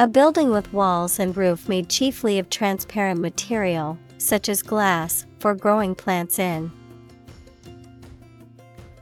A 0.00 0.06
building 0.06 0.50
with 0.50 0.72
walls 0.72 1.18
and 1.18 1.36
roof 1.36 1.68
made 1.68 1.88
chiefly 1.88 2.38
of 2.38 2.48
transparent 2.48 3.20
material, 3.20 3.98
such 4.18 4.48
as 4.48 4.62
glass, 4.62 5.26
for 5.40 5.56
growing 5.56 5.96
plants 5.96 6.38
in. 6.38 6.70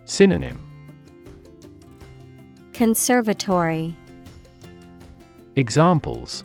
Synonym 0.07 0.59
Conservatory 2.73 3.95
Examples 5.57 6.45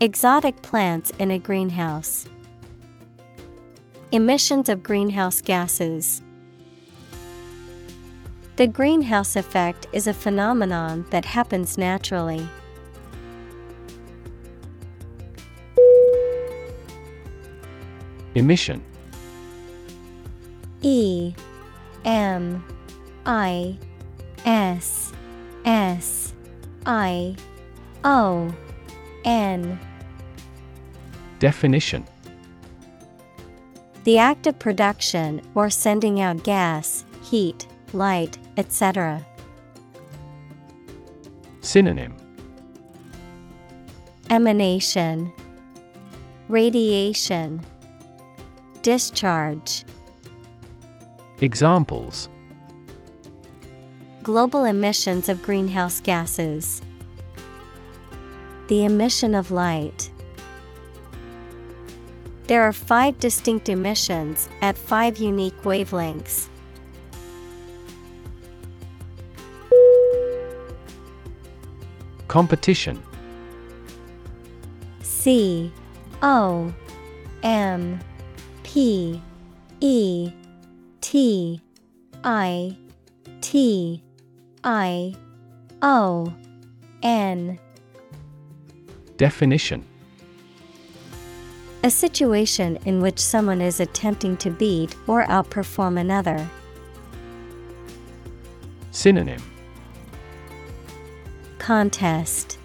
Exotic 0.00 0.60
plants 0.60 1.12
in 1.20 1.30
a 1.30 1.38
greenhouse. 1.38 2.26
Emissions 4.10 4.68
of 4.68 4.82
greenhouse 4.82 5.40
gases. 5.40 6.22
The 8.58 8.66
greenhouse 8.66 9.36
effect 9.36 9.86
is 9.92 10.08
a 10.08 10.12
phenomenon 10.12 11.06
that 11.10 11.24
happens 11.24 11.78
naturally. 11.78 12.44
Emission. 18.34 18.84
E 20.82 21.34
M 22.04 22.64
I 23.26 23.78
S 24.44 25.12
S 25.64 26.34
I 26.84 27.36
O 28.02 28.52
N. 29.24 29.78
Definition. 31.38 32.04
The 34.02 34.18
act 34.18 34.48
of 34.48 34.58
production 34.58 35.42
or 35.54 35.70
sending 35.70 36.20
out 36.20 36.42
gas, 36.42 37.04
heat, 37.22 37.68
light, 37.92 38.36
etc. 38.58 39.24
Synonym 41.60 42.14
Emanation 44.30 45.32
Radiation 46.48 47.64
Discharge 48.82 49.84
Examples 51.40 52.28
Global 54.24 54.64
emissions 54.64 55.28
of 55.30 55.42
greenhouse 55.42 56.00
gases. 56.00 56.82
The 58.66 58.84
emission 58.84 59.34
of 59.34 59.50
light. 59.50 60.10
There 62.48 62.62
are 62.62 62.72
five 62.72 63.18
distinct 63.20 63.68
emissions 63.68 64.48
at 64.60 64.76
five 64.76 65.16
unique 65.16 65.62
wavelengths. 65.62 66.48
Competition. 72.28 73.02
C 75.00 75.72
O 76.22 76.72
M 77.42 77.98
P 78.62 79.20
E 79.80 80.30
T 81.00 81.60
I 82.22 82.76
T 83.40 84.02
I 84.62 85.14
O 85.80 86.32
N. 87.02 87.58
Definition. 89.16 89.84
A 91.82 91.90
situation 91.90 92.78
in 92.84 93.00
which 93.00 93.18
someone 93.18 93.62
is 93.62 93.80
attempting 93.80 94.36
to 94.36 94.50
beat 94.50 94.94
or 95.06 95.24
outperform 95.26 95.98
another. 95.98 96.46
Synonym 98.90 99.40
Contest 101.68 102.56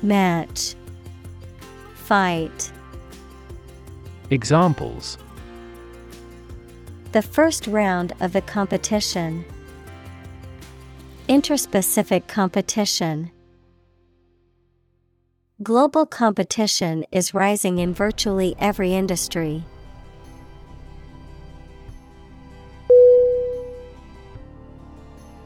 Match 0.00 0.74
Fight 1.94 2.72
Examples 4.30 5.18
The 7.12 7.20
first 7.20 7.66
round 7.66 8.14
of 8.20 8.32
the 8.32 8.40
competition. 8.40 9.44
Interspecific 11.28 12.28
competition. 12.28 13.30
Global 15.62 16.06
competition 16.06 17.04
is 17.12 17.34
rising 17.34 17.76
in 17.76 17.92
virtually 17.92 18.54
every 18.58 18.94
industry. 18.94 19.64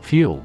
Fuel 0.02 0.44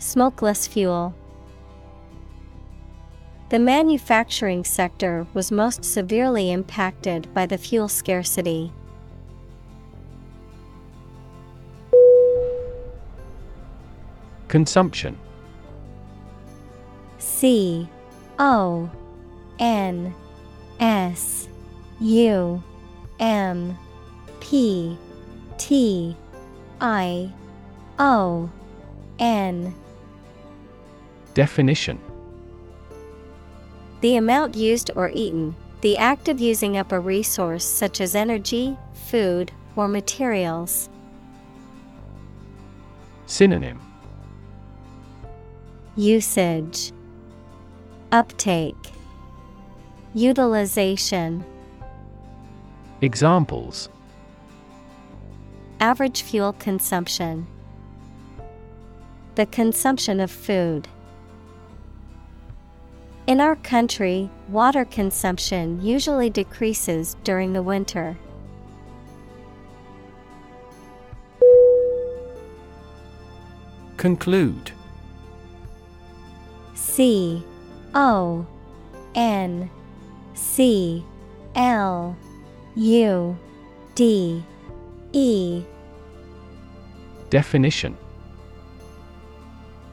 Smokeless 0.00 0.66
fuel. 0.66 1.14
The 3.50 3.58
manufacturing 3.58 4.64
sector 4.64 5.26
was 5.34 5.52
most 5.52 5.84
severely 5.84 6.50
impacted 6.50 7.32
by 7.34 7.44
the 7.44 7.58
fuel 7.58 7.86
scarcity. 7.86 8.72
Consumption 14.48 15.18
C 17.18 17.86
O 18.38 18.90
N 19.58 20.14
S 20.80 21.46
U 22.00 22.62
M 23.20 23.78
P 24.40 24.96
T 25.58 26.16
I 26.80 27.30
O 27.98 28.50
N 29.18 29.74
Definition. 31.40 31.98
The 34.02 34.16
amount 34.16 34.56
used 34.56 34.90
or 34.94 35.10
eaten, 35.14 35.56
the 35.80 35.96
act 35.96 36.28
of 36.28 36.38
using 36.38 36.76
up 36.76 36.92
a 36.92 37.00
resource 37.00 37.64
such 37.64 38.02
as 38.02 38.14
energy, 38.14 38.76
food, 38.92 39.50
or 39.74 39.88
materials. 39.88 40.90
Synonym. 43.24 43.80
Usage. 45.96 46.92
Uptake. 48.12 48.90
Utilization. 50.12 51.42
Examples. 53.00 53.88
Average 55.80 56.20
fuel 56.20 56.52
consumption. 56.52 57.46
The 59.36 59.46
consumption 59.46 60.20
of 60.20 60.30
food. 60.30 60.86
In 63.30 63.40
our 63.40 63.54
country, 63.54 64.28
water 64.48 64.84
consumption 64.84 65.80
usually 65.80 66.30
decreases 66.30 67.16
during 67.22 67.52
the 67.52 67.62
winter. 67.62 68.18
Conclude. 73.96 74.72
C 76.74 77.46
O 77.94 78.44
N 79.14 79.70
C 80.34 81.04
L 81.54 82.16
U 82.74 83.38
D 83.94 84.44
E. 85.12 85.62
Definition. 87.28 87.96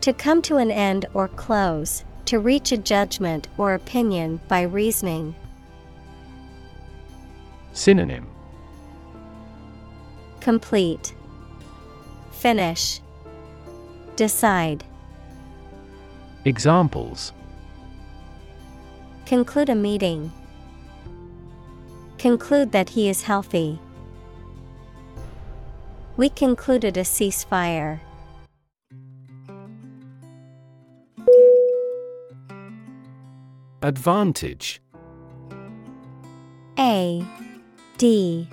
To 0.02 0.12
come 0.12 0.42
to 0.42 0.58
an 0.58 0.72
end 0.72 1.06
or 1.14 1.28
close, 1.28 2.04
to 2.28 2.40
reach 2.40 2.74
a 2.74 2.78
judgment 2.78 3.48
or 3.58 3.74
opinion 3.74 4.40
by 4.50 4.62
reasoning. 4.62 5.34
Synonym 7.72 8.28
Complete. 10.42 11.14
Finish. 12.32 13.00
Decide. 14.18 14.84
Examples 16.44 17.32
Conclude 19.26 19.70
a 19.70 19.76
meeting. 19.76 20.32
Conclude 22.18 22.72
that 22.74 22.90
he 22.90 23.08
is 23.08 23.24
healthy. 23.24 23.80
We 26.18 26.30
concluded 26.30 26.98
a 26.98 27.02
ceasefire. 27.02 28.02
Advantage. 33.84 34.82
A 36.80 37.24
D 38.00 38.50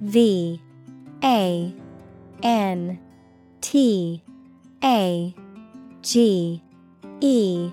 V 0.00 0.62
A 1.24 1.74
N 2.44 3.00
T 3.60 4.22
A 4.84 5.34
G 6.02 6.62
E. 7.20 7.72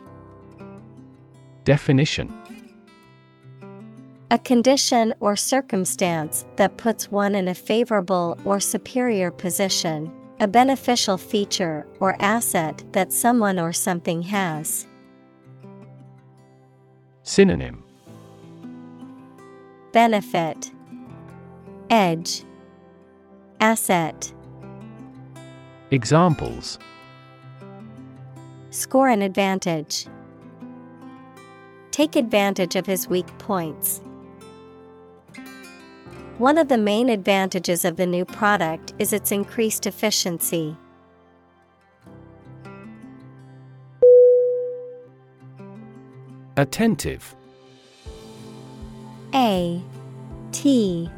Definition. 1.64 2.34
A 4.32 4.40
condition 4.40 5.14
or 5.20 5.36
circumstance 5.36 6.46
that 6.56 6.78
puts 6.78 7.12
one 7.12 7.36
in 7.36 7.48
a 7.48 7.54
favorable 7.54 8.36
or 8.46 8.60
superior 8.60 9.30
position, 9.30 10.12
a 10.40 10.48
beneficial 10.48 11.18
feature 11.20 11.86
or 12.00 12.16
asset 12.20 12.84
that 12.94 13.14
someone 13.14 13.60
or 13.60 13.74
something 13.74 14.24
has. 14.24 14.88
Synonym 17.30 17.84
Benefit 19.92 20.72
Edge 21.92 22.44
Asset 23.60 24.34
Examples 25.92 26.80
Score 28.72 29.10
an 29.10 29.22
advantage. 29.22 30.08
Take 31.92 32.16
advantage 32.16 32.76
of 32.76 32.88
his 32.88 33.08
weak 33.08 33.28
points. 33.38 34.02
One 36.40 36.58
of 36.58 36.68
the 36.68 36.80
main 36.80 37.10
advantages 37.10 37.86
of 37.86 37.96
the 37.96 38.08
new 38.08 38.26
product 38.26 38.96
is 38.98 39.14
its 39.14 39.32
increased 39.32 39.86
efficiency. 39.86 40.76
Attentive. 46.60 47.38
A 49.34 49.82
T 50.52 51.10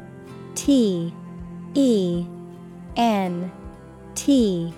T 0.54 1.12
E 1.74 2.24
N 2.94 3.50
T 4.14 4.72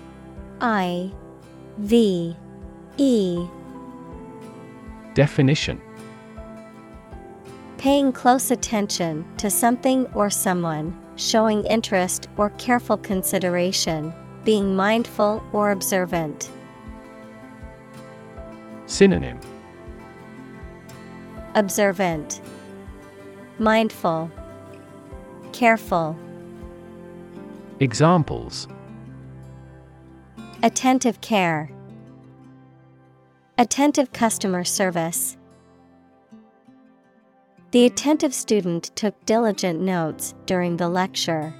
I 0.61 1.11
V 1.77 2.35
E. 2.97 3.45
Definition. 5.13 5.79
Paying 7.77 8.11
close 8.11 8.49
attention 8.49 9.23
to 9.37 9.51
something 9.51 10.07
or 10.15 10.31
someone, 10.31 10.99
showing 11.15 11.63
interest 11.65 12.27
or 12.37 12.49
careful 12.57 12.97
consideration, 12.97 14.11
being 14.43 14.75
mindful 14.75 15.43
or 15.53 15.69
observant. 15.69 16.49
Synonym 18.87 19.39
Observant, 21.55 22.41
Mindful, 23.59 24.29
Careful. 25.53 26.17
Examples 27.79 28.67
Attentive 30.61 31.21
care, 31.21 31.71
Attentive 33.57 34.11
customer 34.11 34.65
service. 34.65 35.37
The 37.71 37.85
attentive 37.85 38.33
student 38.33 38.91
took 38.97 39.25
diligent 39.25 39.79
notes 39.79 40.33
during 40.45 40.75
the 40.75 40.89
lecture. 40.89 41.53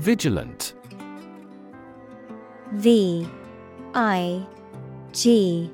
Vigilant 0.00 0.72
V 2.72 3.28
I 3.96 4.46
G 5.12 5.70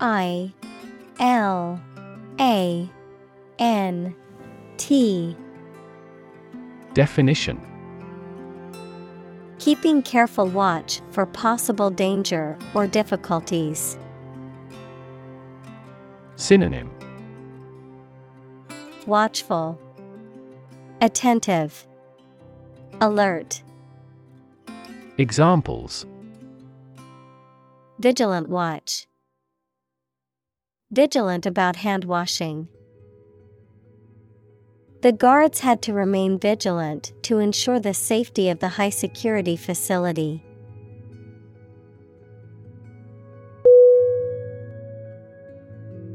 I 0.00 0.52
L 1.20 1.80
A 2.40 2.90
N 3.60 4.16
T. 4.78 5.36
Definition. 6.92 7.60
Keeping 9.60 10.02
careful 10.02 10.48
watch 10.48 11.02
for 11.12 11.24
possible 11.24 11.88
danger 11.88 12.58
or 12.74 12.88
difficulties. 12.88 13.96
Synonym. 16.34 16.90
Watchful, 19.06 19.78
Attentive, 21.00 21.86
Alert, 23.00 23.62
Examples 25.16 26.06
Vigilant 28.02 28.48
watch. 28.48 29.06
Vigilant 30.90 31.46
about 31.46 31.76
hand 31.76 32.04
washing. 32.04 32.66
The 35.02 35.12
guards 35.12 35.60
had 35.60 35.82
to 35.82 35.92
remain 35.92 36.36
vigilant 36.36 37.12
to 37.22 37.38
ensure 37.38 37.78
the 37.78 37.94
safety 37.94 38.48
of 38.48 38.58
the 38.58 38.70
high 38.70 38.90
security 38.90 39.56
facility. 39.56 40.44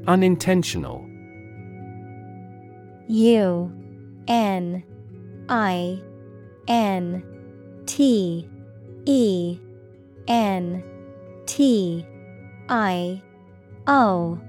Unintentional 0.07 1.05
U 3.07 3.71
N 4.27 4.83
I 5.47 6.01
N 6.67 7.23
T 7.85 8.49
E 9.05 9.59
N 10.27 10.83
T 11.47 12.05
I 12.69 13.21
O 13.87 14.39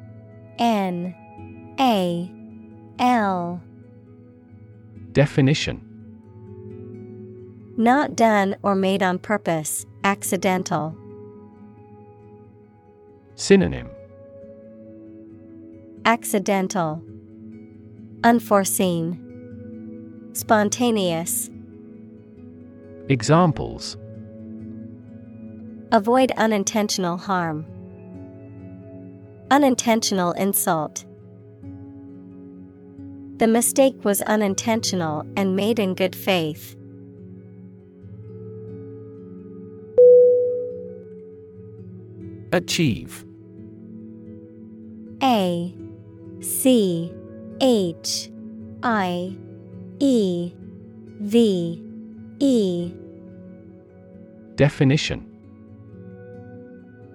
N 0.59 1.15
A 1.81 2.31
L. 2.99 3.62
Definition 5.12 5.81
Not 7.77 8.17
done 8.17 8.57
or 8.62 8.75
made 8.75 9.02
on 9.02 9.20
purpose, 9.20 9.86
accidental. 10.02 10.97
Synonym 13.36 13.89
Accidental, 16.05 17.01
Unforeseen, 18.25 19.25
Spontaneous. 20.33 21.49
Examples 23.09 23.97
Avoid 25.91 26.33
unintentional 26.33 27.17
harm. 27.17 27.65
Unintentional 29.50 30.33
insult. 30.33 31.07
The 33.39 33.47
mistake 33.47 34.05
was 34.05 34.20
unintentional 34.23 35.25
and 35.34 35.57
made 35.57 35.78
in 35.78 35.94
good 35.94 36.15
faith. 36.15 36.76
Achieve 42.52 43.25
A 45.23 45.75
C 46.41 47.12
H 47.60 48.31
I 48.83 49.36
E 50.00 50.52
V 51.20 51.83
E 52.41 52.92
Definition 54.57 55.27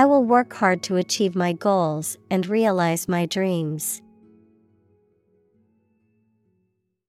I 0.00 0.06
will 0.06 0.24
work 0.24 0.54
hard 0.54 0.82
to 0.84 0.96
achieve 0.96 1.36
my 1.36 1.52
goals 1.52 2.16
and 2.30 2.46
realize 2.46 3.06
my 3.06 3.26
dreams. 3.26 4.00